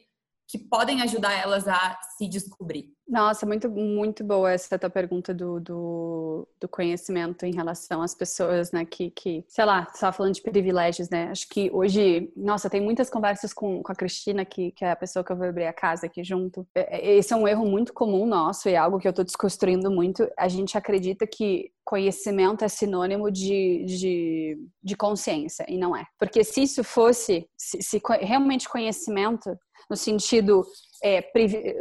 que 0.53 0.59
podem 0.59 1.01
ajudar 1.01 1.33
elas 1.33 1.67
a 1.67 1.99
se 2.19 2.29
descobrir. 2.29 2.93
Nossa, 3.09 3.47
muito, 3.47 3.71
muito 3.71 4.23
boa 4.23 4.53
essa 4.53 4.79
tua 4.79 4.91
pergunta 4.91 5.33
do, 5.33 5.59
do, 5.59 6.49
do, 6.61 6.69
conhecimento 6.69 7.47
em 7.47 7.55
relação 7.55 8.03
às 8.03 8.15
pessoas, 8.15 8.71
né, 8.71 8.85
que, 8.85 9.11
que 9.11 9.45
sei 9.49 9.65
lá, 9.65 9.87
estava 9.93 10.13
falando 10.13 10.35
de 10.35 10.43
privilégios, 10.43 11.09
né, 11.09 11.29
acho 11.31 11.49
que 11.49 11.71
hoje, 11.73 12.31
nossa, 12.37 12.69
tem 12.69 12.83
muitas 12.83 13.09
conversas 13.09 13.55
com, 13.55 13.83
com 13.83 13.93
a 13.93 13.95
Cristina, 13.95 14.45
que, 14.45 14.73
que 14.73 14.85
é 14.85 14.91
a 14.91 14.97
pessoa 14.97 15.25
que 15.25 15.33
eu 15.33 15.37
vou 15.37 15.47
abrir 15.47 15.67
a 15.67 15.73
casa 15.73 16.05
aqui 16.05 16.23
junto. 16.23 16.67
É, 16.75 16.99
é, 16.99 17.17
esse 17.17 17.33
é 17.33 17.37
um 17.37 17.49
erro 17.49 17.65
muito 17.65 17.95
comum 17.95 18.27
nosso 18.27 18.69
e 18.69 18.77
algo 18.77 18.99
que 18.99 19.09
eu 19.09 19.11
estou 19.11 19.25
desconstruindo 19.25 19.91
muito. 19.91 20.31
A 20.39 20.49
gente 20.49 20.77
acredita 20.77 21.27
que 21.27 21.71
conhecimento 21.85 22.63
é 22.63 22.69
sinônimo 22.69 23.31
de, 23.31 23.85
de, 23.87 24.59
de 24.83 24.97
consciência, 24.97 25.65
e 25.67 25.79
não 25.79 25.97
é. 25.97 26.05
Porque 26.19 26.45
se 26.45 26.63
isso 26.63 26.85
fosse, 26.85 27.47
se, 27.57 27.83
se 27.83 28.01
realmente 28.21 28.69
conhecimento 28.69 29.59
no 29.89 29.97
sentido, 29.97 30.65
é, 31.03 31.25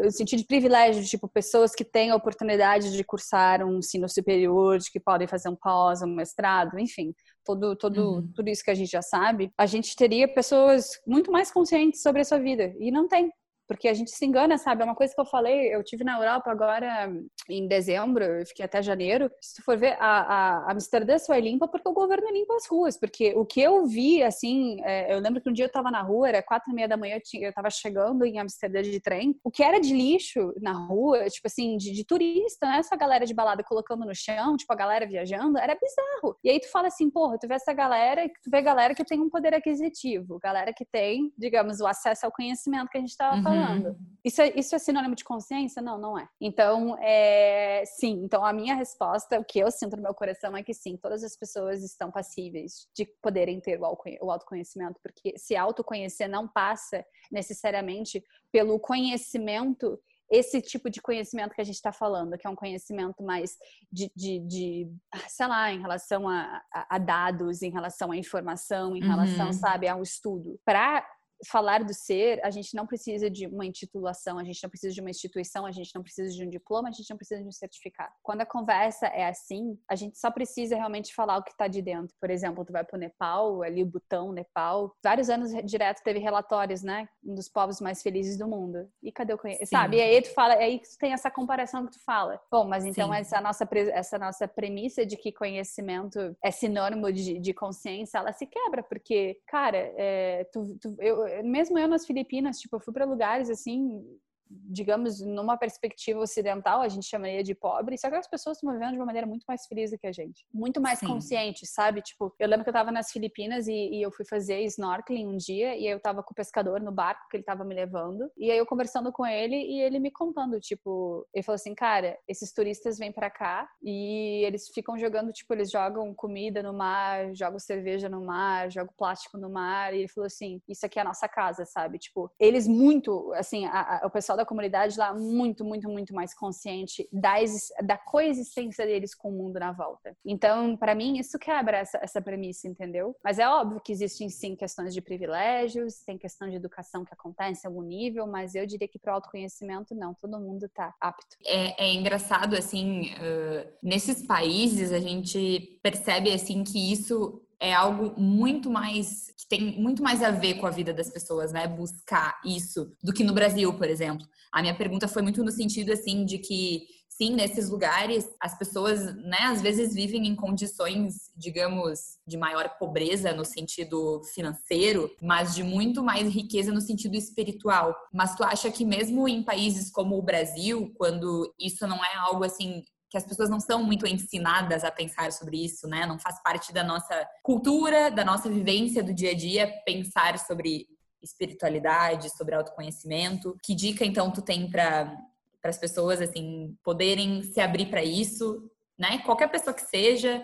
no 0.03 0.11
sentido 0.11 0.39
de 0.39 0.45
privilégio, 0.45 1.03
tipo 1.03 1.27
pessoas 1.27 1.73
que 1.73 1.83
têm 1.83 2.11
a 2.11 2.15
oportunidade 2.15 2.91
de 2.91 3.03
cursar 3.03 3.63
um 3.63 3.77
ensino 3.77 4.07
superior, 4.09 4.77
de 4.77 4.91
que 4.91 4.99
podem 4.99 5.27
fazer 5.27 5.49
um 5.49 5.55
pós, 5.55 6.01
um 6.01 6.07
mestrado, 6.07 6.79
enfim, 6.79 7.13
todo, 7.45 7.75
todo, 7.75 8.15
uhum. 8.15 8.31
tudo 8.33 8.49
isso 8.49 8.63
que 8.63 8.71
a 8.71 8.75
gente 8.75 8.91
já 8.91 9.01
sabe, 9.01 9.51
a 9.57 9.65
gente 9.65 9.95
teria 9.95 10.27
pessoas 10.27 10.89
muito 11.05 11.31
mais 11.31 11.51
conscientes 11.51 12.01
sobre 12.01 12.21
a 12.21 12.25
sua 12.25 12.39
vida. 12.39 12.73
E 12.79 12.91
não 12.91 13.07
tem 13.07 13.31
porque 13.71 13.87
a 13.87 13.93
gente 13.93 14.11
se 14.11 14.25
engana, 14.25 14.57
sabe? 14.57 14.81
É 14.81 14.85
uma 14.85 14.95
coisa 14.95 15.15
que 15.15 15.21
eu 15.21 15.25
falei, 15.25 15.73
eu 15.73 15.81
tive 15.81 16.03
na 16.03 16.17
Europa 16.17 16.51
agora 16.51 17.09
em 17.49 17.69
dezembro, 17.69 18.21
eu 18.21 18.45
fiquei 18.45 18.65
até 18.65 18.81
janeiro. 18.81 19.31
Se 19.39 19.55
tu 19.55 19.63
for 19.63 19.77
ver, 19.77 19.95
a, 19.97 20.65
a 20.67 20.71
Amsterdã 20.73 21.17
só 21.17 21.33
é 21.33 21.39
limpa 21.39 21.69
porque 21.69 21.87
o 21.87 21.93
governo 21.93 22.29
limpa 22.33 22.53
as 22.53 22.67
ruas. 22.67 22.99
Porque 22.99 23.33
o 23.33 23.45
que 23.45 23.61
eu 23.61 23.85
vi, 23.85 24.21
assim, 24.23 24.75
é, 24.83 25.13
eu 25.13 25.19
lembro 25.19 25.41
que 25.41 25.49
um 25.49 25.53
dia 25.53 25.63
eu 25.63 25.71
tava 25.71 25.89
na 25.89 26.01
rua, 26.01 26.27
era 26.27 26.43
quatro 26.43 26.69
e 26.69 26.75
meia 26.75 26.85
da 26.85 26.97
manhã, 26.97 27.15
eu, 27.15 27.21
tinha, 27.23 27.47
eu 27.47 27.53
tava 27.53 27.69
chegando 27.69 28.25
em 28.25 28.39
Amsterdã 28.39 28.81
de 28.81 28.99
trem. 28.99 29.39
O 29.41 29.49
que 29.49 29.63
era 29.63 29.79
de 29.79 29.93
lixo 29.93 30.53
na 30.61 30.73
rua, 30.73 31.25
tipo 31.29 31.47
assim, 31.47 31.77
de, 31.77 31.93
de 31.93 32.03
turista, 32.03 32.67
né? 32.67 32.79
Essa 32.79 32.97
galera 32.97 33.25
de 33.25 33.33
balada 33.33 33.63
colocando 33.63 34.05
no 34.05 34.13
chão, 34.13 34.57
tipo 34.57 34.73
a 34.73 34.75
galera 34.75 35.07
viajando, 35.07 35.57
era 35.57 35.75
bizarro. 35.75 36.37
E 36.43 36.49
aí 36.49 36.59
tu 36.59 36.69
fala 36.69 36.87
assim, 36.87 37.09
porra, 37.09 37.37
tu 37.39 37.47
vê 37.47 37.53
essa 37.53 37.71
galera, 37.71 38.27
tu 38.43 38.51
vê 38.51 38.61
galera 38.61 38.93
que 38.93 39.05
tem 39.05 39.21
um 39.21 39.29
poder 39.29 39.53
aquisitivo, 39.53 40.39
galera 40.39 40.73
que 40.73 40.83
tem, 40.83 41.31
digamos, 41.37 41.79
o 41.79 41.87
acesso 41.87 42.25
ao 42.25 42.33
conhecimento 42.33 42.89
que 42.89 42.97
a 42.97 43.01
gente 43.01 43.15
tava 43.15 43.37
uhum. 43.37 43.43
falando 43.43 43.60
falando. 43.65 43.97
Isso 44.23 44.41
é, 44.41 44.53
isso 44.55 44.75
é 44.75 44.79
sinônimo 44.79 45.15
de 45.15 45.23
consciência? 45.23 45.81
Não, 45.81 45.97
não 45.97 46.17
é. 46.17 46.27
Então, 46.39 46.95
é, 46.99 47.83
sim. 47.85 48.21
Então, 48.23 48.45
a 48.45 48.53
minha 48.53 48.75
resposta, 48.75 49.39
o 49.39 49.43
que 49.43 49.59
eu 49.59 49.71
sinto 49.71 49.95
no 49.95 50.03
meu 50.03 50.13
coração 50.13 50.55
é 50.55 50.61
que 50.61 50.73
sim, 50.73 50.95
todas 50.95 51.23
as 51.23 51.35
pessoas 51.35 51.83
estão 51.83 52.11
passíveis 52.11 52.87
de 52.95 53.05
poderem 53.21 53.59
ter 53.59 53.79
o 53.79 54.31
autoconhecimento, 54.31 54.99
porque 55.01 55.37
se 55.37 55.55
autoconhecer 55.55 56.29
não 56.29 56.47
passa 56.47 57.03
necessariamente 57.31 58.23
pelo 58.51 58.79
conhecimento 58.79 59.99
esse 60.31 60.61
tipo 60.61 60.89
de 60.89 61.01
conhecimento 61.01 61.53
que 61.53 61.59
a 61.59 61.63
gente 61.63 61.75
está 61.75 61.91
falando, 61.91 62.37
que 62.37 62.47
é 62.47 62.49
um 62.49 62.55
conhecimento 62.55 63.21
mais 63.21 63.57
de, 63.91 64.09
de, 64.15 64.39
de, 64.39 64.91
sei 65.27 65.45
lá, 65.45 65.73
em 65.73 65.81
relação 65.81 66.27
a, 66.29 66.63
a, 66.73 66.97
dados, 66.97 67.61
em 67.61 67.69
relação 67.69 68.11
à 68.11 68.15
informação, 68.15 68.95
em 68.95 69.01
relação, 69.01 69.47
uhum. 69.47 69.53
sabe, 69.53 69.89
ao 69.89 70.01
estudo. 70.01 70.57
Para 70.63 71.05
falar 71.45 71.83
do 71.83 71.93
ser, 71.93 72.43
a 72.43 72.49
gente 72.49 72.75
não 72.75 72.85
precisa 72.85 73.29
de 73.29 73.47
uma 73.47 73.65
intitulação, 73.65 74.37
a 74.37 74.43
gente 74.43 74.61
não 74.63 74.69
precisa 74.69 74.93
de 74.93 75.01
uma 75.01 75.09
instituição, 75.09 75.65
a 75.65 75.71
gente 75.71 75.91
não 75.95 76.01
precisa 76.01 76.31
de 76.31 76.45
um 76.45 76.49
diploma, 76.49 76.89
a 76.89 76.91
gente 76.91 77.09
não 77.09 77.17
precisa 77.17 77.41
de 77.41 77.47
um 77.47 77.51
certificado. 77.51 78.11
Quando 78.21 78.41
a 78.41 78.45
conversa 78.45 79.07
é 79.07 79.27
assim, 79.27 79.77
a 79.89 79.95
gente 79.95 80.17
só 80.17 80.29
precisa 80.31 80.75
realmente 80.75 81.13
falar 81.13 81.37
o 81.37 81.43
que 81.43 81.51
está 81.51 81.67
de 81.67 81.81
dentro. 81.81 82.15
Por 82.19 82.29
exemplo, 82.29 82.65
tu 82.65 82.73
vai 82.73 82.83
para 82.83 82.97
o 82.97 82.99
Nepal, 82.99 83.61
ali 83.63 83.83
o 83.83 83.85
Butão, 83.85 84.31
Nepal, 84.31 84.95
vários 85.03 85.29
anos 85.29 85.51
direto 85.65 86.03
teve 86.03 86.19
relatórios, 86.19 86.83
né, 86.83 87.07
um 87.23 87.35
dos 87.35 87.49
povos 87.49 87.81
mais 87.81 88.01
felizes 88.01 88.37
do 88.37 88.47
mundo. 88.47 88.89
E 89.01 89.11
cadê 89.11 89.33
o 89.33 89.37
conhecimento? 89.37 89.69
Sabe? 89.69 89.97
E 89.97 90.01
aí 90.01 90.21
tu 90.21 90.33
fala, 90.33 90.53
aí 90.55 90.79
tu 90.79 90.97
tem 90.97 91.13
essa 91.13 91.31
comparação 91.31 91.85
que 91.85 91.93
tu 91.93 92.03
fala. 92.03 92.39
Bom, 92.51 92.65
mas 92.65 92.85
então 92.85 93.13
essa 93.13 93.39
nossa 93.41 93.67
essa 93.93 94.17
nossa 94.17 94.47
premissa 94.47 95.05
de 95.05 95.17
que 95.17 95.31
conhecimento 95.31 96.35
é 96.43 96.51
sinônimo 96.51 97.11
de, 97.11 97.39
de 97.39 97.53
consciência, 97.53 98.17
ela 98.17 98.33
se 98.33 98.45
quebra 98.45 98.83
porque, 98.83 99.39
cara, 99.47 99.77
é, 99.77 100.43
tu, 100.51 100.77
tu, 100.79 100.95
eu, 100.99 101.25
mesmo 101.43 101.77
eu 101.77 101.87
nas 101.87 102.05
Filipinas, 102.05 102.59
tipo, 102.59 102.75
eu 102.75 102.79
fui 102.79 102.93
para 102.93 103.05
lugares 103.05 103.49
assim 103.49 104.03
digamos, 104.51 105.21
numa 105.21 105.57
perspectiva 105.57 106.19
ocidental, 106.19 106.81
a 106.81 106.89
gente 106.89 107.05
chamaria 107.05 107.43
de 107.43 107.53
pobre, 107.53 107.97
só 107.97 108.09
que 108.09 108.15
as 108.15 108.27
pessoas 108.27 108.57
estão 108.57 108.71
vivendo 108.71 108.91
de 108.91 108.97
uma 108.97 109.05
maneira 109.05 109.27
muito 109.27 109.43
mais 109.47 109.65
feliz 109.65 109.91
do 109.91 109.97
que 109.97 110.07
a 110.07 110.11
gente. 110.11 110.45
Muito 110.53 110.81
mais 110.81 110.99
Sim. 110.99 111.07
consciente, 111.07 111.65
sabe? 111.65 112.01
Tipo, 112.01 112.33
eu 112.39 112.47
lembro 112.47 112.63
que 112.63 112.69
eu 112.69 112.73
tava 112.73 112.91
nas 112.91 113.11
Filipinas 113.11 113.67
e, 113.67 113.73
e, 113.73 114.01
eu 114.01 114.11
fui 114.11 114.25
fazer 114.25 114.61
snorkeling 114.61 115.27
um 115.27 115.37
dia 115.37 115.75
e 115.75 115.85
eu 115.85 115.99
tava 115.99 116.23
com 116.23 116.31
o 116.31 116.35
pescador 116.35 116.81
no 116.81 116.91
barco 116.91 117.27
que 117.29 117.37
ele 117.37 117.43
tava 117.43 117.63
me 117.63 117.75
levando. 117.75 118.29
E 118.37 118.49
aí 118.51 118.57
eu 118.57 118.65
conversando 118.65 119.11
com 119.11 119.25
ele 119.25 119.55
e 119.55 119.81
ele 119.81 119.99
me 119.99 120.11
contando, 120.11 120.59
tipo, 120.59 121.27
ele 121.33 121.43
falou 121.43 121.55
assim, 121.55 121.75
cara, 121.75 122.17
esses 122.27 122.53
turistas 122.53 122.97
vêm 122.97 123.11
para 123.11 123.29
cá 123.29 123.69
e 123.81 124.43
eles 124.45 124.69
ficam 124.69 124.97
jogando, 124.97 125.31
tipo, 125.31 125.53
eles 125.53 125.69
jogam 125.69 126.13
comida 126.13 126.63
no 126.63 126.73
mar, 126.73 127.33
jogam 127.33 127.59
cerveja 127.59 128.09
no 128.09 128.25
mar, 128.25 128.71
jogam 128.71 128.93
plástico 128.97 129.37
no 129.37 129.49
mar. 129.49 129.93
E 129.93 129.99
ele 129.99 130.07
falou 130.07 130.25
assim, 130.25 130.61
isso 130.67 130.85
aqui 130.85 130.99
é 130.99 131.01
a 131.01 131.05
nossa 131.05 131.27
casa, 131.27 131.65
sabe? 131.65 131.97
Tipo, 131.97 132.31
eles 132.39 132.67
muito, 132.67 133.31
assim, 133.33 133.65
a, 133.65 134.03
a, 134.03 134.07
o 134.07 134.09
pessoal 134.09 134.37
da 134.41 134.45
comunidade 134.45 134.97
lá 134.97 135.13
muito, 135.13 135.63
muito, 135.63 135.87
muito 135.87 136.13
mais 136.13 136.33
consciente 136.33 137.07
da, 137.11 137.35
da 137.83 137.97
coexistência 137.97 138.85
deles 138.85 139.15
com 139.15 139.29
o 139.29 139.31
mundo 139.31 139.59
na 139.59 139.71
volta. 139.71 140.15
Então, 140.25 140.75
para 140.75 140.95
mim, 140.95 141.17
isso 141.17 141.37
quebra 141.39 141.77
essa, 141.77 141.99
essa 142.01 142.21
premissa, 142.21 142.67
entendeu? 142.67 143.15
Mas 143.23 143.39
é 143.39 143.47
óbvio 143.47 143.81
que 143.81 143.91
existem 143.91 144.29
sim 144.29 144.55
questões 144.55 144.93
de 144.93 145.01
privilégios, 145.01 146.03
tem 146.03 146.17
questão 146.17 146.49
de 146.49 146.55
educação 146.55 147.05
que 147.05 147.13
acontece 147.13 147.65
em 147.65 147.69
algum 147.69 147.81
nível, 147.83 148.27
mas 148.27 148.55
eu 148.55 148.65
diria 148.65 148.87
que 148.87 148.99
para 148.99 149.13
o 149.13 149.15
autoconhecimento, 149.15 149.95
não, 149.95 150.13
todo 150.13 150.39
mundo 150.39 150.65
está 150.65 150.93
apto. 150.99 151.37
É, 151.45 151.85
é 151.85 151.93
engraçado, 151.93 152.55
assim, 152.55 153.11
uh, 153.13 153.71
nesses 153.81 154.25
países 154.25 154.91
a 154.91 154.99
gente 154.99 155.79
percebe, 155.81 156.31
assim, 156.31 156.63
que 156.63 156.91
isso 156.91 157.41
é 157.61 157.71
algo 157.71 158.19
muito 158.19 158.69
mais 158.71 159.27
que 159.37 159.47
tem 159.47 159.79
muito 159.79 160.01
mais 160.01 160.23
a 160.23 160.31
ver 160.31 160.55
com 160.55 160.65
a 160.65 160.71
vida 160.71 160.91
das 160.91 161.09
pessoas, 161.09 161.53
né? 161.53 161.67
Buscar 161.67 162.41
isso 162.43 162.91
do 163.03 163.13
que 163.13 163.23
no 163.23 163.33
Brasil, 163.33 163.71
por 163.73 163.87
exemplo. 163.87 164.25
A 164.51 164.61
minha 164.61 164.75
pergunta 164.75 165.07
foi 165.07 165.21
muito 165.21 165.43
no 165.43 165.51
sentido 165.51 165.93
assim 165.93 166.25
de 166.25 166.39
que 166.39 166.87
sim, 167.07 167.35
nesses 167.35 167.69
lugares 167.69 168.27
as 168.39 168.57
pessoas, 168.57 169.15
né, 169.17 169.37
às 169.43 169.61
vezes 169.61 169.93
vivem 169.93 170.27
em 170.27 170.35
condições, 170.35 171.29
digamos, 171.37 171.99
de 172.25 172.35
maior 172.35 172.67
pobreza 172.79 173.31
no 173.31 173.45
sentido 173.45 174.23
financeiro, 174.33 175.11
mas 175.21 175.53
de 175.53 175.61
muito 175.61 176.03
mais 176.03 176.33
riqueza 176.33 176.71
no 176.71 176.81
sentido 176.81 177.15
espiritual. 177.15 177.95
Mas 178.11 178.35
tu 178.35 178.43
acha 178.43 178.71
que 178.71 178.83
mesmo 178.83 179.27
em 179.27 179.43
países 179.43 179.91
como 179.91 180.17
o 180.17 180.23
Brasil, 180.23 180.91
quando 180.97 181.53
isso 181.59 181.85
não 181.85 182.03
é 182.03 182.15
algo 182.15 182.43
assim 182.43 182.83
que 183.11 183.17
as 183.17 183.25
pessoas 183.25 183.49
não 183.49 183.59
são 183.59 183.83
muito 183.83 184.07
ensinadas 184.07 184.85
a 184.85 184.89
pensar 184.89 185.33
sobre 185.33 185.61
isso, 185.61 185.85
né? 185.85 186.05
Não 186.05 186.17
faz 186.17 186.41
parte 186.41 186.71
da 186.71 186.81
nossa 186.81 187.27
cultura, 187.43 188.09
da 188.09 188.23
nossa 188.23 188.49
vivência 188.49 189.03
do 189.03 189.13
dia 189.13 189.31
a 189.31 189.35
dia 189.35 189.69
pensar 189.85 190.39
sobre 190.39 190.87
espiritualidade, 191.21 192.35
sobre 192.37 192.55
autoconhecimento. 192.55 193.57
Que 193.61 193.75
dica 193.75 194.05
então 194.05 194.31
tu 194.31 194.41
tem 194.41 194.71
para 194.71 195.13
para 195.61 195.69
as 195.69 195.77
pessoas 195.77 196.19
assim 196.19 196.75
poderem 196.83 197.43
se 197.43 197.61
abrir 197.61 197.85
para 197.85 198.03
isso, 198.03 198.67
né? 198.97 199.19
Qualquer 199.19 199.47
pessoa 199.47 199.75
que 199.75 199.83
seja, 199.83 200.41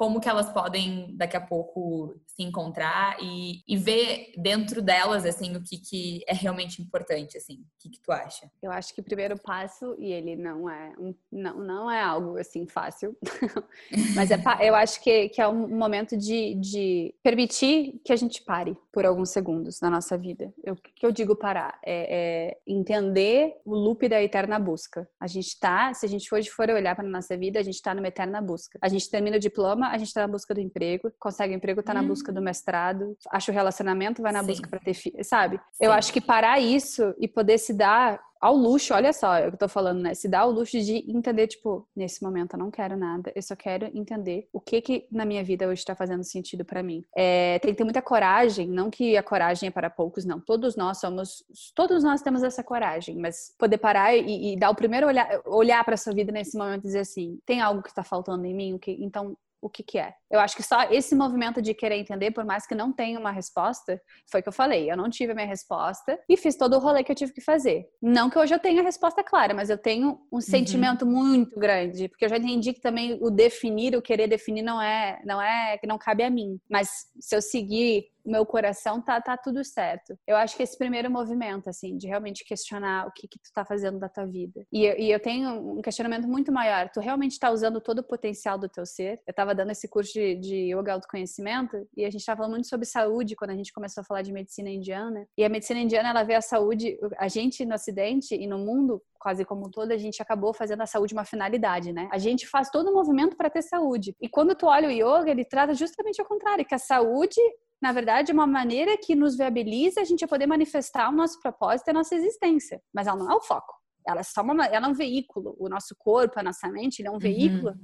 como 0.00 0.18
que 0.18 0.30
elas 0.30 0.48
podem 0.50 1.14
daqui 1.14 1.36
a 1.36 1.40
pouco 1.42 2.18
se 2.26 2.42
encontrar 2.42 3.18
e, 3.20 3.62
e 3.68 3.76
ver 3.76 4.32
dentro 4.34 4.80
delas 4.80 5.26
assim 5.26 5.54
o 5.54 5.62
que, 5.62 5.76
que 5.76 6.24
é 6.26 6.32
realmente 6.32 6.80
importante 6.80 7.36
assim. 7.36 7.56
O 7.56 7.66
que, 7.78 7.90
que 7.90 8.00
tu 8.00 8.10
acha? 8.10 8.50
Eu 8.62 8.72
acho 8.72 8.94
que 8.94 9.02
o 9.02 9.04
primeiro 9.04 9.38
passo 9.38 9.94
e 9.98 10.10
ele 10.10 10.36
não 10.36 10.70
é 10.70 10.94
um, 10.98 11.14
não, 11.30 11.58
não 11.58 11.90
é 11.90 12.00
algo 12.00 12.38
assim 12.38 12.66
fácil 12.66 13.14
mas 14.16 14.30
é, 14.30 14.40
eu 14.62 14.74
acho 14.74 15.02
que, 15.02 15.28
que 15.28 15.42
é 15.42 15.46
um 15.46 15.68
momento 15.68 16.16
de, 16.16 16.54
de 16.54 17.14
permitir 17.22 18.00
que 18.02 18.14
a 18.14 18.16
gente 18.16 18.42
pare 18.42 18.74
por 18.90 19.04
alguns 19.04 19.28
segundos 19.28 19.82
na 19.82 19.90
nossa 19.90 20.16
vida. 20.16 20.50
O 20.66 20.76
que 20.76 21.04
eu 21.04 21.12
digo 21.12 21.36
parar? 21.36 21.78
É, 21.84 22.48
é 22.48 22.58
entender 22.66 23.54
o 23.66 23.74
loop 23.74 24.08
da 24.08 24.22
eterna 24.22 24.58
busca. 24.58 25.06
A 25.20 25.26
gente 25.26 25.48
está 25.48 25.92
se 25.92 26.06
a 26.06 26.08
gente 26.08 26.34
hoje 26.34 26.48
for 26.48 26.70
olhar 26.70 26.96
para 26.96 27.06
nossa 27.06 27.36
vida 27.36 27.60
a 27.60 27.62
gente 27.62 27.74
está 27.74 27.94
numa 27.94 28.08
eterna 28.08 28.40
busca. 28.40 28.78
A 28.80 28.88
gente 28.88 29.10
termina 29.10 29.36
o 29.36 29.40
diploma 29.40 29.89
a 29.90 29.98
gente 29.98 30.12
tá 30.12 30.22
na 30.22 30.28
busca 30.28 30.54
do 30.54 30.60
emprego, 30.60 31.12
consegue 31.18 31.54
emprego, 31.54 31.82
tá 31.82 31.94
na 31.94 32.02
busca 32.02 32.32
do 32.32 32.40
mestrado, 32.40 33.16
acha 33.30 33.50
o 33.50 33.54
relacionamento, 33.54 34.22
vai 34.22 34.32
na 34.32 34.40
Sim. 34.40 34.46
busca 34.46 34.68
para 34.68 34.80
ter 34.80 34.94
filho, 34.94 35.22
sabe? 35.24 35.56
Sim. 35.72 35.84
Eu 35.86 35.92
acho 35.92 36.12
que 36.12 36.20
parar 36.20 36.58
isso 36.60 37.14
e 37.18 37.28
poder 37.28 37.58
se 37.58 37.72
dar 37.72 38.20
ao 38.40 38.56
luxo, 38.56 38.94
olha 38.94 39.12
só, 39.12 39.36
é 39.36 39.46
o 39.46 39.50
que 39.50 39.54
eu 39.56 39.58
tô 39.58 39.68
falando, 39.68 40.00
né? 40.00 40.14
Se 40.14 40.26
dar 40.26 40.40
ao 40.40 40.50
luxo 40.50 40.80
de 40.80 41.04
entender, 41.06 41.46
tipo, 41.46 41.86
nesse 41.94 42.22
momento 42.22 42.54
eu 42.54 42.58
não 42.58 42.70
quero 42.70 42.96
nada, 42.96 43.30
eu 43.34 43.42
só 43.42 43.54
quero 43.54 43.86
entender 43.94 44.48
o 44.50 44.60
que 44.60 44.80
que 44.80 45.06
na 45.12 45.26
minha 45.26 45.44
vida 45.44 45.68
hoje 45.68 45.84
tá 45.84 45.94
fazendo 45.94 46.24
sentido 46.24 46.64
para 46.64 46.82
mim. 46.82 47.04
É, 47.14 47.58
tem 47.58 47.72
que 47.72 47.76
ter 47.76 47.84
muita 47.84 48.00
coragem, 48.00 48.66
não 48.66 48.88
que 48.88 49.16
a 49.16 49.22
coragem 49.22 49.66
é 49.66 49.70
para 49.70 49.90
poucos, 49.90 50.24
não. 50.24 50.40
Todos 50.40 50.74
nós 50.74 50.98
somos, 50.98 51.44
todos 51.74 52.02
nós 52.02 52.22
temos 52.22 52.42
essa 52.42 52.64
coragem, 52.64 53.18
mas 53.18 53.54
poder 53.58 53.76
parar 53.76 54.16
e, 54.16 54.54
e 54.54 54.56
dar 54.56 54.70
o 54.70 54.74
primeiro 54.74 55.06
olhar, 55.06 55.42
olhar 55.44 55.84
para 55.84 55.98
sua 55.98 56.14
vida 56.14 56.32
nesse 56.32 56.56
momento 56.56 56.84
e 56.84 56.86
dizer 56.86 57.00
assim, 57.00 57.38
tem 57.44 57.60
algo 57.60 57.82
que 57.82 57.94
tá 57.94 58.02
faltando 58.02 58.46
em 58.46 58.54
mim, 58.54 58.72
o 58.72 58.78
que, 58.78 58.92
então 58.92 59.36
o 59.60 59.70
que, 59.70 59.82
que 59.82 59.98
é. 59.98 60.14
Eu 60.30 60.40
acho 60.40 60.56
que 60.56 60.62
só 60.62 60.82
esse 60.90 61.14
movimento 61.14 61.60
de 61.60 61.74
querer 61.74 61.96
entender, 61.96 62.30
por 62.30 62.44
mais 62.44 62.66
que 62.66 62.74
não 62.74 62.92
tenha 62.92 63.18
uma 63.18 63.30
resposta, 63.30 64.00
foi 64.30 64.40
o 64.40 64.42
que 64.42 64.48
eu 64.48 64.52
falei. 64.52 64.90
Eu 64.90 64.96
não 64.96 65.10
tive 65.10 65.32
a 65.32 65.34
minha 65.34 65.46
resposta 65.46 66.18
e 66.28 66.36
fiz 66.36 66.56
todo 66.56 66.74
o 66.76 66.78
rolê 66.78 67.02
que 67.02 67.10
eu 67.10 67.16
tive 67.16 67.32
que 67.32 67.40
fazer. 67.40 67.86
Não 68.00 68.30
que 68.30 68.38
hoje 68.38 68.54
eu 68.54 68.58
tenha 68.58 68.80
a 68.80 68.84
resposta 68.84 69.22
clara, 69.24 69.54
mas 69.54 69.70
eu 69.70 69.78
tenho 69.78 70.20
um 70.32 70.40
sentimento 70.40 71.04
muito 71.06 71.58
grande, 71.58 72.08
porque 72.08 72.24
eu 72.24 72.28
já 72.28 72.36
entendi 72.36 72.72
que 72.72 72.80
também 72.80 73.18
o 73.20 73.30
definir, 73.30 73.96
o 73.96 74.02
querer 74.02 74.28
definir 74.28 74.62
não 74.62 74.80
é, 74.80 75.20
não 75.24 75.40
é 75.40 75.76
que 75.78 75.86
não 75.86 75.98
cabe 75.98 76.22
a 76.22 76.30
mim. 76.30 76.58
Mas 76.70 76.88
se 77.18 77.34
eu 77.34 77.42
seguir 77.42 78.04
o 78.22 78.30
meu 78.30 78.44
coração 78.44 79.00
tá, 79.00 79.18
tá 79.18 79.34
tudo 79.34 79.64
certo. 79.64 80.14
Eu 80.26 80.36
acho 80.36 80.54
que 80.54 80.62
esse 80.62 80.76
primeiro 80.76 81.10
movimento, 81.10 81.70
assim, 81.70 81.96
de 81.96 82.06
realmente 82.06 82.44
questionar 82.44 83.06
o 83.06 83.12
que 83.12 83.26
que 83.26 83.38
tu 83.38 83.50
tá 83.54 83.64
fazendo 83.64 83.98
da 83.98 84.10
tua 84.10 84.26
vida. 84.26 84.62
E, 84.70 84.84
eu- 84.84 84.98
e 84.98 85.10
eu 85.10 85.18
tenho 85.18 85.78
um 85.78 85.80
questionamento 85.80 86.28
muito 86.28 86.52
maior. 86.52 86.90
Tu 86.92 87.00
realmente 87.00 87.38
tá 87.38 87.50
usando 87.50 87.80
todo 87.80 88.00
o 88.00 88.04
potencial 88.04 88.58
do 88.58 88.68
teu 88.68 88.84
ser? 88.84 89.20
Eu 89.26 89.32
tava 89.32 89.54
dando 89.54 89.70
esse 89.70 89.88
curso 89.88 90.12
de, 90.12 90.19
de 90.36 90.74
yoga 90.74 90.94
autoconhecimento 90.94 91.86
e 91.96 92.04
a 92.04 92.10
gente 92.10 92.24
tava 92.24 92.38
falando 92.38 92.52
muito 92.52 92.68
sobre 92.68 92.86
saúde 92.86 93.36
quando 93.36 93.50
a 93.50 93.56
gente 93.56 93.72
começou 93.72 94.02
a 94.02 94.04
falar 94.04 94.22
de 94.22 94.32
medicina 94.32 94.70
indiana. 94.70 95.26
E 95.36 95.44
a 95.44 95.48
medicina 95.48 95.80
indiana, 95.80 96.10
ela 96.10 96.22
vê 96.22 96.34
a 96.34 96.40
saúde, 96.40 96.98
a 97.18 97.28
gente 97.28 97.64
no 97.64 97.74
ocidente 97.74 98.34
e 98.34 98.46
no 98.46 98.58
mundo 98.58 99.02
quase 99.18 99.44
como 99.44 99.66
um 99.66 99.70
todo, 99.70 99.92
a 99.92 99.98
gente 99.98 100.22
acabou 100.22 100.54
fazendo 100.54 100.82
a 100.82 100.86
saúde 100.86 101.12
uma 101.12 101.26
finalidade, 101.26 101.92
né? 101.92 102.08
A 102.10 102.16
gente 102.16 102.46
faz 102.46 102.70
todo 102.70 102.90
o 102.90 102.94
movimento 102.94 103.36
para 103.36 103.50
ter 103.50 103.62
saúde. 103.62 104.14
E 104.18 104.28
quando 104.28 104.54
tu 104.54 104.66
olha 104.66 104.88
o 104.88 104.90
yoga, 104.90 105.30
ele 105.30 105.44
trata 105.44 105.74
justamente 105.74 106.20
ao 106.20 106.26
contrário, 106.26 106.64
que 106.64 106.74
a 106.74 106.78
saúde 106.78 107.40
na 107.80 107.92
verdade, 107.92 108.30
é 108.30 108.34
uma 108.34 108.46
maneira 108.46 108.94
que 108.98 109.14
nos 109.14 109.36
viabiliza 109.36 110.02
a 110.02 110.04
gente 110.04 110.26
poder 110.26 110.46
manifestar 110.46 111.08
o 111.08 111.12
nosso 111.12 111.40
propósito 111.40 111.88
e 111.88 111.90
a 111.90 111.94
nossa 111.94 112.14
existência. 112.14 112.78
Mas 112.92 113.06
ela 113.06 113.16
não 113.16 113.32
é 113.32 113.34
o 113.34 113.40
foco. 113.40 113.79
Ela 114.06 114.20
é 114.20 114.22
só 114.22 114.42
uma, 114.42 114.66
ela 114.66 114.86
é 114.86 114.90
um 114.90 114.94
veículo. 114.94 115.56
O 115.58 115.68
nosso 115.68 115.94
corpo, 115.98 116.38
a 116.38 116.42
nossa 116.42 116.68
mente, 116.68 117.00
ele 117.00 117.08
é 117.08 117.10
um 117.10 117.18
veículo. 117.18 117.74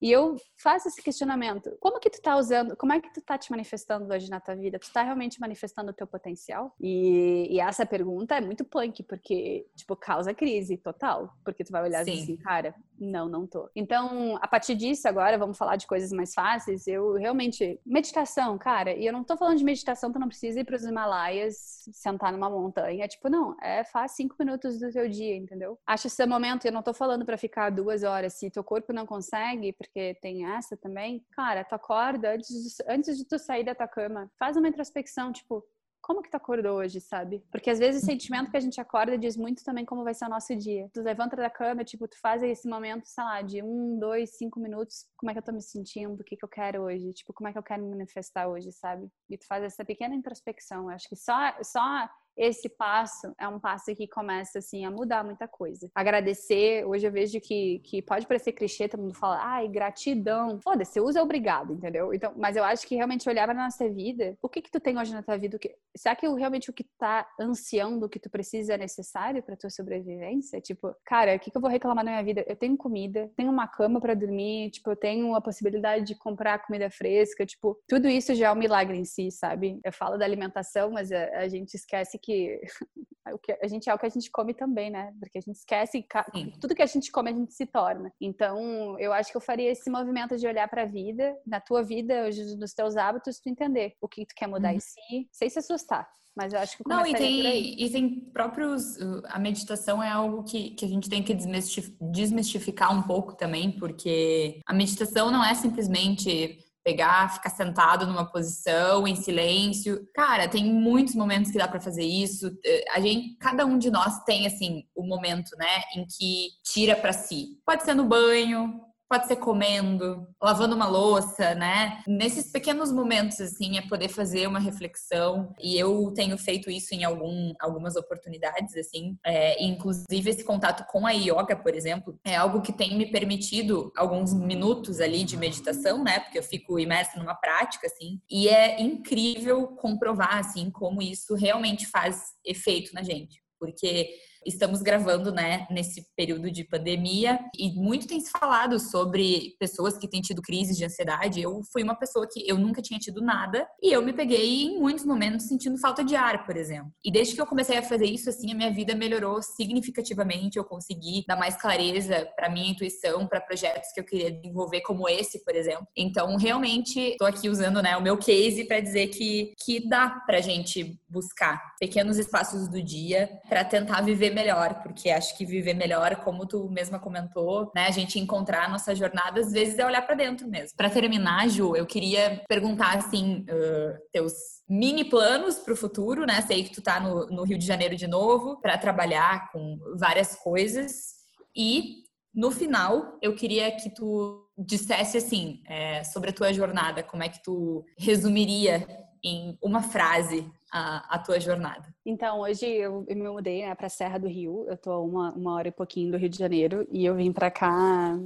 E 0.00 0.10
eu 0.10 0.36
faço 0.60 0.88
esse 0.88 1.00
questionamento. 1.00 1.70
Como 1.78 2.00
que 2.00 2.10
tu 2.10 2.20
tá 2.20 2.36
usando, 2.36 2.76
como 2.76 2.92
é 2.92 3.00
que 3.00 3.12
tu 3.12 3.22
tá 3.22 3.38
te 3.38 3.50
manifestando 3.52 4.12
hoje 4.12 4.28
na 4.28 4.40
tua 4.40 4.56
vida? 4.56 4.76
Tu 4.76 4.92
tá 4.92 5.02
realmente 5.02 5.40
manifestando 5.40 5.92
o 5.92 5.94
teu 5.94 6.08
potencial? 6.08 6.74
E, 6.80 7.46
e 7.48 7.60
essa 7.60 7.86
pergunta 7.86 8.34
é 8.34 8.40
muito 8.40 8.64
punk, 8.64 9.04
porque, 9.04 9.64
tipo, 9.76 9.94
causa 9.94 10.34
crise 10.34 10.76
total. 10.76 11.32
Porque 11.44 11.62
tu 11.62 11.70
vai 11.70 11.84
olhar 11.84 12.04
Sim. 12.04 12.20
assim, 12.20 12.36
cara, 12.36 12.74
não, 12.98 13.28
não 13.28 13.46
tô. 13.46 13.70
Então, 13.76 14.36
a 14.42 14.48
partir 14.48 14.74
disso, 14.74 15.06
agora, 15.06 15.38
vamos 15.38 15.56
falar 15.56 15.76
de 15.76 15.86
coisas 15.86 16.10
mais 16.10 16.34
fáceis. 16.34 16.86
Eu 16.88 17.12
realmente. 17.14 17.80
Meditação, 17.86 18.58
cara, 18.58 18.92
e 18.92 19.06
eu 19.06 19.12
não 19.12 19.22
tô 19.22 19.36
falando 19.36 19.58
de 19.58 19.64
meditação, 19.64 20.12
tu 20.12 20.18
não 20.18 20.28
precisa 20.28 20.60
ir 20.60 20.64
pros 20.64 20.82
Himalaias, 20.82 21.84
sentar 21.92 22.32
numa 22.32 22.50
montanha. 22.50 23.06
Tipo, 23.06 23.28
não, 23.28 23.56
é 23.62 23.84
faz 23.84 24.12
cinco 24.12 24.34
minutos 24.38 24.80
do 24.80 24.90
teu 24.90 25.08
dia, 25.08 25.36
entendeu? 25.36 25.61
Acho 25.86 26.06
esse 26.06 26.26
momento, 26.26 26.64
eu 26.64 26.72
não 26.72 26.82
tô 26.82 26.92
falando 26.94 27.24
pra 27.24 27.38
ficar 27.38 27.70
duas 27.70 28.02
horas. 28.02 28.34
Se 28.34 28.50
teu 28.50 28.64
corpo 28.64 28.92
não 28.92 29.06
consegue, 29.06 29.72
porque 29.72 30.14
tem 30.20 30.46
essa 30.46 30.76
também, 30.76 31.24
cara, 31.32 31.64
tu 31.64 31.74
acorda 31.74 32.34
antes 32.34 32.48
de, 32.48 32.84
antes 32.88 33.16
de 33.18 33.24
tu 33.24 33.38
sair 33.38 33.64
da 33.64 33.74
tua 33.74 33.88
cama, 33.88 34.30
faz 34.38 34.56
uma 34.56 34.68
introspecção, 34.68 35.32
tipo, 35.32 35.64
como 36.02 36.20
que 36.20 36.28
tu 36.28 36.34
acordou 36.34 36.78
hoje, 36.78 37.00
sabe? 37.00 37.42
Porque 37.50 37.70
às 37.70 37.78
vezes 37.78 38.02
o 38.02 38.06
sentimento 38.06 38.50
que 38.50 38.56
a 38.56 38.60
gente 38.60 38.80
acorda 38.80 39.16
diz 39.16 39.36
muito 39.36 39.62
também 39.62 39.84
como 39.84 40.02
vai 40.02 40.12
ser 40.12 40.24
o 40.24 40.28
nosso 40.28 40.54
dia. 40.56 40.90
Tu 40.92 41.00
levanta 41.00 41.36
da 41.36 41.48
cama, 41.48 41.84
tipo, 41.84 42.08
tu 42.08 42.18
faz 42.20 42.42
esse 42.42 42.68
momento, 42.68 43.06
sei 43.06 43.22
lá, 43.22 43.40
de 43.40 43.62
um, 43.62 43.98
dois, 43.98 44.36
cinco 44.36 44.58
minutos. 44.58 45.06
Como 45.16 45.30
é 45.30 45.32
que 45.32 45.38
eu 45.38 45.44
tô 45.44 45.52
me 45.52 45.62
sentindo? 45.62 46.20
O 46.20 46.24
que 46.24 46.36
que 46.36 46.44
eu 46.44 46.48
quero 46.48 46.82
hoje? 46.82 47.12
Tipo, 47.12 47.32
como 47.32 47.48
é 47.48 47.52
que 47.52 47.58
eu 47.58 47.62
quero 47.62 47.84
me 47.84 47.90
manifestar 47.90 48.48
hoje, 48.48 48.72
sabe? 48.72 49.08
E 49.30 49.38
tu 49.38 49.46
faz 49.46 49.62
essa 49.62 49.84
pequena 49.84 50.14
introspecção. 50.14 50.90
Eu 50.90 50.96
acho 50.96 51.08
que 51.08 51.14
só, 51.14 51.54
só 51.62 52.10
esse 52.36 52.68
passo 52.68 53.32
é 53.38 53.46
um 53.46 53.60
passo 53.60 53.94
que 53.94 54.08
começa 54.08 54.58
assim 54.58 54.84
a 54.84 54.90
mudar 54.90 55.24
muita 55.24 55.46
coisa. 55.46 55.90
Agradecer, 55.94 56.84
hoje 56.86 57.06
eu 57.06 57.12
vejo 57.12 57.40
que, 57.40 57.80
que 57.80 58.02
pode 58.02 58.26
parecer 58.26 58.52
clichê, 58.52 58.88
todo 58.88 59.02
mundo 59.02 59.14
fala, 59.14 59.38
ai, 59.42 59.68
gratidão. 59.68 60.58
Foda-se, 60.60 61.00
usa 61.00 61.22
obrigado, 61.22 61.74
entendeu? 61.74 62.12
Então, 62.14 62.32
mas 62.36 62.56
eu 62.56 62.64
acho 62.64 62.86
que 62.86 62.94
realmente 62.94 63.28
olhar 63.28 63.46
pra 63.46 63.54
nossa 63.54 63.88
vida, 63.88 64.36
o 64.42 64.48
que 64.48 64.62
que 64.62 64.70
tu 64.70 64.80
tem 64.80 64.98
hoje 64.98 65.12
na 65.12 65.22
tua 65.22 65.36
vida? 65.36 65.56
O 65.56 65.60
que, 65.60 65.74
será 65.96 66.16
que 66.16 66.26
realmente 66.28 66.70
o 66.70 66.72
que 66.72 66.84
tá 66.98 67.26
ansiando, 67.38 68.06
o 68.06 68.08
que 68.08 68.18
tu 68.18 68.30
precisa 68.30 68.74
é 68.74 68.78
necessário 68.78 69.42
pra 69.42 69.56
tua 69.56 69.70
sobrevivência? 69.70 70.60
Tipo, 70.60 70.94
cara, 71.04 71.36
o 71.36 71.38
que 71.38 71.50
que 71.50 71.56
eu 71.56 71.60
vou 71.60 71.70
reclamar 71.70 72.04
na 72.04 72.12
minha 72.12 72.24
vida? 72.24 72.44
Eu 72.46 72.56
tenho 72.56 72.76
comida, 72.76 73.30
tenho 73.36 73.50
uma 73.50 73.68
cama 73.68 74.00
pra 74.00 74.14
dormir, 74.14 74.70
tipo, 74.70 74.90
eu 74.90 74.96
tenho 74.96 75.34
a 75.34 75.40
possibilidade 75.40 76.04
de 76.06 76.14
comprar 76.14 76.64
comida 76.64 76.90
fresca, 76.90 77.44
tipo, 77.44 77.78
tudo 77.88 78.08
isso 78.08 78.34
já 78.34 78.48
é 78.48 78.52
um 78.52 78.56
milagre 78.56 78.96
em 78.96 79.04
si, 79.04 79.30
sabe? 79.30 79.80
Eu 79.84 79.92
falo 79.92 80.16
da 80.16 80.24
alimentação, 80.24 80.90
mas 80.90 81.10
a, 81.12 81.40
a 81.40 81.48
gente 81.48 81.74
esquece 81.74 82.18
que 83.42 83.52
a 83.62 83.66
gente 83.66 83.88
é 83.88 83.94
o 83.94 83.98
que 83.98 84.06
a 84.06 84.10
gente 84.10 84.30
come 84.30 84.52
também, 84.54 84.90
né? 84.90 85.12
Porque 85.18 85.38
a 85.38 85.40
gente 85.40 85.56
esquece 85.56 86.04
Sim. 86.34 86.52
tudo 86.60 86.74
que 86.74 86.82
a 86.82 86.86
gente 86.86 87.10
come 87.10 87.30
a 87.30 87.34
gente 87.34 87.52
se 87.52 87.66
torna. 87.66 88.12
Então, 88.20 88.98
eu 88.98 89.12
acho 89.12 89.30
que 89.30 89.36
eu 89.36 89.40
faria 89.40 89.70
esse 89.70 89.88
movimento 89.90 90.36
de 90.36 90.46
olhar 90.46 90.68
pra 90.68 90.84
vida, 90.84 91.36
na 91.46 91.60
tua 91.60 91.82
vida, 91.82 92.28
nos 92.58 92.74
teus 92.74 92.96
hábitos, 92.96 93.38
tu 93.38 93.48
entender 93.48 93.94
o 94.00 94.08
que 94.08 94.26
tu 94.26 94.34
quer 94.34 94.46
mudar 94.46 94.74
em 94.74 94.80
si, 94.80 95.28
sem 95.30 95.48
se 95.48 95.58
assustar. 95.58 96.08
Mas 96.34 96.52
eu 96.54 96.58
acho 96.60 96.78
que 96.78 96.88
Não, 96.88 97.06
e 97.06 97.12
tem, 97.14 97.84
e 97.84 97.90
tem 97.90 98.20
próprios. 98.32 98.96
uh, 98.96 99.22
A 99.26 99.38
meditação 99.38 100.02
é 100.02 100.08
algo 100.08 100.42
que, 100.42 100.70
que 100.70 100.84
a 100.84 100.88
gente 100.88 101.08
tem 101.08 101.22
que 101.22 101.34
desmistif- 101.34 101.94
desmistificar 102.00 102.96
um 102.96 103.02
pouco 103.02 103.36
também, 103.36 103.70
porque 103.70 104.60
a 104.66 104.72
meditação 104.72 105.30
não 105.30 105.44
é 105.44 105.54
simplesmente 105.54 106.58
pegar, 106.84 107.32
ficar 107.34 107.50
sentado 107.50 108.06
numa 108.06 108.30
posição 108.30 109.06
em 109.06 109.16
silêncio. 109.16 110.06
Cara, 110.14 110.48
tem 110.48 110.64
muitos 110.64 111.14
momentos 111.14 111.50
que 111.50 111.58
dá 111.58 111.68
pra 111.68 111.80
fazer 111.80 112.04
isso. 112.04 112.50
Eh, 112.64 112.84
A 112.92 113.00
gente, 113.00 113.36
cada 113.38 113.64
um 113.64 113.78
de 113.78 113.90
nós 113.90 114.22
tem 114.24 114.46
assim 114.46 114.84
o 114.94 115.06
momento, 115.06 115.50
né, 115.56 115.82
em 115.96 116.04
que 116.06 116.48
tira 116.64 116.96
pra 116.96 117.12
si. 117.12 117.58
Pode 117.64 117.82
ser 117.84 117.94
no 117.94 118.04
banho, 118.04 118.80
pode 119.12 119.26
ser 119.26 119.36
comendo, 119.36 120.26
lavando 120.42 120.74
uma 120.74 120.86
louça, 120.86 121.54
né? 121.54 122.02
Nesses 122.06 122.50
pequenos 122.50 122.90
momentos, 122.90 123.38
assim, 123.42 123.76
é 123.76 123.82
poder 123.82 124.08
fazer 124.08 124.46
uma 124.46 124.58
reflexão. 124.58 125.54
E 125.60 125.78
eu 125.78 126.10
tenho 126.16 126.38
feito 126.38 126.70
isso 126.70 126.94
em 126.94 127.04
algum, 127.04 127.52
algumas 127.60 127.94
oportunidades, 127.94 128.74
assim. 128.74 129.18
É, 129.22 129.62
inclusive, 129.62 130.30
esse 130.30 130.42
contato 130.42 130.90
com 130.90 131.06
a 131.06 131.10
yoga, 131.10 131.54
por 131.54 131.74
exemplo, 131.74 132.18
é 132.24 132.36
algo 132.36 132.62
que 132.62 132.72
tem 132.72 132.96
me 132.96 133.04
permitido 133.04 133.92
alguns 133.98 134.32
minutos 134.32 134.98
ali 134.98 135.24
de 135.24 135.36
meditação, 135.36 136.02
né? 136.02 136.20
Porque 136.20 136.38
eu 136.38 136.42
fico 136.42 136.80
imersa 136.80 137.18
numa 137.18 137.34
prática, 137.34 137.88
assim. 137.88 138.18
E 138.30 138.48
é 138.48 138.80
incrível 138.80 139.76
comprovar, 139.76 140.38
assim, 140.38 140.70
como 140.70 141.02
isso 141.02 141.34
realmente 141.34 141.84
faz 141.86 142.22
efeito 142.42 142.94
na 142.94 143.02
gente. 143.02 143.42
Porque 143.60 144.08
estamos 144.46 144.82
gravando, 144.82 145.32
né, 145.32 145.66
nesse 145.70 146.06
período 146.16 146.50
de 146.50 146.64
pandemia 146.64 147.38
e 147.58 147.70
muito 147.72 148.06
tem 148.06 148.20
se 148.20 148.30
falado 148.30 148.78
sobre 148.78 149.54
pessoas 149.58 149.96
que 149.96 150.08
têm 150.08 150.20
tido 150.20 150.42
crises 150.42 150.76
de 150.76 150.84
ansiedade. 150.84 151.40
Eu 151.40 151.60
fui 151.72 151.82
uma 151.82 151.94
pessoa 151.94 152.26
que 152.30 152.48
eu 152.48 152.58
nunca 152.58 152.82
tinha 152.82 152.98
tido 152.98 153.20
nada 153.20 153.66
e 153.82 153.92
eu 153.92 154.02
me 154.02 154.12
peguei 154.12 154.64
em 154.64 154.78
muitos 154.78 155.04
momentos 155.04 155.46
sentindo 155.46 155.78
falta 155.78 156.04
de 156.04 156.16
ar, 156.16 156.44
por 156.44 156.56
exemplo. 156.56 156.92
E 157.04 157.10
desde 157.10 157.34
que 157.34 157.40
eu 157.40 157.46
comecei 157.46 157.76
a 157.76 157.82
fazer 157.82 158.06
isso, 158.06 158.28
assim, 158.28 158.52
a 158.52 158.54
minha 158.54 158.72
vida 158.72 158.94
melhorou 158.94 159.42
significativamente. 159.42 160.58
Eu 160.58 160.64
consegui 160.64 161.24
dar 161.26 161.36
mais 161.36 161.56
clareza 161.56 162.28
para 162.36 162.50
minha 162.50 162.70
intuição, 162.70 163.26
para 163.26 163.40
projetos 163.40 163.92
que 163.92 164.00
eu 164.00 164.04
queria 164.04 164.30
desenvolver, 164.30 164.80
como 164.82 165.08
esse, 165.08 165.44
por 165.44 165.54
exemplo. 165.54 165.86
Então, 165.96 166.36
realmente, 166.36 166.98
estou 166.98 167.26
aqui 167.26 167.48
usando, 167.48 167.82
né, 167.82 167.96
o 167.96 168.02
meu 168.02 168.16
case 168.16 168.64
para 168.64 168.80
dizer 168.80 169.08
que 169.08 169.52
que 169.64 169.88
dá 169.88 170.10
pra 170.26 170.40
gente 170.40 170.98
buscar 171.08 171.60
pequenos 171.78 172.18
espaços 172.18 172.68
do 172.68 172.82
dia 172.82 173.28
para 173.48 173.64
tentar 173.64 174.00
viver 174.00 174.31
melhor, 174.32 174.82
porque 174.82 175.10
acho 175.10 175.36
que 175.36 175.44
viver 175.44 175.74
melhor, 175.74 176.16
como 176.16 176.46
tu 176.46 176.68
mesma 176.70 176.98
comentou, 176.98 177.70
né, 177.74 177.86
a 177.86 177.90
gente 177.90 178.18
encontrar 178.18 178.66
a 178.66 178.68
nossa 178.68 178.94
jornada 178.94 179.40
às 179.40 179.52
vezes 179.52 179.78
é 179.78 179.86
olhar 179.86 180.02
para 180.02 180.14
dentro 180.14 180.48
mesmo. 180.48 180.76
Para 180.76 180.90
terminar, 180.90 181.48
Ju, 181.48 181.76
eu 181.76 181.86
queria 181.86 182.42
perguntar 182.48 182.96
assim, 182.96 183.44
uh, 183.48 183.98
teus 184.12 184.32
mini 184.68 185.04
planos 185.04 185.58
para 185.58 185.74
o 185.74 185.76
futuro, 185.76 186.24
né? 186.24 186.40
Sei 186.42 186.64
que 186.64 186.72
tu 186.72 186.80
tá 186.80 186.98
no, 186.98 187.26
no 187.26 187.44
Rio 187.44 187.58
de 187.58 187.66
Janeiro 187.66 187.94
de 187.94 188.06
novo 188.06 188.60
para 188.60 188.78
trabalhar 188.78 189.50
com 189.52 189.78
várias 189.98 190.34
coisas 190.36 191.22
e 191.54 192.02
no 192.34 192.50
final 192.50 193.18
eu 193.20 193.34
queria 193.34 193.70
que 193.70 193.90
tu 193.90 194.48
dissesse 194.56 195.18
assim 195.18 195.62
é, 195.68 196.02
sobre 196.04 196.30
a 196.30 196.32
tua 196.32 196.52
jornada, 196.52 197.02
como 197.02 197.22
é 197.22 197.28
que 197.28 197.42
tu 197.42 197.84
resumiria 197.98 198.86
em 199.22 199.56
uma 199.62 199.82
frase 199.82 200.50
a, 200.72 201.16
a 201.16 201.18
tua 201.18 201.38
jornada? 201.38 201.94
Então, 202.04 202.40
hoje 202.40 202.66
eu, 202.66 203.04
eu 203.06 203.16
me 203.16 203.28
mudei 203.28 203.66
né, 203.66 203.74
para 203.74 203.86
a 203.86 203.90
Serra 203.90 204.18
do 204.18 204.26
Rio. 204.26 204.64
Eu 204.66 204.76
tô 204.76 205.04
uma, 205.04 205.32
uma 205.32 205.54
hora 205.54 205.68
e 205.68 205.72
pouquinho 205.72 206.10
do 206.10 206.16
Rio 206.16 206.30
de 206.30 206.38
Janeiro 206.38 206.86
e 206.90 207.04
eu 207.04 207.14
vim 207.14 207.30
para 207.30 207.50
cá 207.50 208.18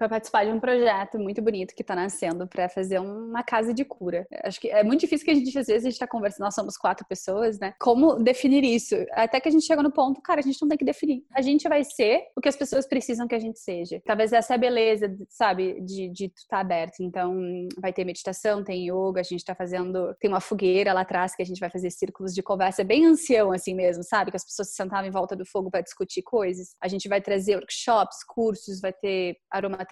para 0.00 0.08
participar 0.08 0.46
de 0.46 0.50
um 0.50 0.58
projeto 0.58 1.18
muito 1.18 1.42
bonito 1.42 1.74
que 1.74 1.82
está 1.82 1.94
nascendo 1.94 2.48
para 2.48 2.70
fazer 2.70 2.98
uma 2.98 3.42
casa 3.42 3.74
de 3.74 3.84
cura. 3.84 4.26
Acho 4.42 4.58
que 4.58 4.70
é 4.70 4.82
muito 4.82 5.00
difícil 5.00 5.26
que 5.26 5.30
a 5.30 5.34
gente, 5.34 5.58
às 5.58 5.66
vezes, 5.66 5.84
a 5.84 5.90
gente 5.90 5.92
está 5.92 6.06
conversando, 6.06 6.46
nós 6.46 6.54
somos 6.54 6.78
quatro 6.78 7.06
pessoas, 7.06 7.58
né? 7.58 7.74
Como 7.78 8.14
definir 8.14 8.64
isso? 8.64 8.94
Até 9.12 9.38
que 9.38 9.48
a 9.48 9.52
gente 9.52 9.66
chega 9.66 9.82
no 9.82 9.92
ponto, 9.92 10.22
cara, 10.22 10.40
a 10.40 10.42
gente 10.42 10.58
não 10.62 10.70
tem 10.70 10.78
que 10.78 10.86
definir. 10.86 11.22
A 11.34 11.42
gente 11.42 11.68
vai 11.68 11.84
ser 11.84 12.22
o 12.34 12.40
que 12.40 12.48
as 12.48 12.56
pessoas 12.56 12.88
precisam 12.88 13.28
que 13.28 13.34
a 13.34 13.38
gente 13.38 13.58
seja. 13.58 14.00
Talvez 14.06 14.32
essa 14.32 14.54
é 14.54 14.56
a 14.56 14.58
beleza, 14.58 15.14
sabe, 15.28 15.82
de, 15.82 16.10
estar 16.10 16.32
tá 16.48 16.60
aberto. 16.60 17.00
Então, 17.02 17.38
vai 17.78 17.92
ter 17.92 18.06
meditação, 18.06 18.64
tem 18.64 18.88
yoga, 18.88 19.20
a 19.20 19.22
gente 19.22 19.40
está 19.40 19.54
fazendo, 19.54 20.14
tem 20.18 20.30
uma 20.30 20.40
fogueira 20.40 20.94
lá 20.94 21.02
atrás 21.02 21.36
que 21.36 21.42
a 21.42 21.46
gente 21.46 21.60
vai 21.60 21.68
fazer 21.68 21.90
círculos 21.90 22.32
de 22.32 22.42
conversa 22.42 22.82
bem 22.82 23.04
ancião, 23.04 23.52
assim 23.52 23.74
mesmo, 23.74 24.02
sabe? 24.02 24.30
Que 24.30 24.38
as 24.38 24.46
pessoas 24.46 24.70
se 24.70 24.76
sentavam 24.76 25.06
em 25.06 25.10
volta 25.10 25.36
do 25.36 25.44
fogo 25.44 25.70
para 25.70 25.82
discutir 25.82 26.22
coisas. 26.22 26.74
A 26.80 26.88
gente 26.88 27.06
vai 27.06 27.20
trazer 27.20 27.56
workshops, 27.56 28.24
cursos, 28.26 28.80
vai 28.80 28.94
ter 28.94 29.36
aromaterapia. 29.50 29.89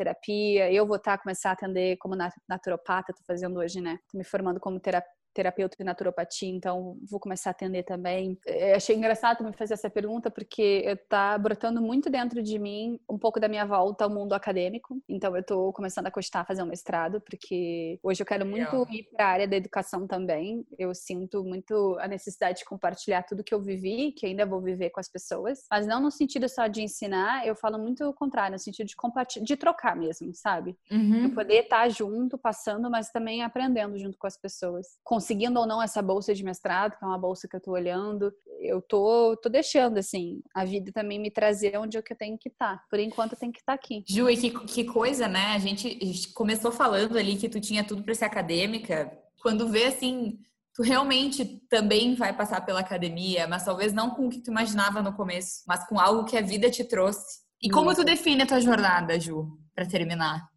Eu 0.71 0.87
vou 0.87 0.97
estar 0.97 1.17
tá, 1.17 1.23
começar 1.23 1.51
a 1.51 1.53
atender 1.53 1.97
como 1.99 2.17
naturopata, 2.49 3.13
tô 3.13 3.23
fazendo 3.27 3.59
hoje, 3.59 3.81
né? 3.81 3.99
Tô 4.11 4.19
me 4.19 4.25
formando 4.25 4.61
como 4.61 4.81
terapeuta 4.81 5.19
terapeuta 5.39 5.77
de 5.79 5.85
naturopatia, 5.85 6.49
então 6.49 6.99
vou 7.09 7.21
começar 7.21 7.51
a 7.51 7.53
atender 7.53 7.85
também. 7.85 8.37
Eu 8.45 8.75
achei 8.75 8.97
engraçado 8.97 9.45
me 9.45 9.53
fazer 9.53 9.75
essa 9.75 9.89
pergunta 9.89 10.33
porque 10.33 10.83
está 10.85 11.39
brotando 11.39 11.81
muito 11.81 12.11
dentro 12.11 12.43
de 12.43 12.59
mim 12.59 12.99
um 13.09 13.17
pouco 13.17 13.39
da 13.39 13.47
minha 13.47 13.65
volta 13.65 14.03
ao 14.03 14.11
mundo 14.11 14.33
acadêmico. 14.33 15.01
Então 15.09 15.37
eu 15.37 15.41
estou 15.41 15.73
começando 15.73 16.09
a 16.09 16.11
costar 16.11 16.45
fazer 16.45 16.61
um 16.65 16.67
mestrado 16.67 17.21
porque 17.21 18.01
hoje 18.03 18.21
eu 18.21 18.27
quero 18.27 18.45
muito 18.45 18.85
ir 18.91 19.05
para 19.15 19.27
a 19.27 19.29
área 19.29 19.47
da 19.47 19.55
educação 19.55 20.09
também. 20.09 20.67
Eu 20.77 20.93
sinto 20.93 21.45
muito 21.45 21.97
a 22.01 22.09
necessidade 22.09 22.59
de 22.59 22.65
compartilhar 22.65 23.23
tudo 23.23 23.45
que 23.45 23.55
eu 23.55 23.63
vivi, 23.63 24.11
que 24.11 24.27
ainda 24.27 24.45
vou 24.45 24.61
viver 24.61 24.91
com 24.91 24.99
as 24.99 25.09
pessoas, 25.09 25.67
mas 25.71 25.87
não 25.87 26.01
no 26.01 26.11
sentido 26.11 26.49
só 26.49 26.67
de 26.67 26.83
ensinar, 26.83 27.47
eu 27.47 27.55
falo 27.55 27.79
muito 27.79 28.05
o 28.05 28.13
contrário, 28.13 28.55
no 28.55 28.59
sentido 28.59 28.89
de 28.89 28.97
compartilhar, 28.97 29.45
de 29.45 29.57
trocar 29.57 29.95
mesmo, 29.95 30.35
sabe? 30.35 30.77
Uhum. 30.91 31.31
poder 31.31 31.63
estar 31.63 31.83
tá 31.83 31.89
junto, 31.89 32.37
passando, 32.37 32.91
mas 32.91 33.11
também 33.11 33.45
aprendendo 33.45 33.97
junto 33.99 34.19
com 34.19 34.27
as 34.27 34.37
pessoas 34.37 34.99
conseguindo 35.29 35.61
ou 35.61 35.67
não 35.67 35.83
essa 35.83 36.01
bolsa 36.01 36.35
de 36.35 36.43
mestrado, 36.43 36.97
que 36.97 37.05
é 37.05 37.07
uma 37.07 37.19
bolsa 37.19 37.47
que 37.47 37.55
eu 37.55 37.61
tô 37.61 37.73
olhando, 37.73 38.33
eu 38.61 38.81
tô, 38.81 39.37
tô 39.37 39.51
deixando, 39.51 39.99
assim, 39.99 40.41
a 40.55 40.65
vida 40.65 40.91
também 40.91 41.19
me 41.19 41.31
trazer 41.31 41.77
onde 41.77 41.99
é 41.99 42.03
que 42.03 42.15
eu 42.15 42.17
tenho 42.17 42.39
que 42.39 42.49
estar. 42.49 42.79
Tá. 42.79 42.85
Por 42.89 42.99
enquanto, 42.99 43.33
eu 43.33 43.39
tenho 43.39 43.53
que 43.53 43.59
estar 43.59 43.73
tá 43.73 43.75
aqui. 43.75 44.03
Ju, 44.09 44.31
e 44.31 44.37
que, 44.37 44.51
que 44.51 44.85
coisa, 44.85 45.29
né? 45.29 45.55
A 45.55 45.59
gente, 45.59 45.99
a 46.01 46.05
gente 46.05 46.33
começou 46.33 46.73
falando 46.73 47.19
ali 47.19 47.37
que 47.37 47.49
tu 47.49 47.61
tinha 47.61 47.85
tudo 47.85 48.03
para 48.03 48.15
ser 48.15 48.25
acadêmica. 48.25 49.13
Quando 49.43 49.69
vê, 49.69 49.85
assim, 49.85 50.39
tu 50.75 50.83
realmente 50.83 51.45
também 51.69 52.15
vai 52.15 52.35
passar 52.35 52.65
pela 52.65 52.81
academia, 52.81 53.47
mas 53.47 53.65
talvez 53.65 53.93
não 53.93 54.11
com 54.11 54.27
o 54.27 54.31
que 54.31 54.41
tu 54.41 54.51
imaginava 54.51 55.03
no 55.03 55.13
começo, 55.13 55.63
mas 55.67 55.87
com 55.87 56.01
algo 56.01 56.25
que 56.25 56.39
a 56.39 56.43
vida 56.43 56.71
te 56.71 56.85
trouxe. 56.85 57.41
E 57.63 57.69
como 57.69 57.95
tu 57.95 58.03
define 58.03 58.43
a 58.43 58.47
tua 58.47 58.61
jornada, 58.61 59.21
Ju, 59.21 59.47
para 59.75 59.87
terminar? 59.87 60.49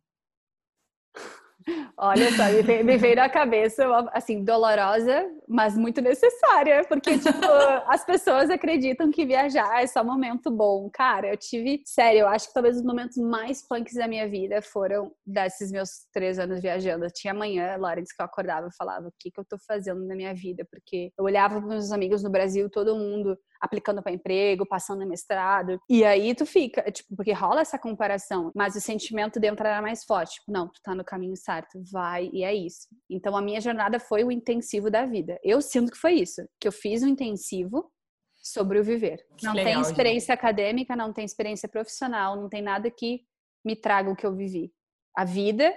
Olha 1.98 2.32
só, 2.32 2.46
me 2.46 2.62
veio, 2.62 2.86
me 2.86 2.98
veio 2.98 3.16
na 3.16 3.30
cabeça, 3.30 3.86
assim, 4.14 4.44
dolorosa, 4.44 5.30
mas 5.48 5.78
muito 5.78 6.02
necessária, 6.02 6.84
porque, 6.86 7.18
tipo, 7.18 7.30
as 7.88 8.04
pessoas 8.04 8.50
acreditam 8.50 9.12
que 9.12 9.26
viajar 9.26 9.84
é 9.84 9.88
só 9.88 10.04
momento 10.04 10.50
bom. 10.50 10.90
Cara, 10.92 11.28
eu 11.28 11.38
tive, 11.38 11.82
sério, 11.86 12.22
eu 12.22 12.28
acho 12.28 12.48
que 12.48 12.54
talvez 12.54 12.78
os 12.78 12.84
momentos 12.84 13.18
mais 13.18 13.68
punks 13.68 13.94
da 13.96 14.08
minha 14.08 14.28
vida 14.28 14.62
foram 14.62 15.12
desses 15.26 15.72
meus 15.72 16.06
três 16.12 16.40
anos 16.40 16.62
viajando. 16.62 17.06
Eu 17.06 17.14
tinha 17.14 17.34
manhã, 17.34 17.76
Lawrence, 17.78 18.16
que 18.16 18.22
eu 18.22 18.26
acordava 18.26 18.68
e 18.68 18.76
falava, 18.76 19.08
o 19.08 19.14
que, 19.20 19.30
que 19.30 19.40
eu 19.40 19.46
tô 19.46 19.58
fazendo 19.58 20.06
na 20.06 20.16
minha 20.16 20.34
vida? 20.34 20.66
Porque 20.70 21.12
eu 21.18 21.26
olhava 21.26 21.60
para 21.60 21.68
meus 21.68 21.92
amigos 21.92 22.24
no 22.24 22.30
Brasil, 22.30 22.70
todo 22.70 22.96
mundo 22.96 23.38
aplicando 23.62 24.02
para 24.02 24.12
emprego, 24.12 24.66
passando 24.66 25.04
em 25.04 25.08
mestrado. 25.08 25.80
E 25.88 26.04
aí 26.04 26.34
tu 26.34 26.46
fica, 26.46 26.82
tipo, 26.92 27.16
porque 27.16 27.32
rola 27.32 27.62
essa 27.62 27.78
comparação, 27.78 28.52
mas 28.56 28.76
o 28.76 28.82
sentimento 28.82 29.40
dentro 29.40 29.66
era 29.66 29.82
mais 29.82 30.04
forte. 30.04 30.40
Tipo, 30.40 30.52
não, 30.52 30.68
tu 30.68 30.82
tá 30.82 30.96
no 30.96 31.06
caminho 31.06 31.36
certo, 31.38 31.51
vai 31.92 32.30
e 32.32 32.44
é 32.44 32.54
isso. 32.54 32.88
Então 33.10 33.36
a 33.36 33.42
minha 33.42 33.60
jornada 33.60 34.00
foi 34.00 34.24
o 34.24 34.32
intensivo 34.32 34.90
da 34.90 35.06
vida. 35.06 35.40
Eu 35.44 35.62
sinto 35.62 35.92
que 35.92 35.98
foi 35.98 36.14
isso, 36.14 36.42
que 36.60 36.68
eu 36.68 36.72
fiz 36.72 37.04
um 37.04 37.08
intensivo 37.08 37.92
sobre 38.38 38.80
o 38.80 38.84
viver. 38.84 39.26
Não 39.44 39.54
legal, 39.54 39.74
tem 39.74 39.82
experiência 39.82 40.34
gente. 40.34 40.40
acadêmica, 40.40 40.96
não 40.96 41.14
tem 41.14 41.26
experiência 41.26 41.70
profissional, 41.70 42.36
não 42.36 42.50
tem 42.50 42.62
nada 42.62 42.90
que 42.90 43.22
me 43.66 43.76
traga 43.76 44.10
o 44.10 44.16
que 44.16 44.26
eu 44.26 44.36
vivi. 44.36 44.72
A 45.16 45.26
vida 45.26 45.74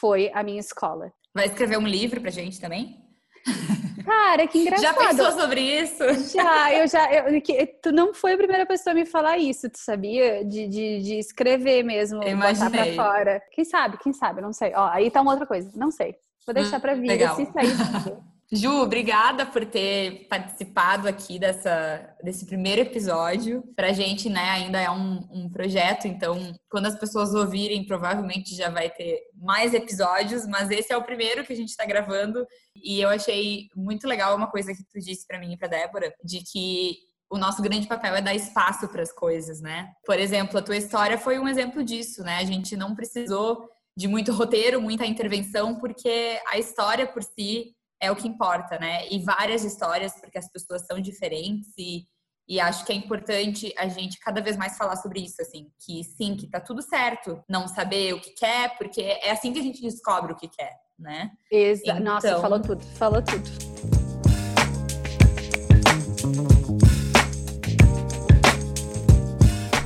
foi 0.00 0.30
a 0.34 0.42
minha 0.42 0.60
escola. 0.60 1.12
Vai 1.34 1.46
escrever 1.46 1.78
um 1.78 1.86
livro 1.86 2.20
pra 2.20 2.30
gente 2.30 2.60
também? 2.60 3.00
Cara, 4.04 4.46
que 4.46 4.58
engraçado. 4.58 4.82
Já 4.82 4.94
pensou 4.94 5.32
sobre 5.32 5.60
isso? 5.60 6.04
Já, 6.34 6.72
eu 6.72 6.86
já. 6.86 7.12
Eu, 7.12 7.40
que, 7.40 7.66
tu 7.82 7.92
não 7.92 8.12
foi 8.12 8.34
a 8.34 8.36
primeira 8.36 8.66
pessoa 8.66 8.92
a 8.92 8.94
me 8.94 9.04
falar 9.04 9.38
isso, 9.38 9.68
tu 9.70 9.78
sabia? 9.78 10.44
De, 10.44 10.66
de, 10.66 11.02
de 11.02 11.18
escrever 11.18 11.82
mesmo, 11.82 12.22
eu 12.22 12.36
botar 12.36 12.70
pra 12.70 12.86
fora. 12.94 13.42
Quem 13.50 13.64
sabe, 13.64 13.98
quem 13.98 14.12
sabe, 14.12 14.40
não 14.40 14.52
sei. 14.52 14.72
Ó, 14.74 14.88
aí 14.88 15.10
tá 15.10 15.20
uma 15.20 15.32
outra 15.32 15.46
coisa, 15.46 15.70
não 15.74 15.90
sei. 15.90 16.16
Vou 16.46 16.54
deixar 16.54 16.80
pra 16.80 16.94
vir, 16.94 17.18
se 17.34 17.46
sair. 17.46 18.22
Ju, 18.54 18.82
obrigada 18.82 19.46
por 19.46 19.64
ter 19.64 20.26
participado 20.28 21.08
aqui 21.08 21.38
dessa, 21.38 22.14
desse 22.22 22.44
primeiro 22.44 22.82
episódio. 22.82 23.62
Pra 23.74 23.94
gente, 23.94 24.28
né, 24.28 24.50
ainda 24.50 24.78
é 24.78 24.90
um, 24.90 25.26
um 25.32 25.50
projeto, 25.50 26.06
então 26.06 26.54
quando 26.68 26.84
as 26.84 26.94
pessoas 26.94 27.32
ouvirem, 27.32 27.86
provavelmente 27.86 28.54
já 28.54 28.68
vai 28.68 28.90
ter 28.90 29.22
mais 29.34 29.72
episódios, 29.72 30.46
mas 30.46 30.70
esse 30.70 30.92
é 30.92 30.96
o 30.98 31.02
primeiro 31.02 31.46
que 31.46 31.52
a 31.54 31.56
gente 31.56 31.74
tá 31.74 31.86
gravando. 31.86 32.46
E 32.76 33.00
eu 33.00 33.08
achei 33.08 33.68
muito 33.74 34.06
legal 34.06 34.36
uma 34.36 34.50
coisa 34.50 34.74
que 34.74 34.84
tu 34.84 34.98
disse 34.98 35.26
para 35.26 35.38
mim 35.38 35.54
e 35.54 35.56
pra 35.56 35.66
Débora, 35.66 36.12
de 36.22 36.40
que 36.44 36.98
o 37.30 37.38
nosso 37.38 37.62
grande 37.62 37.86
papel 37.86 38.16
é 38.16 38.20
dar 38.20 38.34
espaço 38.34 38.86
para 38.88 39.00
as 39.00 39.10
coisas, 39.10 39.62
né? 39.62 39.90
Por 40.04 40.18
exemplo, 40.18 40.58
a 40.58 40.62
tua 40.62 40.76
história 40.76 41.16
foi 41.16 41.38
um 41.38 41.48
exemplo 41.48 41.82
disso, 41.82 42.22
né? 42.22 42.36
A 42.36 42.44
gente 42.44 42.76
não 42.76 42.94
precisou 42.94 43.66
de 43.96 44.06
muito 44.06 44.30
roteiro, 44.30 44.78
muita 44.78 45.06
intervenção, 45.06 45.76
porque 45.76 46.38
a 46.48 46.58
história 46.58 47.06
por 47.06 47.22
si 47.22 47.74
é 48.02 48.10
o 48.10 48.16
que 48.16 48.26
importa, 48.26 48.80
né? 48.80 49.08
E 49.08 49.20
várias 49.20 49.62
histórias, 49.62 50.12
porque 50.20 50.36
as 50.36 50.50
pessoas 50.50 50.84
são 50.84 51.00
diferentes 51.00 51.68
e, 51.78 52.04
e 52.48 52.58
acho 52.58 52.84
que 52.84 52.92
é 52.92 52.96
importante 52.96 53.72
a 53.78 53.86
gente 53.86 54.18
cada 54.18 54.42
vez 54.42 54.56
mais 54.56 54.76
falar 54.76 54.96
sobre 54.96 55.20
isso, 55.20 55.40
assim, 55.40 55.68
que 55.78 56.02
sim, 56.02 56.34
que 56.34 56.48
tá 56.48 56.60
tudo 56.60 56.82
certo 56.82 57.40
não 57.48 57.68
saber 57.68 58.12
o 58.12 58.20
que 58.20 58.30
quer, 58.30 58.76
porque 58.76 59.00
é 59.00 59.30
assim 59.30 59.52
que 59.52 59.60
a 59.60 59.62
gente 59.62 59.80
descobre 59.80 60.32
o 60.32 60.36
que 60.36 60.48
quer, 60.48 60.74
né? 60.98 61.30
Exato. 61.48 62.00
Então... 62.00 62.14
Nossa, 62.14 62.40
falou 62.40 62.60
tudo, 62.60 62.84
falou 62.96 63.22
tudo. 63.22 63.48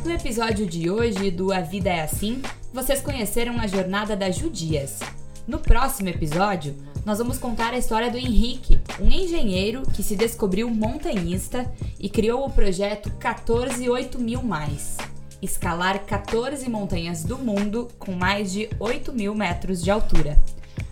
No 0.07 0.11
episódio 0.11 0.67
de 0.67 0.89
hoje 0.89 1.31
do 1.31 1.53
A 1.53 1.61
Vida 1.61 1.91
é 1.91 2.01
Assim, 2.01 2.41
vocês 2.73 3.03
conheceram 3.03 3.61
a 3.61 3.67
jornada 3.67 4.17
da 4.17 4.31
Judias. 4.31 5.01
No 5.47 5.61
próximo 5.61 6.09
episódio, 6.09 6.75
nós 7.05 7.19
vamos 7.19 7.39
contar 7.39 7.73
a 7.73 7.79
história 7.79 8.11
do 8.11 8.19
Henrique, 8.19 8.81
um 9.01 9.09
engenheiro 9.09 9.83
que 9.83 10.03
se 10.03 10.17
descobriu 10.17 10.69
montanhista 10.69 11.73
e 12.01 12.09
criou 12.09 12.45
o 12.45 12.51
projeto 12.51 13.13
14 13.13 13.87
mil 14.19 14.43
mais. 14.43 14.97
Escalar 15.41 16.05
14 16.05 16.69
montanhas 16.69 17.23
do 17.23 17.39
mundo 17.39 17.87
com 17.97 18.11
mais 18.11 18.51
de 18.51 18.69
8 18.81 19.13
mil 19.13 19.37
metros 19.37 19.81
de 19.81 19.89
altura. 19.89 20.37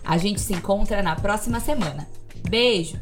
A 0.05 0.17
gente 0.17 0.39
se 0.39 0.53
encontra 0.53 1.03
na 1.03 1.17
próxima 1.17 1.59
semana. 1.59 2.07
Beijo! 2.49 2.97